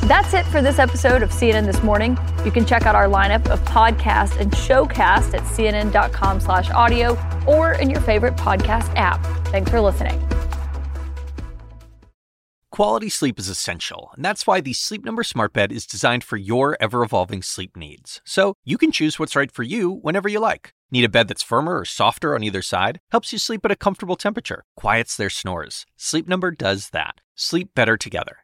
That's 0.05 0.35
it 0.35 0.45
for 0.45 0.61
this 0.61 0.79
episode 0.79 1.23
of 1.23 1.31
CNN 1.31 1.65
This 1.65 1.83
Morning. 1.83 2.19
You 2.45 2.51
can 2.51 2.67
check 2.67 2.85
out 2.85 2.95
our 2.95 3.07
lineup 3.07 3.49
of 3.49 3.59
podcasts 3.65 4.39
and 4.39 4.53
showcast 4.53 5.33
at 5.33 5.41
cnn.com 5.45 6.41
slash 6.41 6.69
audio 6.73 7.17
or 7.47 7.73
in 7.73 7.89
your 7.89 8.03
favorite 8.03 8.37
podcast 8.37 8.95
app. 8.97 9.25
Thanks 9.47 9.71
for 9.71 9.81
listening. 9.81 10.23
Quality 12.71 13.09
sleep 13.09 13.39
is 13.39 13.49
essential, 13.49 14.11
and 14.15 14.23
that's 14.23 14.47
why 14.47 14.61
the 14.61 14.75
Sleep 14.75 15.07
Number 15.07 15.25
Smart 15.25 15.55
Bed 15.55 15.73
is 15.73 15.87
designed 15.87 16.23
for 16.23 16.37
your 16.37 16.77
ever 16.81 17.03
evolving 17.03 17.41
sleep 17.41 17.75
needs. 17.75 18.21
So 18.27 18.57
you 18.63 18.77
can 18.77 18.93
choose 18.93 19.19
what's 19.19 19.37
right 19.37 19.51
for 19.51 19.63
you 19.63 19.91
whenever 19.91 20.29
you 20.29 20.39
like. 20.39 20.75
Need 20.91 21.05
a 21.05 21.09
bed 21.09 21.29
that's 21.29 21.43
firmer 21.43 21.79
or 21.79 21.87
softer 21.87 22.35
on 22.35 22.43
either 22.43 22.61
side? 22.61 23.01
Helps 23.11 23.33
you 23.33 23.39
sleep 23.39 23.65
at 23.65 23.71
a 23.71 23.77
comfortable 23.77 24.17
temperature, 24.17 24.65
quiets 24.77 25.17
their 25.17 25.31
snores. 25.31 25.87
Sleep 25.97 26.29
Number 26.29 26.51
does 26.51 26.91
that. 26.91 27.23
Sleep 27.37 27.71
better 27.75 27.97
together. 27.97 28.44